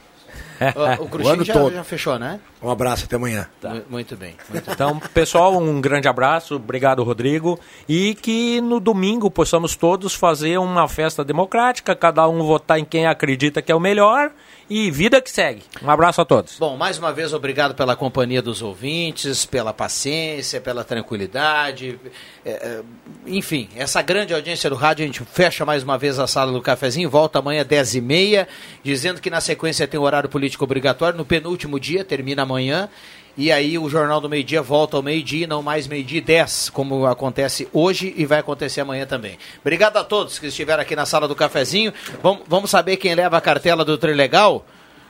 O 0.98 1.04
O 1.04 1.08
Cruxinho 1.08 1.34
ano 1.34 1.44
já, 1.44 1.52
todo. 1.52 1.72
já 1.74 1.84
fechou, 1.84 2.18
né? 2.18 2.40
Um 2.62 2.70
abraço, 2.70 3.04
até 3.04 3.16
amanhã. 3.16 3.46
Mu- 3.62 3.82
Muito 3.90 4.16
bem. 4.16 4.34
Muito 4.48 4.64
bem. 4.66 4.74
Então, 4.74 4.98
pessoal, 5.12 5.56
um 5.56 5.80
grande 5.80 6.08
abraço, 6.08 6.56
obrigado, 6.56 7.02
Rodrigo. 7.02 7.58
E 7.88 8.14
que 8.14 8.60
no 8.60 8.80
domingo 8.80 9.30
possamos 9.30 9.76
todos 9.76 10.14
fazer 10.14 10.58
uma 10.58 10.88
festa 10.88 11.24
democrática, 11.24 11.94
cada 11.94 12.26
um 12.28 12.42
votar 12.42 12.78
em 12.78 12.84
quem 12.84 13.06
acredita 13.06 13.60
que 13.60 13.70
é 13.70 13.74
o 13.74 13.80
melhor 13.80 14.30
e 14.68 14.90
vida 14.90 15.20
que 15.20 15.30
segue. 15.30 15.62
Um 15.82 15.90
abraço 15.90 16.20
a 16.20 16.24
todos. 16.24 16.58
Bom, 16.58 16.76
mais 16.76 16.98
uma 16.98 17.12
vez, 17.12 17.32
obrigado 17.32 17.74
pela 17.74 17.94
companhia 17.94 18.40
dos 18.40 18.62
ouvintes, 18.62 19.44
pela 19.44 19.72
paciência, 19.72 20.60
pela 20.60 20.84
tranquilidade. 20.84 21.98
É, 22.44 22.50
é, 22.50 22.82
enfim, 23.26 23.68
essa 23.76 24.00
grande 24.02 24.32
audiência 24.32 24.70
do 24.70 24.76
rádio, 24.76 25.04
a 25.04 25.06
gente 25.06 25.22
fecha 25.24 25.64
mais 25.64 25.82
uma 25.82 25.98
vez 25.98 26.18
a 26.18 26.26
sala 26.26 26.52
do 26.52 26.62
cafezinho, 26.62 27.10
volta 27.10 27.38
amanhã 27.38 27.62
às 27.62 27.68
10h30, 27.68 28.46
dizendo 28.82 29.20
que 29.20 29.30
na 29.30 29.40
sequência 29.40 29.86
tem 29.86 30.00
o 30.00 30.02
horário 30.02 30.28
político 30.28 30.64
obrigatório, 30.64 31.16
no 31.16 31.24
penúltimo 31.24 31.78
dia, 31.78 32.04
termina 32.04 32.42
amanhã. 32.42 32.88
E 33.36 33.50
aí 33.50 33.76
o 33.76 33.88
Jornal 33.88 34.20
do 34.20 34.28
Meio 34.28 34.44
Dia 34.44 34.62
volta 34.62 34.96
ao 34.96 35.02
meio-dia, 35.02 35.46
não 35.46 35.60
mais 35.60 35.88
meio-dia 35.88 36.18
e 36.18 36.20
10, 36.20 36.70
como 36.70 37.04
acontece 37.04 37.68
hoje 37.72 38.14
e 38.16 38.24
vai 38.24 38.38
acontecer 38.38 38.80
amanhã 38.80 39.06
também. 39.06 39.38
Obrigado 39.60 39.96
a 39.96 40.04
todos 40.04 40.38
que 40.38 40.46
estiveram 40.46 40.82
aqui 40.82 40.94
na 40.94 41.04
sala 41.04 41.26
do 41.26 41.34
cafezinho. 41.34 41.92
Vamos, 42.22 42.44
vamos 42.46 42.70
saber 42.70 42.96
quem 42.96 43.14
leva 43.14 43.36
a 43.36 43.40
cartela 43.40 43.84
do 43.84 43.98
Trilegal? 43.98 44.64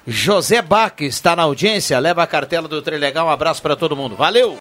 José 0.06 0.60
Bach 0.60 1.00
está 1.00 1.34
na 1.34 1.44
audiência, 1.44 1.98
leva 1.98 2.22
a 2.22 2.26
cartela 2.26 2.68
do 2.68 2.80
Trilegal. 2.82 3.26
Um 3.26 3.30
abraço 3.30 3.62
para 3.62 3.74
todo 3.76 3.96
mundo. 3.96 4.16
Valeu! 4.16 4.52